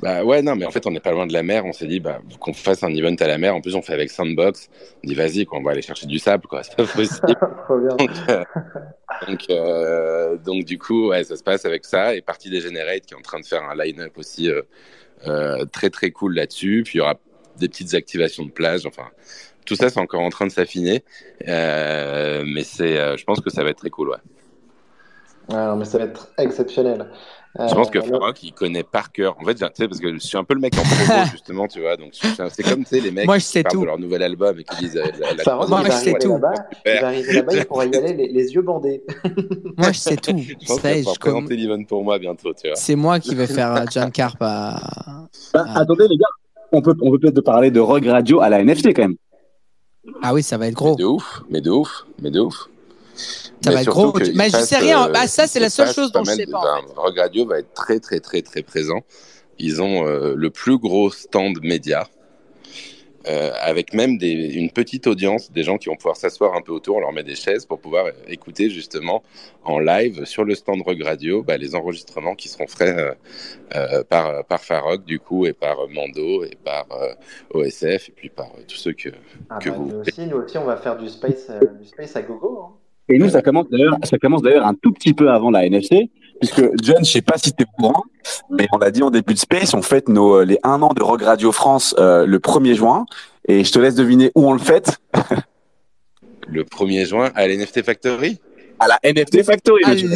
Bah 0.00 0.24
ouais, 0.24 0.42
non, 0.42 0.56
mais 0.56 0.64
en 0.64 0.70
fait, 0.70 0.86
on 0.86 0.90
n'est 0.90 1.00
pas 1.00 1.12
loin 1.12 1.26
de 1.26 1.32
la 1.32 1.42
mer. 1.42 1.64
On 1.64 1.72
s'est 1.72 1.86
dit 1.86 2.00
bah, 2.00 2.20
qu'on 2.40 2.52
fasse 2.52 2.82
un 2.82 2.94
event 2.94 3.14
à 3.20 3.26
la 3.26 3.38
mer. 3.38 3.54
En 3.54 3.60
plus, 3.60 3.74
on 3.74 3.82
fait 3.82 3.92
avec 3.92 4.10
Sandbox. 4.10 4.68
On 5.04 5.06
dit 5.06 5.14
vas-y, 5.14 5.44
quoi, 5.44 5.58
on 5.58 5.62
va 5.62 5.72
aller 5.72 5.82
chercher 5.82 6.06
du 6.06 6.18
sable, 6.18 6.46
quoi. 6.46 6.62
C'est 6.64 6.76
pas 6.76 6.86
possible. 6.86 7.26
Donc, 7.98 8.10
euh, 8.28 8.44
donc, 9.28 9.40
euh, 9.50 10.36
donc, 10.38 10.64
du 10.64 10.78
coup, 10.78 11.08
ouais, 11.08 11.22
ça 11.24 11.36
se 11.36 11.42
passe 11.42 11.64
avec 11.64 11.84
ça. 11.84 12.14
Et 12.14 12.22
Party 12.22 12.50
Degenerate 12.50 13.02
qui 13.06 13.14
est 13.14 13.16
en 13.16 13.22
train 13.22 13.38
de 13.38 13.46
faire 13.46 13.62
un 13.62 13.76
line-up 13.76 14.16
aussi 14.16 14.50
euh, 15.26 15.64
très 15.66 15.90
très 15.90 16.10
cool 16.10 16.34
là-dessus. 16.34 16.82
Puis 16.84 16.94
il 16.94 16.98
y 16.98 17.00
aura 17.00 17.14
des 17.56 17.68
petites 17.68 17.94
activations 17.94 18.44
de 18.44 18.50
plage. 18.50 18.86
Enfin, 18.86 19.08
tout 19.64 19.76
ça, 19.76 19.90
c'est 19.90 20.00
encore 20.00 20.22
en 20.22 20.30
train 20.30 20.46
de 20.46 20.52
s'affiner. 20.52 21.04
Mais 21.46 22.64
c'est, 22.64 23.16
je 23.16 23.24
pense 23.24 23.40
que 23.40 23.50
ça 23.50 23.62
va 23.62 23.70
être 23.70 23.78
très 23.78 23.90
cool, 23.90 24.08
ouais. 24.10 24.16
Ouais, 25.52 25.66
non, 25.66 25.76
mais 25.76 25.84
ça 25.84 25.98
va 25.98 26.04
être 26.04 26.28
exceptionnel. 26.38 27.06
Je 27.68 27.74
pense 27.74 27.90
que 27.90 27.98
Euh, 27.98 28.02
Farok, 28.02 28.42
il 28.42 28.52
connaît 28.54 28.82
par 28.82 29.12
cœur. 29.12 29.36
En 29.38 29.44
fait, 29.44 29.54
tu 29.56 29.64
sais, 29.74 29.86
parce 29.86 30.00
que 30.00 30.10
je 30.14 30.18
suis 30.20 30.38
un 30.38 30.44
peu 30.44 30.54
le 30.54 30.60
mec 30.60 30.72
en 30.78 30.82
promo, 30.82 31.24
justement, 31.32 31.68
tu 31.68 31.82
vois. 31.82 31.98
Donc, 31.98 32.12
c'est 32.14 32.62
comme, 32.62 32.78
tu 32.84 32.86
sais, 32.96 33.00
les 33.00 33.10
mecs 33.10 33.26
Moi, 33.26 33.36
je 33.36 33.44
qui 33.44 33.50
sais 33.50 33.62
parlent 33.62 33.74
tout. 33.74 33.80
de 33.82 33.86
leur 33.86 33.98
nouvel 33.98 34.22
album 34.22 34.58
et 34.58 34.64
qui 34.64 34.76
disent 34.76 34.96
euh, 34.96 35.04
la, 35.20 35.34
la 35.34 35.44
Farok, 35.44 35.68
Moi, 35.68 35.80
il 35.80 35.84
je 35.84 35.90
va 35.90 35.94
sais 35.98 36.10
arriver 36.12 36.18
tout. 36.24 36.32
là-bas, 36.32 36.54
il 36.86 37.00
va 37.00 37.06
arriver 37.08 37.32
là-bas, 37.34 37.52
il 37.56 37.64
pourra 37.66 37.84
y 37.84 37.94
aller 37.94 38.14
les, 38.14 38.28
les 38.28 38.52
yeux 38.54 38.62
bandés. 38.62 39.02
Moi, 39.76 39.92
je 39.92 39.98
sais 39.98 40.16
tout. 40.16 40.34
Je 40.38 40.54
pense 40.66 40.80
qu'il 40.80 41.04
va 41.04 41.12
présenter 41.20 41.56
l'event 41.56 41.84
pour 41.84 42.02
moi 42.02 42.18
bientôt, 42.18 42.54
tu 42.54 42.68
vois. 42.68 42.76
C'est 42.76 42.96
moi 42.96 43.20
qui 43.20 43.34
vais 43.34 43.46
faire 43.46 43.74
euh, 43.74 43.84
John 43.90 44.10
Carp 44.10 44.36
à. 44.40 44.80
Bah, 45.52 45.64
Ah. 45.68 45.80
Attendez 45.80 46.08
les 46.08 46.16
gars, 46.16 46.24
on 46.72 46.80
peut 46.80 46.94
on 47.02 47.10
peut 47.10 47.18
peut-être 47.18 47.42
parler 47.42 47.70
de 47.70 47.80
Rogue 47.80 48.06
Radio 48.06 48.40
à 48.40 48.48
la 48.48 48.60
NFC 48.60 48.94
quand 48.94 49.02
même. 49.02 49.16
Ah 50.22 50.32
oui, 50.32 50.42
ça 50.42 50.56
va 50.56 50.68
être 50.68 50.72
Mais 50.82 50.86
gros. 50.88 50.96
de 50.96 51.04
ouf, 51.04 51.42
mais 51.50 51.60
de 51.60 51.70
ouf, 51.70 52.06
mais 52.22 52.30
de 52.30 52.40
ouf. 52.40 52.68
Ça 53.60 53.72
va 53.72 53.82
être 53.82 53.82
surtout 53.82 54.12
gros. 54.12 54.18
Mais 54.34 54.50
je 54.50 54.52
passe, 54.52 54.68
sais 54.68 54.78
rien. 54.78 55.08
euh, 55.08 55.12
Ah, 55.14 55.26
ça, 55.28 55.46
c'est 55.46 55.60
la 55.60 55.70
se 55.70 55.76
seule 55.76 55.86
passe 55.86 55.94
chose 55.96 56.12
dont 56.12 56.24
je 56.24 56.30
sais 56.32 56.46
pas. 56.46 56.58
en 56.58 56.60
enfin, 56.60 56.86
fait. 56.88 56.94
Rogue 56.96 57.18
Radio 57.18 57.46
va 57.46 57.58
être 57.60 57.72
très, 57.74 58.00
très, 58.00 58.20
très, 58.20 58.42
très 58.42 58.62
présent. 58.62 59.00
Ils 59.58 59.82
ont 59.82 60.06
euh, 60.06 60.34
le 60.36 60.50
plus 60.50 60.78
gros 60.78 61.10
stand 61.10 61.58
média. 61.62 62.08
euh, 63.28 63.52
avec 63.60 63.94
même 63.94 64.18
des, 64.18 64.32
une 64.32 64.72
petite 64.72 65.06
audience, 65.06 65.52
des 65.52 65.62
gens 65.62 65.78
qui 65.78 65.88
vont 65.88 65.94
pouvoir 65.96 66.16
s'asseoir 66.16 66.54
un 66.54 66.60
peu 66.60 66.72
autour, 66.72 66.96
on 66.96 67.00
leur 67.00 67.12
met 67.12 67.22
des 67.22 67.36
chaises 67.36 67.66
pour 67.66 67.78
pouvoir 67.80 68.06
écouter 68.26 68.68
justement 68.68 69.22
en 69.62 69.78
live 69.78 70.24
sur 70.24 70.42
le 70.44 70.56
stand 70.56 70.82
Rogue 70.82 71.02
Radio 71.02 71.44
bah, 71.44 71.56
les 71.56 71.76
enregistrements 71.76 72.34
qui 72.34 72.48
seront 72.48 72.66
faits 72.66 73.16
euh, 73.76 74.02
par, 74.04 74.44
par 74.46 74.60
Farok 74.64 75.04
du 75.04 75.20
coup 75.20 75.46
et 75.46 75.52
par 75.52 75.76
Mando 75.88 76.42
et 76.44 76.56
par 76.64 76.86
euh, 76.90 77.14
OSF 77.54 78.08
et 78.08 78.12
puis 78.16 78.28
par 78.28 78.46
euh, 78.46 78.62
tous 78.66 78.76
ceux 78.76 78.92
que, 78.92 79.10
Ah 79.48 79.60
que 79.60 79.70
bah, 79.70 79.76
vous... 79.76 79.86
nous, 79.86 79.96
aussi, 80.00 80.26
nous 80.26 80.38
aussi, 80.38 80.58
on 80.58 80.64
va 80.64 80.76
faire 80.76 80.96
du 80.98 81.08
space, 81.08 81.46
euh, 81.50 81.68
du 81.74 81.86
space 81.86 82.16
à 82.16 82.22
gogo. 82.22 82.60
hein. 82.64 82.76
Et 83.12 83.18
nous, 83.18 83.28
ça 83.28 83.42
commence 83.42 83.68
d'ailleurs, 83.68 83.98
ça 84.04 84.16
commence 84.16 84.40
d'ailleurs 84.40 84.66
un 84.66 84.72
tout 84.72 84.90
petit 84.90 85.12
peu 85.12 85.30
avant 85.30 85.50
la 85.50 85.66
NFC, 85.66 86.08
puisque 86.40 86.62
John, 86.82 87.04
je 87.04 87.10
sais 87.10 87.20
pas 87.20 87.36
si 87.36 87.52
tu 87.52 87.62
es 87.62 87.66
au 87.66 87.82
courant, 87.82 88.04
mais 88.48 88.66
on 88.72 88.78
l'a 88.78 88.90
dit 88.90 89.02
en 89.02 89.10
début 89.10 89.34
de 89.34 89.38
Space, 89.38 89.74
on 89.74 89.82
fête 89.82 90.08
nos 90.08 90.36
euh, 90.36 90.44
les 90.46 90.58
un 90.62 90.80
an 90.80 90.94
de 90.94 91.02
Rogue 91.02 91.20
Radio 91.20 91.52
France 91.52 91.94
euh, 91.98 92.24
le 92.24 92.38
1er 92.38 92.72
juin, 92.74 93.04
et 93.46 93.64
je 93.64 93.72
te 93.72 93.78
laisse 93.78 93.96
deviner 93.96 94.32
où 94.34 94.48
on 94.48 94.54
le 94.54 94.58
fête. 94.58 94.98
Le 96.48 96.64
1er 96.64 97.04
juin 97.06 97.30
à 97.34 97.46
l'NFT 97.46 97.82
Factory? 97.82 98.40
À 98.80 98.88
la 98.88 98.98
NFT 99.04 99.42
Factory. 99.42 99.82
Allez 99.84 100.08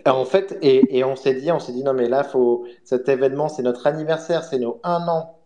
en 0.06 0.24
fait, 0.24 0.56
et, 0.62 0.98
et 0.98 1.04
on 1.04 1.16
s'est 1.16 1.34
dit, 1.34 1.50
on 1.50 1.58
s'est 1.58 1.72
dit, 1.72 1.82
non 1.82 1.94
mais 1.94 2.08
là, 2.08 2.22
faut, 2.22 2.64
cet 2.84 3.08
événement, 3.08 3.48
c'est 3.48 3.62
notre 3.62 3.88
anniversaire, 3.88 4.44
c'est 4.44 4.58
nos 4.58 4.80
un 4.84 5.08
an 5.08 5.36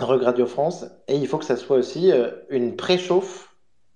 Rogue 0.00 0.22
Radio 0.22 0.46
France, 0.46 0.86
et 1.08 1.16
il 1.16 1.26
faut 1.26 1.38
que 1.38 1.44
ça 1.44 1.56
soit 1.56 1.76
aussi 1.76 2.12
euh, 2.12 2.30
une 2.48 2.76
préchauffe 2.76 3.51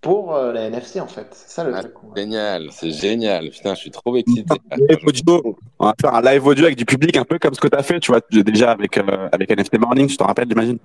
pour 0.06 0.36
euh, 0.36 0.52
la 0.52 0.66
NFC 0.68 1.00
en 1.00 1.08
fait. 1.08 1.26
C'est 1.32 1.50
ça 1.50 1.64
le 1.64 1.74
Ah, 1.74 1.82
truc. 1.82 1.94
Génial, 2.16 2.68
c'est 2.70 2.92
génial. 2.92 3.50
Putain, 3.50 3.74
je 3.74 3.80
suis 3.80 3.90
trop 3.90 4.16
excité. 4.16 4.54
Live 4.88 4.98
audio. 5.04 5.58
On 5.80 5.86
va 5.86 5.94
faire 6.00 6.14
un 6.14 6.22
live 6.22 6.46
audio 6.46 6.64
avec 6.66 6.78
du 6.78 6.84
public, 6.84 7.16
un 7.16 7.24
peu 7.24 7.40
comme 7.40 7.54
ce 7.54 7.60
que 7.60 7.66
tu 7.66 7.76
as 7.76 7.82
fait, 7.82 7.98
tu 7.98 8.12
vois, 8.12 8.20
déjà 8.30 8.70
avec, 8.70 8.96
euh, 8.98 9.28
avec 9.32 9.50
NFT 9.50 9.78
Morning, 9.80 10.08
je 10.08 10.16
t'en 10.16 10.26
rappelle, 10.26 10.48
j'imagine? 10.48 10.78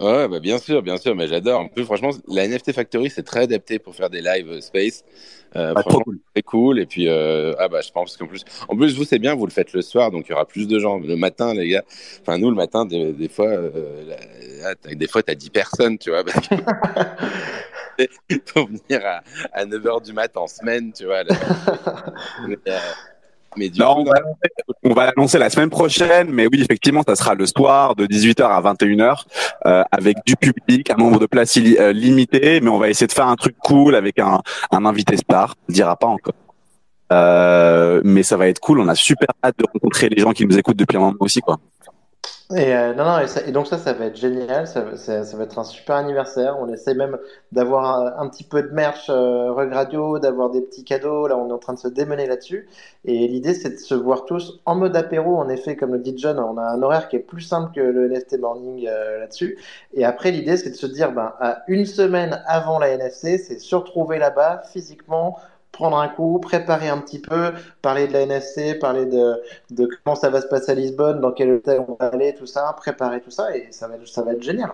Ouais, 0.00 0.28
bah 0.28 0.40
bien 0.40 0.56
sûr, 0.58 0.82
bien 0.82 0.96
sûr, 0.96 1.14
mais 1.14 1.26
j'adore. 1.28 1.60
En 1.60 1.68
plus, 1.68 1.84
franchement, 1.84 2.10
la 2.26 2.44
NFT 2.48 2.72
Factory, 2.72 3.10
c'est 3.10 3.22
très 3.22 3.40
adapté 3.40 3.78
pour 3.78 3.94
faire 3.94 4.08
des 4.08 4.22
lives 4.22 4.48
euh, 4.50 4.60
space. 4.62 5.04
Euh, 5.56 5.74
Ah, 5.76 5.82
trop 5.82 6.00
cool. 6.00 6.18
très 6.32 6.42
cool. 6.42 6.78
Et 6.80 6.86
puis, 6.86 7.06
euh, 7.06 7.52
ah 7.58 7.68
bah, 7.68 7.80
je 7.82 7.90
pense 7.92 8.16
qu'en 8.16 8.26
plus, 8.26 8.42
en 8.68 8.76
plus, 8.76 8.96
vous, 8.96 9.04
c'est 9.04 9.18
bien, 9.18 9.34
vous 9.34 9.44
le 9.44 9.52
faites 9.52 9.74
le 9.74 9.82
soir, 9.82 10.10
donc 10.10 10.24
il 10.26 10.30
y 10.30 10.32
aura 10.32 10.46
plus 10.46 10.66
de 10.66 10.78
gens. 10.78 10.98
Le 10.98 11.16
matin, 11.16 11.52
les 11.52 11.68
gars, 11.68 11.84
enfin, 12.22 12.38
nous, 12.38 12.48
le 12.48 12.56
matin, 12.56 12.86
des, 12.86 13.12
des 13.12 13.28
fois, 13.28 13.48
euh, 13.48 14.16
là, 14.62 14.74
t'as- 14.74 14.94
des 14.94 15.06
fois, 15.06 15.22
t'as 15.22 15.34
10 15.34 15.50
personnes, 15.50 15.98
tu 15.98 16.08
vois, 16.10 16.24
parce 16.24 16.48
que 16.48 16.54
faut 18.46 18.66
venir 18.66 19.04
à, 19.06 19.22
à 19.52 19.66
9h 19.66 20.00
du 20.00 20.12
mat 20.14 20.34
en 20.36 20.46
semaine, 20.46 20.92
tu 20.92 21.04
vois. 21.04 21.24
là. 21.24 21.34
mais, 23.56 23.64
mais 23.64 23.68
du 23.70 23.80
Non, 23.80 23.94
coup, 23.96 24.00
on 24.02 24.04
va 24.04 24.14
On 24.84 24.94
va 24.94 25.06
l'annoncer 25.06 25.38
la 25.38 25.50
semaine 25.50 25.70
prochaine, 25.70 26.28
mais 26.30 26.46
oui, 26.46 26.62
effectivement, 26.62 27.02
ça 27.06 27.14
sera 27.16 27.34
le 27.34 27.46
soir 27.46 27.94
de 27.96 28.06
18h 28.06 28.42
à 28.44 28.60
21h 28.62 29.24
euh, 29.66 29.82
avec 29.92 30.16
du 30.26 30.36
public, 30.36 30.90
un 30.90 30.96
nombre 30.96 31.18
de 31.18 31.26
places 31.26 31.56
illi- 31.56 31.76
euh, 31.78 31.92
limité, 31.92 32.60
mais 32.60 32.70
on 32.70 32.78
va 32.78 32.88
essayer 32.88 33.06
de 33.06 33.12
faire 33.12 33.26
un 33.28 33.36
truc 33.36 33.56
cool 33.62 33.94
avec 33.94 34.18
un, 34.18 34.40
un 34.72 34.84
invité 34.86 35.16
star. 35.16 35.54
On 35.68 35.72
dira 35.72 35.96
pas 35.96 36.06
encore. 36.06 36.34
Euh, 37.12 38.00
mais 38.04 38.22
ça 38.22 38.36
va 38.36 38.46
être 38.48 38.60
cool. 38.60 38.80
On 38.80 38.88
a 38.88 38.94
super 38.94 39.28
hâte 39.44 39.58
de 39.58 39.64
rencontrer 39.72 40.08
les 40.08 40.22
gens 40.22 40.30
qui 40.32 40.46
nous 40.46 40.56
écoutent 40.56 40.76
depuis 40.76 40.96
un 40.96 41.00
moment 41.00 41.16
aussi, 41.20 41.40
quoi. 41.40 41.58
Et, 42.56 42.74
euh, 42.74 42.94
non, 42.94 43.04
non, 43.04 43.20
et, 43.20 43.28
ça- 43.28 43.46
et 43.46 43.52
donc 43.52 43.68
ça, 43.68 43.78
ça 43.78 43.92
va 43.92 44.06
être 44.06 44.16
génial, 44.16 44.66
ça, 44.66 44.96
ça, 44.96 45.22
ça 45.22 45.36
va 45.36 45.44
être 45.44 45.56
un 45.60 45.62
super 45.62 45.94
anniversaire. 45.94 46.56
On 46.58 46.68
essaie 46.72 46.94
même 46.94 47.16
d'avoir 47.52 47.84
un, 48.18 48.24
un 48.24 48.28
petit 48.28 48.42
peu 48.42 48.60
de 48.64 48.70
merch 48.70 49.08
euh, 49.08 49.52
Rug 49.52 49.72
Radio, 49.72 50.18
d'avoir 50.18 50.50
des 50.50 50.60
petits 50.60 50.82
cadeaux. 50.82 51.28
Là, 51.28 51.36
on 51.38 51.48
est 51.48 51.52
en 51.52 51.58
train 51.58 51.74
de 51.74 51.78
se 51.78 51.86
démener 51.86 52.26
là-dessus. 52.26 52.68
Et 53.04 53.28
l'idée, 53.28 53.54
c'est 53.54 53.70
de 53.70 53.76
se 53.76 53.94
voir 53.94 54.24
tous 54.24 54.60
en 54.66 54.74
mode 54.74 54.96
apéro. 54.96 55.36
En 55.38 55.48
effet, 55.48 55.76
comme 55.76 55.92
le 55.92 56.00
dit 56.00 56.14
John, 56.16 56.40
on 56.40 56.58
a 56.58 56.62
un 56.62 56.82
horaire 56.82 57.08
qui 57.08 57.14
est 57.14 57.20
plus 57.20 57.40
simple 57.42 57.72
que 57.72 57.80
le 57.80 58.06
NFT 58.08 58.36
Morning 58.40 58.84
euh, 58.88 59.20
là-dessus. 59.20 59.56
Et 59.94 60.04
après, 60.04 60.32
l'idée, 60.32 60.56
c'est 60.56 60.70
de 60.70 60.74
se 60.74 60.86
dire, 60.86 61.12
ben, 61.12 61.32
à 61.40 61.62
une 61.68 61.86
semaine 61.86 62.42
avant 62.48 62.80
la 62.80 62.88
NFC, 62.88 63.38
c'est 63.38 63.60
se 63.60 63.76
retrouver 63.76 64.18
là-bas 64.18 64.62
physiquement, 64.72 65.38
prendre 65.80 65.96
un 65.98 66.08
coup, 66.08 66.38
préparer 66.40 66.90
un 66.90 66.98
petit 66.98 67.18
peu, 67.18 67.52
parler 67.80 68.06
de 68.06 68.12
la 68.12 68.20
NFC, 68.20 68.74
parler 68.74 69.06
de 69.06 69.40
de 69.70 69.88
comment 70.04 70.14
ça 70.14 70.28
va 70.28 70.42
se 70.42 70.46
passer 70.46 70.72
à 70.72 70.74
Lisbonne, 70.74 71.20
dans 71.22 71.32
quel 71.32 71.52
hôtel 71.52 71.82
on 71.88 71.94
va 71.98 72.08
aller, 72.10 72.34
tout 72.34 72.44
ça, 72.46 72.70
préparer 72.76 73.22
tout 73.22 73.30
ça, 73.30 73.56
et 73.56 73.68
ça 73.70 73.88
va, 73.88 73.94
être- 73.96 74.06
ça 74.06 74.22
va 74.22 74.32
être 74.34 74.42
génial. 74.42 74.72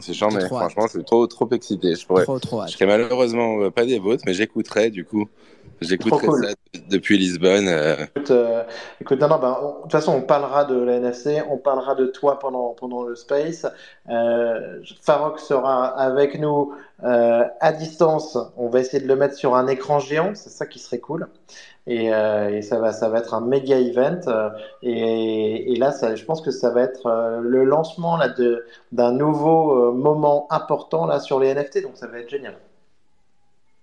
C'est 0.00 0.12
chiant, 0.12 0.30
mais 0.30 0.46
franchement, 0.46 0.86
c'est 0.86 1.02
trop, 1.04 1.26
trop 1.26 1.48
excité. 1.50 1.94
Je 1.94 2.06
pourrais, 2.06 2.24
Trop, 2.24 2.38
trop 2.38 2.66
je 2.66 2.72
serais 2.72 2.86
malheureusement 2.86 3.62
euh, 3.62 3.70
pas 3.70 3.86
des 3.86 3.98
vôtres, 3.98 4.24
mais 4.26 4.34
j'écouterai 4.34 4.90
du 4.90 5.04
coup. 5.06 5.28
J'écouterai 5.80 6.26
cool. 6.26 6.44
ça 6.46 6.52
depuis 6.90 7.18
Lisbonne. 7.18 7.68
euh, 7.68 7.96
Écoute, 8.16 8.30
euh, 8.30 8.62
écoute, 9.00 9.20
non, 9.20 9.28
non, 9.28 9.38
ben, 9.38 9.56
on- 9.62 9.76
de 9.78 9.82
toute 9.82 9.92
façon, 9.92 10.12
on 10.14 10.22
parlera 10.22 10.64
de 10.64 10.78
la 10.80 10.94
NFC, 10.96 11.42
on 11.48 11.56
parlera 11.56 11.94
de 11.94 12.06
toi 12.06 12.38
pendant, 12.38 12.70
pendant 12.74 13.02
le 13.04 13.14
space. 13.14 13.66
Euh, 14.10 14.80
Farok 15.02 15.38
sera 15.40 15.86
avec 15.98 16.38
nous 16.38 16.74
euh, 17.04 17.44
à 17.60 17.72
distance. 17.72 18.36
On 18.56 18.68
va 18.68 18.80
essayer 18.80 19.02
de 19.02 19.08
le 19.08 19.16
mettre 19.16 19.34
sur 19.34 19.54
un 19.54 19.66
écran 19.68 19.98
géant, 20.00 20.32
c'est 20.34 20.50
ça 20.50 20.66
qui 20.66 20.78
serait 20.78 20.98
cool. 20.98 21.28
Et, 21.86 22.12
euh, 22.12 22.50
et 22.50 22.60
ça 22.62 22.78
va, 22.78 22.92
ça 22.92 23.08
va 23.08 23.18
être 23.20 23.32
un 23.34 23.40
méga 23.40 23.78
event. 23.78 24.20
et, 24.82 25.72
et 25.72 25.76
là, 25.76 25.92
ça, 25.92 26.14
je 26.16 26.24
pense 26.24 26.42
que 26.42 26.50
ça 26.50 26.70
va 26.70 26.82
être 26.82 27.38
le 27.40 27.64
lancement 27.64 28.16
là, 28.16 28.28
d'un 28.92 29.12
nouveau 29.12 29.92
moment 29.92 30.46
important 30.50 31.06
là, 31.06 31.20
sur 31.20 31.40
les 31.40 31.48
NFT, 31.54 31.82
donc 31.82 31.92
ça 31.96 32.06
va 32.06 32.18
être 32.20 32.28
génial. 32.28 32.54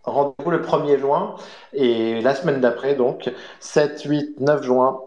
Rendez-vous 0.05 0.51
le 0.51 0.61
1er 0.61 0.97
juin 0.99 1.35
et 1.73 2.21
la 2.21 2.35
semaine 2.35 2.61
d'après, 2.61 2.95
donc 2.95 3.31
7, 3.59 4.03
8, 4.03 4.39
9 4.39 4.63
juin, 4.63 5.01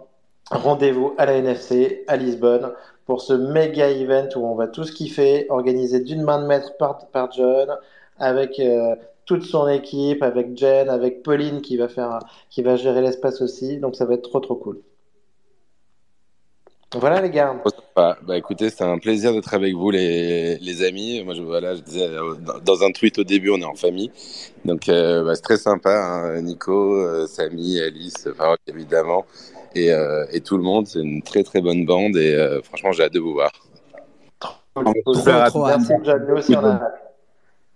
rendez-vous 0.51 1.15
à 1.19 1.27
la 1.27 1.35
NFC 1.35 2.05
à 2.09 2.17
Lisbonne 2.17 2.73
pour 3.07 3.23
ce 3.23 3.33
méga 3.33 3.89
event 3.91 4.29
où 4.37 4.47
on 4.47 4.55
va 4.55 4.67
tous 4.69 4.91
kiffer, 4.91 5.47
organisé 5.51 6.01
d'une 6.01 6.23
main 6.23 6.43
de 6.43 6.47
maître 6.47 6.77
par, 6.79 7.07
par 7.09 7.33
John, 7.33 7.77
avec 8.19 8.59
euh, 8.61 8.97
toute 9.25 9.45
son 9.45 9.69
équipe, 9.69 10.23
avec 10.23 10.57
Jen, 10.57 10.89
avec 10.89 11.23
Pauline 11.23 11.61
qui 11.63 11.77
va 11.77 11.89
faire, 11.89 12.19
qui 12.51 12.63
va 12.63 12.77
gérer 12.77 13.03
l'espace 13.03 13.41
aussi. 13.41 13.79
Donc 13.79 13.97
ça 13.97 14.05
va 14.05 14.15
être 14.15 14.29
trop 14.29 14.41
trop 14.41 14.57
cool. 14.57 14.81
Voilà 16.95 17.21
les 17.21 17.29
gars. 17.29 17.55
Bah 17.95 18.17
écoutez, 18.37 18.71
c'était 18.71 18.85
un 18.85 18.99
plaisir 18.99 19.33
d'être 19.33 19.53
avec 19.53 19.75
vous, 19.75 19.91
les, 19.91 20.57
les 20.59 20.83
amis. 20.83 21.23
Moi, 21.23 21.35
je, 21.35 21.43
voilà, 21.43 21.75
je 21.75 21.81
disais 21.83 22.07
euh, 22.09 22.35
dans, 22.65 22.83
un 22.83 22.93
tweet 22.93 23.19
au 23.19 23.25
début, 23.25 23.51
on 23.51 23.59
est 23.59 23.65
en 23.65 23.75
famille. 23.75 24.11
Donc, 24.65 24.89
euh, 24.89 25.23
bah, 25.23 25.35
c'est 25.35 25.43
très 25.43 25.59
sympa. 25.59 25.91
hein. 25.91 26.41
Nico, 26.41 26.95
euh, 26.95 27.27
Samy, 27.27 27.79
Alice, 27.79 28.29
Farok, 28.37 28.59
évidemment. 28.67 29.27
Et, 29.75 29.93
euh, 29.93 30.25
et 30.33 30.41
tout 30.41 30.57
le 30.57 30.63
monde. 30.63 30.87
C'est 30.87 31.01
une 31.01 31.21
très 31.23 31.43
très 31.43 31.61
bonne 31.61 31.85
bande. 31.85 32.17
Et 32.17 32.35
euh, 32.35 32.63
franchement, 32.63 32.93
j'ai 32.93 33.03
hâte 33.05 33.13
de 33.13 33.21
vous 33.21 33.35
voir. 33.35 33.53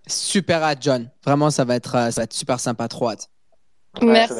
Super 0.07 0.63
hâte. 0.63 0.79
John. 0.81 1.09
Vraiment, 1.23 1.51
ça 1.51 1.65
va 1.65 1.75
être, 1.75 1.91
ça 1.91 2.21
va 2.21 2.23
être 2.23 2.33
super 2.33 2.59
sympa. 2.59 2.87
Trop 2.87 3.09
hâte. 3.09 3.29
Merci. 4.01 4.33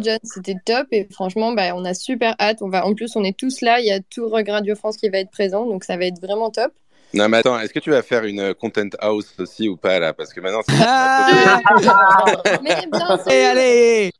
John, 0.00 0.18
c'était 0.22 0.56
top 0.64 0.86
et 0.92 1.08
franchement, 1.10 1.52
bah, 1.52 1.74
on 1.74 1.84
a 1.84 1.94
super 1.94 2.34
hâte. 2.40 2.58
On 2.62 2.68
va, 2.68 2.86
en 2.86 2.94
plus, 2.94 3.16
on 3.16 3.24
est 3.24 3.36
tous 3.36 3.60
là. 3.60 3.80
Il 3.80 3.86
y 3.86 3.90
a 3.90 4.00
tout 4.00 4.28
Rug 4.28 4.48
Radio 4.48 4.74
France 4.76 4.96
qui 4.96 5.08
va 5.08 5.18
être 5.18 5.30
présent, 5.30 5.66
donc 5.66 5.84
ça 5.84 5.96
va 5.96 6.04
être 6.04 6.20
vraiment 6.20 6.50
top. 6.50 6.72
Non, 7.12 7.28
mais 7.28 7.38
attends, 7.38 7.58
est-ce 7.58 7.74
que 7.74 7.80
tu 7.80 7.90
vas 7.90 8.02
faire 8.02 8.24
une 8.24 8.54
content 8.54 8.88
house 9.00 9.34
aussi 9.40 9.68
ou 9.68 9.76
pas 9.76 9.98
là? 9.98 10.12
Parce 10.12 10.32
que 10.32 10.40
maintenant, 10.40 10.62
c'est 10.68 10.74
Ah 10.80 11.60
Mais 12.62 12.86
bien 12.92 13.16
sûr, 13.18 13.26
allez, 13.26 13.42
allez 13.42 14.12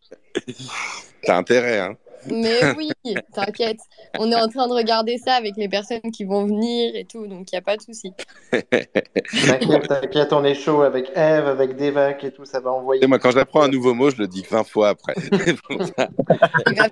t'as 1.22 1.36
intérêt. 1.36 1.78
Hein. 1.78 1.96
Mais 2.26 2.74
oui, 2.76 2.90
t'inquiète. 3.32 3.78
On 4.18 4.30
est 4.30 4.36
en 4.36 4.48
train 4.48 4.66
de 4.68 4.72
regarder 4.72 5.18
ça 5.18 5.34
avec 5.34 5.56
les 5.56 5.68
personnes 5.68 6.00
qui 6.12 6.24
vont 6.24 6.46
venir 6.46 6.94
et 6.94 7.04
tout, 7.04 7.26
donc 7.26 7.50
il 7.50 7.54
n'y 7.54 7.58
a 7.58 7.62
pas 7.62 7.76
de 7.76 7.82
souci. 7.82 8.12
T'inquiète, 8.50 9.88
t'inquiète, 9.88 10.32
on 10.32 10.44
est 10.44 10.54
chaud 10.54 10.82
avec 10.82 11.10
Eve, 11.16 11.46
avec 11.46 11.76
Devac 11.76 12.22
et 12.24 12.30
tout, 12.32 12.44
ça 12.44 12.60
va 12.60 12.70
envoyer. 12.70 13.04
Et 13.04 13.06
moi, 13.06 13.18
quand 13.18 13.30
j'apprends 13.30 13.62
un 13.62 13.68
nouveau 13.68 13.94
mot, 13.94 14.10
je 14.10 14.16
le 14.16 14.26
dis 14.28 14.44
20 14.48 14.64
fois 14.64 14.90
après. 14.90 15.14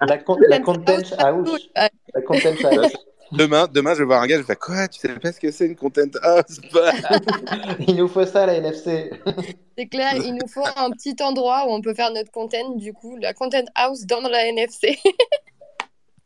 La, 0.06 0.18
con- 0.18 0.38
la 0.48 0.60
content 0.60 0.96
house. 1.18 1.68
La 1.74 2.22
content 2.22 2.54
house. 2.64 2.92
Demain, 3.32 3.66
demain, 3.72 3.94
je 3.94 4.00
vais 4.00 4.04
voir 4.04 4.22
un 4.22 4.26
gars, 4.26 4.36
je 4.36 4.40
vais 4.40 4.46
faire 4.46 4.58
quoi 4.58 4.88
Tu 4.88 5.00
sais 5.00 5.08
pas 5.08 5.32
ce 5.32 5.40
que 5.40 5.50
c'est 5.50 5.66
une 5.66 5.76
content 5.76 6.02
house 6.22 6.60
Bah, 6.72 6.92
Il 7.86 7.96
nous 7.96 8.08
faut 8.08 8.26
ça, 8.26 8.46
la 8.46 8.54
NFC. 8.54 9.10
C'est 9.76 9.86
clair, 9.86 10.14
il 10.16 10.34
nous 10.34 10.48
faut 10.48 10.64
un 10.76 10.90
petit 10.90 11.16
endroit 11.22 11.66
où 11.66 11.70
on 11.70 11.80
peut 11.80 11.94
faire 11.94 12.12
notre 12.12 12.30
content, 12.30 12.74
du 12.76 12.92
coup, 12.92 13.16
la 13.16 13.34
content 13.34 13.64
house 13.74 14.06
dans 14.06 14.20
la 14.20 14.46
NFC. 14.46 14.98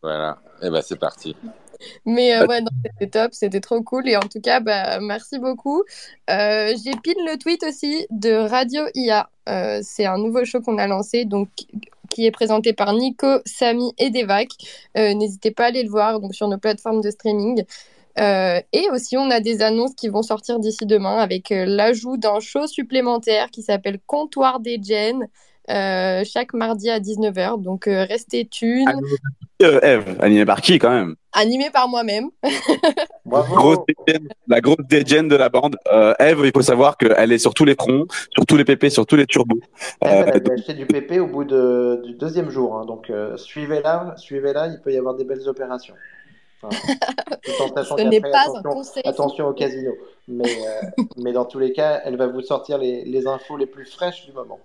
Voilà, 0.03 0.39
et 0.61 0.69
ben 0.69 0.83
c'est 0.83 0.99
parti. 0.99 1.37
Mais 2.05 2.35
euh, 2.35 2.47
ouais, 2.47 2.61
c'était 2.85 3.11
top, 3.11 3.35
c'était 3.35 3.61
trop 3.61 3.83
cool. 3.83 4.09
Et 4.09 4.17
en 4.17 4.21
tout 4.21 4.41
cas, 4.41 4.61
bah, 4.61 5.01
merci 5.01 5.39
beaucoup. 5.39 5.83
Euh, 6.31 6.75
J'ai 6.83 6.93
pin 6.93 7.13
le 7.27 7.39
tweet 7.39 7.63
aussi 7.65 8.07
de 8.11 8.33
Radio 8.33 8.83
IA. 8.95 9.29
Euh, 9.49 9.81
c'est 9.83 10.07
un 10.07 10.19
nouveau 10.19 10.45
show 10.45 10.61
qu'on 10.61 10.79
a 10.79 10.87
lancé, 10.87 11.25
donc 11.25 11.49
qui 12.11 12.27
est 12.27 12.31
présenté 12.31 12.73
par 12.73 12.93
Nico, 12.93 13.39
Samy 13.47 13.93
et 13.99 14.11
Devac. 14.11 14.49
N'hésitez 14.95 15.51
pas 15.51 15.65
à 15.65 15.67
aller 15.69 15.83
le 15.83 15.89
voir 15.89 16.21
donc, 16.21 16.35
sur 16.35 16.47
nos 16.49 16.59
plateformes 16.59 17.01
de 17.01 17.11
streaming. 17.11 17.65
Euh, 18.19 18.61
et 18.73 18.89
aussi, 18.91 19.17
on 19.17 19.31
a 19.31 19.41
des 19.41 19.63
annonces 19.63 19.95
qui 19.95 20.09
vont 20.09 20.23
sortir 20.23 20.59
d'ici 20.59 20.87
demain 20.87 21.19
avec 21.19 21.51
euh, 21.51 21.65
l'ajout 21.67 22.17
d'un 22.17 22.41
show 22.41 22.67
supplémentaire 22.67 23.51
qui 23.51 23.63
s'appelle 23.63 23.99
Comptoir 24.07 24.61
des 24.61 24.81
Gen. 24.83 25.27
euh, 25.71 26.23
chaque 26.25 26.55
mardi 26.55 26.91
à 26.91 26.99
19h. 27.01 27.63
Donc, 27.63 27.87
euh, 27.87 28.05
restez 28.05 28.47
tunes. 28.47 28.87
Euh, 29.63 29.79
Eve, 29.83 30.17
animé 30.21 30.45
par 30.45 30.61
qui 30.61 30.79
quand 30.79 30.91
même? 30.91 31.15
Animé 31.33 31.71
par 31.71 31.89
moi-même. 31.89 32.31
Bravo. 33.25 33.55
grosse 33.55 33.79
dégène, 34.07 34.29
La 34.49 34.61
grosse 34.61 34.85
dégène 34.89 35.29
de 35.29 35.37
la 35.37 35.49
bande. 35.49 35.77
Euh, 35.93 36.15
Eve, 36.19 36.41
il 36.45 36.51
faut 36.53 36.63
savoir 36.63 36.97
qu'elle 36.97 37.33
est 37.33 37.39
sur 37.39 37.55
tous 37.55 37.65
les 37.65 37.75
fronts, 37.75 38.07
sur 38.31 38.45
tous 38.45 38.57
les 38.57 38.65
PP, 38.65 38.89
sur 38.91 39.07
tous 39.07 39.17
les 39.17 39.27
turbos. 39.27 39.61
Euh, 40.05 40.25
elle 40.35 40.51
a 40.51 40.55
acheté 40.55 40.75
du 40.75 40.85
PP 40.87 41.21
au 41.21 41.27
bout 41.29 41.45
de- 41.45 42.03
du 42.05 42.15
deuxième 42.15 42.51
jour. 42.51 42.77
hein. 42.77 42.85
donc, 42.85 43.09
euh, 43.11 43.37
suivez-la, 43.37 44.15
suivez-la, 44.17 44.67
il 44.67 44.81
peut 44.81 44.93
y 44.93 44.99
avoir 44.99 45.15
des 45.15 45.25
belles 45.25 45.49
opérations. 45.49 45.95
Enfin, 46.65 46.77
Ce 47.45 48.03
n'est 48.03 48.21
pas 48.21 48.29
un 48.29 48.33
attention, 48.51 48.63
conseil. 48.71 49.03
attention 49.07 49.47
au 49.49 49.53
casino. 49.53 49.93
Mais, 50.29 50.45
euh, 50.45 51.03
mais 51.19 51.33
dans 51.33 51.45
tous 51.45 51.59
les 51.59 51.73
cas, 51.73 52.01
elle 52.05 52.17
va 52.17 52.27
vous 52.27 52.41
sortir 52.43 52.79
les, 52.79 53.05
les 53.05 53.27
infos 53.27 53.57
les 53.57 53.67
plus 53.67 53.85
fraîches 53.87 54.27
du 54.27 54.33
moment. 54.33 54.61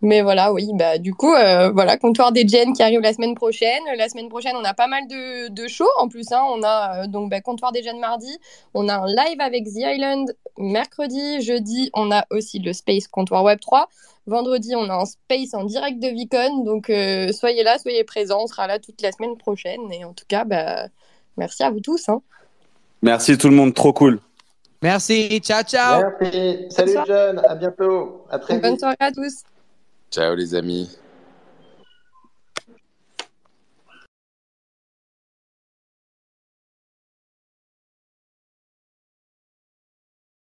Mais 0.00 0.22
voilà, 0.22 0.52
oui, 0.52 0.70
bah 0.74 0.98
du 0.98 1.12
coup, 1.12 1.34
euh, 1.34 1.70
voilà, 1.70 1.96
comptoir 1.96 2.30
des 2.30 2.46
Gen 2.46 2.72
qui 2.72 2.82
arrive 2.82 3.00
la 3.00 3.12
semaine 3.12 3.34
prochaine. 3.34 3.82
La 3.96 4.08
semaine 4.08 4.28
prochaine, 4.28 4.54
on 4.54 4.64
a 4.64 4.72
pas 4.74 4.86
mal 4.86 5.08
de, 5.08 5.48
de 5.48 5.66
shows 5.68 5.88
en 5.98 6.08
plus. 6.08 6.30
Hein. 6.30 6.42
On 6.52 6.62
a 6.62 7.02
euh, 7.02 7.06
donc 7.08 7.30
bah, 7.30 7.40
comptoir 7.40 7.72
des 7.72 7.82
Gen 7.82 7.98
mardi. 7.98 8.38
On 8.74 8.88
a 8.88 8.96
un 8.98 9.06
live 9.06 9.40
avec 9.40 9.64
The 9.64 9.78
Island 9.78 10.36
mercredi. 10.56 11.40
Jeudi, 11.42 11.90
on 11.94 12.12
a 12.12 12.24
aussi 12.30 12.60
le 12.60 12.72
Space 12.72 13.08
comptoir 13.08 13.42
Web 13.42 13.58
3. 13.58 13.88
Vendredi, 14.26 14.76
on 14.76 14.88
a 14.88 14.94
un 14.94 15.04
Space 15.04 15.54
en 15.54 15.64
direct 15.64 15.98
de 16.00 16.08
Vicon. 16.08 16.62
Donc 16.64 16.90
euh, 16.90 17.32
soyez 17.32 17.64
là, 17.64 17.78
soyez 17.78 18.04
présents. 18.04 18.42
On 18.42 18.46
sera 18.46 18.68
là 18.68 18.78
toute 18.78 19.02
la 19.02 19.10
semaine 19.10 19.36
prochaine. 19.36 19.92
Et 19.92 20.04
en 20.04 20.12
tout 20.12 20.26
cas, 20.28 20.44
bah, 20.44 20.86
merci 21.36 21.64
à 21.64 21.70
vous 21.70 21.80
tous. 21.80 22.08
Hein. 22.08 22.22
Merci 23.02 23.36
tout 23.36 23.48
le 23.48 23.56
monde, 23.56 23.74
trop 23.74 23.92
cool. 23.92 24.20
Merci, 24.80 25.40
ciao, 25.40 25.64
ciao 25.64 26.04
Merci. 26.20 26.66
Salut 26.70 26.94
John, 27.04 27.42
à 27.48 27.56
bientôt. 27.56 28.24
À 28.30 28.38
très 28.38 28.58
Bonne 28.58 28.72
vite. 28.72 28.80
soirée 28.80 28.96
à 29.00 29.10
tous. 29.10 29.42
Ciao 30.10 30.34
les 30.34 30.54
amis. 30.54 30.98